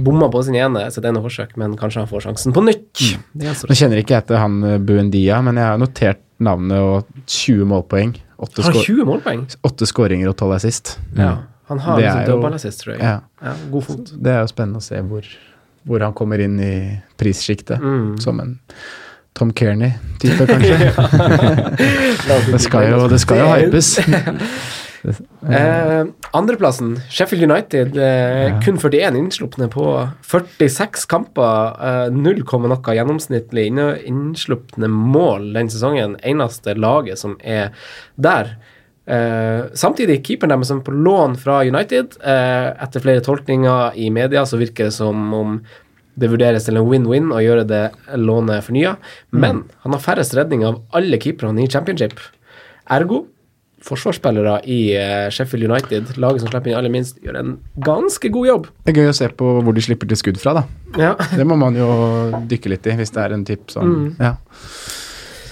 bomma 0.05 0.31
på 0.33 0.41
sin 0.47 0.57
ene 0.57 0.87
sitt 0.95 1.05
ene 1.05 1.21
forsøk, 1.21 1.53
men 1.61 1.75
kanskje 1.81 2.01
han 2.01 2.09
får 2.09 2.25
sjansen 2.27 2.55
på 2.57 2.63
nytt. 2.65 3.03
Mm. 3.05 3.45
Nå 3.69 3.77
kjenner 3.77 4.01
ikke 4.01 4.17
jeg 4.17 4.29
til 4.31 4.41
han 4.41 4.57
eh, 4.65 4.79
Buendia, 4.81 5.43
men 5.45 5.61
jeg 5.61 5.69
har 5.69 5.81
notert 5.83 6.23
navnet 6.43 6.81
og 6.81 7.11
20 7.29 7.69
målpoeng. 7.69 8.15
8 8.43 8.65
Han 8.65 8.73
har 8.79 8.89
20 8.89 9.07
målpoeng. 9.11 9.43
åtte 9.69 9.87
skåringer 9.87 10.33
og 10.33 10.37
12 10.41 10.55
assist. 10.57 10.97
Ja. 11.19 11.37
Han 11.69 11.79
har 11.85 12.01
liksom 12.01 12.27
jo- 12.27 12.75
tror 12.81 12.93
jeg. 12.95 13.01
Ja. 13.03 13.21
Ja, 13.43 13.53
god 13.71 13.85
fot. 13.85 14.13
Det 14.17 14.33
er 14.33 14.41
jo 14.41 14.51
spennende 14.51 14.81
å 14.81 14.83
se 14.83 15.01
hvor, 15.01 15.29
hvor 15.87 16.01
han 16.01 16.17
kommer 16.17 16.41
inn 16.41 16.59
i 16.61 16.75
prissjiktet. 17.21 17.81
Mm. 17.81 18.17
Som 18.21 18.41
en 18.41 18.57
Tom 19.35 19.53
Kearney-type, 19.53 20.47
kanskje. 20.53 20.93
det, 22.51 22.61
skal 22.61 22.89
jo, 22.91 23.09
det 23.09 23.21
skal 23.21 23.45
jo 23.45 23.53
hypes. 23.53 23.99
Eh, 25.03 26.05
andreplassen, 26.31 26.97
Sheffield 27.11 27.51
United. 27.51 27.97
Eh, 27.97 28.61
Kun 28.63 28.79
41 28.79 29.17
innslupne 29.19 29.69
på 29.69 29.87
46 30.23 31.07
kamper. 31.11 31.75
Eh, 31.83 32.11
0, 32.15 32.45
noe 32.69 32.95
gjennomsnittlig 32.97 33.67
innslupne 34.07 34.89
mål 34.89 35.53
den 35.57 35.73
sesongen. 35.73 36.17
Eneste 36.23 36.77
laget 36.79 37.19
som 37.19 37.37
er 37.43 37.73
der. 38.15 38.57
Eh, 39.07 39.67
samtidig, 39.75 40.23
keeperen 40.23 40.55
deres 40.55 40.71
er 40.71 40.83
på 40.87 40.95
lån 40.95 41.37
fra 41.43 41.63
United. 41.67 42.19
Eh, 42.23 42.69
etter 42.85 43.03
flere 43.03 43.25
tolkninger 43.25 43.99
i 43.99 44.11
media 44.11 44.47
så 44.47 44.61
virker 44.61 44.91
det 44.91 44.95
som 44.95 45.35
om 45.35 45.61
det 46.15 46.29
vurderes 46.29 46.67
til 46.69 46.77
en 46.77 46.87
win-win 46.87 47.33
å 47.33 47.41
gjøre 47.41 47.67
det 47.67 47.85
lånet 48.21 48.67
fornya. 48.67 48.97
Men 49.33 49.65
han 49.83 49.97
har 49.97 50.05
færrest 50.05 50.37
redning 50.37 50.65
av 50.69 50.83
alle 50.93 51.19
keeperne 51.19 51.65
i 51.65 51.71
championship. 51.73 52.21
Ergo 52.93 53.27
forsvarsspillere 53.87 54.59
i 54.71 54.79
eh, 54.99 55.27
Sheffield 55.35 55.67
United, 55.71 56.15
laget 56.23 56.45
som 56.45 56.51
slipper 56.53 56.73
inn 56.73 56.79
aller 56.79 56.93
minst, 56.93 57.19
gjør 57.25 57.39
en 57.41 57.53
ganske 57.83 58.31
god 58.33 58.49
jobb. 58.49 58.69
Det 58.87 58.95
er 58.95 59.01
gøy 59.03 59.11
å 59.11 59.17
se 59.17 59.29
på 59.43 59.53
hvor 59.63 59.77
de 59.77 59.85
slipper 59.85 60.11
til 60.11 60.21
skudd 60.21 60.41
fra, 60.43 60.57
da. 60.61 60.65
Ja. 61.01 61.13
Det 61.39 61.47
må 61.49 61.59
man 61.61 61.77
jo 61.79 61.89
dykke 62.51 62.75
litt 62.75 62.87
i, 62.87 62.97
hvis 63.01 63.15
det 63.15 63.23
er 63.25 63.37
en 63.37 63.47
tipp 63.49 63.73
sånn 63.73 63.95
Ja. 64.21 64.37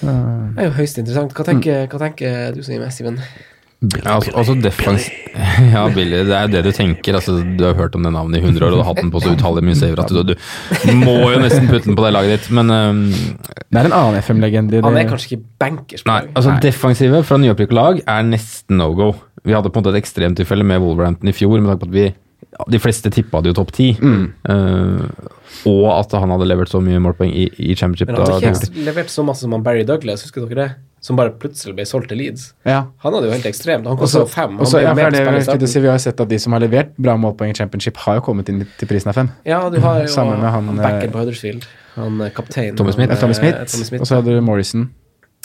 Så, 0.01 0.09
Det 0.09 0.63
er 0.63 0.71
jo 0.71 0.77
høyst 0.79 1.01
interessant. 1.03 1.35
Hva 1.37 1.45
tenker, 1.45 1.87
hva 1.93 1.99
tenker 2.01 2.55
du, 2.57 2.63
Simen? 2.65 2.93
Simen? 2.95 3.19
Ja, 3.81 4.19
altså, 4.19 4.33
altså 4.37 4.55
defens 4.61 5.07
Ja, 5.73 5.87
Billy, 5.89 6.19
det 6.29 6.35
er 6.37 6.51
det 6.53 6.61
du 6.67 6.71
tenker. 6.77 7.17
Altså, 7.17 7.39
du 7.41 7.63
har 7.65 7.79
hørt 7.79 7.95
om 7.97 8.05
det 8.05 8.13
navnet 8.13 8.41
i 8.41 8.43
100 8.45 8.67
år 8.67 8.75
og 8.75 8.77
du 8.77 8.83
har 8.83 8.89
hatt 8.91 9.01
den 9.01 9.13
på 9.15 9.23
så 9.25 9.33
utallige 9.33 9.65
mye 9.65 9.79
saver 9.79 10.03
at 10.05 10.13
du, 10.13 10.35
du 10.35 10.93
må 11.01 11.17
jo 11.33 11.41
nesten 11.41 11.71
putte 11.71 11.89
den 11.89 11.97
på 11.97 12.05
det 12.05 12.13
laget 12.13 12.35
ditt, 12.35 12.51
men 12.59 12.75
um... 12.75 13.03
det 13.09 13.81
er 13.81 13.89
en 13.89 13.97
annen 13.97 14.21
FM-legende. 14.21 14.83
Han 14.85 15.01
er 15.01 15.09
kanskje 15.09 15.33
ikke 15.33 15.47
bankers. 15.63 16.05
Nei, 16.11 16.21
altså 16.35 16.53
nei. 16.53 16.61
defensive 16.67 17.23
fra 17.25 17.41
nyopprykka 17.41 17.79
lag 17.79 18.03
er 18.05 18.27
nesten 18.29 18.83
no 18.83 18.91
go. 18.99 19.15
Vi 19.49 19.57
hadde 19.57 19.73
på 19.73 19.81
en 19.81 19.87
måte 19.87 19.97
et 19.97 20.03
ekstremtilfelle 20.03 20.67
med 20.67 20.83
Wolverhampton 20.85 21.33
i 21.33 21.37
fjor, 21.37 21.57
med 21.57 21.73
tanke 21.73 21.87
på 21.87 21.89
at 21.89 21.97
vi 21.97 22.07
ja, 22.11 22.67
de 22.75 22.81
fleste 22.83 23.13
tippa 23.15 23.41
det 23.41 23.55
jo 23.55 23.61
topp 23.63 23.73
ti. 23.77 23.93
Eh, 23.97 25.31
og 25.71 25.87
at 25.93 26.15
han 26.21 26.33
hadde 26.35 26.49
levert 26.49 26.73
så 26.73 26.81
mye 26.85 27.01
målpoeng 27.03 27.33
i, 27.33 27.49
i 27.49 27.75
championship. 27.79 28.11
Men 28.11 28.21
han 28.21 28.35
hadde 28.37 28.53
ikke 28.53 28.71
ikke 28.71 28.87
levert 28.91 29.13
så 29.13 29.25
masse 29.27 29.45
som 29.47 29.57
han 29.57 29.65
Barry 29.65 29.87
Douglas, 29.89 30.25
husker 30.27 30.49
dere 30.49 30.61
det? 30.61 30.71
Som 31.01 31.17
bare 31.17 31.33
plutselig 31.41 31.73
ble 31.79 31.85
solgt 31.89 32.11
til 32.13 32.19
Leeds. 32.21 32.51
Ja. 32.69 32.83
Han 33.01 33.15
hadde 33.17 33.31
jo 33.31 33.33
helt 33.33 33.47
ekstremt. 33.49 33.87
Han 33.89 33.97
kosta 33.97 34.27
fem. 34.29 34.59
Han 34.59 34.67
også, 34.67 34.83
ja, 34.85 34.93
det, 34.93 35.23
starten. 35.47 35.71
si, 35.73 35.81
vi 35.81 35.89
har 35.89 35.97
jo 35.97 36.03
sett 36.05 36.21
at 36.21 36.29
de 36.29 36.39
som 36.43 36.53
har 36.53 36.61
levert 36.61 36.93
bra 37.01 37.15
målpoeng 37.17 37.55
i 37.55 37.57
championship, 37.57 37.97
har 38.05 38.19
jo 38.19 38.25
kommet 38.27 38.53
inn 38.53 38.67
til 38.77 38.91
prisen 38.91 39.09
av 39.09 39.17
fem. 39.17 39.31
Ja, 39.49 39.63
du 39.73 39.79
har 39.81 40.03
jo 40.05 40.11
Sammen 40.13 40.43
med 40.43 40.53
han, 40.53 40.69
han 40.77 40.99
eh, 41.01 41.07
på 41.09 41.23
Huddersfield. 41.23 41.65
Han 41.97 42.21
eh, 42.21 42.33
kaptein. 42.37 42.77
Tommy 42.77 42.93
Smith. 42.93 43.15
Eh, 43.15 43.21
Tommy 43.23 43.39
Smith, 43.39 43.65
Tommy 43.73 43.89
Smith. 43.89 44.05
og 44.05 44.11
så 44.11 44.21
hadde 44.21 44.37
du 44.37 44.45
Morrison 44.45 44.91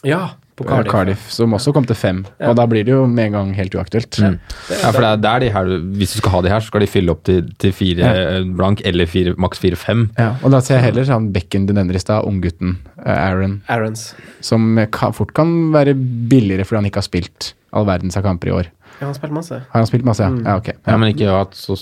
Ja, 0.03 0.35
på 0.55 0.65
eh, 0.65 0.69
Cardiff. 0.69 0.91
Cardiff, 0.91 1.25
som 1.33 1.55
også 1.57 1.73
kom 1.75 1.87
til 1.87 1.97
fem. 1.99 2.21
Ja. 2.39 2.51
Og 2.51 2.59
da 2.59 2.65
blir 2.69 2.85
det 2.87 2.93
jo 2.93 3.03
med 3.09 3.29
en 3.29 3.35
gang 3.37 3.51
helt 3.57 3.75
uaktuelt. 3.75 4.19
Mm. 4.21 4.37
Ja, 4.71 4.91
for 4.91 5.01
det 5.03 5.09
er 5.09 5.23
der 5.25 5.43
de 5.43 5.49
her, 5.55 5.71
Hvis 5.99 6.15
du 6.15 6.19
skal 6.21 6.35
ha 6.37 6.41
de 6.45 6.53
her, 6.53 6.63
så 6.63 6.71
skal 6.71 6.85
de 6.85 6.89
fylle 6.91 7.15
opp 7.15 7.25
til, 7.27 7.49
til 7.61 7.75
fire 7.75 8.13
ja. 8.19 8.39
blank 8.57 8.83
eller 8.87 9.09
fire, 9.09 9.35
maks 9.41 9.61
fire-fem. 9.63 10.07
Ja, 10.19 10.31
og 10.41 10.55
da 10.55 10.61
ser 10.63 10.79
jeg 10.79 10.89
heller 10.89 11.07
sånn 11.09 11.31
bekken 11.35 11.67
du 11.67 11.75
nevner 11.75 11.97
i 11.97 12.03
stad, 12.03 12.27
unggutten 12.29 12.77
eh, 13.03 13.11
Aaron, 13.11 13.59
Aarons. 13.71 14.07
som 14.45 14.79
kan, 14.95 15.15
fort 15.17 15.35
kan 15.35 15.53
være 15.75 15.95
billigere 15.95 16.67
fordi 16.67 16.83
han 16.83 16.89
ikke 16.91 17.03
har 17.03 17.09
spilt 17.09 17.53
all 17.75 17.87
verdens 17.87 18.15
av 18.17 18.25
kamper 18.25 18.51
i 18.51 18.55
år. 18.55 18.71
Ja, 18.99 19.09
han 19.09 19.15
spilt 19.17 19.35
masse. 19.35 19.59
Har 19.59 19.81
han 19.81 19.89
spilt 19.89 20.07
masse? 20.07 20.23
Ja, 20.23 20.43
ja 20.45 20.59
ok. 20.61 20.71
Ja, 20.77 20.95
men 20.95 21.11
ikke 21.11 21.33
hatt 21.35 21.57
så 21.59 21.75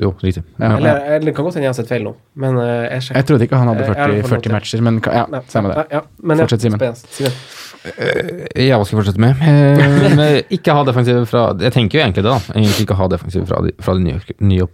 Jo, 0.00 0.14
riktig. 0.22 0.42
Ja. 0.58 0.76
Eller, 0.76 1.00
eller 1.16 1.26
det 1.28 1.34
kan 1.36 1.44
godt 1.44 1.54
hende 1.58 1.66
jeg 1.68 1.74
har 1.74 1.78
sett 1.80 1.90
feil 1.90 2.04
nå, 2.06 2.14
men 2.40 2.56
eh, 2.62 2.88
jeg 2.94 3.02
sjekker. 3.08 3.18
Jeg 3.20 3.26
trodde 3.30 3.46
ikke 3.48 3.58
han 3.60 3.68
hadde 3.72 3.88
40, 3.90 4.22
40 4.30 4.54
matcher, 4.56 4.84
men 4.86 5.00
ja, 5.04 5.24
Nei, 5.32 5.40
samme 5.52 5.72
det. 5.74 5.84
Ja, 5.92 6.00
men 6.22 6.42
Fortsett, 6.44 6.64
Simen. 6.64 6.80
Simen. 7.12 7.32
Ja, 8.62 8.76
hva 8.78 8.84
skal 8.86 8.94
jeg 8.94 9.00
fortsette 9.00 9.22
med? 9.22 9.42
Eh, 9.42 10.38
ikke 10.56 10.74
ha 10.76 10.84
defensiv 10.86 11.24
fra 11.26 11.48
Jeg 11.58 11.74
tenker 11.74 11.98
jo 11.98 12.04
egentlig 12.04 12.22
det, 12.22 12.30
da. 12.30 12.54
Egentlig 12.54 12.84
ikke 12.86 12.98
ha 13.00 13.08
defensiv 13.10 13.46
fra 13.50 13.58
de, 13.66 13.74
fra 13.82 13.96
de 13.98 14.04
nye- 14.06 14.68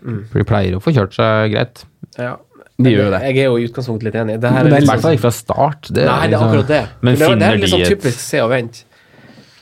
Mm. 0.00 0.20
For 0.30 0.40
de 0.40 0.44
pleier 0.48 0.76
å 0.76 0.80
få 0.80 0.92
kjørt 0.96 1.12
seg 1.16 1.52
greit. 1.52 1.82
Ja. 2.18 2.36
De 2.80 2.92
gjør 2.92 3.08
jo 3.08 3.10
det. 3.12 3.20
Jeg 3.28 3.36
er 3.42 3.48
jo 3.50 3.56
i 3.60 3.66
utgangspunktet 3.68 4.06
litt 4.08 4.14
enig. 4.16 4.38
Det 4.40 4.50
her 4.52 4.64
er 4.64 4.68
I 4.80 4.86
hvert 4.88 5.02
fall 5.04 5.16
ikke 5.16 5.24
fra 5.26 5.32
start. 5.36 5.90
Det, 5.92 6.04
Nei, 6.08 6.14
det 6.14 6.22
er 6.24 6.30
liksom- 6.30 6.48
akkurat 6.48 6.70
det. 6.72 6.82
Men 7.00 7.14
det, 7.18 7.28
det 7.40 7.48
er 7.48 7.56
litt 7.60 7.72
sånn 7.74 7.84
typisk 7.90 8.20
se 8.24 8.40
og 8.40 8.50
vent. 8.54 8.84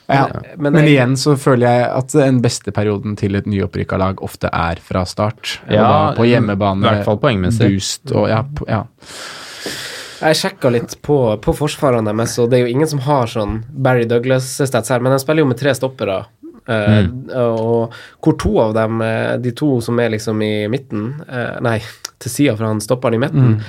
Ja. 0.09 0.25
Men 0.57 0.73
Men, 0.73 0.87
igjen 0.89 1.17
så 1.21 1.35
føler 1.37 1.67
jeg 1.69 1.89
at 1.93 2.15
den 2.17 2.39
beste 2.41 2.73
perioden 2.73 3.17
til 3.21 3.35
et 3.37 3.45
nyopprykka 3.47 3.99
lag 4.01 4.23
ofte 4.25 4.49
er 4.49 4.81
fra 4.81 5.03
start. 5.05 5.59
Ja, 5.69 6.15
på 6.17 6.25
hjemmebane, 6.25 6.81
i 6.81 6.89
hvert 6.89 7.05
fall 7.05 7.21
poengmessig. 7.21 7.69
boost 7.75 8.15
og 8.17 8.29
ja, 8.33 8.41
ja. 8.69 8.87
Jeg 10.19 10.35
sjekka 10.41 10.73
litt 10.75 10.97
på, 11.05 11.19
på 11.45 11.53
forsvarene 11.55 12.11
deres, 12.11 12.33
og 12.43 12.49
det 12.51 12.59
er 12.59 12.65
jo 12.67 12.73
ingen 12.73 12.89
som 12.91 13.05
har 13.05 13.29
sånn 13.31 13.61
Barry 13.71 14.09
Douglas-stats 14.11 14.91
her, 14.91 15.05
men 15.05 15.15
de 15.15 15.21
spiller 15.23 15.45
jo 15.45 15.51
med 15.53 15.61
tre 15.61 15.75
stoppere. 15.79 16.17
eh, 16.67 17.07
Og 17.39 17.93
hvor 18.25 18.39
to 18.41 18.57
av 18.65 18.75
dem, 18.75 19.01
eh, 19.05 19.37
de 19.39 19.53
to 19.53 19.81
som 19.85 20.01
er 20.03 20.11
liksom 20.17 20.43
i 20.43 20.67
midten 20.73 21.21
eh, 21.29 21.61
Nei, 21.63 21.79
til 22.19 22.31
sida 22.35 22.57
fra 22.59 22.73
han 22.73 22.81
stopperen 22.83 23.15
i 23.15 23.23
midten, 23.29 23.61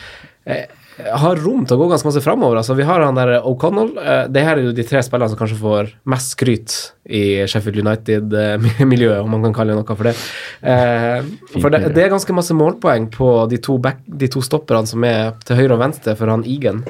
eh, 0.46 0.66
har 1.00 1.40
rom 1.44 1.66
til 1.68 1.78
å 1.78 1.80
gå 1.82 1.88
ganske 1.92 2.10
masse 2.10 2.24
framover. 2.24 2.60
Altså, 2.60 2.76
vi 2.78 2.86
har 2.88 3.04
han 3.04 3.18
der 3.18 3.40
O'Connell. 3.40 3.92
eh, 3.98 4.26
det 4.28 4.44
her 4.46 4.58
er 4.58 4.68
jo 4.68 4.76
de 4.76 4.86
tre 4.88 5.02
spillerne 5.06 5.32
som 5.32 5.40
kanskje 5.40 5.60
får 5.60 5.94
mest 6.10 6.36
skryt 6.36 6.76
i 7.10 7.46
Sheffield 7.50 7.80
United-miljøet, 7.82 9.22
om 9.24 9.32
man 9.34 9.48
kan 9.48 9.56
kalle 9.58 9.74
det 9.74 9.80
noe 9.80 9.98
for 9.98 10.10
det. 10.10 10.16
Eh, 10.62 11.24
for 11.60 11.70
det, 11.74 11.94
det 11.96 12.04
er 12.04 12.14
ganske 12.14 12.36
masse 12.36 12.56
målpoeng 12.58 13.10
på 13.14 13.32
de 13.50 13.62
to, 13.64 13.78
back, 13.82 14.04
de 14.06 14.30
to 14.32 14.44
stopperne 14.46 14.90
som 14.90 15.04
er 15.08 15.34
til 15.48 15.62
høyre 15.62 15.78
og 15.78 15.84
venstre 15.86 16.18
for 16.20 16.32
han 16.32 16.46
Egan. 16.46 16.84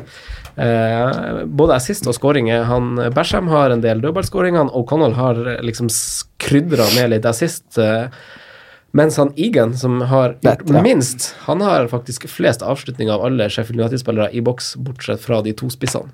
Eh, 0.60 1.46
både 1.46 1.78
assist 1.78 2.08
og 2.10 2.18
skåringer. 2.18 2.66
Han 2.68 2.98
Bersham 3.16 3.48
har 3.52 3.72
en 3.72 3.86
del 3.86 4.02
dødballskåringer. 4.04 4.74
O'Connell 4.76 5.16
har 5.16 5.40
liksom 5.64 5.88
krydra 6.42 6.90
med 6.98 7.14
litt 7.14 7.30
assist. 7.30 7.78
Eh, 7.80 8.10
mens 8.92 9.18
han 9.18 9.34
Egan, 9.38 9.76
som 9.78 10.02
har 10.02 10.36
gjort 10.42 10.66
Det- 10.66 10.74
ja. 10.76 10.82
minst, 10.82 11.36
han 11.46 11.62
har 11.62 11.88
faktisk 11.88 12.28
flest 12.28 12.62
avslutninger 12.62 13.14
av 13.14 13.26
alle 13.26 13.50
Sheffield 13.50 13.80
United-spillere 13.82 14.32
i 14.34 14.42
boks, 14.42 14.76
bortsett 14.78 15.20
fra 15.22 15.42
de 15.42 15.54
to 15.54 15.70
spissene. 15.70 16.10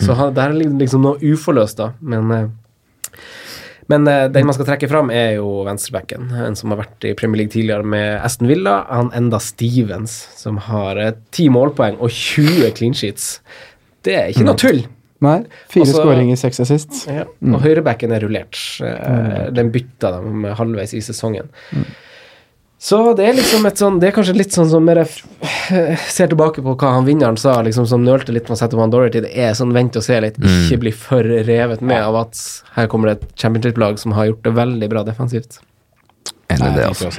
Så 0.00 0.14
han, 0.14 0.34
det 0.34 0.42
er 0.44 0.52
liksom 0.52 1.02
noe 1.02 1.18
uforløst, 1.18 1.76
da. 1.80 1.92
Men, 2.00 2.30
eh, 2.30 2.48
men 3.88 4.06
eh, 4.08 4.28
den 4.28 4.44
man 4.46 4.54
skal 4.54 4.66
trekke 4.68 4.88
fram, 4.90 5.10
er 5.10 5.36
jo 5.38 5.64
venstrebacken. 5.66 6.28
En 6.46 6.54
som 6.54 6.70
har 6.70 6.82
vært 6.84 7.04
i 7.08 7.14
Premier 7.18 7.40
League 7.42 7.50
tidligere 7.54 7.82
med 7.88 8.20
Aston 8.22 8.46
Villa. 8.50 8.84
Han 8.90 9.10
enda 9.16 9.40
Stevens, 9.40 10.28
som 10.36 10.58
har 10.68 11.00
ti 11.32 11.48
målpoeng 11.48 11.96
og 11.98 12.10
20 12.12 12.70
clean 12.76 12.94
sheets. 12.94 13.40
Det 14.04 14.14
er 14.14 14.28
ikke 14.30 14.44
noe 14.44 14.54
tull. 14.60 14.84
Nei, 15.20 15.40
fire 15.68 15.82
Altså- 15.82 16.02
skåringer, 16.04 16.36
seks 16.38 16.60
assist. 16.60 17.06
Ja. 17.10 17.24
Og 17.42 17.60
høyrebacken 17.64 18.12
er 18.14 18.20
rullert. 18.20 18.54
Eh, 18.84 19.50
Den 19.50 19.72
bytta 19.72 20.12
de 20.20 20.54
halvveis 20.54 20.92
i 20.94 21.00
sesongen. 21.02 21.48
Så 22.78 22.98
det 23.18 23.24
er 23.26 23.34
liksom 23.34 23.66
et 23.66 23.80
sånn 23.80 23.96
Det 23.98 24.06
er 24.06 24.12
kanskje 24.14 24.36
litt 24.36 24.54
sånn 24.54 24.68
som 24.70 24.84
mer 24.86 25.00
jeg 25.02 25.96
ser 26.16 26.30
tilbake 26.30 26.62
på 26.62 26.74
hva 26.78 26.92
han 26.94 27.08
vinneren 27.08 27.38
sa, 27.40 27.56
liksom 27.66 27.88
som 27.90 28.04
nølte 28.06 28.34
litt 28.34 28.46
med 28.46 28.54
å 28.54 28.60
sette 28.60 28.78
på 28.78 28.86
Dorothy. 28.92 29.24
Det 29.24 29.32
er 29.34 29.56
sånn 29.58 29.74
vent 29.74 29.98
og 29.98 30.04
se 30.06 30.20
litt, 30.22 30.38
ikke 30.38 30.78
bli 30.84 30.92
for 30.94 31.26
revet 31.48 31.82
med 31.82 32.04
av 32.04 32.20
at 32.22 32.38
her 32.76 32.86
kommer 32.92 33.10
det 33.10 33.18
et 33.18 33.42
championship-lag 33.42 33.98
som 33.98 34.14
har 34.14 34.30
gjort 34.30 34.46
det 34.46 34.54
veldig 34.60 34.90
bra 34.94 35.02
defensivt. 35.06 35.58
Enig 36.48 36.70
det, 36.78 36.86
altså. 36.86 37.10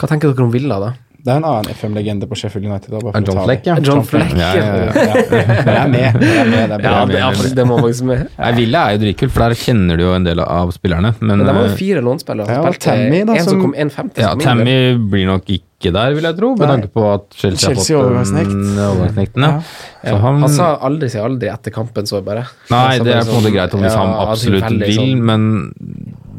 Hva 0.00 0.10
tenker 0.10 0.32
dere 0.32 0.44
om 0.48 0.52
Villa, 0.52 0.80
da? 0.82 0.90
Det 1.24 1.32
er 1.32 1.36
en 1.40 1.44
annen 1.44 1.68
FM-legende 1.74 2.26
på 2.30 2.36
Sheffield 2.40 2.66
United. 2.66 2.90
Da, 2.94 3.00
bare 3.02 3.12
for 3.12 3.20
å 3.20 3.26
John 3.26 3.36
ta 3.36 3.44
Fleck, 3.44 3.66
ja. 3.68 3.74
John 3.84 4.02
Fleck. 4.08 4.30
Ja, 4.38 4.50
ja, 4.56 4.64
ja. 4.64 4.90
Ja, 4.90 5.14
jeg 5.20 5.76
er 5.76 5.88
med. 5.92 6.20
Er 6.24 6.48
med. 6.48 6.70
Det 6.70 6.78
er. 6.78 6.84
Ja, 6.86 7.04
det, 7.10 7.20
faktisk, 7.26 7.54
det 7.60 7.66
må 7.68 7.76
faktisk 7.82 8.06
med. 8.08 8.22
Nei, 8.38 8.52
Villa 8.56 8.84
er 8.88 8.96
jo 8.96 9.02
dritkult, 9.04 9.34
for 9.34 9.44
der 9.44 9.56
kjenner 9.60 10.00
du 10.00 10.04
jo 10.06 10.14
en 10.16 10.24
del 10.28 10.40
av 10.44 10.72
spillerne. 10.76 11.14
Men, 11.20 11.34
Men 11.42 11.46
de 11.46 11.52
har 11.52 11.64
eh, 11.66 11.72
jo 11.74 11.80
fire 11.82 12.04
lånspillere. 12.06 12.56
Ja, 12.56 12.62
spilte 12.64 12.86
Tammy, 12.88 13.20
da, 13.28 13.34
en 13.36 13.44
som 13.44 13.52
som- 13.52 13.60
kom 13.66 13.74
en 13.76 13.90
femte. 13.90 14.24
ja, 14.24 14.32
Tammy 14.40 14.78
blir 15.12 15.26
nok 15.28 15.44
ikke 15.56 15.92
der, 15.96 16.12
vil 16.16 16.24
jeg 16.28 16.36
tro, 16.36 16.50
med 16.60 16.68
tanke 16.68 16.88
på 16.92 17.04
at 17.14 17.28
Chelsea, 17.36 17.70
Chelsea 17.74 17.96
har 17.96 18.04
fått 18.04 18.10
overgangsnekt. 18.10 18.56
overgangsnekten. 18.86 19.46
Ja. 19.48 19.60
Ja, 20.04 20.16
han, 20.24 20.40
han 20.44 20.52
sa 20.56 20.70
aldri 20.88 21.08
si 21.12 21.18
aldri 21.20 21.48
etter 21.52 21.72
kampen, 21.72 22.08
så 22.08 22.18
jeg 22.20 22.24
bare. 22.26 22.46
Nei, 22.72 22.98
det 23.00 23.14
er 23.14 23.24
på 23.24 23.32
en 23.32 23.36
måte 23.36 23.46
sånn, 23.48 23.54
greit 23.56 23.74
om 23.76 23.84
hvis 23.84 23.92
ja, 23.92 24.00
han 24.00 24.12
det 24.16 24.26
absolutt 24.34 24.70
vil, 24.80 24.96
sånn- 24.96 25.24
men 25.30 25.46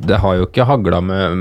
det 0.07 0.17
har 0.23 0.35
jo 0.39 0.47
ikke 0.47 0.65
hagla 0.69 1.01
med, 1.01 1.37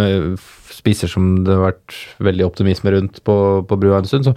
med 0.00 0.38
spisser 0.74 1.10
som 1.10 1.44
det 1.46 1.54
har 1.56 1.66
vært 1.72 1.94
veldig 2.24 2.46
optimisme 2.46 2.92
rundt 2.94 3.20
på, 3.26 3.36
på 3.68 3.78
brua 3.80 3.98
en 4.02 4.08
stund, 4.10 4.24
så 4.28 4.34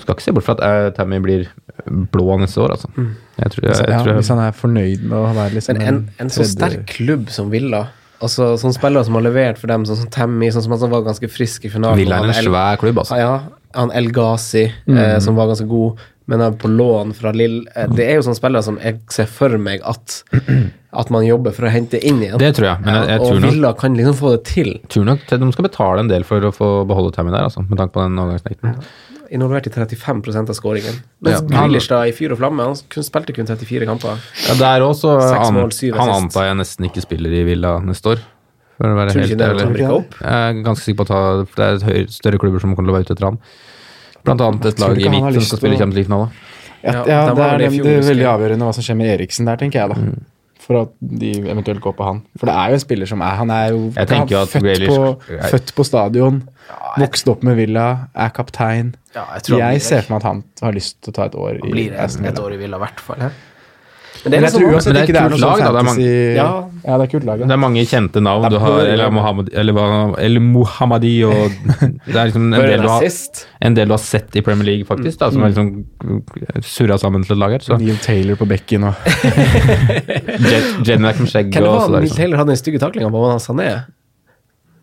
skal 0.00 0.14
ikke 0.16 0.24
se 0.24 0.32
bort 0.32 0.46
fra 0.46 0.54
at 0.56 0.62
eh, 0.64 0.90
Tammy 0.96 1.18
blir 1.24 1.48
blå 2.14 2.38
neste 2.40 2.62
år, 2.64 2.72
altså. 2.76 2.88
Jeg 2.96 3.50
tror, 3.52 3.66
jeg, 3.66 3.76
jeg, 3.76 3.90
ja, 3.92 3.98
tror 4.04 4.16
hvis 4.20 4.30
han 4.32 4.40
er 4.44 4.54
fornøyd 4.56 5.02
med 5.04 5.16
å 5.18 5.24
være 5.36 5.56
liksom 5.58 5.76
Men 5.80 5.88
en, 5.90 5.98
en 6.22 6.30
så 6.32 6.40
tredje- 6.44 6.54
sterk 6.54 6.86
klubb 6.96 7.28
som 7.34 7.50
Villa 7.52 7.82
Altså 8.22 8.52
Sånne 8.60 8.76
spillere 8.76 9.02
som 9.02 9.16
har 9.18 9.24
levert 9.26 9.58
for 9.58 9.66
dem, 9.66 9.82
sånn 9.88 9.98
som 9.98 10.10
Tammy, 10.14 10.46
sånn 10.54 10.62
som 10.62 10.70
han 10.76 10.78
som 10.84 10.92
var 10.94 11.00
ganske 11.02 11.26
frisk 11.26 11.64
i 11.66 11.70
finalen. 11.72 11.98
Villa 11.98 12.20
er 12.22 12.28
en 12.30 12.36
svær 12.46 12.78
klubb, 12.78 13.00
altså. 13.02 13.16
Ja, 13.18 13.32
han 13.74 13.90
El 13.98 14.12
Ghazi, 14.14 14.68
Mm. 14.86 14.96
eh, 15.02 15.16
som 15.24 15.34
var 15.34 15.48
ganske 15.50 15.66
god, 15.66 15.98
men 16.30 16.44
på 16.62 16.70
lån 16.70 17.10
fra 17.18 17.32
Lill. 17.34 17.64
Eh, 17.74 17.88
det 17.90 18.06
er 18.06 18.20
jo 18.20 18.22
sånne 18.28 18.38
spillere 18.38 18.62
som 18.62 18.78
jeg 18.78 19.00
ser 19.10 19.26
for 19.26 19.58
meg 19.58 19.82
at 19.82 20.20
At 20.92 21.08
man 21.08 21.24
jobber 21.24 21.54
for 21.56 21.64
å 21.64 21.70
hente 21.72 21.96
inn 22.04 22.18
igjen. 22.20 22.36
Det 22.40 22.50
tror 22.58 22.66
jeg, 22.68 22.82
men 22.84 22.94
jeg, 22.98 23.06
jeg 23.08 23.20
og 23.22 23.30
tror 23.30 23.38
nok 23.40 23.54
Villa 23.54 23.70
kan 23.80 23.94
liksom 23.96 24.16
få 24.18 24.32
det 24.34 24.42
til. 24.50 24.68
tror 24.92 25.06
nok 25.08 25.22
de 25.30 25.48
skal 25.54 25.64
betale 25.64 26.02
en 26.04 26.10
del 26.10 26.26
for 26.28 26.44
å 26.44 26.50
få 26.52 26.68
beholde 26.90 27.14
Tammy 27.16 27.32
der, 27.32 27.46
altså, 27.48 27.64
med 27.64 27.80
tanke 27.80 27.96
på 27.96 28.04
den 28.04 28.20
overgangsnekten. 28.20 28.76
Involvert 29.32 29.70
i 29.70 29.72
35% 29.72 30.52
av 30.52 30.58
skåringen. 30.58 30.98
Mens 31.24 31.40
Ja. 31.40 31.46
Grealish 31.48 31.88
i 31.88 32.12
fyr 32.12 32.34
og 32.34 32.42
flamme, 32.42 32.66
han 32.68 32.76
kun, 32.92 33.06
spilte 33.06 33.32
kun 33.32 33.48
34 33.48 33.88
kamper. 33.88 34.20
Ja, 34.50 34.58
der 34.60 34.84
også 34.84 35.16
han, 35.16 35.54
mål, 35.56 35.72
Han 35.72 35.72
assist. 35.72 36.18
antar 36.18 36.44
jeg 36.50 36.56
nesten 36.60 36.90
ikke 36.90 37.00
spiller 37.00 37.32
i 37.40 37.42
Villa 37.48 37.78
neste 37.80 38.12
år. 38.12 38.20
For 38.76 38.88
å 38.92 38.96
være 38.98 39.14
Tror 39.14 39.22
helt 39.22 39.32
ikke 39.32 39.40
det 39.40 39.48
ærlig. 39.48 39.88
opp? 39.96 40.14
Jeg 40.20 40.32
er 40.50 40.62
ganske 40.66 40.84
sikker 40.84 41.00
på 41.00 41.08
at 41.08 41.56
det 41.56 41.64
er 41.64 41.86
høy, 41.88 42.06
større 42.12 42.38
klubber 42.42 42.60
som 42.60 42.76
kommer 42.76 42.90
til 42.90 42.92
å 42.92 42.98
være 42.98 43.06
ute 43.08 43.14
etter 43.16 43.28
han. 43.30 43.38
Blant 44.22 44.40
annet 44.44 44.66
et 44.66 44.82
lag 44.82 44.98
i 44.98 45.08
hvitt 45.08 45.38
som 45.38 45.48
skal 45.48 45.62
spille 45.62 45.78
Champions 45.80 45.96
League-finale. 46.02 46.28
Ja, 46.82 46.92
Ja, 46.92 47.02
ja 47.06 47.20
de 47.30 47.34
det 47.38 47.46
er 47.46 47.58
det, 47.58 47.96
er 47.96 48.06
veldig 48.10 48.28
avgjørende 48.28 48.66
hva 48.66 48.74
som 48.74 48.84
skjer 48.84 48.98
med 48.98 49.12
Eriksen 49.14 49.46
der, 49.46 49.56
tenker 49.56 49.80
jeg 49.80 49.94
da. 49.94 49.96
Mm. 50.02 50.20
For 50.62 50.78
at 50.82 50.90
de 51.02 51.32
eventuelt 51.50 51.80
går 51.82 51.94
på 51.98 52.04
han. 52.06 52.20
For 52.38 52.46
det 52.46 52.54
er 52.54 52.68
jo 52.70 52.74
en 52.78 52.82
spiller 52.84 53.08
som 53.10 53.20
er 53.26 53.34
Han 53.40 53.50
er 53.50 53.64
jo 53.72 53.78
Jeg 53.96 54.08
jo 54.30 54.38
at 54.40 54.48
født, 54.52 54.62
Grealish- 54.62 54.86
på, 54.94 55.32
jeg- 55.32 55.50
født 55.50 55.72
på 55.74 55.84
stadion, 55.88 56.42
vokst 57.02 57.28
opp 57.28 57.42
med 57.42 57.56
Villa, 57.58 57.86
er 58.14 58.28
kaptein. 58.36 58.94
Ja, 59.14 59.24
jeg 59.34 59.42
tror 59.42 59.58
Jeg 59.58 59.82
ser 59.82 60.00
for 60.06 60.14
meg 60.14 60.22
at 60.22 60.28
han 60.30 60.44
har 60.62 60.72
lyst 60.72 61.00
til 61.02 61.10
å 61.12 61.14
ta 61.18 61.24
et 61.26 61.34
år 61.34 61.58
Han 61.58 61.68
i 61.68 61.72
blir 61.72 61.96
Aston 61.98 62.24
et 62.30 62.38
år 62.38 62.52
i 62.54 62.60
Villa, 62.62 62.76
i 62.78 62.84
hvert 62.86 63.00
fall. 63.00 63.16
Hæ? 63.26 63.30
Men 64.24 64.30
Men 64.30 64.32
jeg 64.32 64.42
liksom- 64.42 64.62
tror 64.62 64.72
uansett 64.72 64.94
det 64.94 65.00
er 65.00 65.06
ikke 65.06 65.12
det 65.12 65.22
er 65.22 65.30
sånn 65.30 65.40
lag, 65.40 65.58
da. 65.58 65.70
Det 65.72 65.80
er 65.80 65.86
mange- 65.88 66.34
Ja. 66.36 66.64
ja, 66.86 66.98
det 66.98 67.04
er 67.08 67.10
kult 67.12 67.24
lag. 67.26 67.38
Det 67.42 67.50
er 67.50 67.56
mange 67.56 67.82
kjente 67.90 68.22
navn. 68.22 68.50
Du 68.50 68.58
har 68.58 68.80
El, 68.86 69.10
Mohammed, 69.10 69.48
eller, 69.52 69.72
hva- 69.72 70.40
Mohammadi 70.40 71.24
og 71.24 71.50
Det 72.06 72.14
er 72.14 72.26
liksom 72.30 72.52
en 72.54 72.60
del, 72.60 72.80
du 72.82 72.88
har, 72.88 73.02
en 73.62 73.74
del 73.74 73.86
du 73.88 73.92
har 73.92 73.98
sett 73.98 74.36
i 74.36 74.40
Premier 74.40 74.64
League, 74.64 74.84
faktisk, 74.84 75.18
da, 75.18 75.30
som 75.30 75.42
er 75.42 75.50
liksom 75.50 76.62
surra 76.62 76.98
sammen 76.98 77.24
til 77.24 77.32
et 77.34 77.38
lag 77.38 77.50
her. 77.50 77.58
Så 77.66 77.78
Neil 77.80 77.96
Taylor 77.98 78.36
på 78.36 78.46
bekken 78.46 78.84
og 78.84 78.94
Jednak 80.86 81.18
med 81.20 81.28
skjegg 81.30 81.50
Hvem 81.52 81.62
det 81.62 81.68
og 81.68 81.80
så 81.82 81.88
der, 81.88 81.98
Neil 81.98 82.02
liksom. 82.06 82.16
Taylor 82.16 82.36
hadde 82.42 82.52
den 82.54 82.60
stygge 82.62 82.80
taklinga 82.82 83.10
på 83.10 83.22
hva 83.22 83.30
han 83.34 83.40
sa 83.42 83.52
En 83.52 83.58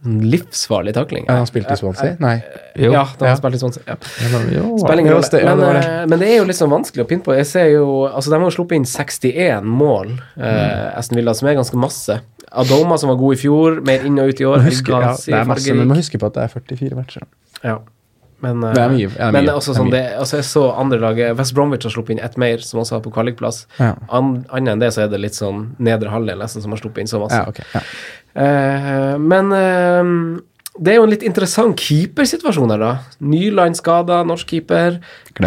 livsfarlig 0.06 0.93
takling. 0.93 1.26
ja, 1.28 1.34
Han 1.41 1.47
spilte 1.47 1.74
i 1.74 1.78
Swansea? 1.78 2.16
Nei. 2.20 2.41
Jo. 2.76 2.91
Ja, 2.93 3.04
da 3.20 3.26
Ja. 3.26 3.32
han 3.34 3.38
spilte 3.38 3.56
i 3.56 3.60
Swansea. 3.60 3.84
Ja. 3.88 3.95
Spiller 4.02 5.00
ingen 5.00 5.14
rolle. 5.14 5.56
Men, 5.56 5.76
eh, 5.76 6.06
men 6.08 6.20
det 6.20 6.28
er 6.30 6.38
jo 6.38 6.45
litt 6.45 6.56
sånn 6.56 6.70
vanskelig 6.72 7.04
å 7.04 7.08
pinne 7.10 7.24
på. 7.24 7.36
Jeg 7.36 7.45
ser 7.47 7.68
jo, 7.74 8.08
altså 8.08 8.30
De 8.30 8.39
har 8.39 8.50
jo 8.50 8.56
sluppet 8.64 8.76
inn 8.80 8.86
61 8.86 9.64
mål, 9.66 10.20
eh, 10.39 10.97
Aston 10.97 11.18
Villa, 11.18 11.34
som 11.36 11.47
er 11.50 11.56
ganske 11.56 11.76
masse. 11.76 12.22
Adoma, 12.52 12.97
som 12.97 13.10
var 13.10 13.18
god 13.18 13.34
i 13.34 13.41
fjor, 13.41 13.82
mer 13.86 14.00
inn 14.06 14.18
og 14.20 14.30
ut 14.30 14.39
i 14.41 14.45
år. 14.45 14.60
Husker, 14.66 15.00
ja, 15.02 15.16
det 15.16 15.34
er 15.36 15.45
masse, 15.45 15.68
men 15.70 15.88
man 15.88 15.95
må 15.97 16.00
huske 16.02 16.18
på 16.18 16.26
at 16.26 16.34
det 16.34 16.43
er 16.43 16.60
44 16.60 16.95
matcher. 16.95 17.22
Ja. 17.64 17.78
Men, 18.41 18.64
eh, 18.64 18.74
Det 18.74 18.80
er 18.82 18.89
mye, 18.89 19.08
det 19.10 19.20
er 19.20 19.32
men 19.34 19.45
mye, 19.45 19.52
også 19.54 19.74
det 19.74 19.76
er 19.76 19.82
sånn 19.84 19.91
det, 19.91 20.18
altså 20.18 20.38
jeg 20.38 20.45
så 20.45 20.62
andre 20.80 20.97
laget 20.97 21.36
West 21.36 21.54
Bromwich 21.54 21.84
har 21.84 21.91
sluppet 21.91 22.12
inn 22.12 22.20
ett 22.24 22.38
mer, 22.38 22.58
som 22.64 22.80
også 22.80 22.91
har 22.95 23.02
på 23.02 23.12
kvalikplass. 23.12 23.66
Ja. 23.78 23.95
An, 24.10 24.45
Annet 24.50 24.72
enn 24.72 24.80
det 24.80 24.93
så 24.93 25.04
er 25.04 25.10
det 25.10 25.20
litt 25.20 25.34
sånn 25.36 25.76
nedre 25.78 26.08
halvdel 26.10 26.38
nesten 26.39 26.62
som 26.62 26.72
har 26.72 26.80
sluppet 26.80 27.00
inn 27.00 27.08
så 27.08 27.20
masse. 27.20 27.36
Ja, 27.36 27.45
ok. 27.50 27.60
Ja. 27.76 27.82
Eh, 28.36 29.16
men 29.20 29.52
eh, 29.56 30.14
det 30.80 30.94
er 30.94 31.00
jo 31.00 31.06
en 31.08 31.12
litt 31.12 31.26
interessant 31.28 31.80
keepersituasjon 31.80 32.72
her, 32.72 32.80
da. 32.80 32.92
Nyland 33.20 33.76
skada, 33.80 34.22
norsk 34.28 34.48
keeper. 34.54 35.00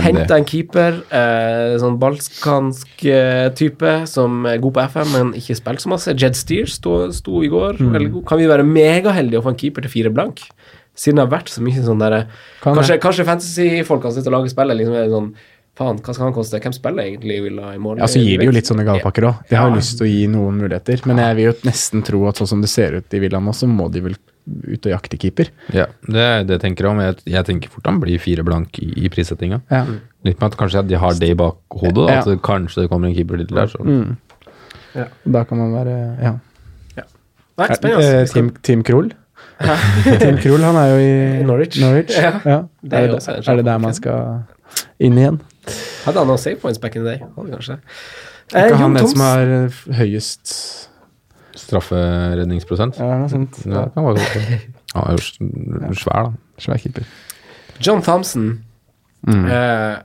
Henta 0.04 0.36
en 0.36 0.46
keeper, 0.48 0.98
eh, 1.08 1.76
sånn 1.80 1.96
balkansk 2.00 3.06
eh, 3.08 3.48
type, 3.56 3.94
som 4.10 4.44
er 4.48 4.60
god 4.60 4.76
på 4.76 4.84
FM, 4.92 5.14
men 5.14 5.32
ikke 5.38 5.56
spilt 5.56 5.84
så 5.84 5.92
masse. 5.92 6.16
Jed 6.20 6.36
Steer 6.36 6.68
sto, 6.68 6.98
sto 7.16 7.40
i 7.44 7.50
går. 7.52 7.80
Mm. 7.80 8.20
Kan 8.28 8.42
vi 8.42 8.50
være 8.50 8.66
megaheldige 8.68 9.40
og 9.40 9.48
få 9.48 9.54
en 9.54 9.60
keeper 9.64 9.86
til 9.86 9.94
fire 9.94 10.12
blank? 10.12 10.44
Siden 10.92 11.16
det 11.16 11.24
har 11.24 11.32
vært 11.32 11.48
så 11.48 11.62
mye 11.64 11.80
sånn 11.80 12.02
derre 12.02 12.26
Kan 12.60 12.76
Kanskje, 12.76 12.98
kanskje 13.00 13.24
fantasy-folkene 13.24 14.12
sitter 14.12 14.28
og 14.28 14.34
lager 14.42 14.52
spillet 14.52 14.76
liksom 14.76 14.96
er 15.00 15.06
sånn 15.08 15.30
Faen, 15.78 15.96
hva 16.04 16.12
skal 16.12 16.26
han 16.26 16.34
koste? 16.36 16.58
Hvem 16.60 16.74
spiller 16.76 17.06
egentlig 17.08 17.38
Villa 17.46 17.70
i 17.74 17.78
morgen? 17.80 18.02
Ja, 18.02 18.08
så 18.10 18.20
gir 18.20 18.38
de 18.42 18.44
jo 18.44 18.52
litt 18.52 18.68
sånne 18.68 18.84
gavepakker 18.84 19.24
òg. 19.24 19.38
De 19.48 19.56
har 19.56 19.68
jo 19.70 19.72
Ja. 19.72 19.78
lyst 19.80 19.96
til 19.98 20.06
å 20.06 20.10
gi 20.10 20.26
noen 20.28 20.58
muligheter. 20.60 21.00
Men 21.06 21.16
jeg 21.22 21.36
vil 21.36 21.44
jo 21.46 21.52
nesten 21.64 22.02
tro 22.04 22.26
at 22.28 22.36
sånn 22.36 22.48
som 22.48 22.60
det 22.60 22.68
ser 22.68 22.92
ut 22.98 23.14
i 23.14 23.18
Villa 23.18 23.40
nå, 23.40 23.54
så 23.56 23.66
må 23.66 23.90
de 23.90 24.00
vel 24.04 24.16
ut 24.68 24.86
og 24.86 24.92
jakte 24.92 25.16
keeper. 25.18 25.48
Ja, 25.72 25.86
det, 26.06 26.46
det 26.48 26.60
tenker 26.60 26.84
jeg 26.84 26.90
om. 26.92 26.98
Jeg, 27.00 27.16
jeg 27.24 27.44
tenker 27.46 27.70
fort 27.70 27.86
han 27.86 28.00
blir 28.00 28.18
fire 28.20 28.42
blank 28.44 28.78
i, 28.82 28.90
i 29.06 29.08
prissettinga. 29.08 29.62
Ja. 29.70 29.86
Litt 30.24 30.40
med 30.40 30.52
at 30.52 30.58
kanskje 30.58 30.86
de 30.88 30.94
har 30.98 31.14
det 31.14 31.30
i 31.30 31.34
bakhodet, 31.34 32.08
Ja. 32.10 32.18
at 32.20 32.26
det, 32.26 32.42
kanskje 32.42 32.82
det 32.82 32.90
kommer 32.90 33.08
en 33.08 33.14
keeper 33.14 33.38
til 33.38 33.46
der. 33.56 33.66
Så. 33.72 33.80
Mm. 33.80 34.16
Da 35.32 35.44
kan 35.44 35.58
man 35.58 35.72
være 35.72 35.96
Ja. 36.20 36.34
Nei, 37.58 37.66
Eh, 37.68 37.74
spennende. 37.76 38.20
Vi 38.20 38.26
skal- 38.26 38.34
Team, 38.42 38.50
team 38.62 38.82
Krull? 38.82 39.10
Tim 40.18 40.36
Krull, 40.38 40.60
han 40.68 40.76
er 40.76 40.88
jo 40.88 40.96
i 41.00 41.40
I 41.40 41.44
Norwich. 41.44 41.78
Ja. 41.78 42.40
Ja. 42.44 42.62
Det 42.82 42.92
er 42.92 43.04
Er, 43.04 43.08
det, 43.16 43.48
er 43.48 43.56
det 43.56 43.64
der 43.64 43.78
man 43.78 43.94
skal 43.94 44.44
inn 44.98 45.14
igjen? 45.18 45.40
Hadde 46.04 46.18
han 46.18 46.26
noen 46.30 46.40
save 46.42 46.58
points 46.62 46.80
back 46.82 46.96
in 46.98 47.04
the 47.04 47.14
day? 47.14 47.22
Hadde 47.36 47.54
kanskje. 47.56 47.78
Ikke 48.52 48.62
Eh, 48.68 48.76
han 48.76 48.94
den 48.98 49.08
som 49.08 49.20
er 49.24 49.38
har 49.46 49.52
eh, 49.62 49.76
høyest 50.02 50.54
Strafferedningsprosent. 51.62 52.98
Ja, 53.00 53.18
noe 53.20 53.28
sånt. 53.30 53.58
Ja, 53.68 53.84
det 53.86 53.94
kan 53.94 54.06
være 54.06 54.16
godt. 54.18 54.68
Han 54.94 55.08
er 55.08 55.12
jo 55.16 55.96
svær, 56.00 56.28
da. 56.28 56.32
Svær 56.60 56.80
keeper. 56.80 57.06
John 57.82 58.02
Thompson. 58.04 58.46
Eh, 59.28 59.96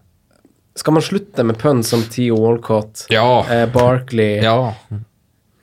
skal 0.77 0.93
man 0.93 1.03
slutte 1.05 1.43
med 1.47 1.57
pønn 1.59 1.81
som 1.83 2.03
Theo 2.13 2.37
Walcott, 2.43 3.07
Ja. 3.11 3.43
eh, 3.49 3.65
Barkley 3.73 4.43
ja. 4.43 4.73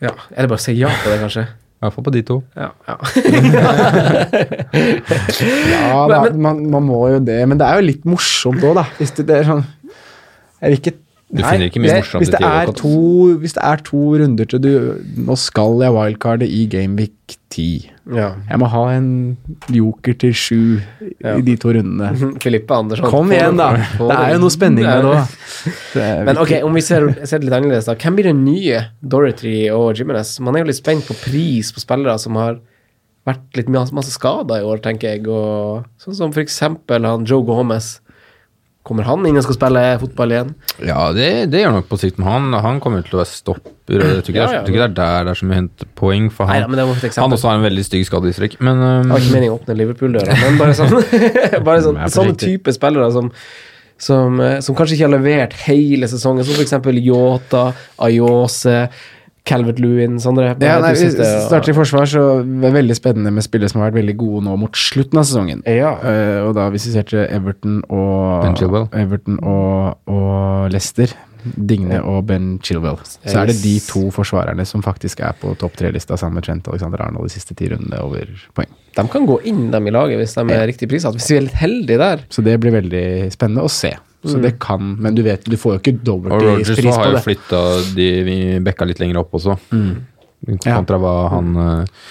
ja. 0.02 0.10
det 0.34 0.48
bare 0.50 0.58
å 0.58 0.64
si 0.64 0.74
ja 0.74 0.90
på 0.90 1.12
det, 1.12 1.20
kanskje? 1.22 1.44
I 1.44 1.84
hvert 1.84 1.94
fall 1.94 2.04
på 2.08 2.12
de 2.16 2.22
to. 2.26 2.40
Ja, 2.56 2.70
ja. 2.88 2.96
Ja, 5.70 6.06
da, 6.08 6.18
man, 6.32 6.64
man 6.72 6.82
må 6.88 7.00
jo 7.12 7.20
det, 7.22 7.38
men 7.48 7.60
det 7.60 7.66
er 7.68 7.80
jo 7.80 7.86
litt 7.90 8.04
morsomt 8.08 8.64
òg, 8.64 8.74
da. 8.80 8.86
Hvis 8.98 9.12
det, 9.18 9.26
det 9.30 9.40
er 9.42 9.48
sånn 9.52 9.64
Jeg 10.60 10.70
vil 10.70 10.78
ikke 10.80 10.94
Du 11.34 11.40
finner 11.42 11.66
ikke 11.66 11.80
mye 11.82 11.94
morsomt 11.98 12.22
hvis 12.22 12.30
det, 12.30 12.40
er 12.46 12.70
to, 12.78 12.90
hvis 13.42 13.54
det 13.56 13.62
er 13.66 13.80
to 13.82 14.00
runder 14.20 14.46
til 14.46 14.60
du 14.62 14.68
Nå 15.26 15.34
skal 15.40 15.80
jeg 15.82 15.94
wildcarde 15.96 16.46
i 16.46 16.66
Gameweek 16.70 17.34
10. 17.54 17.64
ja. 18.14 18.28
Jeg 18.50 18.60
må 18.60 18.68
ha 18.70 18.82
en 18.96 19.08
joker 19.72 20.14
til 20.20 20.34
sju 20.36 20.60
Ja. 21.24 21.36
i 21.38 21.42
de 21.46 21.54
to 21.56 21.72
rundene. 21.72 22.10
Filippe 22.44 22.74
Andersson. 22.76 23.08
Kom 23.10 23.32
igjen, 23.32 23.56
da! 23.56 23.70
Det 23.96 24.10
er 24.18 24.34
jo 24.34 24.40
noe 24.42 24.52
spenning 24.52 24.84
med 24.84 25.06
det. 25.08 26.04
Men 26.28 26.40
ok, 26.42 26.52
om 26.66 26.74
vi 26.76 26.82
ser, 26.84 27.06
ser 27.24 27.40
det 27.40 27.48
litt 27.48 27.56
annerledes, 27.56 27.86
da. 27.88 27.94
Hvem 27.96 28.18
blir 28.18 28.28
den 28.28 28.42
nye 28.44 28.82
Dorothy 29.00 29.70
og 29.72 29.94
Jimenez? 29.96 30.34
Man 30.44 30.58
er 30.58 30.64
jo 30.64 30.70
litt 30.72 30.80
spent 30.82 31.06
på 31.08 31.16
pris 31.22 31.70
på 31.72 31.80
spillere 31.82 32.18
som 32.20 32.36
har 32.40 32.58
vært 33.24 33.56
litt 33.56 33.70
masse, 33.72 34.12
skader 34.12 34.60
i 34.60 34.66
år, 34.68 34.82
tenker 34.84 35.14
jeg. 35.14 35.24
Og, 35.30 35.86
sånn 36.02 36.18
som 36.18 36.34
for 36.34 36.44
eksempel 36.44 37.06
han 37.08 37.24
Joe 37.28 37.46
Gomez. 37.46 37.94
Kommer 38.84 39.06
han 39.08 39.24
inn 39.24 39.38
og 39.40 39.46
skal 39.46 39.56
spille 39.56 39.82
fotball 40.02 40.32
igjen? 40.34 40.50
Ja, 40.84 41.06
det, 41.16 41.28
det 41.52 41.62
gjør 41.62 41.78
nok 41.78 41.86
på 41.88 41.96
sikt, 42.02 42.18
men 42.20 42.28
han, 42.28 42.56
han 42.66 42.80
kommer 42.84 43.04
til 43.06 43.16
å 43.16 43.22
være 43.22 43.30
stopper. 43.30 43.70
Jeg 43.88 44.24
tror 44.26 44.32
ikke, 44.34 44.34
Ja, 44.36 44.48
det, 44.50 44.56
ja. 44.58 44.64
det 44.66 44.82
er 44.84 44.92
der 44.98 45.24
det 45.24 45.32
er 45.32 45.38
så 45.40 45.48
mye 45.48 45.86
poeng, 45.96 46.26
for 46.32 46.50
han, 46.50 46.66
Nei, 46.68 46.82
ja, 46.84 46.98
det 47.00 47.12
han 47.16 47.36
også 47.36 47.48
har 47.48 47.60
en 47.62 47.64
veldig 47.64 47.84
stygg 47.88 48.04
skadehistorikk. 48.10 48.58
Men 48.60 48.82
um, 48.84 49.14
har 49.14 49.24
ikke 49.24 49.32
meningen 49.38 49.54
å 49.54 49.60
åpne 49.62 49.78
Liverpool-døra, 49.80 50.36
men 50.42 50.60
bare 50.60 50.76
sånn, 50.76 50.92
bare 51.70 51.86
sånn 51.86 52.02
sånne 52.12 52.36
type 52.44 52.76
spillere 52.76 53.08
som, 53.16 53.32
som, 53.96 54.36
eh, 54.44 54.58
som 54.66 54.76
kanskje 54.76 54.98
ikke 54.98 55.08
har 55.08 55.14
levert 55.16 55.56
hele 55.64 56.10
sesongen, 56.12 56.44
som 56.44 56.60
eksempel 56.60 57.00
Yota, 57.00 57.70
Ayose, 58.04 58.82
Calvert 59.44 59.80
Lewin, 59.82 60.16
Sondre. 60.22 60.54
Ja, 60.64 60.78
nei, 60.80 60.94
vi 60.96 61.10
starter 61.12 61.74
i 61.74 61.76
forsvar, 61.76 62.08
så 62.08 62.22
det 62.40 62.70
er 62.70 62.76
veldig 62.78 62.96
spennende 62.96 63.32
med 63.34 63.44
spillere 63.44 63.68
som 63.68 63.82
har 63.82 63.90
vært 63.90 64.00
veldig 64.00 64.16
gode 64.22 64.40
nå 64.46 64.54
mot 64.62 64.78
slutten 64.78 65.20
av 65.20 65.28
sesongen. 65.28 65.60
Ja. 65.68 65.92
Uh, 66.00 66.40
og 66.46 66.54
da 66.56 66.70
hvis 66.72 66.88
vi 66.88 66.94
ser 66.96 67.04
til 67.10 67.26
Everton 67.26 67.82
og 67.92 68.46
Ben 68.46 68.56
Chilwell. 68.56 68.88
Everton 68.96 69.36
og, 69.42 70.00
og 70.08 70.72
Leicester, 70.72 71.12
Digne 71.44 71.98
og 72.08 72.22
Ben 72.30 72.54
Chilwell, 72.64 72.96
så 73.04 73.42
er 73.42 73.52
det 73.52 73.58
de 73.60 73.74
to 73.84 74.06
forsvarerne 74.14 74.64
som 74.64 74.80
faktisk 74.84 75.20
er 75.28 75.36
på 75.36 75.52
topp 75.60 75.76
tre-lista 75.76 76.16
sammen 76.16 76.40
med 76.40 76.48
Trent 76.48 76.72
Alexander 76.72 77.04
Arnold 77.04 77.28
de 77.28 77.36
siste 77.36 77.56
ti 77.58 77.68
rundene 77.68 78.00
over 78.00 78.32
poeng. 78.56 78.72
De 78.96 79.06
kan 79.12 79.28
gå 79.28 79.38
inn 79.50 79.66
dem 79.74 79.90
i 79.90 79.92
laget 79.92 80.22
hvis 80.22 80.38
de 80.38 80.46
er 80.56 80.64
riktig 80.70 80.88
prisatt, 80.88 81.20
Hvis 81.20 81.28
vi 81.34 81.36
er 81.42 81.46
litt 81.50 81.60
heldige 81.60 82.00
der. 82.00 82.24
Så 82.32 82.44
det 82.46 82.56
blir 82.62 82.72
veldig 82.78 83.06
spennende 83.34 83.66
å 83.66 83.72
se. 83.72 83.92
Så 84.24 84.38
det 84.40 84.54
kan, 84.62 84.94
Men 85.04 85.16
du 85.16 85.22
vet, 85.26 85.44
du 85.44 85.56
får 85.60 85.76
jo 85.76 85.80
ikke 85.82 85.96
og 86.14 86.28
det 86.28 86.32
Rogers 86.32 86.70
pris 86.78 86.96
har 86.96 87.10
jo 87.12 87.24
flytta 87.24 87.62
de 87.96 88.06
vi 88.24 88.36
bekka 88.64 88.86
litt 88.88 89.02
lenger 89.02 89.20
opp 89.20 89.36
også. 89.36 89.58
mm. 89.70 89.94
Kontra 90.64 90.98
hva 91.00 91.12
han 91.32 91.54
uh, 91.56 92.06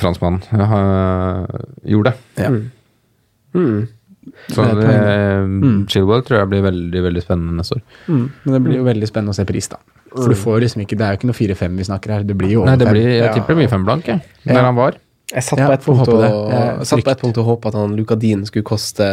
franskmannen 0.00 0.40
uh, 0.56 1.44
gjorde. 1.84 2.14
Ja. 2.40 2.52
Mm. 3.52 3.88
Så 4.50 4.64
Det 4.64 4.84
er 4.84 5.46
det, 5.48 5.84
Chilwell 5.90 6.22
tror 6.24 6.42
jeg 6.42 6.50
blir 6.52 6.64
veldig 6.64 7.02
veldig 7.08 7.22
spennende 7.24 7.56
neste 7.60 7.78
år. 7.78 7.82
Mm. 8.06 8.24
Men 8.44 8.56
det 8.56 8.60
blir 8.66 8.78
jo 8.78 8.86
veldig 8.86 9.08
spennende 9.08 9.34
å 9.34 9.38
se 9.38 9.46
pris, 9.48 9.68
da. 9.72 9.80
For 10.10 10.32
du 10.32 10.38
får 10.38 10.64
liksom 10.64 10.82
ikke 10.82 10.96
Det 10.98 11.06
er 11.06 11.12
jo 11.14 11.20
ikke 11.20 11.28
noe 11.30 11.38
4-5 11.38 11.76
vi 11.78 11.86
snakker 11.86 12.12
her, 12.16 12.24
det 12.26 12.34
blir 12.38 12.50
jo 12.50 12.62
over 12.64 12.72
Nei, 12.72 12.80
det 12.80 12.90
blir, 12.90 13.08
jeg 13.14 13.34
tipper 13.36 13.54
det 13.54 13.62
blir 13.62 13.70
fem 13.70 13.84
blank, 13.86 14.08
jeg. 14.10 14.24
Ja. 14.48 14.64
Han 14.66 14.78
var. 14.78 14.98
Jeg 15.30 15.46
satt 15.46 15.60
Ja, 15.62 15.68
på 15.70 15.76
et 15.76 15.84
punkt 15.84 16.10
og, 16.10 16.86
satt 16.88 17.04
på 17.06 17.12
et 17.12 17.20
punkt 17.22 17.38
og 17.38 17.46
håpet 17.46 17.70
at 17.70 17.78
han 17.78 17.94
Luka 17.98 18.16
Dean 18.18 18.42
skulle 18.48 18.66
koste 18.66 19.06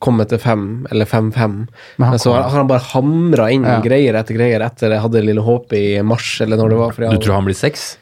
komme 0.00 0.24
til 0.28 0.38
fem 0.40 0.86
eller 0.90 1.04
fem-fem. 1.06 1.56
Men 1.98 2.10
Men 2.10 2.18
så 2.18 2.32
har 2.34 2.48
han 2.50 2.66
bare 2.70 2.80
hamra 2.92 3.50
inn 3.52 3.64
Ja. 3.64 3.80
greier 3.84 4.14
etter 4.16 4.34
greier 4.38 4.60
etter 4.64 4.90
jeg 4.90 5.00
hadde 5.04 5.22
lille 5.24 5.42
håp 5.44 5.72
i 5.76 6.00
mars, 6.02 6.40
eller 6.40 6.56
når 6.56 6.68
det 6.70 6.78
var. 6.78 6.90
fordi 6.96 7.10
Du 7.18 7.18
tror 7.26 7.34
han 7.34 7.44
blir 7.44 7.54
seks? 7.58 7.96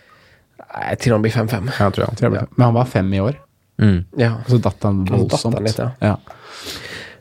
Jeg 0.79 0.99
tror 1.01 1.13
han 1.19 1.23
blir 1.23 1.33
fem-fem. 1.33 1.71
Ja, 1.81 1.91
Men 2.31 2.65
han 2.65 2.75
var 2.75 2.85
fem 2.85 3.13
i 3.15 3.19
år, 3.21 3.35
Mm. 3.81 4.05
Ja. 4.19 4.33
og 4.45 4.47
så 4.51 4.61
datt 4.61 4.83
han 4.83 5.05
datt 5.05 5.19
voldsomt. 5.19 5.55
han 5.55 5.65
litt, 5.65 5.79
ja. 5.79 5.91
ja. 6.03 6.17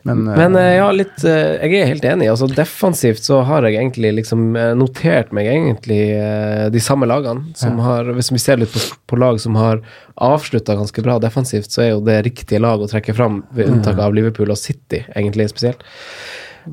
Men, 0.02 0.28
eh, 0.28 0.36
Men 0.36 0.56
eh, 0.56 0.74
ja, 0.78 0.88
litt 0.94 1.24
eh, 1.26 1.58
Jeg 1.64 1.80
er 1.80 1.90
helt 1.92 2.06
enig. 2.06 2.28
Altså 2.32 2.48
Defensivt 2.50 3.24
så 3.26 3.40
har 3.48 3.66
jeg 3.66 3.78
egentlig 3.78 4.12
liksom 4.20 4.56
eh, 4.56 4.72
notert 4.78 5.32
meg 5.36 5.50
egentlig 5.50 6.00
eh, 6.14 6.66
de 6.72 6.82
samme 6.82 7.08
lagene. 7.10 7.54
Som 7.58 7.80
har, 7.84 8.10
hvis 8.16 8.32
vi 8.34 8.42
ser 8.42 8.60
litt 8.62 8.74
på, 8.74 8.82
på 9.08 9.20
lag 9.20 9.40
som 9.42 9.58
har 9.58 9.82
avslutta 10.18 10.76
ganske 10.78 11.04
bra 11.04 11.18
defensivt, 11.22 11.70
så 11.72 11.84
er 11.84 11.92
jo 11.92 12.02
det 12.06 12.20
riktige 12.26 12.62
lag 12.62 12.82
å 12.82 12.90
trekke 12.90 13.14
fram, 13.14 13.42
ved 13.54 13.70
unntak 13.70 14.00
av 14.02 14.14
Liverpool 14.16 14.50
og 14.50 14.58
City, 14.58 15.04
egentlig 15.14 15.46
spesielt. 15.52 15.84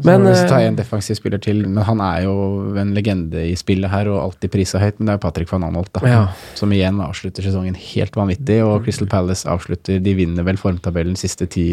Men, 0.03 0.25
du 0.25 0.33
tar 0.49 0.63
jeg 0.63 0.71
en 0.73 0.77
defensiv 0.77 1.15
spiller 1.19 1.39
til, 1.39 1.61
men 1.69 1.85
han 1.87 2.01
er 2.03 2.25
jo 2.25 2.33
en 2.79 2.91
legende 2.95 3.45
i 3.47 3.53
spillet 3.59 3.91
her 3.91 4.09
og 4.11 4.21
alltid 4.23 4.51
prisa 4.51 4.81
høyt, 4.81 4.97
men 4.97 5.07
det 5.07 5.13
er 5.13 5.19
jo 5.19 5.23
Patrick 5.23 5.51
van 5.51 5.67
Anholt, 5.67 5.91
da. 5.95 6.03
Ja. 6.09 6.23
Som 6.57 6.73
igjen 6.75 6.99
avslutter 7.03 7.45
sesongen 7.45 7.77
helt 7.79 8.17
vanvittig, 8.17 8.59
og 8.65 8.83
Crystal 8.85 9.09
Palace 9.11 9.47
avslutter 9.49 10.01
De 10.03 10.15
vinner 10.17 10.47
vel 10.47 10.59
formtabellen 10.59 11.15
siste 11.19 11.47
ti, 11.51 11.67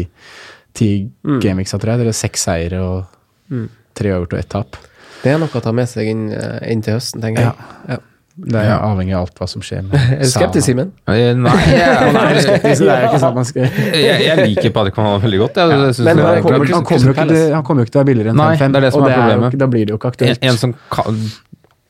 ti 0.73 1.09
Mm. 1.23 1.39
gameweeksa, 1.43 1.77
tror 1.79 1.93
jeg. 1.93 1.99
Det 1.99 2.07
er 2.13 2.17
seks 2.17 2.43
seire 2.49 2.79
og 2.81 3.05
tre 3.93 4.09
uavgjort 4.09 4.33
og 4.33 4.39
ett 4.39 4.49
tap. 4.49 4.77
det 5.23 5.31
er 5.31 5.37
noe 5.39 5.47
å 5.47 5.61
ta 5.63 5.71
med 5.71 5.87
seg 5.87 6.07
inn, 6.09 6.31
eh, 6.33 6.71
inn 6.71 6.81
til 6.81 6.93
høsten, 6.97 7.21
tenker 7.21 7.41
jeg. 7.41 7.53
Ja. 7.89 7.97
Det 8.35 8.55
er 8.57 8.79
avhengig 8.81 9.13
av 9.13 9.27
alt 9.27 9.35
hva 9.37 9.45
som 9.47 9.61
skjer 9.61 9.83
med 9.85 9.93
Er 10.17 10.23
du 10.23 10.29
skeptisk, 10.31 10.65
Simen? 10.65 10.87
Nei, 11.05 11.19
jeg, 11.19 11.35
Nei, 12.17 12.39
skeptisk, 12.41 12.81
det 12.81 12.89
er 12.89 13.03
ikke 13.05 13.19
sånn 13.21 13.35
man 13.37 13.45
skal 13.45 13.67
jeg, 13.67 14.23
jeg 14.25 14.47
liker 14.47 14.71
Patrick 14.73 14.97
van 14.97 15.05
Halen 15.05 15.21
veldig 15.21 15.39
godt. 15.43 15.59
Jeg, 15.61 15.69
jeg 15.69 16.07
Men 16.07 16.17
han 16.17 16.39
er 16.39 16.41
kommer 16.41 16.65
han 16.73 16.87
kommer, 16.89 17.53
han 17.53 17.63
kommer 17.67 17.83
jo 17.83 17.85
ikke 17.85 17.93
til 17.93 17.99
å 17.99 18.03
være 18.03 18.09
billigere 18.09 18.33
enn 18.33 18.41
5-5, 18.41 18.57
det 18.57 18.81
er 18.81 18.87
det 18.87 18.93
og 18.97 19.05
er 19.05 19.13
det 19.13 19.19
er 19.21 19.37
jo, 19.37 19.59
da 19.61 19.67
blir 19.69 19.85
det 19.85 19.93
jo 19.93 19.99
ikke 20.01 20.11
aktuelt. 20.15 20.41
en, 20.41 20.49
en 20.49 20.57
som 20.57 20.73
kan, 20.89 21.21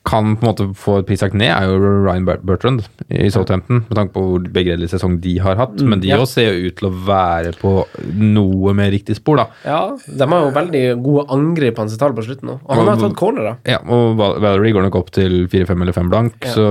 kan 0.04 0.34
på 0.36 0.44
en 0.44 0.50
måte 0.50 0.66
få 0.76 0.98
et 1.00 1.08
prisjakt 1.08 1.36
ned, 1.40 1.48
er 1.48 1.70
jo 1.70 1.78
Ryan 2.04 2.26
Bertrand 2.28 2.82
i 3.08 3.30
Southampton. 3.32 3.86
Med 3.88 3.96
tanke 3.96 4.12
på 4.18 4.24
hvor 4.26 4.48
begredelig 4.52 4.90
sesong 4.92 5.16
de 5.24 5.38
har 5.40 5.56
hatt. 5.60 5.80
Men 5.80 6.02
de 6.04 6.10
ja. 6.12 6.18
også 6.20 6.42
ser 6.42 6.50
jo 6.50 6.68
ut 6.72 6.76
til 6.80 6.90
å 6.90 6.94
være 7.08 7.54
på 7.62 7.72
noe 8.20 8.74
mer 8.76 8.92
riktig 8.92 9.16
spor, 9.16 9.40
da. 9.40 9.46
Ja, 9.64 9.80
de 9.96 10.28
har 10.34 10.44
jo 10.44 10.50
veldig 10.58 10.82
gode 11.06 11.24
angrep 11.32 11.78
på 11.78 11.86
hans 11.86 11.96
tall 12.02 12.16
på 12.18 12.26
slutten 12.28 12.52
nå. 12.52 12.58
Og 12.66 12.82
han 12.82 12.92
har 12.92 13.00
tatt 13.00 13.16
cornerer. 13.20 13.62
Ja, 13.70 13.80
og 13.88 14.20
Valerie 14.20 14.76
går 14.76 14.90
nok 14.90 14.98
opp 15.00 15.14
til 15.16 15.46
4-5 15.52 15.86
eller 15.86 15.96
5 15.96 16.12
blank, 16.12 16.36
Ja. 16.44 16.56
så 16.58 16.66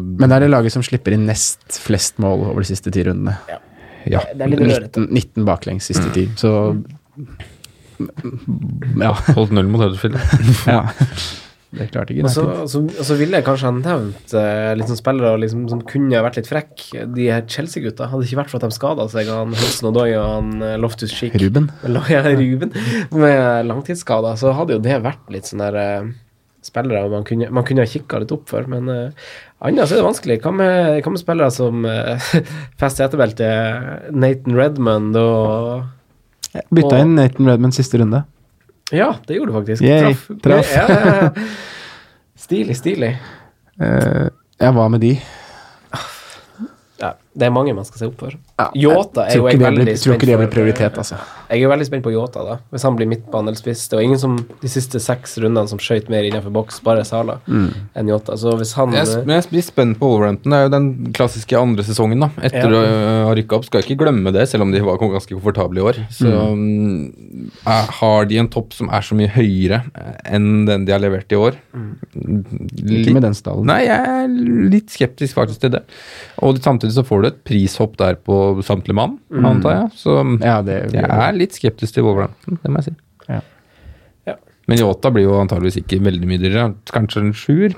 Men 0.00 0.30
det 0.30 0.36
er 0.38 0.46
det 0.46 0.50
laget 0.54 0.72
som 0.72 0.82
slipper 0.86 1.12
inn 1.12 1.26
nest 1.28 1.80
flest 1.84 2.16
mål 2.18 2.46
over 2.54 2.64
de 2.64 2.70
siste 2.72 2.90
ti 2.94 3.04
rundene. 3.04 3.36
ja. 4.08 4.22
Det 4.32 4.40
er 4.40 4.48
litt 4.48 4.64
19, 4.96 5.10
19 5.12 5.44
baklengs 5.44 5.84
siste 5.92 6.08
ti, 6.14 6.24
så 6.40 6.72
Ja. 8.96 9.12
Holdt 9.34 9.52
null 9.52 9.68
mot 9.68 9.82
Huddersfield. 9.82 10.16
ja. 10.64 10.86
Det 11.68 11.90
klarte 11.92 12.14
ikke 12.14 12.24
Og 12.24 12.32
så, 12.32 12.44
altså, 12.80 13.16
ville 13.18 13.36
jeg 13.36 13.44
kanskje 13.44 13.68
ha 13.68 13.72
nevnt 13.76 14.32
eh, 14.40 14.84
sånn 14.88 15.00
spillere 15.00 15.40
liksom, 15.42 15.66
som 15.68 15.82
kunne 15.88 16.22
vært 16.24 16.38
litt 16.40 16.48
frekk. 16.48 16.86
De 17.12 17.26
her 17.28 17.44
Chelsea-gutta. 17.50 18.08
Hadde 18.08 18.24
ikke 18.24 18.38
vært 18.40 18.52
for 18.52 18.60
at 18.60 18.64
de 18.64 18.78
skada 18.78 19.04
seg, 19.12 19.28
han 19.28 19.52
Hudson 19.52 19.90
Odoi 19.90 20.06
og 20.14 20.24
han 20.24 20.54
eh, 20.64 20.78
Loftus 20.80 21.12
Cheek 21.12 21.36
Ruben. 21.42 21.68
Ja, 22.08 22.22
Ruben. 22.24 22.72
Med 23.12 23.68
langtidsskader, 23.68 24.38
så 24.40 24.54
hadde 24.56 24.78
jo 24.78 24.82
det 24.84 24.96
vært 25.04 25.28
litt 25.34 25.50
sånn 25.50 25.60
der 25.60 25.76
eh, 25.82 26.08
spillere 26.64 27.10
man 27.12 27.26
kunne, 27.28 27.50
man 27.54 27.66
kunne 27.68 27.84
ha 27.84 27.90
kikka 27.90 28.22
litt 28.22 28.32
opp 28.34 28.48
for. 28.50 28.64
Men 28.70 28.88
uh, 28.88 29.28
annet 29.64 29.88
så 29.88 29.96
er 29.96 30.02
det 30.02 30.08
vanskelig. 30.08 30.38
Hva 30.44 30.54
med, 30.56 31.02
hva 31.04 31.12
med 31.12 31.22
spillere 31.22 31.52
som 31.54 31.84
uh, 31.84 32.32
fester 32.80 33.06
etterbeltet 33.06 34.08
Nathan 34.16 34.58
Redmond 34.58 35.20
og 35.20 36.58
Bytta 36.72 37.02
inn 37.04 37.14
Nathan 37.18 37.48
Redmond 37.50 37.76
siste 37.76 38.00
runde. 38.00 38.24
Ja, 38.92 39.14
det 39.26 39.34
gjorde 39.34 39.52
du 39.52 39.58
faktisk. 39.58 39.82
Yay, 39.82 40.14
traff. 40.42 40.70
Ja, 40.74 40.84
ja, 40.88 41.16
ja. 41.16 41.30
Stilig, 42.38 42.76
stilig. 42.76 43.10
Uh, 43.82 44.28
jeg 44.60 44.74
var 44.74 44.88
med 44.88 45.00
de? 45.00 45.12
Ja, 46.98 47.12
det 47.38 47.46
er 47.46 47.52
mange 47.54 47.72
man 47.76 47.84
skal 47.86 47.98
se 48.02 48.06
opp 48.10 48.18
for. 48.18 48.34
Yota 48.74 49.28
er 49.28 49.36
jo 49.38 49.46
jeg 49.46 49.60
veldig 49.60 49.84
blir, 49.86 49.96
tror 50.02 50.14
ikke 50.18 50.26
det 50.26 50.38
blir 50.40 50.50
prioritet, 50.50 50.96
altså. 50.98 51.18
Jeg 51.48 51.60
er 51.60 51.62
jo 51.62 51.70
veldig 51.70 51.86
spent 51.86 52.04
på 52.04 52.10
Yota, 52.12 52.42
da. 52.44 52.56
Hvis 52.74 52.82
han 52.84 52.96
blir 52.98 53.06
midtbane 53.08 53.48
eller 53.52 53.58
spiss. 53.60 53.86
Det 53.88 53.96
var 53.96 54.02
ingen 54.04 54.18
som 54.18 54.34
de 54.60 54.68
siste 54.68 54.98
seks 55.00 55.38
rundene 55.38 55.68
som 55.70 55.78
skøyt 55.78 56.10
mer 56.12 56.26
innenfor 56.26 56.50
boks, 56.52 56.80
bare 56.84 57.04
Sala, 57.06 57.38
Mm. 57.46 57.70
enn 57.96 58.08
Yota. 58.10 58.36
Så 58.36 58.52
hvis 58.58 58.72
han 58.74 58.92
Jeg, 58.92 59.06
men 59.24 59.36
jeg 59.40 59.48
blir 59.52 59.62
spent 59.62 59.98
på 60.00 60.10
Wolverhampton. 60.10 60.50
Det 60.50 60.58
er 60.58 60.66
jo 60.66 60.74
den 60.74 61.12
klassiske 61.14 61.56
andre 61.58 61.82
sesongen. 61.86 62.20
da 62.20 62.30
Etter 62.42 62.68
Ja. 62.68 62.82
å 62.82 63.26
ha 63.28 63.34
rykka 63.34 63.56
opp. 63.56 63.64
Skal 63.70 63.82
ikke 63.82 63.96
glemme 64.04 64.32
det, 64.32 64.48
selv 64.48 64.62
om 64.62 64.72
de 64.72 64.80
var 64.80 64.98
ganske 64.98 65.30
komfortable 65.32 65.78
i 65.78 65.86
år. 65.92 65.94
Så 66.10 66.26
mm, 66.26 67.50
er- 67.66 67.90
har 68.00 68.24
de 68.26 68.38
en 68.38 68.48
topp 68.48 68.72
som 68.72 68.88
er 68.90 69.00
så 69.00 69.14
mye 69.14 69.28
høyere 69.30 69.84
enn 70.26 70.66
den 70.66 70.84
de 70.84 70.92
har 70.92 71.00
levert 71.00 71.30
i 71.32 71.36
år. 71.36 71.54
Ikke 72.88 73.12
med 73.14 73.22
den 73.22 73.34
stallen. 73.34 73.66
Nei, 73.68 73.84
jeg 73.86 73.98
er 74.08 74.28
litt 74.72 74.90
skeptisk 74.92 75.34
faktisk 75.38 75.60
til 75.64 75.70
det. 75.76 75.82
Og 76.42 76.58
samtidig 76.64 76.92
så 76.96 77.04
får 77.06 77.22
du 77.22 77.27
et 77.30 77.38
prishopp 77.46 77.96
der 78.00 78.16
på 78.20 78.38
samtlige 78.66 78.96
mann, 78.98 79.18
antar 79.44 79.74
jeg. 79.76 79.90
Så 80.00 80.18
Ja, 80.42 80.60
det 80.62 80.78
jeg 80.92 81.04
er 81.08 81.32
litt 81.36 81.54
skeptisk 81.56 81.94
til 81.94 82.04
Wolverhampton, 82.08 82.58
det 82.62 82.70
må 82.72 82.80
jeg 82.82 82.90
si. 82.90 82.94
Ja. 83.28 83.40
Ja. 84.26 84.34
Men 84.68 84.78
Yota 84.82 85.10
blir 85.14 85.24
jo 85.28 85.38
antageligvis 85.40 85.80
ikke 85.82 86.00
veldig 86.04 86.28
mye 86.28 86.38
dyrere. 86.42 86.74
Kanskje 86.92 87.22
en 87.26 87.32
sjuer. 87.32 87.74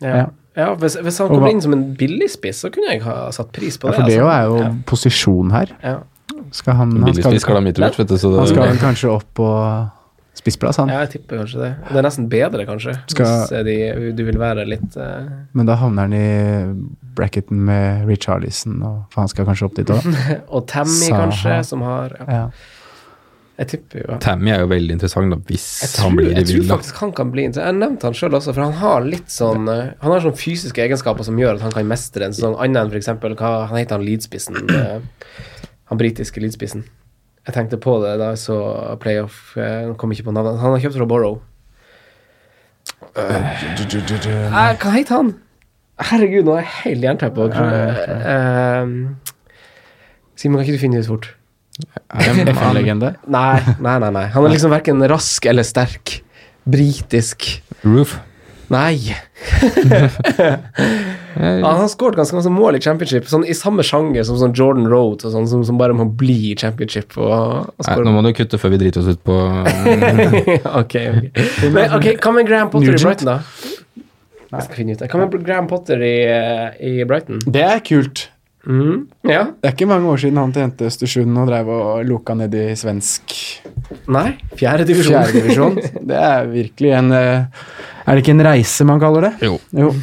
ja. 0.00 0.14
Ja. 0.16 0.26
Ja, 0.58 0.72
hvis, 0.74 0.96
hvis 0.98 1.18
han 1.22 1.28
kommer 1.30 1.48
inn 1.52 1.60
som 1.62 1.72
en 1.72 1.84
billigspiss, 1.96 2.58
så 2.64 2.70
kunne 2.74 2.90
jeg 2.90 3.04
ha 3.04 3.28
satt 3.32 3.52
pris 3.54 3.76
på 3.78 3.86
Ja, 3.86 3.92
det. 3.92 4.00
for 4.00 4.10
det 4.10 4.16
altså. 4.18 4.32
er 4.34 4.42
jo 4.48 4.56
Ja. 4.58 4.70
posisjon 4.84 5.50
her. 5.54 5.70
Ja. 5.84 5.92
Skal 6.50 6.74
han, 6.74 6.96
han, 7.04 7.14
skal, 7.14 7.38
skal 7.38 7.62
Mitrovic, 7.62 7.96
vet 8.00 8.08
du, 8.10 8.16
så 8.18 8.32
han 8.36 8.48
skal 8.50 8.66
vel 8.66 8.80
kanskje 8.82 9.12
opp 9.14 9.28
på 9.38 9.46
spissplass, 10.40 10.80
han. 10.80 10.90
Ja, 10.92 11.02
jeg 11.04 11.12
tipper 11.18 11.42
kanskje 11.42 11.60
det. 11.62 11.70
Det 11.90 12.00
er 12.00 12.06
nesten 12.08 12.26
bedre, 12.32 12.64
kanskje. 12.68 12.96
Skal- 13.12 13.28
Hvis 13.28 13.54
eh, 13.58 13.64
de, 13.68 13.76
du 14.16 14.24
vil 14.26 14.40
være 14.40 14.64
litt 14.68 14.96
uh... 14.98 15.28
Men 15.56 15.68
da 15.68 15.76
havner 15.80 16.08
han 16.08 16.16
i 16.16 16.26
bracketen 17.20 17.62
med 17.68 18.06
Richarlison, 18.08 18.80
og 18.86 19.00
for 19.12 19.24
han 19.26 19.30
skal 19.32 19.48
kanskje 19.48 19.68
opp 19.68 19.78
dit 19.78 19.90
òg. 19.92 20.06
Og 20.56 20.66
Tammy, 20.70 20.98
Saha. 21.06 21.24
kanskje, 21.26 21.56
som 21.70 21.84
har 21.86 22.16
ja. 22.20 22.28
Ja. 22.40 22.44
Jeg 23.60 23.68
tipper 23.74 24.00
jo 24.00 24.14
Tammy 24.24 24.48
er 24.54 24.62
jo 24.62 24.68
veldig 24.70 24.94
interessant, 24.96 25.28
da, 25.34 25.36
hvis 25.50 25.64
tror, 25.92 26.06
han 26.06 26.14
blir 26.16 26.30
i 26.30 26.38
jeg 26.38 26.46
tror 26.48 26.68
faktisk 26.70 27.00
han 27.04 27.10
kan 27.18 27.32
bli 27.34 27.42
interessant. 27.44 27.74
Jeg 27.74 27.80
nevnte 27.82 28.08
han 28.08 28.16
sjøl 28.16 28.36
også, 28.38 28.54
for 28.56 28.64
han 28.64 28.78
har 28.80 29.04
litt 29.04 29.28
sånn 29.34 29.68
eh, 29.68 29.90
Han 30.00 30.14
har 30.14 30.22
sånne 30.24 30.40
fysiske 30.40 30.80
egenskaper 30.86 31.26
som 31.28 31.36
gjør 31.36 31.58
at 31.58 31.66
han 31.66 31.74
kan 31.74 31.90
mestre 31.90 32.24
en 32.30 32.36
sånn, 32.38 32.56
annet 32.56 32.86
enn 32.86 32.94
f.eks. 32.94 33.10
hva 33.20 33.50
han 33.68 33.76
heter 33.76 33.98
han 33.98 34.06
leadspissen 34.06 34.56
Han 35.90 36.00
britiske 36.00 36.40
leadspissen. 36.40 36.86
Jeg 37.50 37.56
tenkte 37.56 37.80
på 37.82 37.96
det 37.98 38.12
da 38.20 38.28
jeg 38.30 38.38
så 38.44 38.56
playoff. 39.02 39.56
Jeg 39.58 39.96
kom 39.98 40.12
ikke 40.14 40.28
på 40.28 40.34
navnet. 40.36 40.60
Han 40.62 40.70
har 40.70 40.82
kjøpt 40.84 41.00
fra 41.00 41.06
Borrow. 41.10 41.40
Eh, 43.18 43.64
hva 44.78 44.92
heter 44.94 45.16
han? 45.16 45.32
Herregud, 46.10 46.46
nå 46.46 46.54
er 46.54 46.62
jeg 46.62 46.70
helt 46.84 47.06
jernteppe. 47.08 47.48
Uh, 47.50 48.86
Simon, 50.38 50.60
kan 50.60 50.62
ikke 50.62 50.78
du 50.78 50.82
finne 50.84 51.00
det 51.00 51.08
ut 51.08 51.10
fort? 51.10 51.26
FN-legende. 52.22 53.16
Nei, 53.36 53.58
nei, 53.82 53.96
nei. 54.04 54.12
nei. 54.14 54.26
Han 54.30 54.46
er 54.46 54.54
liksom 54.54 54.70
verken 54.70 55.02
rask 55.10 55.50
eller 55.50 55.66
sterk. 55.66 56.20
Britisk. 56.70 57.48
Roof. 57.82 58.14
Nei. 58.70 59.10
Han 61.36 61.62
har 61.82 61.88
skåret 61.92 62.16
ganske 62.18 62.34
masse 62.34 62.50
mål 62.50 62.78
i 62.78 62.80
championship, 62.82 63.28
sånn 63.30 63.44
i 63.46 63.54
samme 63.54 63.84
sjanger 63.86 64.24
som 64.26 64.38
sånn 64.40 64.54
Jordan 64.56 64.88
Road, 64.90 65.22
sånn, 65.22 65.46
som, 65.50 65.62
som 65.66 65.78
bare 65.78 65.94
må 65.94 66.08
bli 66.18 66.50
i 66.50 66.56
championship. 66.58 67.14
Og, 67.20 67.30
og 67.70 67.86
Nei, 67.86 67.96
nå 68.08 68.14
må 68.16 68.24
du 68.26 68.32
kutte 68.34 68.58
før 68.58 68.74
vi 68.74 68.80
driter 68.82 69.04
oss 69.04 69.12
ut 69.14 69.22
på 69.26 69.36
ok, 70.80 70.96
ok. 70.96 70.96
Men, 71.70 71.94
ok, 72.00 72.10
Hva 72.18 72.34
med 72.34 72.48
Graham 72.50 72.72
Potter 72.72 72.90
Nugent? 72.96 73.00
i 73.00 73.06
Brighton, 73.06 73.30
da? 73.30 73.38
Jeg 74.50 74.66
skal 74.66 74.80
finne 74.80 74.96
ut 74.96 75.02
det. 75.04 75.08
Hva 75.12 75.22
med 75.22 75.38
Graham 75.46 75.70
Potter 75.70 76.02
i, 76.02 76.14
eh, 76.26 76.68
i 76.90 77.04
Brighton? 77.06 77.38
Det 77.46 77.62
er 77.68 77.82
kult. 77.86 78.26
Mm, 78.66 79.06
Ja? 79.24 79.46
Det 79.56 79.70
er 79.70 79.72
ikke 79.72 79.86
mange 79.88 80.10
år 80.10 80.18
siden 80.20 80.36
han 80.36 80.50
tjente 80.52 80.84
Østersund 80.84 81.38
og 81.40 81.46
drev 81.48 81.70
og 81.72 82.02
loka 82.04 82.34
ned 82.36 82.52
i 82.52 82.66
svensk 82.76 83.32
Nei? 84.12 84.34
Fjerde 84.60 84.84
divisjon. 84.90 85.14
fjerdedivisjon. 85.16 85.78
Det 86.10 86.18
er 86.18 86.50
virkelig 86.50 86.92
en 86.98 87.08
eh, 87.16 87.46
Er 88.04 88.18
det 88.18 88.24
ikke 88.26 88.34
en 88.36 88.44
reise 88.44 88.84
man 88.84 89.00
kaller 89.00 89.30
det? 89.30 89.32
Jo. 89.48 89.56
Jo. 89.72 89.94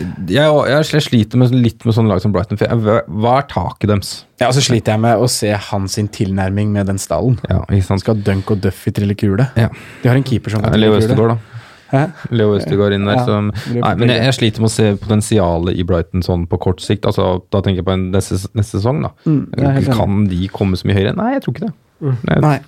Jeg, 0.00 0.48
jeg, 0.70 0.86
jeg 0.94 1.04
sliter 1.06 1.40
med, 1.40 1.54
litt 1.54 1.84
med 1.86 1.96
sånne 1.96 2.12
lag 2.12 2.22
som 2.22 2.32
Brighton. 2.34 2.58
For 2.60 2.66
jeg, 2.66 3.04
hva 3.06 3.36
er 3.40 3.46
taket 3.50 3.92
deres? 3.92 4.12
Ja, 4.40 4.50
så 4.56 4.62
sliter 4.64 4.96
jeg 4.96 5.04
med 5.04 5.20
å 5.20 5.28
se 5.30 5.52
hans 5.70 5.98
tilnærming 6.16 6.72
med 6.74 6.88
den 6.90 7.00
stallen. 7.02 7.38
Ja, 7.50 7.62
ikke 7.68 7.88
sant? 7.90 8.04
Skal 8.04 8.22
Dunk 8.26 8.50
og 8.54 8.62
Duffy 8.64 8.92
trille 8.96 9.16
kule? 9.18 9.50
Ja. 9.60 9.68
De 10.02 10.10
har 10.12 10.16
en 10.18 10.26
keeper 10.26 10.54
som 10.54 10.64
kan 10.64 10.74
trille 10.74 11.00
kule. 11.04 11.34
Da. 11.34 11.60
Hæ? 11.90 12.04
Leo 12.30 12.54
Østegård 12.54 12.94
inn 12.94 13.06
der. 13.08 13.18
Ja, 13.18 13.24
som, 13.26 13.48
nei, 13.74 13.94
men 13.98 14.12
jeg, 14.12 14.22
jeg 14.28 14.36
sliter 14.36 14.62
med 14.62 14.70
å 14.70 14.74
se 14.74 14.90
potensialet 15.00 15.78
i 15.80 15.86
Brighton 15.86 16.22
sånn 16.22 16.44
på 16.50 16.60
kort 16.62 16.82
sikt. 16.84 17.08
Altså, 17.10 17.40
da 17.50 17.62
tenker 17.64 17.82
jeg 17.82 17.88
på 17.88 17.94
en 17.96 18.04
neste, 18.14 18.38
neste 18.54 18.78
sesong. 18.78 19.02
da. 19.06 19.10
Mm, 19.26 19.40
er 19.58 19.88
kan 19.90 20.26
de 20.30 20.44
komme 20.54 20.78
så 20.78 20.86
mye 20.86 21.00
høyere? 21.00 21.16
Nei, 21.18 21.32
jeg 21.34 21.42
tror 21.46 21.56
ikke 21.56 21.66
det. 21.66 21.74
Mm. 22.00 22.20
Nei. 22.46 22.58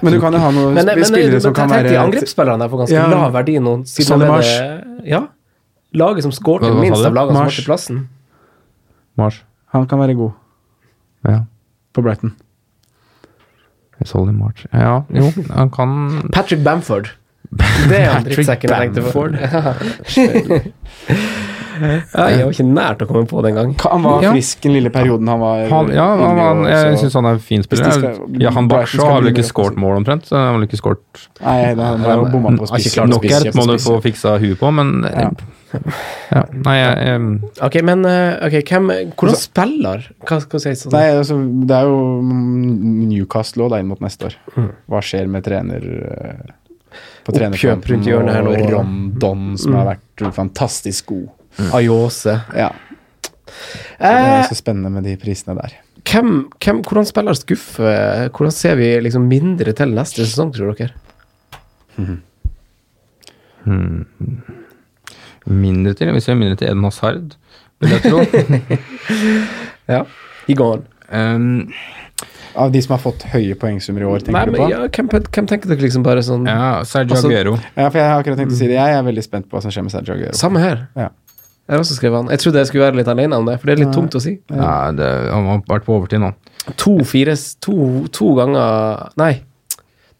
Men 0.00 0.16
du 0.16 0.20
kan 0.22 0.32
jo 0.34 0.40
ha 0.40 0.50
noen 0.50 0.72
Men, 0.72 0.88
men, 0.88 0.96
men, 0.96 1.06
spillere 1.06 1.40
som 1.44 1.52
men 1.52 1.58
kan 1.58 1.68
jeg 1.68 1.84
tenkte 1.84 1.92
være 1.92 2.04
angrepsspillerne 2.08 2.64
der 2.64 2.70
får 2.72 2.80
ganske 2.82 2.96
Ja. 2.96 3.08
lav 3.12 3.34
verdi 3.36 3.56
nå. 3.60 3.74
siden 3.84 4.24
de 4.24 4.30
er 4.32 4.84
Ja. 5.04 5.20
Laget 5.94 6.22
som 6.26 6.32
skårte 6.32 6.66
Hva- 6.66 6.72
hva 6.74 6.74
sa 6.74 6.80
minst 6.80 7.02
du? 7.02 7.06
av 7.08 7.14
lagene 7.14 7.32
som 7.32 7.34
var 7.38 7.44
Marsh. 7.44 7.56
til 7.56 7.64
plassen. 7.68 8.08
Mars. 9.16 9.42
Han 9.72 9.86
kan 9.86 9.98
være 10.00 10.14
god 10.16 10.32
Ja. 11.28 11.38
på 11.94 12.02
Brighton. 12.02 12.34
Solly 14.04 14.32
March. 14.32 14.66
Ja, 14.72 15.02
jo, 15.14 15.30
han 15.54 15.70
kan 15.70 16.28
Patrick 16.32 16.62
Bamford. 16.64 17.08
Det 17.88 18.00
er 18.00 18.10
han 18.10 18.22
Patrick 18.24 18.36
drittsekken 18.36 18.70
jeg 18.70 18.92
tenkte 18.94 19.12
på. 19.12 19.28
ja, 21.80 22.26
jeg 22.30 22.44
var 22.44 22.52
ikke 22.54 22.66
nært 22.68 23.02
å 23.04 23.06
komme 23.08 23.24
på 23.30 23.40
det 23.44 23.52
engang. 23.52 23.72
Han 23.82 24.02
var 24.04 24.22
Ja. 24.22 24.32
frisk 24.34 24.60
den 24.62 24.72
lille 24.76 24.90
perioden 24.90 25.28
han 25.28 25.40
var 25.40 25.68
han, 25.68 25.88
Ja, 25.94 26.06
han, 26.16 26.38
han, 26.38 26.64
jeg 26.70 26.98
syns 26.98 27.14
han 27.14 27.24
er 27.26 27.30
en 27.38 27.38
fin 27.38 27.62
spiller. 27.62 27.84
Hvis 27.84 27.94
de 27.94 28.14
skal- 28.14 28.40
ja, 28.42 28.50
han 28.50 28.68
Brighton 28.68 28.86
skal 29.00 29.10
har 29.12 29.20
vel 29.22 29.32
ikke 29.32 29.44
skåret 29.48 29.76
mål 29.76 29.96
omtrent. 30.04 30.26
Så 30.26 30.36
han 30.36 30.46
har 30.52 30.58
vel 30.58 30.68
ikke 30.68 30.80
skåret 30.82 31.28
Nei, 31.40 31.74
han 31.74 32.00
har 32.00 32.16
jo 32.16 32.24
bomma 32.30 32.50
på 32.58 32.68
Har 32.68 32.78
ikke 32.78 32.80
spiss. 32.82 32.94
klart 32.94 33.08
Knockert 33.10 33.40
spiss, 33.40 33.54
må 33.56 33.66
du 33.66 33.78
spiss. 33.78 33.88
få 33.88 34.02
fiksa 34.02 34.38
huet 34.38 34.58
på, 34.58 34.72
men 34.72 35.02
Ja. 35.04 35.30
Ja. 36.30 36.42
Nei, 36.64 36.74
jeg, 36.78 37.06
jeg 37.08 37.62
Ok, 37.66 37.76
men 37.82 38.04
okay, 38.06 38.62
hvem 38.68 38.90
Hvordan 39.18 39.38
spiller 39.40 40.04
Hva 40.28 40.38
skal 40.44 40.58
vi 40.60 40.62
si? 40.64 40.74
Sånn? 40.84 40.92
Nei, 40.94 41.06
altså, 41.18 41.38
det 41.68 41.78
er 41.78 41.88
jo 41.90 41.98
Newcastle 43.10 43.66
òg 43.68 43.78
inn 43.80 43.88
mot 43.90 44.00
neste 44.04 44.28
år. 44.30 44.36
Mm. 44.56 44.68
Hva 44.92 45.00
skjer 45.04 45.30
med 45.34 45.44
trener 45.46 45.86
eh, 46.08 46.52
på 47.24 47.32
Oppkjøp 47.34 47.88
rundt 47.90 48.06
hjørnet 48.06 48.36
her 48.36 48.44
nå. 48.46 48.52
og 48.54 48.70
Rondon, 48.74 49.44
som 49.58 49.72
Mm. 49.72 49.78
har 49.80 49.86
vært 49.94 50.26
fantastisk 50.36 51.06
god. 51.12 51.28
Ayose. 51.74 52.34
Ja, 52.54 52.70
det 52.74 54.10
er 54.10 54.42
Eh, 54.42 54.48
så 54.50 54.56
spennende 54.58 54.90
med 54.90 55.04
de 55.06 55.16
prisene 55.20 55.54
der. 55.58 55.74
hvem, 56.04 56.48
hvem, 56.60 56.82
hvordan 56.82 57.06
spiller 57.06 57.34
skuffer 57.38 58.28
Hvordan 58.34 58.52
ser 58.52 58.74
vi 58.76 58.88
liksom 59.00 59.28
mindre 59.28 59.72
til 59.72 59.94
neste 59.94 60.24
sesong, 60.26 60.52
tror 60.52 60.74
dere? 60.74 60.92
Mindre 65.46 65.94
til. 65.98 66.12
Hvis 66.16 66.28
jeg 66.28 66.34
er 66.36 66.40
mindre 66.40 66.56
til 66.60 66.68
Eden 66.70 66.84
Hazard, 66.86 67.36
vil 67.80 67.90
jeg 67.90 68.02
tro. 68.06 68.24
Ja. 69.88 70.04
I 70.48 70.54
går. 70.56 70.78
um, 71.12 71.66
Av 72.56 72.70
de 72.72 72.80
som 72.84 72.94
har 72.94 73.00
fått 73.02 73.24
høye 73.32 73.56
poengsummer 73.60 74.04
i 74.04 74.06
år, 74.08 74.22
tenker 74.24 74.36
Nei, 74.38 74.44
du 74.46 74.56
på? 74.56 74.68
ja, 74.70 74.78
hvem, 74.88 75.08
hvem 75.10 75.48
tenker 75.50 75.68
dere 75.72 75.82
liksom 75.84 76.04
bare 76.06 76.22
sånn 76.24 76.46
ja, 76.48 76.78
Sergio 76.88 77.16
Altså- 77.18 77.28
Aguero. 77.28 77.56
Ja, 77.76 77.88
for 77.90 77.98
jeg 77.98 78.06
har 78.08 78.22
akkurat 78.22 78.38
tenkt 78.40 78.54
å 78.54 78.58
si 78.60 78.68
det. 78.70 78.78
Jeg 78.78 78.94
er 78.96 79.02
veldig 79.04 79.24
spent 79.26 79.48
på 79.50 79.58
hva 79.58 79.62
som 79.64 79.74
skjer 79.74 79.84
med 79.84 79.92
Sergio 79.92 80.14
Aguero. 80.16 80.36
Samme 80.38 80.62
her. 80.62 80.86
Ja. 80.96 81.08
Jeg 81.64 81.74
har 81.76 81.80
også 81.82 81.96
skrevet 81.96 82.20
han. 82.22 82.30
Jeg 82.32 82.40
trodde 82.44 82.60
jeg 82.60 82.68
skulle 82.70 82.84
være 82.86 82.98
litt 83.00 83.08
alene 83.08 83.36
om 83.40 83.46
det, 83.48 83.58
for 83.60 83.66
det 83.68 83.74
er 83.76 83.82
litt 83.86 83.94
tungt 83.96 84.14
å 84.16 84.20
si. 84.22 84.34
Ja, 84.52 84.72
det, 84.92 85.10
han 85.32 85.46
har 85.48 85.62
vært 85.68 85.86
på 85.86 85.94
overtid 85.96 86.20
nå. 86.20 86.30
To, 86.80 86.96
fire, 87.08 87.34
to, 87.64 87.76
to 88.12 88.30
ganger 88.36 89.08
Nei, 89.20 89.32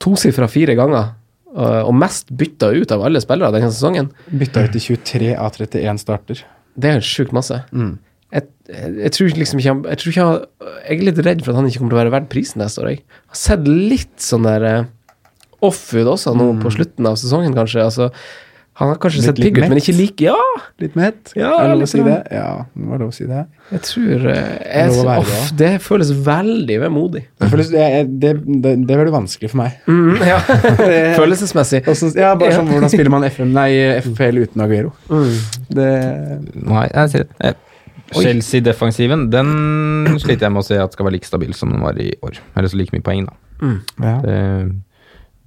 tosifra 0.01 0.49
fire 0.53 0.75
ganger. 0.77 1.13
Øh, 1.55 1.83
Og 1.89 1.95
mest 1.95 2.33
bytta 2.35 2.73
ut 2.75 2.93
av 2.95 3.05
alle 3.07 3.21
spillere 3.23 3.53
denne 3.55 3.71
sesongen. 3.73 4.11
Bytta 4.31 4.67
ut 4.67 4.75
i 4.77 4.83
23 4.83 5.35
av 5.37 5.53
31 5.59 5.99
starter. 6.03 6.43
Det 6.77 6.91
er 6.91 7.01
sjukt 7.07 7.33
masse. 7.33 7.63
Mm. 7.73 7.99
Jeg, 8.35 8.49
jeg, 8.67 9.13
tror 9.15 9.29
liksom 9.39 9.61
ikke 9.61 9.73
han- 9.75 9.85
Jeg 9.85 9.99
ikke 10.11 10.25
han, 10.27 10.47
Jeg 10.89 10.99
er 10.99 11.05
litt 11.05 11.21
redd 11.25 11.45
for 11.45 11.53
at 11.53 11.57
han 11.61 11.67
ikke 11.69 11.79
kommer 11.79 11.95
til 11.95 11.99
å 11.99 12.03
være 12.03 12.15
verdt 12.17 12.31
prisen 12.33 12.59
neste 12.63 12.83
år. 12.83 12.89
Jeg 12.97 13.03
har 13.31 13.37
sett 13.39 13.69
litt 13.69 14.17
sånn 14.19 14.43
der 14.49 14.65
eh, 14.65 14.85
off 15.63 15.95
ut 15.95 16.07
også 16.07 16.35
nå 16.37 16.49
på 16.61 16.73
slutten 16.75 17.07
av 17.07 17.15
sesongen, 17.17 17.55
kanskje. 17.55 17.85
Altså, 17.85 18.11
han 18.75 18.89
har 18.91 18.97
kanskje 18.99 19.21
Blitt 19.21 19.29
sett 19.29 19.39
pigg 19.39 19.59
ut, 19.59 19.65
men 19.71 19.79
ikke 19.79 19.93
like 19.95 20.25
Ja, 20.27 20.39
Litt 20.83 20.97
mett? 20.99 21.31
Ja, 21.39 21.53
er 21.63 21.69
det 21.71 21.75
lov 21.79 21.87
å 21.87 21.91
si 21.93 22.01
det? 22.03 22.17
Ja, 22.35 22.47
det 22.75 22.87
var 22.91 23.03
lov 23.05 23.13
å 23.13 23.15
si 23.15 23.27
det. 23.29 23.43
jeg 23.71 23.83
tror 23.87 24.25
eh, 24.33 24.39
jeg, 24.65 24.89
det, 24.91 25.05
være 25.07 25.23
off, 25.23 25.35
det, 25.35 25.59
Det 25.61 25.69
føles 25.85 26.11
veldig 26.27 26.79
vemodig. 26.83 27.23
Det, 27.39 27.51
føles, 27.53 27.69
det, 27.71 27.85
det, 28.25 28.33
det, 28.65 28.73
det 28.89 28.97
blir 28.99 29.13
vanskelig 29.15 29.53
for 29.53 29.61
meg. 29.63 29.77
Mm, 29.87 30.25
ja. 30.27 30.41
Følelsesmessig. 31.21 31.85
Også, 31.93 32.11
ja, 32.19 32.33
bare 32.41 32.57
sånn, 32.57 32.73
Hvordan 32.73 32.93
spiller 32.97 33.15
man 33.15 33.27
FM, 33.31 33.53
nei, 33.55 33.69
FPL 34.01 34.43
uten 34.43 34.65
Aguero? 34.67 34.91
Det, 35.71 35.93
Nei, 36.65 36.89
jeg 36.89 37.13
sier 37.13 37.29
det. 37.31 37.55
Chelsea-defensiven, 38.15 39.29
den 39.33 39.53
sliter 40.19 40.49
jeg 40.49 40.55
med 40.57 40.65
å 40.65 40.67
se 40.67 40.81
at 40.83 40.97
skal 40.97 41.07
være 41.07 41.17
like 41.21 41.31
stabil 41.31 41.55
som 41.57 41.71
den 41.73 41.83
var 41.85 41.99
i 42.03 42.11
år. 42.27 42.43
Eller 42.59 42.75
så 42.75 42.81
like 42.81 42.95
mye 42.95 43.07
poeng, 43.07 43.31
da. 43.31 43.39
ja. 44.03 44.17
Det, 44.25 44.41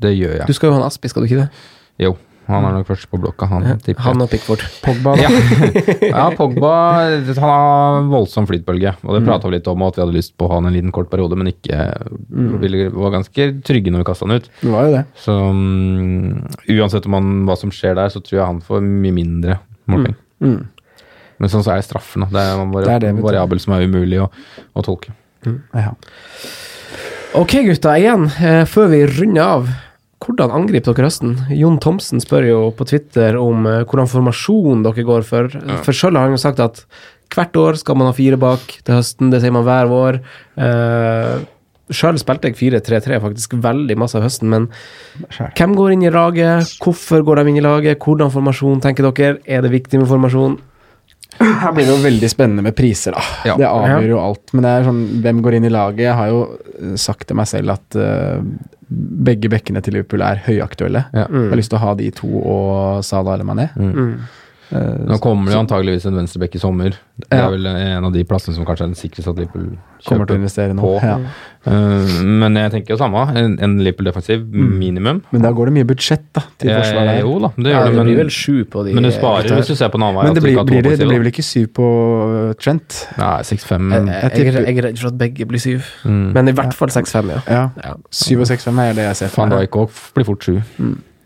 det 0.07 0.13
gjør 0.15 0.47
Du 0.47 0.55
skal 0.55 0.71
jo 0.71 0.77
ha 0.77 0.79
en 0.79 0.87
Aspi, 0.87 1.11
skal 1.11 1.25
du 1.25 1.29
ikke 1.29 1.43
det? 1.43 1.67
Jo, 2.07 2.15
han 2.47 2.65
er 2.67 2.75
nok 2.77 2.87
først 2.87 3.09
på 3.11 3.19
blokka, 3.19 3.47
han. 3.51 3.65
tipper. 3.83 4.03
Han 4.05 4.23
og 4.23 4.29
Pickford. 4.31 4.63
Pogba, 4.83 5.15
da. 5.19 5.25
Ja. 5.27 6.05
ja, 6.07 6.25
Pogba 6.37 6.71
han 7.03 7.41
har 7.43 8.07
voldsom 8.11 8.47
flytbølge. 8.47 8.93
Og 9.03 9.17
det 9.17 9.23
prata 9.27 9.49
vi 9.49 9.57
litt 9.57 9.67
om, 9.67 9.83
at 9.83 9.99
vi 9.99 10.03
hadde 10.05 10.15
lyst 10.15 10.35
på 10.39 10.47
å 10.47 10.51
ha 10.53 10.61
han 10.61 10.69
en 10.69 10.77
liten 10.77 10.93
kort 10.95 11.11
periode, 11.11 11.35
men 11.39 11.51
ikke 11.51 11.81
Vi 12.31 12.85
var 12.95 13.17
ganske 13.17 13.49
trygge 13.67 13.91
når 13.91 14.03
vi 14.03 14.07
kasta 14.07 14.27
han 14.29 14.39
ut. 14.39 14.49
Det 14.61 14.71
var 14.71 14.87
jo 14.87 14.95
det. 14.95 15.03
Så 15.19 15.35
um, 15.35 16.47
uansett 16.77 17.09
om 17.09 17.17
han, 17.19 17.33
hva 17.49 17.57
som 17.59 17.73
skjer 17.73 17.99
der, 17.99 18.13
så 18.13 18.23
tror 18.23 18.39
jeg 18.39 18.47
han 18.47 18.63
får 18.63 18.83
mye 18.85 19.15
mindre 19.19 19.59
målpoeng. 19.91 20.17
Mm. 20.43 20.59
Men 21.37 21.51
sånn 21.53 21.65
så 21.65 21.75
er 21.75 21.83
straffen. 21.85 22.25
da. 22.25 22.31
Det 22.33 22.43
er 22.43 22.61
en 22.61 22.71
vari 22.73 22.87
Det 22.87 22.95
er 22.95 23.03
det, 23.07 23.11
variabel 23.25 23.61
som 23.61 23.75
er 23.75 23.85
umulig 23.85 24.21
å, 24.23 24.29
å 24.73 24.85
tolke. 24.85 25.13
Ja. 25.45 25.91
Ok, 27.37 27.59
gutta. 27.67 27.97
Igjen, 27.99 28.25
eh, 28.41 28.63
før 28.69 28.89
vi 28.93 29.03
runder 29.05 29.43
av. 29.43 29.69
Hvordan 30.23 30.53
angriper 30.55 30.95
dere 30.97 31.11
høsten? 31.11 31.35
Jon 31.53 31.77
Thomsen 31.83 32.21
spør 32.23 32.47
jo 32.47 32.61
på 32.75 32.87
Twitter 32.89 33.37
om 33.39 33.67
eh, 33.69 33.83
hvordan 33.85 34.09
formasjon 34.09 34.81
dere 34.87 35.05
går 35.05 35.27
for. 35.27 35.51
For 35.85 35.95
sjøl 35.95 36.17
har 36.17 36.27
han 36.27 36.37
jo 36.37 36.41
sagt 36.41 36.63
at 36.63 36.81
hvert 37.33 37.59
år 37.59 37.77
skal 37.77 37.99
man 37.99 38.09
ha 38.09 38.15
fire 38.15 38.39
bak 38.39 38.63
til 38.81 38.97
høsten. 38.97 39.29
Det 39.33 39.43
sier 39.43 39.53
man 39.53 39.65
hver 39.67 39.89
vår. 39.91 40.19
Uh, 40.57 41.45
Sjøl 41.87 42.17
spilte 42.19 42.49
jeg 42.49 42.57
4-3-3 42.59 43.19
faktisk 43.23 43.53
veldig 43.63 43.95
masse 43.99 44.17
av 44.19 44.25
høsten, 44.25 44.49
men 44.51 44.65
Skjøl. 45.31 45.53
hvem 45.55 45.75
går 45.77 45.93
inn 45.93 46.03
i 46.03 46.11
laget? 46.11 46.73
Hvorfor 46.83 47.23
går 47.23 47.39
de 47.39 47.51
inn 47.53 47.59
i 47.61 47.63
laget? 47.63 48.01
Hvordan 48.03 48.33
formasjon 48.33 48.81
tenker 48.83 49.07
dere? 49.07 49.37
Er 49.47 49.63
det 49.63 49.71
viktig 49.71 50.01
med 50.01 50.09
formasjon? 50.11 50.57
Her 51.37 51.71
blir 51.71 51.85
det 51.85 51.93
jo 51.93 52.01
veldig 52.01 52.29
spennende 52.31 52.65
med 52.65 52.75
priser, 52.75 53.15
da. 53.15 53.23
Ja. 53.45 53.55
Det 53.59 53.67
avgjør 53.69 54.09
jo 54.09 54.19
alt. 54.19 54.51
Men 54.57 54.65
det 54.65 54.73
er 54.73 54.87
sånn, 54.87 55.01
hvem 55.23 55.41
går 55.45 55.57
inn 55.57 55.67
i 55.69 55.71
laget? 55.71 56.03
Jeg 56.07 56.17
har 56.17 56.31
jo 56.33 56.41
eh, 56.57 56.95
sagt 56.99 57.27
til 57.29 57.37
meg 57.39 57.47
selv 57.51 57.75
at 57.77 57.97
eh, 58.01 58.41
begge 58.87 59.49
bekkene 59.51 59.81
til 59.83 59.97
Liverpool 59.97 60.23
er 60.23 60.43
høyaktuelle. 60.45 61.05
Ja. 61.13 61.25
Jeg 61.27 61.51
har 61.51 61.59
lyst 61.59 61.73
til 61.73 61.79
å 61.79 61.83
ha 61.83 61.95
de 61.99 62.11
to 62.15 62.29
og 62.39 63.05
Salah 63.05 63.35
eller 63.35 63.47
Mané. 63.47 63.69
Mm. 63.75 64.13
Eh, 64.69 64.95
Nå 65.07 65.15
kommer 65.23 65.53
det 65.53 65.59
antageligvis 65.61 66.05
en 66.09 66.17
venstrebekk 66.17 66.57
i 66.57 66.59
sommer. 66.59 66.95
Det 67.15 67.27
Ja. 67.31 67.45
er 67.47 67.51
vel 67.51 67.65
en 67.67 68.05
av 68.05 68.11
de 68.13 68.23
plassene 68.27 68.53
som 68.53 68.65
kanskje 68.65 68.83
er 68.83 68.89
den 68.91 68.95
sikreste 68.99 69.29
at 69.29 69.37
Liverpool 69.37 69.77
kommer 70.05 70.27
til 70.27 70.35
å 70.35 70.39
investere 70.41 70.73
nå. 70.75 70.81
på. 70.81 70.99
Ja. 71.01 71.17
Eh, 71.67 72.23
men 72.23 72.53
jeg 72.55 72.71
tenker 72.71 72.95
jo 72.95 72.97
samme. 72.97 73.23
En, 73.35 73.57
en 73.63 73.77
Liverpool-defensiv 73.79 74.43
minimum. 74.51 75.23
Men 75.31 75.41
da 75.41 75.51
går 75.51 75.65
det 75.67 75.73
mye 75.73 75.87
budsjett 75.87 76.25
da, 76.35 76.43
til 76.59 76.69
Eh, 76.69 76.81
forsvar 76.81 77.21
jo 77.21 77.39
da, 77.39 77.51
det 77.55 77.71
gjør 77.71 77.79
ja, 77.79 77.85
det 77.85 77.95
men, 77.95 78.05
blir 78.05 78.17
vel 78.17 78.29
sju 78.29 78.65
på 78.65 78.83
de 78.85 78.93
men 78.93 79.03
du 79.03 79.11
sparer 79.11 79.55
hvis 79.55 79.67
du 79.71 79.75
ser 79.75 79.89
på 79.89 79.95
en 79.95 80.03
annen 80.03 80.19
vei. 80.19 80.23
Men 80.25 80.35
det 80.35 80.43
blir, 80.43 80.63
blir, 80.63 80.81
det, 80.83 80.99
det 80.99 81.07
blir 81.07 81.19
vel 81.23 81.31
ikke 81.31 81.47
syv 81.47 81.67
på 81.73 81.87
Trent? 82.59 83.07
Nei, 83.17 83.33
6-5 83.47 83.91
jeg, 83.93 84.05
jeg, 84.07 84.53
jeg, 84.53 84.77
er- 84.77 84.83
redd 84.87 84.99
for 84.99 85.07
at 85.07 85.17
begge 85.17 85.47
blir 85.47 85.59
syv, 85.63 85.87
mm. 86.03 86.33
men 86.35 86.47
i 86.47 86.51
hvert 86.51 86.75
fall 86.75 86.91
6-5, 86.91 87.31
ja. 87.47 87.69
Ja. 87.83 87.93
Syv 88.11 88.41
og 88.43 88.47
seks 88.47 88.67
fem 88.67 88.79
er 88.79 88.93
det 88.93 89.07
jeg 89.07 89.15
ser 89.15 89.27
for 89.31 89.47
Van. 89.47 89.57
Dijk 89.61 89.79
òg 89.79 89.89
blir 90.13 90.27
fort 90.27 90.43
sju. 90.43 90.59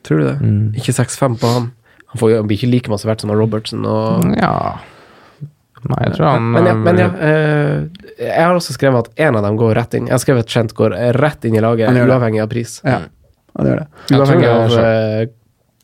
Tror 0.06 0.18
du 0.18 0.26
det? 0.26 0.38
Mm. 0.42 0.74
Ikke 0.78 0.94
6-5 0.94 1.38
på 1.42 1.48
han. 1.54 1.72
Han 2.12 2.20
får 2.22 2.36
han 2.38 2.48
blir 2.50 2.58
ikke 2.60 2.72
like 2.72 2.92
masse 2.92 3.08
verdt 3.08 3.22
som 3.24 3.32
Robertson. 3.32 3.86
Og, 3.88 4.26
Ja 4.40 4.54
Nei, 5.82 5.98
jeg 6.06 6.14
tror 6.14 6.28
han 6.28 6.44
men 6.54 6.68
ja, 6.70 6.74
men 6.78 7.00
ja 7.02 7.06
eh, 7.26 7.78
eh, 8.22 8.28
jeg 8.28 8.44
har 8.46 8.54
også 8.54 8.76
skrevet 8.76 9.08
at 9.08 9.22
en 9.26 9.38
av 9.40 9.42
dem 9.48 9.56
går 9.58 9.72
rett 9.80 9.96
inn. 9.98 10.06
Jeg 10.06 10.14
har 10.14 10.22
skrevet 10.22 10.46
at 10.46 10.52
Trent 10.54 10.76
går 10.78 10.94
rett 11.18 11.48
inn 11.50 11.56
i 11.58 11.64
laget, 11.64 11.90
uavhengig 11.98 12.42
av 12.44 12.52
pris. 12.52 12.76
Ja, 12.86 13.00
han 13.58 13.70
gjør 13.72 13.80
det. 13.82 13.88
Uavhengig 14.14 14.46
det 14.46 14.52
av 14.54 14.76
eh, 14.86 15.24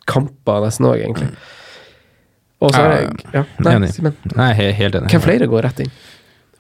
kamper, 0.06 0.60
nesten 0.68 0.86
òg, 0.92 1.00
egentlig. 1.02 1.32
Og 2.62 2.74
så 2.76 2.84
er 2.84 2.94
jeg 2.94 3.10
ja, 3.40 3.42
nei, 3.66 3.74
enig. 3.80 3.90
Simen. 3.96 4.14
Nei, 4.38 4.52
he- 4.60 4.70
helt 4.78 5.00
enig. 5.00 5.10
Hvem 5.16 5.24
flere 5.26 5.48
går 5.50 5.66
rett 5.66 5.82
inn? 5.82 5.90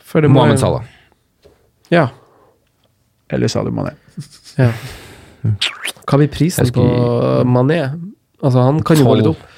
For 0.02 0.26
det 0.26 0.31
må- 0.34 0.39
Mohammed 0.41 0.60
Salah. 0.64 0.89
Ja. 1.94 2.07
Eller 3.30 3.53
sa 3.53 3.61
du 3.64 3.69
Mané? 3.69 3.94
ja. 4.57 4.72
Hva 6.07 6.18
blir 6.18 6.30
prisen 6.34 6.65
Jeg 6.65 6.73
skulle 6.73 6.89
på 6.89 7.45
Mané? 7.53 7.80
Altså, 8.41 8.65
han 8.65 8.81
kan 8.81 8.98
jo 8.98 9.06
gå 9.06 9.15
litt 9.19 9.30
Tolv. 9.30 9.38
opp. 9.38 9.53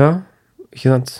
Ja, 0.00 0.14
ikke 0.72 0.94
sant? 0.96 1.18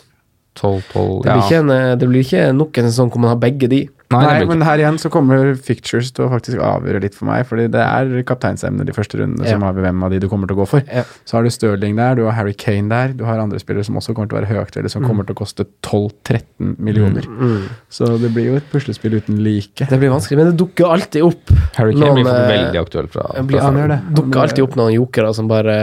12-12 0.59 1.23
Det 1.25 1.33
blir, 1.33 1.43
ikke 1.47 1.59
en, 1.63 1.71
eh, 1.73 1.95
det 1.97 2.09
blir 2.11 2.25
ikke 2.27 2.47
nok 2.53 2.79
en 2.79 2.89
sesong 2.91 3.11
hvor 3.13 3.23
man 3.25 3.33
har 3.33 3.41
begge 3.41 3.69
de. 3.73 3.87
Nei, 4.13 4.21
Nei, 4.27 4.45
men 4.45 4.61
her 4.67 4.81
igjen 4.83 4.99
så 5.01 5.09
kommer 5.09 5.55
fictures 5.57 6.11
til 6.13 6.27
å 6.27 6.31
faktisk 6.33 6.61
avgjøre 6.61 7.01
litt 7.01 7.15
for 7.17 7.31
meg. 7.31 7.47
Fordi 7.49 7.65
det 7.73 7.81
er 7.81 8.11
kapteinsemner 8.29 8.85
de 8.85 8.93
første 8.93 9.17
rundene 9.17 9.49
som 9.49 9.65
har 9.65 9.73
avgjør 9.73 9.87
hvem 9.87 10.05
av 10.05 10.13
de 10.13 10.21
du 10.21 10.29
kommer 10.29 10.51
til 10.51 10.59
å 10.59 10.61
gå 10.61 10.67
for. 10.75 10.85
Ja. 10.93 11.07
Så 11.25 11.39
har 11.39 11.47
du 11.47 11.53
Stirling 11.55 11.97
der, 11.97 12.19
du 12.21 12.27
har 12.27 12.37
Harry 12.37 12.53
Kane 12.53 12.93
der, 12.93 13.17
du 13.17 13.25
har 13.25 13.41
andre 13.41 13.61
spillere 13.63 13.89
som 13.89 13.97
også 13.97 14.13
kommer 14.13 14.29
til 14.29 14.37
å 14.37 14.43
være 14.43 14.53
høyaktuelle, 14.53 14.93
som 14.93 15.09
kommer 15.09 15.25
til 15.25 15.33
å 15.33 15.41
koste 15.41 15.65
12-13 15.81 16.77
millioner. 16.77 17.25
Mm. 17.25 17.73
Så 17.89 18.13
det 18.21 18.35
blir 18.37 18.53
jo 18.53 18.61
et 18.61 18.69
puslespill 18.75 19.17
uten 19.17 19.41
like. 19.47 19.89
Det 19.89 20.01
blir 20.03 20.13
vanskelig, 20.13 20.43
men 20.43 20.53
det 20.53 20.59
dukker 20.61 20.93
alltid 20.93 21.25
opp 21.33 21.57
Harry 21.79 21.97
Kane 21.97 22.13
blir 22.13 22.27
noen, 22.29 22.29
blir 22.29 22.57
veldig 22.59 22.83
aktuell 22.85 23.09
fra, 23.09 23.31
fra 23.33 23.47
blir, 23.49 23.65
han 23.65 23.81
gjør 23.81 23.95
det. 23.97 24.03
dukker 24.21 24.45
alltid 24.45 24.67
opp 24.69 24.83
noen 24.83 24.99
jokere 24.99 25.33
som 25.41 25.49
bare 25.49 25.79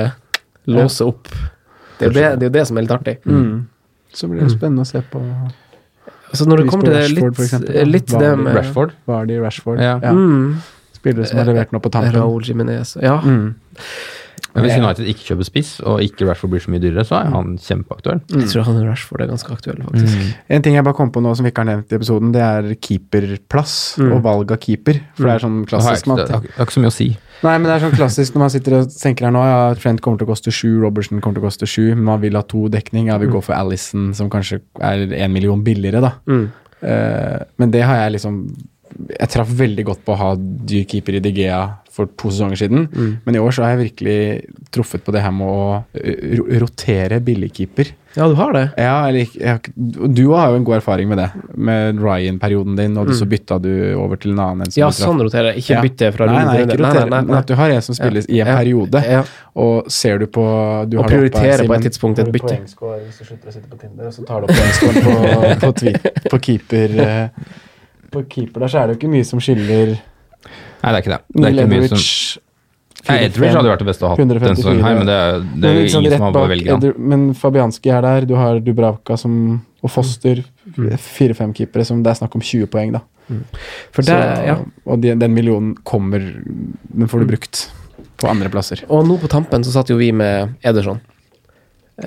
låser 0.70 1.10
opp. 1.10 1.34
Det 2.00 2.08
er 2.08 2.10
jo 2.10 2.16
det, 2.16 2.28
det, 2.40 2.48
er 2.48 2.50
jo 2.50 2.56
det 2.58 2.68
som 2.70 2.80
er 2.80 2.86
litt 2.86 2.96
artig. 2.96 3.16
Mm. 3.28 3.68
Så 4.16 4.30
blir 4.32 4.42
det 4.42 4.54
spennende 4.54 4.86
å 4.86 4.90
se 4.90 5.02
på 5.06 5.22
Altså 6.30 6.46
Når 6.46 6.62
det 6.62 6.70
kommer 6.70 6.86
til 6.86 6.94
det 6.94 7.02
Rashford, 7.04 7.36
for 7.36 7.64
litt, 7.64 7.88
litt 7.90 8.12
Hva 8.14 8.20
det 8.22 8.28
er 8.28 8.36
det? 8.36 8.44
med 8.46 8.58
Rashford. 8.58 8.92
Vardy, 9.10 9.40
Rashford. 9.42 9.82
Ja. 9.82 9.96
Ja. 10.04 10.12
Mm. 10.14 10.60
Spillere 10.94 11.26
som 11.26 11.40
har 11.42 11.48
levert 11.50 11.74
noe 11.74 11.82
på 11.82 11.92
tampen. 11.94 12.14
Raúl 12.14 12.46
Jimenez. 12.46 12.96
Ja. 13.02 13.16
Mm. 13.24 13.56
Men 14.56 14.64
hvis 14.66 14.78
United 14.82 15.06
ikke 15.12 15.26
kjøper 15.28 15.46
spiss, 15.46 15.72
og 15.86 16.02
ikke 16.02 16.26
Rashford 16.26 16.50
blir 16.50 16.64
så 16.64 16.72
mye 16.74 16.82
dyrere, 16.82 17.04
så 17.06 17.20
er 17.20 17.28
han 17.36 17.52
kjempeaktuell. 17.62 18.22
Jeg 18.34 18.48
tror 18.50 18.64
han 18.66 18.80
Rashford 18.88 19.22
er 19.22 19.28
ganske 19.30 19.52
aktuell, 19.54 19.82
faktisk. 19.86 20.24
En 20.50 20.64
ting 20.66 20.74
jeg 20.76 20.84
bare 20.88 20.98
kom 20.98 21.12
på 21.14 21.22
nå 21.22 21.36
som 21.38 21.46
vi 21.46 21.52
ikke 21.54 21.62
har 21.64 21.70
nevnt 21.70 21.94
i 21.94 21.98
episoden, 22.00 22.32
det 22.34 22.42
er 22.42 22.72
keeperplass 23.14 23.76
Mm. 24.00 24.12
og 24.16 24.24
valg 24.24 24.52
av 24.52 24.58
keeper. 24.64 25.00
For 25.16 25.28
det 25.28 25.34
er 25.36 25.44
sånn 25.46 25.60
klassisk 25.70 26.06
det 26.16 26.30
har 26.30 26.66
ikke 26.66 26.76
så 26.78 26.82
mye 26.84 26.92
å 26.92 26.96
si. 26.96 27.10
Nei, 27.44 27.54
men 27.58 27.64
det 27.70 27.76
er 27.78 27.84
sånn 27.86 27.96
klassisk 27.96 28.34
når 28.36 28.40
man 28.44 28.50
sitter 28.50 28.74
og 28.80 28.90
tenker 28.92 29.26
her 29.30 29.32
nå, 29.32 29.44
ja, 29.48 29.60
Trent 29.80 30.02
kommer 30.02 30.18
til 30.20 30.28
å 30.28 30.32
koste 30.34 30.52
sju, 30.52 30.80
Robertson 30.82 31.22
kommer 31.22 31.38
til 31.40 31.44
å 31.44 31.48
koste 31.48 31.68
sju, 31.70 31.86
men 31.96 32.04
man 32.10 32.20
vil 32.22 32.36
ha 32.36 32.42
to 32.42 32.66
dekning. 32.70 33.08
Ja, 33.08 33.18
vi 33.22 33.28
går 33.32 33.44
for 33.46 33.54
Alison, 33.56 34.14
som 34.18 34.30
kanskje 34.30 34.62
er 34.82 35.06
en 35.14 35.32
million 35.34 35.62
billigere, 35.64 36.02
da. 36.02 36.12
Mm. 36.28 36.50
Eh, 36.82 37.40
men 37.58 37.72
det 37.72 37.84
har 37.84 37.96
jeg 38.06 38.14
liksom 38.18 38.44
Jeg 39.20 39.30
traff 39.30 39.48
veldig 39.54 39.84
godt 39.86 40.00
på 40.04 40.14
å 40.16 40.18
ha 40.18 40.30
dyr 40.36 40.84
keeper 40.90 41.14
i 41.16 41.20
Digea 41.22 41.60
for 42.00 42.10
to 42.18 42.32
sesonger 42.32 42.60
siden, 42.64 42.88
Mm. 42.90 43.14
men 43.26 43.36
i 43.36 43.40
år 43.44 43.52
så 43.56 43.64
har 43.68 43.76
jeg 43.76 43.92
virkelig 43.92 44.18
truffet 44.72 45.04
på 45.06 45.12
det 45.16 45.22
her 45.26 45.32
med 45.36 45.48
å 45.48 45.84
eh, 45.94 46.38
ro 46.40 46.46
rotere 46.66 47.20
billigkeeper. 47.22 47.92
Ja, 48.18 48.26
du 48.28 48.34
har 48.40 48.52
det. 48.56 48.64
Ja, 48.82 48.94
eller 49.08 49.28
jeg, 49.38 49.74
Du 49.78 50.32
har 50.34 50.50
jo 50.50 50.56
en 50.58 50.64
god 50.66 50.80
erfaring 50.80 51.08
med 51.12 51.20
det, 51.22 51.28
med 51.56 52.00
Ryan-perioden 52.02 52.76
din, 52.80 52.96
og 52.98 53.12
så 53.14 53.28
bytta 53.30 53.60
du 53.62 53.70
over 54.02 54.18
til 54.18 54.32
en 54.34 54.40
annen. 54.40 54.62
en 54.66 54.72
som 54.72 54.80
Mm. 54.82 54.86
Ja, 54.86 54.90
sånn 54.90 55.22
roterer 55.22 55.52
jeg. 55.54 55.62
Ikke 55.62 55.76
Ja. 55.76 55.82
bytte 55.86 56.10
fra 56.16 56.26
Nei, 56.26 56.34
runde 56.40 56.46
nei, 56.46 56.56
til 56.58 56.66
ikke 56.66 56.78
runde. 56.80 56.90
rotere, 56.90 57.10
Nei, 57.10 57.20
nei, 57.22 57.28
men 57.28 57.36
at 57.38 57.46
du 57.48 57.54
har 57.56 57.70
en 57.70 57.82
som 57.82 57.96
spilles 57.96 58.26
i 58.30 58.40
en 58.42 58.48
Ja. 58.48 58.56
periode, 58.58 59.04
Ja. 59.06 59.24
og 59.56 59.92
ser 59.92 60.18
du 60.18 60.26
på 60.26 60.90
du 60.90 60.98
Og 61.00 61.06
prioriterer 61.06 61.68
på 61.68 61.76
et 61.76 61.82
tidspunkt 61.86 62.20
et 62.20 62.32
bytte. 62.34 62.58
hvis 62.66 63.20
du 63.20 63.26
slutter 63.26 63.48
å 63.50 63.54
sitte 63.54 63.70
på 63.70 63.78
Tinder, 63.80 64.08
og 64.08 64.14
så 64.14 64.26
tar 64.26 64.42
du 64.42 64.48
opp 64.48 64.56
poengscore 64.58 64.94
på, 65.62 66.30
på, 66.32 66.42
keeper 66.42 67.00
eh, 67.00 67.30
På 68.12 68.24
keeper 68.28 68.60
der 68.62 68.68
så 68.68 68.80
er 68.84 68.88
det 68.88 69.00
jo 69.00 69.08
ikke 69.08 69.14
mye 69.14 69.26
som 69.26 69.40
skiller 69.40 70.00
Nei, 70.80 70.92
det 70.92 70.96
er 70.98 71.02
ikke 71.04 71.16
det. 71.16 71.22
Det 71.36 71.50
er 71.50 71.58
ikke 71.58 71.72
mye 71.74 71.90
som 71.92 72.46
Nei, 73.08 73.16
Edridge 73.26 73.56
hadde 73.56 73.72
vært 73.72 73.82
det 73.82 73.88
beste 73.88 74.04
å 74.04 74.10
ha 74.10 74.16
hatt 74.18 74.20
denne 74.28 74.56
sesongen 74.60 74.84
her, 74.84 74.98
men 75.00 75.08
det 75.08 75.16
er, 75.16 75.38
det 75.40 75.70
er 75.70 75.74
Men 75.74 75.78
jo 75.78 75.84
liksom 75.86 76.04
ingen 76.04 76.16
som 76.18 76.26
har 76.26 76.34
bak 76.36 76.50
velger 76.52 76.74
han. 76.76 76.98
Men 77.14 77.22
Fabianski 77.40 77.94
er 77.96 78.04
der, 78.06 78.28
du 78.28 78.34
har 78.36 78.60
Dubravka 78.64 79.16
som, 79.18 79.38
og 79.80 79.94
Foster. 79.94 80.42
Fire-fem 81.00 81.54
keepere 81.56 81.88
som 81.88 82.04
det 82.04 82.12
er 82.12 82.20
snakk 82.20 82.36
om 82.36 82.44
20 82.44 82.68
poeng, 82.74 82.92
da. 82.98 83.02
For 83.96 84.04
det, 84.04 84.12
Så, 84.12 84.46
ja. 84.50 84.58
Og 84.90 85.00
de, 85.04 85.14
den 85.22 85.34
millionen 85.36 85.76
kommer 85.86 86.18
Den 86.18 87.10
får 87.12 87.22
du 87.22 87.30
brukt 87.30 87.60
på 88.20 88.28
andre 88.28 88.50
plasser. 88.52 88.82
Og 88.90 89.06
nå 89.08 89.20
på 89.22 89.30
tampen 89.32 89.64
så 89.64 89.74
satt 89.74 89.92
jo 89.94 90.00
vi 90.00 90.10
med 90.16 90.58
Ederson. 90.66 91.00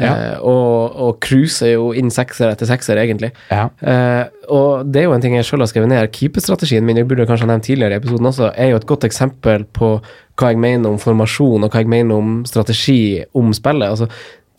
Ja. 0.01 0.13
Eh, 0.13 0.37
og, 0.49 0.97
og 1.05 1.19
cruiser 1.25 1.75
jo 1.75 1.91
inn 1.97 2.13
sekser 2.15 2.53
etter 2.53 2.69
sekser, 2.69 3.01
egentlig. 3.03 3.33
Ja. 3.51 3.69
Eh, 3.81 4.25
og 4.53 4.89
det 4.93 5.03
er 5.03 5.09
jo 5.09 5.17
en 5.17 5.25
ting 5.25 5.37
jeg 5.37 5.49
sjøl 5.49 5.65
har 5.65 5.71
skrevet 5.71 5.93
ned. 5.93 6.09
Keeperstrategien 6.15 6.87
min, 6.87 7.01
jeg 7.01 7.09
burde 7.11 7.27
kanskje 7.29 7.47
ha 7.47 7.53
nevnt 7.53 7.69
tidligere 7.69 7.99
i 7.99 8.03
episoden 8.03 8.31
også, 8.31 8.53
er 8.57 8.73
jo 8.73 8.81
et 8.81 8.89
godt 8.89 9.07
eksempel 9.09 9.67
på 9.77 9.95
hva 10.41 10.53
jeg 10.53 10.63
mener 10.63 10.89
om 10.93 11.01
formasjon, 11.01 11.67
og 11.67 11.73
hva 11.73 11.85
jeg 11.85 11.93
mener 11.93 12.19
om 12.19 12.41
strategi 12.49 13.23
om 13.39 13.53
spillet. 13.57 13.91
Altså, 13.91 14.09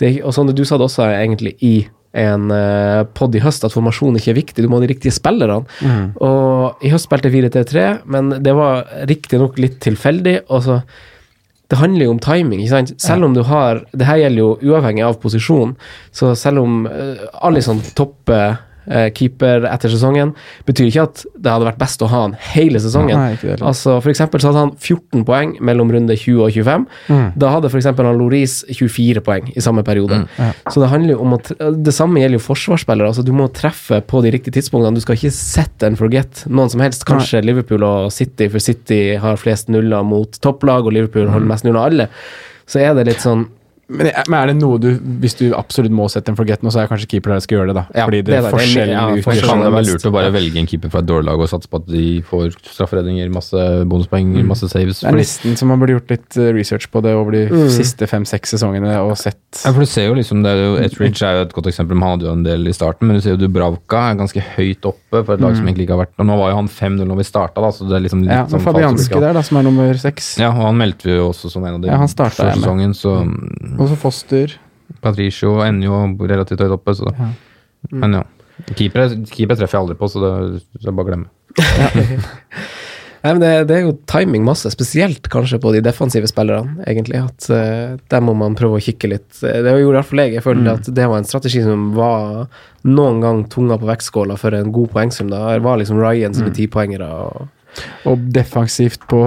det, 0.02 0.16
og 0.24 0.36
sånn 0.36 0.54
du 0.54 0.66
sa 0.68 0.78
det 0.78 0.90
også 0.90 1.10
egentlig 1.10 1.58
i 1.66 1.76
en 2.14 2.52
uh, 2.54 3.02
pod 3.18 3.34
i 3.34 3.42
høst, 3.42 3.64
at 3.66 3.74
formasjon 3.74 4.20
ikke 4.20 4.30
er 4.36 4.38
viktig, 4.38 4.62
du 4.62 4.70
må 4.70 4.78
ha 4.78 4.84
de 4.84 4.92
riktige 4.92 5.16
spillerne. 5.16 5.64
Og 6.22 6.86
i 6.86 6.92
høst 6.94 7.10
spilte 7.10 7.32
jeg 7.32 7.50
4-3-3, 7.50 7.88
men 8.06 8.36
det 8.46 8.54
var 8.54 8.86
riktignok 9.10 9.58
litt 9.62 9.80
tilfeldig. 9.82 10.44
og 10.48 10.62
så 10.68 10.78
det 11.72 11.80
handler 11.80 12.06
jo 12.06 12.12
om 12.14 12.20
timing. 12.22 12.62
ikke 12.62 12.76
sant? 12.76 12.94
Selv 13.02 13.26
om 13.26 13.34
du 13.34 13.42
har 13.48 13.86
Det 13.92 14.06
her 14.06 14.20
gjelder 14.22 14.42
jo 14.42 14.74
uavhengig 14.74 15.04
av 15.06 15.18
posisjon. 15.22 15.76
Så 16.12 16.36
selv 16.36 16.62
om 16.62 16.86
uh, 16.86 17.24
Alison 17.42 17.82
topper 17.96 18.58
keeper 19.16 19.64
etter 19.70 19.90
sesongen, 19.90 20.34
betyr 20.68 20.90
ikke 20.90 21.04
at 21.08 21.24
det 21.40 21.52
hadde 21.52 21.66
vært 21.70 21.80
best 21.80 22.02
å 22.04 22.08
ha 22.12 22.22
han 22.26 22.36
hele 22.54 22.80
sesongen. 22.84 23.16
Nei, 23.18 23.38
det 23.42 23.62
altså 23.62 24.00
For 24.04 24.10
eksempel 24.12 24.42
så 24.44 24.52
hadde 24.52 24.64
han 24.66 24.74
14 24.78 25.24
poeng 25.28 25.54
mellom 25.62 25.92
runde 25.94 26.16
20 26.18 26.42
og 26.44 26.52
25. 26.52 26.86
Mm. 27.10 27.32
Da 27.40 27.50
hadde 27.56 27.70
for 27.72 27.78
eksempel 27.80 28.06
han 28.06 28.18
Loris 28.20 28.64
24 28.70 29.22
poeng 29.24 29.52
i 29.56 29.62
samme 29.64 29.84
periode. 29.88 30.24
Så 30.70 30.80
det 30.84 30.90
handler 30.92 31.16
jo 31.16 31.22
om 31.24 31.34
at 31.38 31.52
Det 31.84 31.94
samme 31.96 32.20
gjelder 32.20 32.40
jo 32.40 32.44
forsvarsspillere. 32.48 33.08
altså 33.08 33.24
Du 33.26 33.32
må 33.32 33.48
treffe 33.54 34.02
på 34.06 34.22
de 34.24 34.32
riktige 34.32 34.54
tidspunktene. 34.60 34.96
Du 34.96 35.02
skal 35.02 35.16
ikke 35.16 35.32
set 35.32 35.84
and 35.84 35.98
forget 35.98 36.44
noen 36.50 36.70
som 36.70 36.82
helst. 36.82 37.06
Kanskje 37.06 37.44
Liverpool 37.44 37.84
og 37.84 38.12
City, 38.12 38.48
for 38.50 38.60
City 38.60 39.16
har 39.16 39.38
flest 39.38 39.70
nuller 39.70 40.04
mot 40.04 40.32
topplag, 40.42 40.86
og 40.86 40.94
Liverpool 40.94 41.28
Mm. 41.28 41.34
holder 41.34 41.48
mest 41.48 41.64
nuller 41.66 41.80
av 41.80 41.86
alle. 41.92 42.08
Så 42.68 42.80
er 42.82 42.94
det 42.96 43.08
litt 43.08 43.22
sånn 43.24 43.48
Men, 43.90 44.08
er 44.16 44.48
det 44.48 44.54
noe 44.62 44.78
du 44.80 44.88
Hvis 45.20 45.36
du 45.36 45.52
absolutt 45.54 45.92
må 45.92 46.06
sette 46.10 46.32
en 46.32 46.38
forget 46.40 46.62
nå, 46.64 46.72
så 46.72 46.80
er 46.84 46.88
kanskje 46.88 47.08
keeper 47.12 47.34
der 47.34 47.42
skal 47.44 47.58
gjøre 47.60 47.74
det, 47.74 47.76
da. 47.76 47.84
Ja, 48.00 48.06
Fordi 48.08 48.22
det 48.24 48.32
det 48.32 48.38
er 48.40 48.54
forskjellen 48.54 48.94
ja, 48.96 49.02
utgjør 49.12 49.36
Det 49.36 49.50
kan 49.50 49.60
det 49.64 49.72
være 49.76 49.88
lurt 49.90 50.06
å 50.08 50.12
bare 50.16 50.32
velge 50.34 50.62
en 50.64 50.70
keeper 50.72 50.90
fra 50.94 51.02
et 51.04 51.10
dårlig 51.10 51.28
lag 51.28 51.44
og 51.44 51.50
satse 51.52 51.68
på 51.70 51.82
at 51.82 51.90
de 51.92 52.06
får 52.30 52.56
strafferedninger, 52.72 53.28
masse 53.34 53.66
bonuspoeng, 53.92 54.32
masse 54.48 54.70
saves. 54.72 55.02
Det 55.04 55.10
er 55.12 55.18
nesten 55.20 55.58
som 55.60 55.68
man 55.74 55.82
burde 55.84 55.98
gjort 55.98 56.14
litt 56.16 56.38
eh, 56.40 56.52
research 56.56 56.88
på 56.94 57.04
det 57.04 57.14
over 57.18 57.32
de 57.36 57.44
Mm. 57.54 57.68
siste 57.70 58.08
fem-seks 58.08 58.54
sesongene 58.56 58.94
og 59.04 59.18
sett 59.20 59.36
ja, 59.66 59.72
for 59.76 59.84
du 59.84 59.86
ser 59.86 60.08
jo 60.08 60.14
liksom, 60.18 60.40
det 60.46 60.50
er 60.56 60.62
jo, 60.64 60.72
Etridge 60.82 61.22
er 61.28 61.36
jo 61.38 61.42
et 61.46 61.52
godt 61.54 61.68
eksempel, 61.70 61.94
men 62.00 62.08
han 62.08 62.16
hadde 62.16 62.26
jo 62.30 62.32
en 62.34 62.44
del 62.48 62.68
i 62.72 62.74
starten. 62.74 63.06
Men 63.06 63.20
du 63.20 63.22
ser 63.22 63.36
jo 63.36 63.42
Dubravka 63.44 64.00
er 64.10 64.16
ganske 64.18 64.42
høyt 64.56 64.88
oppe 64.90 65.22
for 65.28 65.36
et 65.36 65.44
lag 65.44 65.54
som 65.60 65.68
egentlig 65.68 65.86
ikke 65.86 65.94
har 65.98 66.02
vært 66.06 66.16
Og 66.24 66.26
nå 66.26 66.38
var 66.40 66.50
jo 66.54 66.56
han 66.58 66.70
5-0 66.72 67.06
når 67.12 67.20
vi 67.20 67.26
starta, 67.28 67.62
da, 67.62 67.70
så 67.76 67.86
det 67.90 68.00
er 68.00 68.06
liksom 68.08 68.24
litt 68.24 68.32
Mm. 68.34 68.40
Ja, 68.40 68.46
sånn 68.50 68.64
Fabianski 68.66 69.20
der, 69.20 69.34
da, 69.38 69.42
som 69.46 69.58
er 69.60 69.68
nummer 69.68 69.94
seks. 70.02 70.32
Ja, 70.42 70.50
og 70.56 70.64
han 70.72 70.78
meldte 70.80 71.06
vi 71.12 71.18
jo 71.20 71.28
også 71.30 71.52
som 71.52 71.66
en 71.68 71.76
av 71.76 71.82
de 71.84 71.92
Ja, 71.92 71.98
han 72.02 72.08
startet 72.10 72.40
før 72.40 72.50
jeg 72.50 72.58
med. 72.58 72.64
sesongen, 72.64 72.94
så 72.98 73.14
mm, 73.74 73.82
Og 73.82 73.90
så 73.92 73.98
Foster. 74.00 74.56
Patricio 75.04 75.58
ender 75.66 75.90
jo 75.90 76.28
relativt 76.30 76.64
høyt 76.64 76.78
oppe, 76.78 76.96
så 76.96 77.10
det. 77.10 77.32
Men 77.92 78.20
ja. 78.20 78.24
Keepere, 78.78 79.10
keeper 79.34 79.58
treffer 79.58 79.76
jeg 79.80 79.82
aldri 79.82 79.96
på, 80.00 80.08
så 80.14 80.22
det, 80.22 80.34
det 80.78 80.88
er 80.88 80.94
bare 80.96 81.06
å 81.06 81.10
glemme. 81.10 81.30
Nei, 83.24 83.32
men 83.32 83.40
det, 83.40 83.52
det 83.70 83.76
er 83.78 83.86
jo 83.86 83.94
timing 84.12 84.44
masse, 84.44 84.68
spesielt 84.74 85.30
kanskje 85.32 85.56
på 85.64 85.72
de 85.72 85.80
defensive 85.86 86.28
spillerne, 86.28 86.76
egentlig. 86.92 87.22
At 87.24 87.46
uh, 87.56 87.94
der 88.12 88.24
må 88.26 88.34
man 88.36 88.58
prøve 88.60 88.76
å 88.78 88.84
kikke 88.84 89.14
litt. 89.14 89.30
Eh, 89.40 89.62
Det 89.64 89.72
gjorde 89.78 89.94
i 89.94 90.00
hvert 90.02 90.10
fall 90.10 90.22
jeg. 90.26 90.34
Jeg 90.36 90.44
følte 90.44 90.74
at 90.76 90.90
det 91.00 91.06
var 91.08 91.22
en 91.22 91.30
strategi 91.30 91.62
som 91.64 91.86
var 91.96 92.50
noen 92.84 93.22
gang 93.24 93.40
tunga 93.54 93.78
på 93.80 93.88
vektskåla 93.88 94.36
for 94.42 94.58
en 94.58 94.74
god 94.76 94.92
poengsum. 94.92 95.32
Da 95.32 95.46
Det 95.56 95.64
var 95.64 95.80
liksom 95.80 96.02
Ryan 96.04 96.36
sine 96.36 96.52
tipoengere. 96.52 97.08
Og, 97.08 97.48
Og 98.12 98.28
defensivt 98.36 99.08
på, 99.08 99.24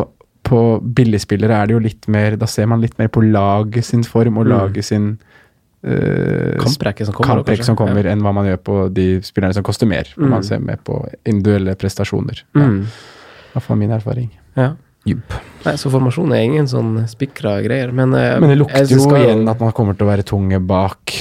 på 0.47 0.61
billigspillere 0.81 1.59
er 1.59 1.69
det 1.69 1.77
jo 1.77 1.83
litt 1.83 2.07
mer 2.13 2.37
Da 2.41 2.49
ser 2.51 2.69
man 2.71 2.83
litt 2.85 2.97
mer 3.01 3.11
på 3.13 3.23
laget 3.25 3.89
sin 3.89 4.05
form 4.07 4.39
og 4.41 4.49
laget 4.51 4.87
sin 4.89 5.13
uh, 5.17 6.55
Kamprekke 6.63 7.07
som 7.09 7.17
kommer, 7.17 7.43
kamprekke 7.43 7.67
som 7.67 7.79
kommer 7.79 8.09
enn 8.11 8.25
hva 8.25 8.33
man 8.37 8.49
gjør 8.49 8.63
på 8.69 8.79
de 8.95 9.07
spillerne 9.27 9.57
som 9.57 9.67
koster 9.67 9.91
mer. 9.91 10.11
Mm. 10.17 10.31
man 10.33 10.47
ser 10.47 10.63
mer 10.63 10.81
på 10.87 11.01
individuelle 11.25 11.77
prestasjoner. 11.79 12.43
Mm. 12.59 12.83
Ja, 12.87 13.53
I 13.53 13.55
hvert 13.57 13.71
fall 13.71 13.81
min 13.85 13.95
erfaring. 13.99 14.33
ja. 14.59 14.75
Yep. 15.07 15.35
Nei, 15.63 15.73
så 15.79 15.91
formasjon 15.93 16.33
er 16.35 16.41
ingen 16.43 16.67
sånn 16.67 16.97
spikra 17.07 17.61
greier. 17.63 17.93
Men, 17.95 18.11
uh, 18.11 18.41
Men 18.43 18.51
det 18.51 18.57
lukter 18.59 18.91
jo 18.91 19.05
igjen 19.15 19.45
at 19.47 19.61
man 19.63 19.71
kommer 19.75 19.95
til 19.95 20.03
å 20.03 20.11
være 20.11 20.25
tunge 20.27 20.59
bak 20.59 21.15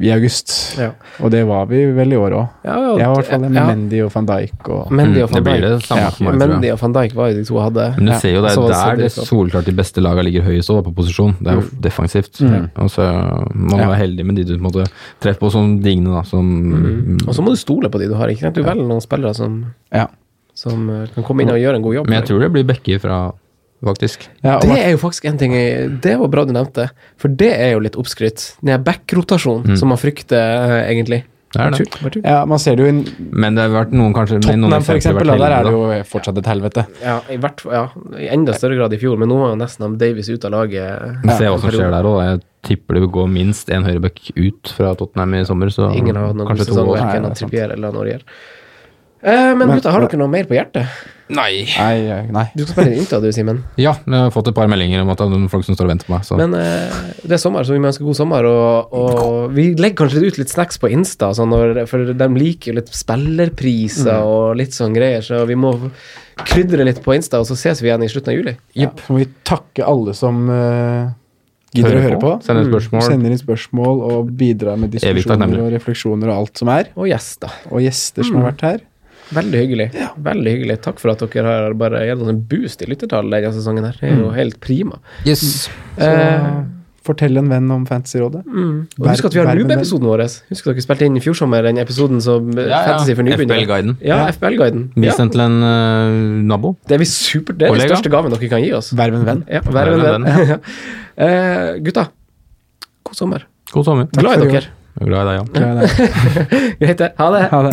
i 0.00 0.10
august. 0.14 0.76
Ja. 0.78 0.90
Og 1.20 1.30
det 1.30 1.42
var 1.46 1.66
vi 1.66 1.84
vel 1.92 2.12
i 2.12 2.16
år 2.16 2.32
òg. 2.38 2.48
Ja, 2.64 2.76
ja, 2.80 2.92
Jeg 2.98 3.06
var 3.08 3.12
i 3.12 3.16
hvert 3.20 3.26
fall 3.30 3.42
det 3.42 3.50
med 3.50 3.60
ja. 3.60 3.66
Mendy 3.66 4.00
og 4.04 4.10
van 4.14 4.26
Dijk 4.26 4.68
og 4.68 4.90
Mendy 4.92 5.22
og 5.22 5.30
Mm, 5.30 5.34
van 5.34 5.44
Dijk. 5.44 5.60
det 5.60 5.82
samme 5.86 6.00
Ja, 6.00 6.10
meg, 6.30 6.38
Mendy 6.38 6.70
og 6.72 6.78
van 6.80 6.92
Dijk 6.92 7.14
var 7.14 7.28
jo 7.28 7.34
de 7.34 7.44
to 7.44 7.58
hadde. 7.60 7.84
Men 7.96 8.06
du 8.06 8.12
Ja. 8.12 8.18
ser 8.18 8.32
jo 8.34 8.42
det 8.42 8.50
er 8.52 8.62
det 8.62 8.70
der 8.72 8.96
det 9.02 9.10
solklart 9.12 9.64
de 9.64 9.72
beste 9.72 10.00
lagene 10.00 10.24
ligger 10.24 10.42
høyest 10.42 10.70
også, 10.70 10.84
på 10.84 10.94
posisjon. 10.94 11.36
Det 11.40 11.46
er 11.52 11.54
jo 11.60 11.64
defensivt. 11.80 12.40
Mm. 12.40 12.70
Og 12.76 12.90
så 12.90 13.02
Man 13.54 13.68
må 13.68 13.78
Ja. 13.78 13.88
være 13.88 13.98
heldig 14.08 14.24
med 14.26 14.36
de 14.36 14.44
du 14.44 14.58
måtte 14.58 14.86
treffe 15.20 15.38
på 15.40 15.50
som 15.50 15.80
digne, 15.82 16.10
da. 16.14 16.22
Som 16.22 17.18
Og 17.26 17.34
så 17.34 17.42
må 17.42 17.50
du 17.50 17.56
stole 17.56 17.88
på 17.90 17.98
de 17.98 18.08
du 18.08 18.14
har. 18.14 18.28
Ikke 18.28 18.40
sant? 18.40 18.54
Du 18.54 18.62
velger 18.62 18.86
noen 18.86 19.00
spillere 19.00 19.34
som, 19.34 19.66
Ja. 19.92 20.06
som 20.54 20.88
eh, 20.90 21.06
kan 21.14 21.24
komme 21.24 21.42
inn 21.42 21.50
og 21.50 21.56
gjøre 21.56 21.76
en 21.76 21.82
god 21.82 21.94
jobb. 21.94 22.08
Men 22.08 22.20
jeg 22.22 22.28
tror 22.28 22.40
det 22.40 22.52
blir 22.52 22.64
Bekke 22.64 23.00
fra, 23.00 23.32
faktisk. 23.84 24.28
ja 24.44 24.58
Det 24.62 24.78
er 24.78 24.94
jo 24.94 25.00
faktisk 25.02 25.26
en 25.30 25.38
ting 25.40 25.54
jeg, 25.56 25.90
Det 26.04 26.16
var 26.20 26.30
bra 26.32 26.44
du 26.48 26.54
nevnte, 26.54 26.88
for 27.20 27.28
det 27.28 27.52
er 27.56 27.74
jo 27.74 27.82
litt 27.84 27.98
oppskrytt. 27.98 28.52
Den 28.62 28.82
back-rotasjonen 28.86 29.76
som 29.78 29.92
man 29.92 30.00
frykter, 30.00 30.38
eh, 30.38 30.90
egentlig. 30.92 31.24
Det 31.52 31.60
er 31.60 31.74
det. 31.76 32.20
Ja, 32.24 32.44
man 32.48 32.58
ser 32.58 32.76
det 32.76 32.84
jo 32.86 32.88
i 32.88 33.26
Men 33.28 33.56
det 33.58 33.66
har 33.66 33.72
vært 33.74 33.90
noen 33.92 34.14
kanskje 34.16 34.38
Tottenham, 34.40 34.84
for 34.86 34.96
eksempel. 34.96 35.28
Da, 35.28 35.36
der 35.36 35.54
er 35.58 35.66
det 35.66 35.72
jo 35.74 35.82
fortsatt 36.08 36.38
et 36.40 36.48
helvete. 36.48 36.86
Ja, 37.02 37.18
i, 37.28 37.36
hvert, 37.42 37.60
ja, 37.68 37.82
i 38.16 38.30
enda 38.32 38.54
større 38.56 38.78
grad 38.78 38.94
i 38.96 39.00
fjor, 39.02 39.18
men 39.20 39.28
nå 39.28 39.36
var 39.36 39.52
jo 39.52 39.58
nesten 39.60 39.84
han 39.84 39.98
Davies 40.00 40.30
ut 40.32 40.46
av 40.48 40.54
laget. 40.54 41.20
Ja. 41.28 41.36
Se 41.36 41.50
hva 41.50 41.60
som 41.60 41.74
skjer 41.74 41.92
der 41.92 42.08
òg. 42.08 42.22
Jeg 42.24 42.42
tipper 42.70 42.96
det 42.96 43.04
vil 43.04 43.12
gå 43.18 43.26
minst 43.28 43.68
én 43.74 43.84
høyreback 43.84 44.30
ut 44.32 44.72
fra 44.78 44.94
Tottenham 44.96 45.36
i 45.36 45.44
sommer, 45.48 45.72
så 45.74 45.90
Ingen 45.92 46.16
har 46.16 46.30
hatt 46.30 46.40
noen 46.40 46.54
kanskje 46.54 46.70
to 46.70 46.86
år. 46.86 47.02
Verken. 47.02 47.28
Trippier 47.36 47.76
eller. 47.76 48.22
Eh, 49.22 49.54
men 49.54 49.58
Men- 49.58 49.76
gutta, 49.76 49.92
har 49.92 50.00
dere 50.00 50.18
noe 50.18 50.28
mer 50.28 50.48
på 50.48 50.56
hjertet? 50.56 50.88
Nei. 51.32 51.64
Nei, 51.78 52.18
nei. 52.34 52.44
Du 52.54 52.64
skal 52.64 52.74
spille 52.74 52.92
inn 52.92 53.02
Inta, 53.02 53.20
du, 53.22 53.28
Simen. 53.34 53.62
Ja, 53.80 53.94
jeg 54.04 54.24
har 54.26 54.32
fått 54.34 54.50
et 54.50 54.56
par 54.56 54.68
meldinger 54.70 55.04
om 55.04 55.12
at 55.12 55.20
det 55.20 55.26
er 55.26 55.32
noen 55.32 55.48
folk 55.52 55.66
som 55.66 55.76
står 55.76 55.88
og 55.88 55.92
venter 55.94 56.08
på 56.08 56.14
meg. 56.14 56.26
Så. 56.28 56.36
Men 56.40 56.56
eh, 56.58 56.98
det 57.22 57.36
er 57.38 57.42
sommer, 57.42 57.64
så 57.66 57.76
vi 57.76 57.82
må 57.82 57.88
ønske 57.90 58.06
god 58.06 58.18
sommer. 58.18 58.48
Og, 58.48 58.92
og 58.98 59.56
vi 59.56 59.70
legger 59.78 60.02
kanskje 60.02 60.26
ut 60.26 60.40
litt 60.42 60.52
snacks 60.52 60.80
på 60.82 60.90
Insta, 60.92 61.32
sånn 61.36 61.52
når, 61.52 61.84
for 61.90 62.12
de 62.12 62.28
liker 62.36 62.72
jo 62.72 62.76
litt 62.80 62.92
spillerpriser 62.96 64.28
og 64.28 64.60
litt 64.60 64.76
sånn 64.76 64.94
greier, 64.96 65.24
så 65.24 65.42
vi 65.48 65.56
må 65.58 65.74
krydre 66.42 66.86
litt 66.88 67.02
på 67.04 67.16
Insta, 67.16 67.40
og 67.42 67.48
så 67.48 67.56
ses 67.58 67.82
vi 67.82 67.90
igjen 67.90 68.04
i 68.04 68.12
slutten 68.12 68.32
av 68.32 68.38
juli. 68.38 68.54
Ja, 68.78 68.92
så 69.06 69.14
må 69.14 69.22
vi 69.22 69.28
takke 69.46 69.88
alle 69.88 70.14
som 70.16 70.44
uh, 70.50 71.10
gidder 71.72 71.98
å 71.98 72.06
høre 72.06 72.20
på. 72.22 72.36
Sender 72.44 72.68
spørsmål. 72.68 73.04
Sender 73.08 73.34
inn 73.34 73.40
spørsmål 73.40 74.06
og 74.10 74.32
bidrar 74.38 74.80
med 74.80 74.92
diskusjoner 74.94 75.60
og 75.64 75.74
refleksjoner 75.74 76.32
og 76.32 76.44
alt 76.44 76.62
som 76.62 76.72
er. 76.72 76.92
Og 76.96 77.08
gjester. 77.10 77.60
Og 77.72 77.84
gjester 77.84 78.28
som 78.28 78.40
har 78.40 78.50
vært 78.52 78.66
her. 78.68 78.80
Veldig 79.32 79.62
hyggelig. 79.64 79.88
Veldig 80.22 80.52
hyggelig. 80.56 80.76
Takk 80.84 81.00
for 81.02 81.12
at 81.14 81.22
dere 81.32 81.46
har 81.48 81.74
bare 81.78 82.04
gitt 82.08 82.20
oss 82.22 82.28
en 82.32 82.42
boost 82.50 82.82
i 82.84 82.90
lyttertallet 82.90 83.42
denne 83.42 83.54
sesongen 83.56 83.84
her. 83.88 83.96
Det 84.00 84.10
er 84.12 84.20
jo 84.22 84.30
helt 84.36 84.60
prima. 84.60 84.98
Yes. 85.26 85.42
Så 85.96 86.06
Eh, 86.12 86.62
fortell 87.02 87.36
en 87.36 87.48
venn 87.50 87.70
om 87.74 87.82
Fantasyrådet. 87.84 88.44
Og 88.46 89.06
husk 89.08 89.24
at 89.26 89.34
vi 89.34 89.40
har 89.42 89.48
Noob-episoden 89.58 90.06
vår. 90.06 90.22
Husk 90.52 90.66
at 90.68 90.76
dere 90.76 90.84
spilte 90.84 91.06
inn 91.08 91.16
i 91.18 91.22
fjor 91.24 91.34
sommer 91.34 91.62
den 91.66 91.80
episoden 91.82 92.20
som 92.22 92.46
eh, 92.56 92.68
Fantasy 92.70 93.16
for 93.18 93.26
nybegynnere. 93.26 93.64
FBL-guiden. 93.64 93.96
Ja, 94.06 94.20
FBL-guiden. 94.30 94.84
Vi 94.94 95.06
Ja. 95.08 95.12
sendte 95.16 95.34
til 95.34 95.42
en 95.42 95.58
uh, 95.62 96.42
nabo. 96.52 96.76
Det 96.86 96.94
er 96.94 97.02
vi 97.02 97.08
supert. 97.10 97.58
Det 97.58 97.68
er 97.68 97.74
den 97.74 97.88
største 97.90 98.12
gaven 98.12 98.30
dere 98.30 98.48
kan 98.52 98.62
gi 98.62 98.70
oss. 98.78 98.92
Verv 98.94 99.14
en 99.18 99.26
venn. 99.26 99.42
Ja, 99.50 99.60
Vær 99.66 99.92
en 99.92 100.00
en 100.00 100.22
venn. 100.22 100.46
Ja. 100.52 100.58
Eh, 101.26 101.78
gutta, 101.84 102.06
god 103.04 103.16
sommer. 103.18 103.44
God 103.72 103.84
sommer. 103.84 104.06
Glad 104.16 104.46
i 104.46 104.48
dere. 104.52 104.64
Er 105.00 105.06
glad 105.08 105.26
i 105.26 105.28
deg, 105.28 105.58
ja. 105.58 106.72
Greit, 106.80 106.98
det. 106.98 107.12
Ha 107.18 107.30
det. 107.34 107.48
Ha 107.50 107.62
det. 107.68 107.72